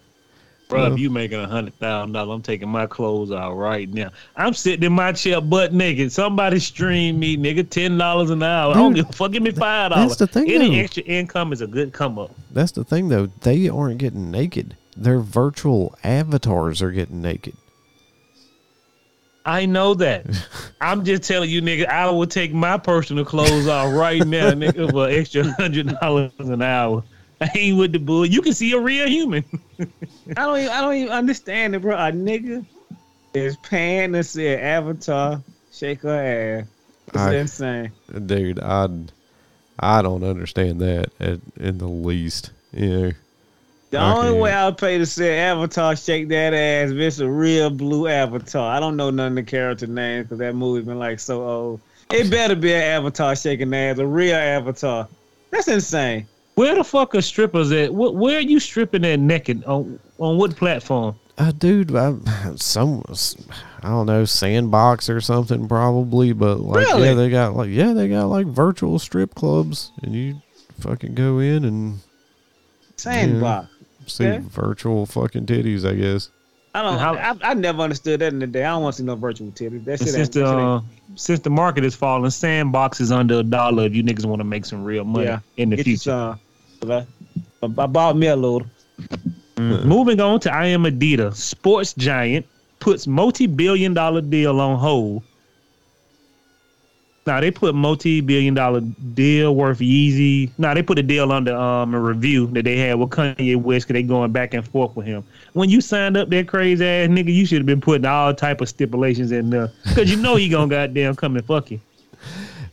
Bro, 0.69 0.94
if 0.94 0.99
you 0.99 1.10
making 1.11 1.40
a 1.40 1.48
hundred 1.48 1.76
thousand 1.76 2.14
dollars, 2.14 2.34
I'm 2.35 2.41
taking 2.41 2.69
my 2.69 2.88
clothes 2.88 3.31
out 3.31 3.53
right 3.56 3.88
now. 3.90 4.10
I'm 4.35 4.53
sitting 4.53 4.84
in 4.84 4.94
my 4.94 5.11
chair 5.11 5.40
butt 5.40 5.72
naked. 5.73 6.11
Somebody 6.11 6.57
stream 6.60 7.19
me, 7.19 7.38
nigga, 7.38 7.69
ten 7.69 7.98
dollars 7.98 8.30
an 8.31 8.41
hour. 8.41 8.72
I 8.72 8.76
don't 8.77 8.94
give 8.94 9.07
a 9.10 9.14
fuck. 9.14 9.31
Give 9.31 9.44
me 9.44 9.52
five 9.52 9.91
dollars. 9.91 10.18
that's 10.18 10.19
the 10.19 10.27
thing, 10.27 10.49
Any 10.52 10.69
though. 10.77 10.81
extra 10.84 11.03
income 11.03 11.53
is 11.53 11.61
a 11.61 11.68
good 11.68 11.94
come 11.94 12.18
up. 12.18 12.31
that's 12.52 12.72
the 12.72 12.84
thing 12.84 13.10
though. 13.10 13.27
They 13.27 13.69
aren't 13.69 13.99
getting 13.99 14.31
naked. 14.31 14.76
Their 14.98 15.19
virtual 15.19 15.95
avatars 16.03 16.81
are 16.81 16.91
getting 16.91 17.22
naked. 17.22 17.56
I 19.45 19.65
know 19.65 19.94
that. 19.95 20.26
I'm 20.81 21.03
just 21.03 21.23
telling 21.23 21.49
you, 21.49 21.61
nigga. 21.61 21.88
I 21.88 22.10
will 22.10 22.26
take 22.27 22.53
my 22.53 22.77
personal 22.77 23.26
clothes 23.26 23.68
off 23.68 23.94
right 23.94 24.26
now, 24.26 24.52
nigga, 24.52 24.90
for 24.91 25.07
an 25.10 25.14
extra 25.15 25.44
hundred 25.53 25.88
dollars 25.99 26.31
an 26.40 26.61
hour. 26.61 27.03
I 27.44 27.49
ain't 27.57 27.78
with 27.78 27.91
the 27.91 27.99
bull. 27.99 28.26
You 28.26 28.41
can 28.41 28.53
see 28.53 28.72
a 28.74 28.80
real 28.80 29.07
human. 29.07 29.44
I 29.80 29.86
don't 30.45 30.60
even 30.60 30.70
I 30.72 30.82
don't 30.82 30.95
even 30.95 31.11
understand 31.11 31.76
it, 31.76 31.82
bro. 31.82 31.95
A 31.95 32.11
nigga 32.11 32.65
is 33.34 33.57
paying 33.57 34.14
to 34.14 34.24
see 34.24 34.48
an 34.48 34.60
avatar 34.60 35.41
shake 35.72 36.02
her 36.02 36.61
ass. 36.61 36.68
It's 37.07 37.18
I- 37.18 37.36
insane. 37.36 37.91
Dude, 38.26 38.60
I 38.60 38.88
I 39.80 40.02
don't 40.02 40.24
understand 40.24 40.80
that 40.82 41.11
at, 41.20 41.40
in 41.60 41.78
the 41.80 41.88
least. 41.88 42.52
You 42.72 42.90
know, 42.90 43.11
The 43.91 43.98
I 43.99 44.14
only 44.15 44.30
can't. 44.32 44.41
way 44.41 44.52
I'll 44.53 44.74
pay 44.74 44.98
to 44.98 45.06
see 45.06 45.28
an 45.28 45.34
avatar 45.34 45.95
shake 45.95 46.30
that 46.30 46.53
ass 46.53 46.91
if 46.91 46.98
it's 46.98 47.20
a 47.20 47.30
real 47.30 47.70
blue 47.70 48.07
avatar. 48.07 48.72
I 48.76 48.80
don't 48.80 48.95
know 48.95 49.10
none 49.10 49.30
of 49.30 49.36
the 49.36 49.44
character 49.44 49.88
names 49.88 50.26
because 50.26 50.40
that 50.40 50.56
movie 50.56 50.86
been 50.86 50.99
like 50.99 51.20
so 51.20 51.44
old. 51.48 51.82
It 52.11 52.30
better 52.30 52.56
be 52.56 52.74
an 52.74 52.82
avatar 52.84 53.36
shaking 53.36 53.74
ass, 53.74 53.98
a 53.98 54.06
real 54.06 54.36
avatar. 54.36 55.07
That's 55.52 55.68
insane. 55.68 56.28
Where 56.55 56.75
the 56.75 56.84
fuck 56.84 57.15
are 57.15 57.21
strippers 57.21 57.71
at? 57.71 57.89
Wh- 57.89 58.13
Where 58.13 58.38
are 58.38 58.41
you 58.41 58.59
stripping 58.59 59.05
at 59.05 59.19
naked 59.19 59.63
on 59.65 59.99
on 60.19 60.38
what 60.38 60.55
platform? 60.55 61.15
Uh, 61.35 61.51
dude, 61.51 61.95
I, 61.95 62.13
some 62.57 63.03
I 63.81 63.89
don't 63.89 64.05
know 64.05 64.23
sandbox 64.23 65.09
or 65.09 65.19
something 65.19 65.67
probably, 65.67 66.31
but 66.31 66.59
like 66.59 66.88
yeah, 66.88 67.13
they 67.15 67.30
got 67.30 67.55
like 67.55 67.69
yeah, 67.69 67.93
they 67.93 68.07
got 68.07 68.25
like 68.25 68.45
virtual 68.45 68.99
strip 68.99 69.34
clubs, 69.34 69.91
and 70.03 70.13
you 70.13 70.41
fucking 70.80 71.15
go 71.15 71.39
in 71.39 71.65
and 71.65 71.99
Sandbox. 72.97 73.67
see 74.05 74.27
Okay. 74.27 74.38
virtual 74.47 75.05
fucking 75.07 75.45
titties, 75.47 75.89
I 75.89 75.95
guess. 75.95 76.30
I 76.76 76.82
don't. 76.82 76.98
How- 76.98 77.14
I, 77.16 77.52
I 77.52 77.54
never 77.54 77.82
understood 77.84 78.22
that 78.22 78.34
in 78.34 78.40
the 78.40 78.48
day. 78.48 78.64
I 78.64 78.70
don't 78.72 78.82
want 78.84 78.95
to 78.95 79.02
see 79.02 79.06
no 79.06 79.16
virtual 79.16 79.52
titties. 79.52 79.86
That 79.86 80.00
shit. 80.00 80.08
since 80.10 80.18
ain't- 80.28 80.34
the 80.34 80.45
uh, 80.48 80.82
since 81.16 81.40
the 81.41 81.50
market 81.52 81.86
is 81.86 81.94
falling, 81.95 82.32
sandbox 82.32 83.00
is 83.00 83.12
under 83.12 83.40
a 83.40 83.44
dollar 83.44 83.86
if 83.86 83.94
you 83.94 84.04
niggas 84.04 84.26
want 84.26 84.40
to 84.40 84.44
make 84.45 84.66
some 84.66 84.84
real 84.84 85.04
money 85.04 85.26
Yeah. 85.26 85.40
in 85.58 85.70
the 85.70 85.78
future. 85.84 86.38
I, 86.90 87.06
I 87.62 87.68
bought 87.68 88.18
me 88.18 88.28
a 88.28 88.36
little. 88.36 88.64
Mm. 89.56 89.86
Moving 89.86 90.20
on 90.20 90.40
to 90.41 90.54
I 90.54 90.66
am 90.66 90.84
Adidas, 90.84 91.36
sports 91.36 91.94
giant 91.94 92.45
puts 92.80 93.06
multi-billion 93.08 93.94
dollar 93.94 94.22
deal 94.22 94.60
on 94.60 94.80
hold. 94.80 95.22
Now 97.26 97.40
they 97.40 97.52
put 97.52 97.74
multi-billion 97.74 98.54
dollar 98.54 98.82
deal 98.82 99.56
worth 99.56 99.80
Yeezy. 99.80 100.50
Now 100.58 100.74
they 100.74 100.84
put 100.84 101.00
a 101.00 101.04
deal 101.04 101.32
under 101.32 101.56
um 101.56 101.94
a 101.94 102.00
review 102.00 102.48
that 102.48 102.66
they 102.66 102.78
had 102.78 102.95
with 102.95 103.12
Kanye 103.12 103.56
West 103.56 103.88
because 103.88 103.94
they 103.94 104.04
going 104.04 104.32
back 104.32 104.54
and 104.54 104.68
forth 104.68 104.95
with 104.95 105.06
him. 105.06 105.24
When 105.54 105.70
you 105.70 105.80
signed 105.80 106.18
up 106.18 106.30
that 106.30 106.48
crazy 106.48 106.86
ass 106.86 107.08
nigga, 107.08 107.34
you 107.34 107.45
should 107.45 107.60
have 107.60 107.66
been 107.66 107.82
putting 107.82 108.06
all 108.06 108.34
type 108.34 108.60
of 108.60 108.68
stipulations 108.68 109.32
in 109.32 109.50
there 109.50 109.72
because 109.84 110.12
you 110.12 110.18
know 110.18 110.36
he 110.36 110.50
gonna 110.50 110.68
goddamn 110.70 111.16
come 111.16 111.38
and 111.38 111.45
fuck 111.45 111.72
you. 111.72 111.80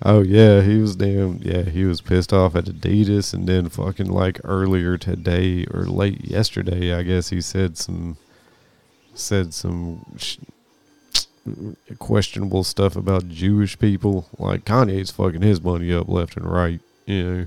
Oh 0.02 0.22
yeah, 0.22 0.62
he 0.62 0.78
was 0.78 0.96
damn 0.96 1.38
yeah, 1.42 1.62
he 1.62 1.84
was 1.84 2.00
pissed 2.00 2.32
off 2.32 2.56
at 2.56 2.64
Adidas, 2.64 3.34
and 3.34 3.46
then 3.46 3.68
fucking 3.68 4.08
like 4.08 4.40
earlier 4.44 4.96
today 4.96 5.66
or 5.72 5.84
late 5.84 6.24
yesterday, 6.24 6.94
I 6.94 7.02
guess 7.02 7.28
he 7.28 7.40
said 7.40 7.76
some 7.76 8.16
said 9.14 9.52
some 9.52 10.04
sh- 10.16 10.38
questionable 11.98 12.64
stuff 12.64 12.96
about 12.96 13.28
Jewish 13.28 13.78
people. 13.78 14.28
Like 14.38 14.64
Kanye's 14.64 15.10
fucking 15.10 15.42
his 15.42 15.62
money 15.62 15.92
up 15.92 16.08
left 16.08 16.36
and 16.36 16.46
right, 16.50 16.80
you 17.06 17.22
know. 17.24 17.46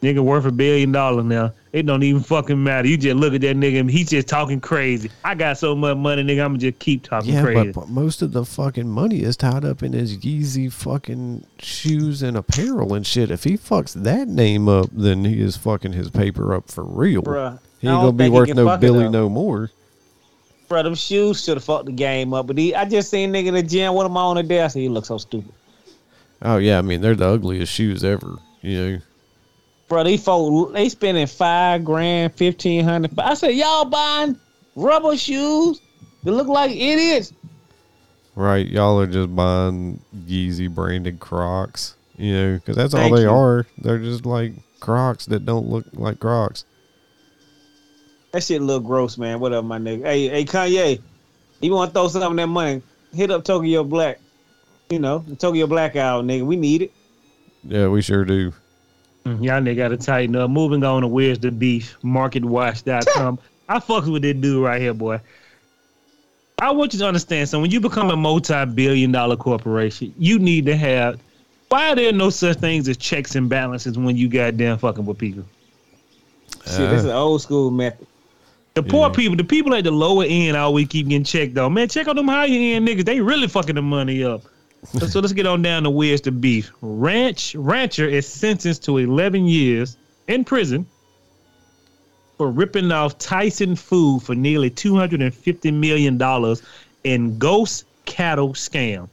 Nigga 0.00 0.20
worth 0.22 0.44
a 0.44 0.52
billion 0.52 0.92
dollars 0.92 1.24
now. 1.24 1.52
It 1.72 1.84
don't 1.84 2.04
even 2.04 2.22
fucking 2.22 2.62
matter. 2.62 2.86
You 2.86 2.96
just 2.96 3.16
look 3.16 3.34
at 3.34 3.40
that 3.40 3.56
nigga 3.56 3.80
and 3.80 3.90
he's 3.90 4.08
just 4.08 4.28
talking 4.28 4.60
crazy. 4.60 5.10
I 5.24 5.34
got 5.34 5.58
so 5.58 5.74
much 5.74 5.96
money, 5.96 6.22
nigga. 6.22 6.44
I'ma 6.44 6.56
just 6.56 6.78
keep 6.78 7.02
talking 7.02 7.34
Yeah, 7.34 7.42
crazy. 7.42 7.72
but, 7.72 7.80
but 7.80 7.88
most 7.88 8.22
of 8.22 8.30
the 8.30 8.44
fucking 8.44 8.88
money 8.88 9.22
is 9.24 9.36
tied 9.36 9.64
up 9.64 9.82
in 9.82 9.92
his 9.94 10.16
Yeezy 10.18 10.72
fucking 10.72 11.44
shoes 11.58 12.22
and 12.22 12.36
apparel 12.36 12.94
and 12.94 13.04
shit. 13.04 13.32
If 13.32 13.42
he 13.42 13.58
fucks 13.58 13.92
that 14.04 14.28
name 14.28 14.68
up, 14.68 14.86
then 14.92 15.24
he 15.24 15.40
is 15.40 15.56
fucking 15.56 15.94
his 15.94 16.10
paper 16.10 16.54
up 16.54 16.70
for 16.70 16.84
real. 16.84 17.22
Bruh, 17.22 17.58
He 17.80 17.88
ain't 17.88 17.96
gonna 18.00 18.12
be 18.12 18.28
worth 18.28 18.54
no 18.54 18.76
Billy 18.78 19.08
no 19.08 19.28
more. 19.28 19.72
Bro, 20.68 20.82
them 20.82 20.94
shoes 20.94 21.42
should 21.42 21.56
have 21.56 21.64
fucked 21.64 21.86
the 21.86 21.92
game 21.92 22.34
up. 22.34 22.46
But 22.46 22.58
he, 22.58 22.74
I 22.74 22.84
just 22.84 23.10
seen 23.10 23.32
nigga 23.32 23.46
in 23.46 23.54
the 23.54 23.62
gym 23.62 23.94
with 23.94 24.06
him 24.06 24.16
on 24.16 24.36
the 24.36 24.68
said 24.68 24.80
he 24.80 24.88
looks 24.88 25.08
so 25.08 25.18
stupid. 25.18 25.52
Oh 26.42 26.58
yeah, 26.58 26.78
I 26.78 26.82
mean 26.82 27.00
they're 27.00 27.14
the 27.14 27.28
ugliest 27.28 27.72
shoes 27.72 28.04
ever. 28.04 28.36
You 28.60 28.78
know. 28.78 28.98
Bro, 29.88 30.04
these 30.04 30.22
folk 30.22 30.72
they 30.74 30.88
spending 30.90 31.26
five 31.26 31.84
grand, 31.84 32.34
fifteen 32.34 32.84
hundred. 32.84 33.18
I 33.18 33.34
said 33.34 33.54
y'all 33.54 33.86
buying 33.86 34.38
rubber 34.76 35.16
shoes 35.16 35.80
that 36.24 36.32
look 36.32 36.48
like 36.48 36.70
idiots. 36.70 37.32
Right, 38.34 38.68
y'all 38.68 39.00
are 39.00 39.06
just 39.06 39.34
buying 39.34 40.00
Yeezy 40.14 40.72
branded 40.72 41.18
Crocs, 41.18 41.96
you 42.16 42.32
know, 42.32 42.54
because 42.54 42.76
that's 42.76 42.94
all 42.94 43.12
they 43.12 43.22
you. 43.22 43.30
are. 43.30 43.66
They're 43.78 43.98
just 43.98 44.26
like 44.26 44.52
Crocs 44.78 45.26
that 45.26 45.44
don't 45.44 45.68
look 45.68 45.86
like 45.94 46.20
Crocs. 46.20 46.64
That 48.32 48.42
shit 48.42 48.60
look 48.60 48.84
gross, 48.84 49.16
man. 49.16 49.40
What 49.40 49.52
up, 49.52 49.64
my 49.64 49.78
nigga? 49.78 50.04
Hey, 50.04 50.28
hey, 50.28 50.44
Kanye, 50.44 51.00
you 51.60 51.72
want 51.72 51.90
to 51.90 51.94
throw 51.94 52.08
some 52.08 52.32
of 52.32 52.36
that 52.36 52.46
money? 52.46 52.82
Hit 53.14 53.30
up 53.30 53.44
Tokyo 53.44 53.84
Black. 53.84 54.20
You 54.90 54.98
know, 54.98 55.24
Tokyo 55.38 55.66
Black 55.66 55.96
out, 55.96 56.24
nigga. 56.24 56.44
We 56.44 56.56
need 56.56 56.82
it. 56.82 56.92
Yeah, 57.64 57.88
we 57.88 58.02
sure 58.02 58.24
do. 58.24 58.52
Mm, 59.24 59.42
Y'all 59.42 59.60
nigga 59.60 59.76
gotta 59.76 59.96
tighten 59.96 60.36
up. 60.36 60.50
Moving 60.50 60.84
on 60.84 61.02
to 61.02 61.08
Where's 61.08 61.38
the 61.38 61.50
Beef, 61.50 61.96
marketwatch.com. 62.02 63.38
I 63.68 63.78
fucks 63.80 64.10
with 64.10 64.22
this 64.22 64.36
dude 64.36 64.62
right 64.62 64.80
here, 64.80 64.94
boy. 64.94 65.20
I 66.60 66.70
want 66.72 66.92
you 66.92 66.98
to 67.00 67.06
understand, 67.06 67.48
so 67.48 67.60
when 67.60 67.70
you 67.70 67.80
become 67.80 68.10
a 68.10 68.16
multi-billion 68.16 69.12
dollar 69.12 69.36
corporation, 69.36 70.12
you 70.18 70.38
need 70.38 70.66
to 70.66 70.76
have 70.76 71.20
why 71.68 71.90
are 71.90 71.94
there 71.94 72.12
no 72.12 72.30
such 72.30 72.58
things 72.58 72.88
as 72.88 72.96
checks 72.96 73.34
and 73.34 73.48
balances 73.48 73.98
when 73.98 74.16
you 74.16 74.28
goddamn 74.28 74.78
fucking 74.78 75.04
with 75.04 75.18
people? 75.18 75.44
Shit, 76.64 76.90
this 76.90 77.00
is 77.00 77.04
an 77.04 77.10
old 77.10 77.42
school 77.42 77.70
method. 77.70 78.06
The 78.82 78.88
poor 78.88 79.08
Yeah. 79.08 79.14
people, 79.14 79.36
the 79.36 79.44
people 79.44 79.74
at 79.74 79.82
the 79.84 79.90
lower 79.90 80.24
end 80.24 80.56
I 80.56 80.60
always 80.60 80.86
keep 80.88 81.08
getting 81.08 81.24
checked 81.24 81.54
though. 81.54 81.68
Man, 81.68 81.88
check 81.88 82.06
on 82.06 82.14
them 82.16 82.28
higher 82.28 82.48
end 82.48 82.86
niggas. 82.86 83.04
They 83.04 83.20
really 83.20 83.48
fucking 83.48 83.74
the 83.74 83.82
money 83.82 84.22
up. 84.22 84.42
so, 84.84 85.06
so 85.06 85.18
let's 85.20 85.32
get 85.32 85.46
on 85.46 85.62
down 85.62 85.82
to 85.82 85.90
where's 85.90 86.20
the 86.20 86.30
beef. 86.30 86.70
Ranch 86.80 87.54
rancher 87.56 88.06
is 88.08 88.26
sentenced 88.28 88.84
to 88.84 88.98
11 88.98 89.46
years 89.46 89.96
in 90.28 90.44
prison 90.44 90.86
for 92.36 92.50
ripping 92.50 92.92
off 92.92 93.18
Tyson 93.18 93.74
Food 93.74 94.22
for 94.22 94.36
nearly 94.36 94.70
250 94.70 95.70
million 95.72 96.16
dollars 96.16 96.62
in 97.02 97.36
ghost 97.38 97.84
cattle 98.04 98.50
scam. 98.50 99.08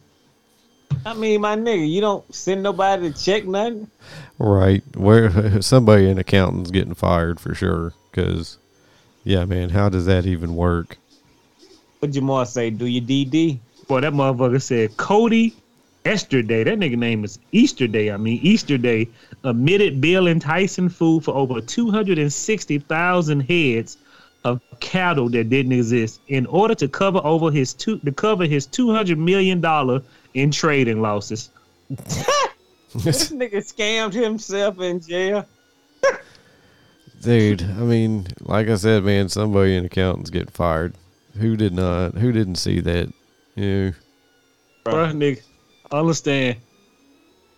I 1.08 1.14
mean, 1.16 1.42
my 1.42 1.56
nigga, 1.56 1.90
you 1.90 2.02
don't 2.02 2.34
send 2.34 2.62
nobody 2.62 3.12
to 3.12 3.20
check 3.20 3.46
nothing. 3.46 3.90
Right, 4.38 4.84
where 4.96 5.60
somebody 5.62 6.08
in 6.10 6.20
accountant's 6.20 6.70
getting 6.72 6.94
fired 6.94 7.40
for 7.40 7.56
sure. 7.56 7.94
Because, 8.12 8.58
yeah, 9.26 9.44
man, 9.44 9.70
how 9.70 9.90
does 9.90 10.06
that 10.06 10.26
even 10.26 10.56
work? 10.56 10.98
What 12.00 12.12
Jamal 12.12 12.46
say? 12.46 12.70
Do 12.70 12.86
your 12.86 13.04
DD? 13.04 13.58
Boy, 13.88 14.02
that 14.02 14.14
motherfucker 14.14 14.62
said 14.62 14.96
Cody 14.98 15.56
Easterday. 16.06 16.64
That 16.64 16.78
nigga 16.78 16.96
name 16.96 17.24
is 17.24 17.40
Easter 17.52 17.88
Day. 17.88 18.12
I 18.12 18.18
mean 18.18 18.40
Easterday 18.42 19.08
admitted 19.44 20.00
billing 20.00 20.40
Tyson 20.40 20.90
Food 20.90 21.24
for 21.24 21.34
over 21.34 21.60
two 21.60 21.90
hundred 21.90 22.20
and 22.20 22.32
sixty 22.32 22.80
thousand 22.80 23.42
heads 23.42 23.98
of 24.44 24.62
cattle 24.80 25.28
that 25.30 25.50
didn't 25.50 25.72
exist 25.72 26.22
in 26.28 26.46
order 26.46 26.76
to 26.76 26.88
cover 26.88 27.20
over 27.24 27.50
his 27.50 27.74
two 27.74 27.98
to 28.00 28.12
cover 28.12 28.46
his 28.46 28.68
two 28.68 28.94
hundred 28.94 29.18
million 29.18 29.60
dollar 29.60 30.02
in 30.36 30.52
trading 30.52 31.02
losses. 31.02 31.50
This 32.96 33.30
nigga 33.30 33.58
scammed 33.58 34.14
himself 34.14 34.80
in 34.80 35.02
jail. 35.02 35.46
Dude, 37.26 37.64
I 37.64 37.82
mean, 37.82 38.28
like 38.42 38.68
I 38.68 38.76
said, 38.76 39.04
man, 39.04 39.30
somebody 39.30 39.76
in 39.76 39.86
accountant's 39.86 40.30
getting 40.30 40.50
fired. 40.50 40.94
Who 41.40 41.58
did 41.58 41.74
not? 41.74 42.14
Who 42.14 42.32
didn't 42.32 42.56
see 42.56 42.80
that? 42.82 43.12
You 43.56 43.96
know, 44.86 44.94
nigga, 44.94 45.42
understand 45.92 46.58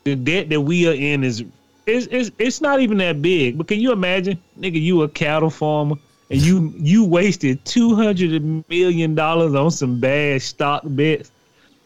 the 0.06 0.16
debt 0.16 0.48
that 0.50 0.62
we 0.62 0.88
are 0.88 0.94
in 0.94 1.26
is 1.26 1.44
it's, 1.86 2.08
it's 2.08 2.32
it's 2.38 2.62
not 2.62 2.80
even 2.80 2.98
that 3.00 3.22
big. 3.22 3.58
But 3.58 3.68
can 3.68 3.82
you 3.82 3.92
imagine, 3.92 4.40
nigga, 4.58 4.82
you 4.82 5.02
a 5.02 5.10
cattle 5.10 5.50
farmer 5.50 5.98
and 6.30 6.42
you 6.42 6.74
you 6.78 7.04
wasted 7.04 7.64
two 7.66 7.94
hundred 7.94 8.42
million 8.70 9.16
dollars 9.16 9.54
on 9.54 9.72
some 9.72 10.00
bad 10.00 10.42
stock 10.42 10.84
bets, 10.86 11.30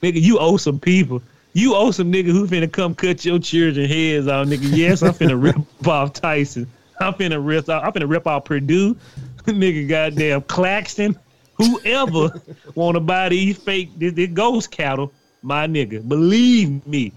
nigga. 0.04 0.22
You 0.22 0.38
owe 0.38 0.58
some 0.58 0.80
people. 0.80 1.20
You 1.54 1.76
owe 1.76 1.90
some 1.90 2.12
nigga 2.12 2.28
who 2.28 2.46
finna 2.46 2.72
come 2.72 2.94
cut 2.94 3.26
your 3.26 3.40
children 3.40 3.90
heads 3.90 4.28
off, 4.28 4.48
nigga. 4.48 4.70
Yes, 4.78 5.02
I'm 5.02 5.14
finna 5.14 5.42
rip 5.42 5.88
off 5.88 6.14
Tyson. 6.14 6.68
I'm 7.02 7.14
finna 7.14 7.46
rip 7.46 7.68
off. 7.70 7.84
I'm 7.84 7.92
finna 7.92 8.10
rip 8.10 8.28
off 8.28 8.46
Perdue, 8.46 8.96
nigga. 9.46 9.88
Goddamn 9.88 10.42
Claxton. 10.44 11.18
Whoever 11.56 12.42
want 12.76 12.96
to 12.96 13.00
buy 13.00 13.30
these 13.30 13.58
fake 13.58 13.90
this, 13.98 14.14
this 14.14 14.30
ghost 14.30 14.72
cattle, 14.72 15.12
my 15.42 15.68
nigga, 15.68 16.08
believe 16.08 16.86
me. 16.88 17.12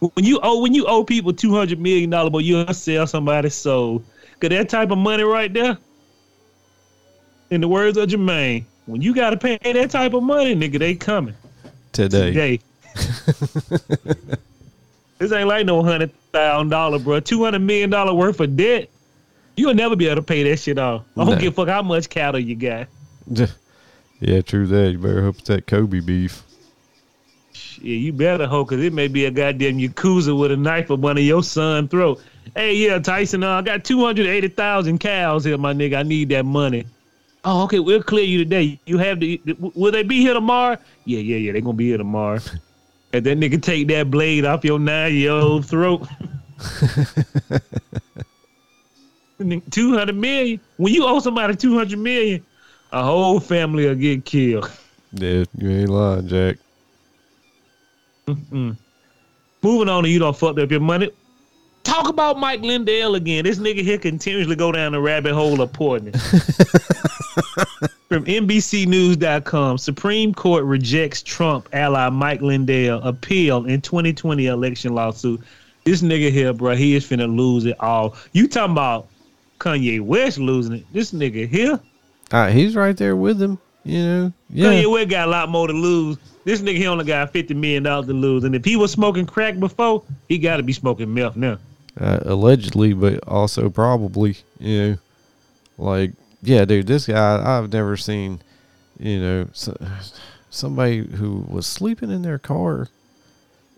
When 0.00 0.24
you 0.24 0.38
owe 0.42 0.60
when 0.60 0.74
you 0.74 0.86
owe 0.86 1.04
people 1.04 1.32
two 1.32 1.52
hundred 1.52 1.80
million 1.80 2.10
dollars, 2.10 2.30
but 2.30 2.44
you'll 2.44 2.72
sell 2.72 3.06
somebody's 3.06 3.54
soul. 3.54 4.02
Cause 4.40 4.50
that 4.50 4.68
type 4.68 4.90
of 4.92 4.98
money 4.98 5.24
right 5.24 5.52
there, 5.52 5.76
in 7.50 7.60
the 7.60 7.68
words 7.68 7.98
of 7.98 8.08
Jermaine, 8.08 8.64
when 8.86 9.02
you 9.02 9.14
gotta 9.14 9.36
pay 9.36 9.58
that 9.62 9.90
type 9.90 10.14
of 10.14 10.22
money, 10.22 10.54
nigga, 10.54 10.78
they 10.78 10.94
coming 10.94 11.34
today. 11.92 12.32
today. 12.32 12.60
this 15.18 15.32
ain't 15.32 15.48
like 15.48 15.66
no 15.66 15.82
hundred 15.82 16.12
thousand 16.32 16.68
dollar, 16.68 16.98
bro. 16.98 17.20
Two 17.20 17.42
hundred 17.42 17.60
million 17.60 17.90
dollar 17.90 18.14
worth 18.14 18.38
of 18.40 18.56
debt. 18.56 18.88
You'll 19.58 19.74
never 19.74 19.96
be 19.96 20.06
able 20.06 20.16
to 20.16 20.22
pay 20.22 20.42
that 20.44 20.58
shit 20.58 20.78
off. 20.78 21.02
I 21.16 21.24
don't 21.24 21.34
No. 21.34 21.40
give 21.40 21.52
a 21.52 21.56
fuck 21.56 21.68
how 21.68 21.82
much 21.82 22.08
cattle 22.08 22.40
you 22.40 22.54
got. 22.56 22.88
Yeah, 24.20 24.40
true 24.40 24.66
that. 24.66 24.90
You 24.90 24.98
better 24.98 25.22
hope 25.22 25.36
it's 25.38 25.46
that 25.46 25.68
Kobe 25.68 26.00
beef. 26.00 26.42
Yeah, 27.80 27.94
you 27.94 28.12
better 28.12 28.48
hope, 28.48 28.68
cause 28.70 28.80
it 28.80 28.92
may 28.92 29.06
be 29.06 29.26
a 29.26 29.30
goddamn 29.30 29.78
yakuza 29.78 30.36
with 30.36 30.50
a 30.50 30.56
knife 30.56 30.90
up 30.90 31.04
under 31.04 31.22
your 31.22 31.44
son's 31.44 31.88
throat. 31.88 32.20
Hey, 32.56 32.74
yeah, 32.74 32.98
Tyson, 32.98 33.44
uh, 33.44 33.58
I 33.58 33.62
got 33.62 33.84
two 33.84 34.04
hundred 34.04 34.26
eighty 34.26 34.48
thousand 34.48 34.98
cows 34.98 35.44
here, 35.44 35.56
my 35.56 35.72
nigga. 35.72 35.98
I 35.98 36.02
need 36.02 36.30
that 36.30 36.44
money. 36.44 36.84
Oh, 37.44 37.62
okay, 37.64 37.78
we'll 37.78 38.02
clear 38.02 38.24
you 38.24 38.38
today. 38.38 38.80
You 38.86 38.98
have 38.98 39.20
the. 39.20 39.40
Will 39.60 39.92
they 39.92 40.02
be 40.02 40.16
here 40.20 40.34
tomorrow? 40.34 40.76
Yeah, 41.04 41.20
yeah, 41.20 41.36
yeah. 41.36 41.52
They're 41.52 41.60
gonna 41.60 41.74
be 41.76 41.86
here 41.86 41.98
tomorrow. 41.98 42.40
and 43.12 43.24
that 43.24 43.38
nigga 43.38 43.62
take 43.62 43.86
that 43.86 44.10
blade 44.10 44.44
off 44.46 44.64
your 44.64 44.80
nine 44.80 45.14
year 45.14 45.30
old 45.30 45.64
throat. 45.64 46.08
Two 49.70 49.96
hundred 49.96 50.16
million. 50.16 50.60
When 50.78 50.92
you 50.92 51.06
owe 51.06 51.20
somebody 51.20 51.54
two 51.54 51.76
hundred 51.76 52.00
million, 52.00 52.44
a 52.92 53.04
whole 53.04 53.38
family 53.38 53.86
will 53.86 53.94
get 53.94 54.24
killed. 54.24 54.70
Yeah, 55.12 55.44
you 55.56 55.70
ain't 55.70 55.88
lying, 55.88 56.26
Jack. 56.26 56.56
Mm. 58.26 58.76
Moving 59.62 59.88
on, 59.88 60.02
to 60.04 60.08
you 60.08 60.18
don't 60.18 60.36
fuck 60.36 60.58
up 60.58 60.70
your 60.70 60.80
money. 60.80 61.10
Talk 61.84 62.08
about 62.08 62.38
Mike 62.38 62.60
Lindell 62.60 63.14
again. 63.14 63.44
This 63.44 63.58
nigga 63.58 63.82
here 63.82 63.98
continuously 63.98 64.56
go 64.56 64.72
down 64.72 64.92
the 64.92 65.00
rabbit 65.00 65.32
hole 65.32 65.60
of 65.60 65.72
poisoning. 65.72 66.12
From 68.08 68.24
NBCNews.com, 68.24 69.78
Supreme 69.78 70.34
Court 70.34 70.64
rejects 70.64 71.22
Trump 71.22 71.68
ally 71.72 72.08
Mike 72.10 72.40
Lindell 72.40 73.00
appeal 73.02 73.66
in 73.66 73.80
2020 73.80 74.46
election 74.46 74.94
lawsuit. 74.94 75.40
This 75.84 76.02
nigga 76.02 76.30
here, 76.30 76.52
bro, 76.52 76.74
he 76.74 76.94
is 76.94 77.06
finna 77.08 77.34
lose 77.34 77.64
it 77.64 77.76
all. 77.80 78.16
You 78.32 78.48
talking 78.48 78.72
about 78.72 79.08
Kanye 79.58 80.00
West 80.00 80.38
losing 80.38 80.74
it? 80.74 80.86
This 80.92 81.12
nigga 81.12 81.48
here, 81.48 81.80
Uh, 82.30 82.48
he's 82.48 82.76
right 82.76 82.96
there 82.96 83.16
with 83.16 83.40
him. 83.40 83.58
You 83.84 84.02
know. 84.02 84.32
Yeah. 84.50 84.66
Kanye 84.72 84.90
West 84.92 85.08
got 85.08 85.28
a 85.28 85.30
lot 85.30 85.48
more 85.48 85.66
to 85.66 85.72
lose. 85.72 86.16
This 86.44 86.60
nigga 86.60 86.76
he 86.76 86.86
only 86.86 87.04
got 87.04 87.32
50 87.32 87.54
million 87.54 87.82
dollars 87.82 88.06
to 88.06 88.12
lose, 88.12 88.44
and 88.44 88.54
if 88.54 88.64
he 88.64 88.76
was 88.76 88.90
smoking 88.92 89.26
crack 89.26 89.58
before, 89.58 90.02
he 90.28 90.38
got 90.38 90.56
to 90.58 90.62
be 90.62 90.72
smoking 90.72 91.12
meth 91.12 91.36
now. 91.36 91.58
uh, 92.00 92.20
allegedly, 92.24 92.92
but 92.92 93.18
also 93.26 93.68
probably, 93.68 94.36
you 94.60 94.78
know, 94.82 94.96
like, 95.78 96.12
yeah, 96.42 96.64
dude, 96.64 96.86
this 96.86 97.06
guy, 97.06 97.58
I've 97.58 97.72
never 97.72 97.96
seen, 97.96 98.40
you 98.98 99.20
know, 99.20 99.48
so, 99.52 99.76
somebody 100.50 100.98
who 100.98 101.44
was 101.48 101.66
sleeping 101.66 102.10
in 102.10 102.22
their 102.22 102.38
car 102.38 102.88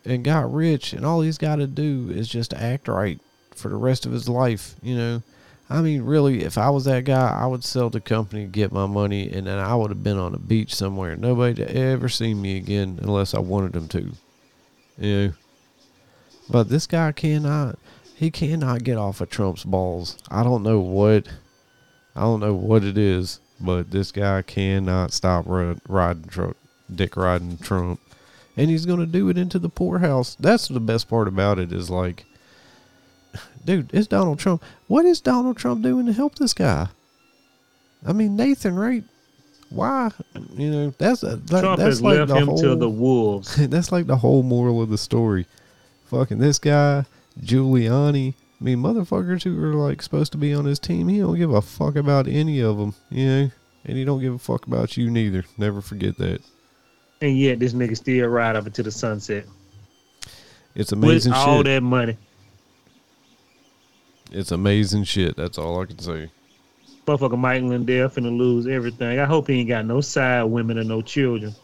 and 0.05 0.23
got 0.24 0.52
rich, 0.52 0.93
and 0.93 1.05
all 1.05 1.23
he's 1.23 1.39
got 1.39 1.57
to 1.57 1.66
do 1.66 2.11
is 2.15 2.28
just 2.28 2.52
act 2.55 2.89
right 2.89 3.19
for 3.55 3.69
the 3.69 3.77
rest 3.77 4.07
of 4.07 4.12
his 4.12 4.28
life, 4.28 4.74
you 4.82 4.97
know. 4.97 5.23
I 5.71 5.83
mean, 5.83 6.03
really, 6.03 6.43
if 6.43 6.59
I 6.59 6.69
was 6.69 6.85
that 6.87 7.05
guy, 7.05 7.31
I 7.31 7.47
would 7.47 7.63
sell 7.63 7.91
the 7.91 8.01
company, 8.01 8.47
get 8.47 8.73
my 8.73 8.87
money, 8.87 9.31
and 9.31 9.47
then 9.47 9.59
I 9.59 9.77
would 9.77 9.91
have 9.91 10.03
been 10.03 10.19
on 10.19 10.35
a 10.35 10.39
beach 10.39 10.75
somewhere. 10.75 11.15
Nobody 11.15 11.55
to 11.55 11.77
ever 11.77 12.09
see 12.09 12.35
me 12.35 12.57
again 12.57 12.99
unless 13.01 13.35
I 13.35 13.39
wanted 13.39 13.75
them 13.75 13.87
to. 13.89 14.13
You 14.99 15.29
know. 15.29 15.33
But 16.51 16.69
this 16.69 16.89
guy 16.89 17.13
cannot 17.13 17.79
he 18.17 18.31
cannot 18.31 18.83
get 18.85 18.99
off 18.99 19.21
of 19.21 19.31
Trump's 19.31 19.65
balls. 19.65 20.19
I 20.29 20.43
don't 20.43 20.65
know 20.65 20.81
what 20.81 21.29
I 22.17 22.23
don't 22.23 22.41
know 22.41 22.55
what 22.55 22.83
it 22.83 22.99
is, 22.99 23.41
but 23.61 23.93
this 23.93 24.11
guy 24.11 24.43
cannot 24.43 25.13
stop 25.13 25.47
ri- 25.47 25.79
riding 25.89 26.25
Trump, 26.25 26.57
dick 26.93 27.17
riding 27.17 27.57
Trump, 27.59 28.01
and 28.57 28.69
he's 28.69 28.85
gonna 28.87 29.07
do 29.07 29.29
it 29.29 29.39
into 29.39 29.61
the 29.61 29.69
poorhouse. 29.69 30.35
That's 30.35 30.67
the 30.67 30.81
best 30.81 31.09
part 31.09 31.29
about 31.29 31.61
it 31.61 31.73
is 31.73 31.89
like, 31.89 32.27
dude, 33.65 33.90
it's 33.93 34.07
Donald 34.07 34.39
Trump. 34.39 34.62
What 34.86 35.05
is 35.05 35.20
Donald 35.20 35.57
Trump 35.57 35.82
doing 35.82 36.07
to 36.07 36.12
help 36.12 36.36
this 36.36 36.55
guy? 36.55 36.89
I 38.07 38.12
mean, 38.12 38.36
Nathan, 38.36 38.77
right? 38.77 39.05
Why? 39.70 40.11
You 40.57 40.70
know, 40.70 40.94
that's 40.98 41.23
a, 41.23 41.36
that, 41.36 41.61
Trump 41.61 41.78
that's 41.78 41.98
has 41.98 42.02
like 42.02 42.19
left 42.19 42.32
him 42.32 42.48
whole, 42.48 42.59
to 42.59 42.74
the 42.74 42.89
wolves. 42.89 43.55
that's 43.69 43.93
like 43.93 44.07
the 44.07 44.16
whole 44.16 44.43
moral 44.43 44.82
of 44.82 44.90
the 44.90 44.98
story. 44.98 45.47
Fucking 46.07 46.39
this 46.39 46.59
guy, 46.59 47.05
Giuliani. 47.40 48.35
I 48.61 48.65
mean, 48.65 48.78
motherfuckers 48.78 49.44
who 49.44 49.62
are 49.62 49.74
like 49.74 50.02
supposed 50.02 50.32
to 50.32 50.39
be 50.39 50.52
on 50.52 50.65
his 50.65 50.78
team, 50.78 51.09
he 51.09 51.20
don't 51.20 51.39
give 51.39 51.52
a 51.52 51.62
fuck 51.62 51.97
about 51.97 52.27
any 52.27 52.61
of 52.61 52.78
them, 52.78 52.94
you 53.11 53.27
know, 53.27 53.51
and 53.85 53.97
he 53.97 54.05
don't 54.05 54.20
give 54.20 54.35
a 54.35 54.39
fuck 54.39 54.66
about 54.66 54.97
you 54.97 55.09
neither. 55.09 55.44
Never 55.57 55.81
forget 55.81 56.19
that. 56.19 56.43
And 57.23 57.39
yet 57.39 57.59
this 57.59 57.73
nigga 57.73 57.97
still 57.97 58.27
ride 58.28 58.57
up 58.57 58.66
into 58.66 58.82
the 58.82 58.90
sunset 58.90 59.44
It's 60.74 60.93
amazing. 60.93 61.32
with 61.32 61.39
all 61.39 61.59
shit. 61.59 61.66
that 61.66 61.82
money. 61.82 62.16
It's 64.32 64.52
amazing 64.52 65.05
shit. 65.05 65.36
That's 65.36 65.59
all 65.59 65.81
I 65.81 65.86
can 65.86 65.98
say. 65.98 66.31
Motherfucker 67.07 67.39
Mike 67.39 67.62
Lindell 67.62 68.09
finna 68.09 68.36
lose 68.36 68.66
everything. 68.66 69.19
I 69.19 69.24
hope 69.24 69.48
he 69.48 69.61
ain't 69.61 69.69
got 69.69 69.86
no 69.86 70.01
side 70.01 70.44
women 70.44 70.78
or 70.78 70.85
no 70.85 71.02
children. 71.02 71.55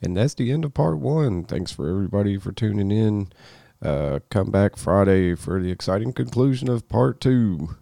And 0.00 0.16
that's 0.16 0.34
the 0.34 0.50
end 0.50 0.64
of 0.64 0.74
part 0.74 0.98
one. 0.98 1.44
Thanks 1.44 1.70
for 1.70 1.88
everybody 1.88 2.36
for 2.38 2.50
tuning 2.50 2.90
in. 2.90 3.32
Uh, 3.80 4.20
come 4.30 4.50
back 4.50 4.76
Friday 4.76 5.34
for 5.34 5.60
the 5.60 5.70
exciting 5.70 6.12
conclusion 6.12 6.68
of 6.68 6.88
part 6.88 7.20
two. 7.20 7.68